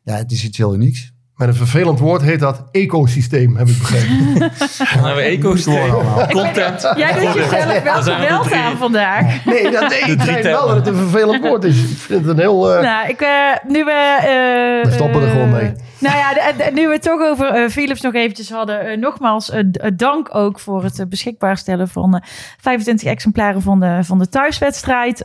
ja, 0.03 0.15
het 0.17 0.33
is 0.33 0.45
iets 0.45 0.59
heel 0.59 0.75
unieks. 0.75 1.13
Met 1.37 1.49
een 1.49 1.55
vervelend 1.55 1.99
woord 1.99 2.23
heet 2.23 2.41
dat 2.41 2.65
ecosysteem, 2.71 3.57
heb 3.57 3.69
ik 3.69 3.79
begrepen. 3.79 4.35
Dan 4.95 5.05
hebben 5.05 5.15
we 5.15 5.23
ecosysteem, 5.23 5.91
content. 6.29 6.81
Jij 6.97 7.13
doet 7.21 7.35
jezelf 7.35 7.83
wel 7.83 8.03
geweld 8.03 8.53
aan 8.53 8.77
vandaag. 8.77 9.45
nee, 9.45 9.71
dat, 9.71 9.89
nee 9.89 10.01
ik 10.01 10.43
wel 10.43 10.67
dat 10.67 10.77
het 10.77 10.87
een 10.87 10.97
vervelend 10.97 11.43
woord 11.43 11.65
is. 11.65 11.83
Ik 11.83 11.97
vind 11.97 12.21
het 12.21 12.31
een 12.31 12.39
heel... 12.43 12.75
eh, 12.77 12.83
Nou, 12.83 13.09
ik, 13.09 13.21
eh, 13.21 13.29
nu 13.69 13.85
we... 13.85 14.19
eh, 14.21 14.89
We 14.89 14.95
stoppen 14.95 15.21
er 15.21 15.27
eh, 15.27 15.33
gewoon 15.33 15.51
mee. 15.51 15.73
Nou 16.03 16.17
ja, 16.17 16.33
de- 16.35 16.55
de- 16.57 16.71
nu 16.73 16.87
we 16.87 16.93
het 16.93 17.03
toch 17.03 17.21
over 17.21 17.47
eh, 17.47 17.69
Philips 17.69 18.01
nog 18.01 18.15
eventjes 18.15 18.51
hadden. 18.51 18.81
eh, 18.81 18.99
nogmaals, 18.99 19.51
eh, 19.51 19.63
dank 19.97 20.35
ook 20.35 20.61
voor 20.61 20.85
het 20.85 21.09
beschikbaar 21.09 21.57
stellen 21.57 21.89
van 21.89 22.15
eh, 22.17 22.21
25 22.61 23.09
exemplaren 23.09 23.63
van 23.63 23.81
de, 23.81 23.99
van 24.03 24.19
de 24.19 24.29
thuiswedstrijd. 24.29 25.23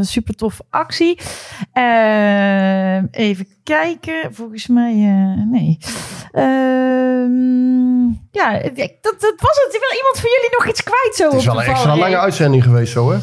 Super 0.00 0.34
tof 0.34 0.60
actie. 0.70 1.18
Even 3.10 3.46
kijken. 3.62 4.34
Volgens 4.34 4.66
mij, 4.66 4.92
eh, 4.92 5.50
nee. 5.50 5.78
Ehm, 6.32 8.06
ja, 8.30 8.52
dat, 8.62 8.76
dat 9.20 9.34
was 9.36 9.56
het. 9.64 9.78
Wil 9.80 9.96
iemand 9.96 10.18
van 10.20 10.30
jullie 10.30 10.50
nog 10.58 10.68
iets 10.68 10.82
kwijt 10.82 11.14
zo 11.14 11.24
het 11.24 11.34
is 11.34 11.44
wel 11.44 11.60
een 11.60 11.66
extra 11.66 11.96
lange 11.96 12.18
uitzending 12.18 12.62
geweest 12.62 12.92
zo, 12.92 13.10
hè? 13.10 13.18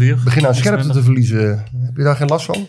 Uur. 0.00 0.18
Begin 0.24 0.46
aan 0.46 0.54
scherpte 0.54 0.88
te 0.90 1.02
verliezen. 1.02 1.48
Heb 1.86 1.96
je 1.96 2.02
daar 2.02 2.16
geen 2.16 2.26
last 2.28 2.46
van? 2.46 2.66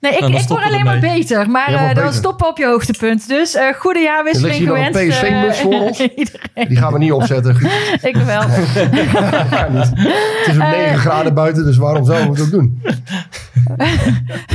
Nee, 0.00 0.12
ik, 0.12 0.40
ik 0.40 0.48
word 0.48 0.64
alleen 0.64 0.84
maar 0.84 0.98
beter. 0.98 1.50
Maar 1.50 1.68
eh, 1.68 1.78
dan 1.78 1.94
beter. 1.94 2.12
stoppen 2.12 2.48
op 2.48 2.58
je 2.58 2.66
hoogtepunt. 2.66 3.28
Dus 3.28 3.54
eh 3.54 3.74
goede 3.78 3.98
Er 3.98 4.04
jaarwisseling 4.04 4.58
ligt 4.58 4.58
hier 4.58 4.68
nog 4.68 4.86
een 4.86 4.94
gewenst. 4.94 5.20
PSV-bus 5.20 5.56
eh, 5.56 5.62
voor 5.62 5.80
ons. 5.80 5.98
Die 6.68 6.76
gaan 6.76 6.92
we 6.92 6.98
niet 6.98 7.12
opzetten. 7.12 7.56
Ik 8.10 8.16
wel. 8.16 8.40
Kan 9.50 9.72
niet. 9.72 9.90
Het 9.94 10.46
is 10.46 10.54
ook 10.54 10.70
9 10.70 10.98
graden 10.98 11.34
buiten, 11.34 11.64
dus 11.64 11.76
waarom 11.76 12.04
zouden 12.04 12.32
we 12.32 12.34
het 12.34 12.44
ook 12.44 12.50
doen? 12.50 12.82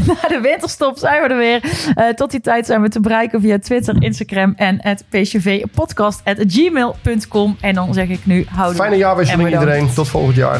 Na 0.05 0.27
de 0.27 0.39
winterstop 0.41 0.97
zijn 0.97 1.21
we 1.21 1.27
er 1.27 1.37
weer. 1.37 1.61
Eh, 1.95 2.07
tot 2.07 2.31
die 2.31 2.41
tijd 2.41 2.65
zijn 2.65 2.81
we 2.81 2.89
te 2.89 2.99
bereiken 2.99 3.41
via 3.41 3.59
Twitter, 3.59 4.03
Instagram 4.03 4.53
en 4.55 4.77
het 4.81 5.03
pcvpodcast 5.09 6.21
at 6.23 6.37
gmail.com. 6.47 7.57
En 7.61 7.73
dan 7.73 7.93
zeg 7.93 8.07
ik 8.07 8.25
nu 8.25 8.45
houden. 8.49 8.75
Fijne 8.75 8.97
jaarwisseling 8.97 9.49
iedereen. 9.49 9.93
Tot 9.93 10.07
volgend 10.07 10.35
jaar. 10.35 10.59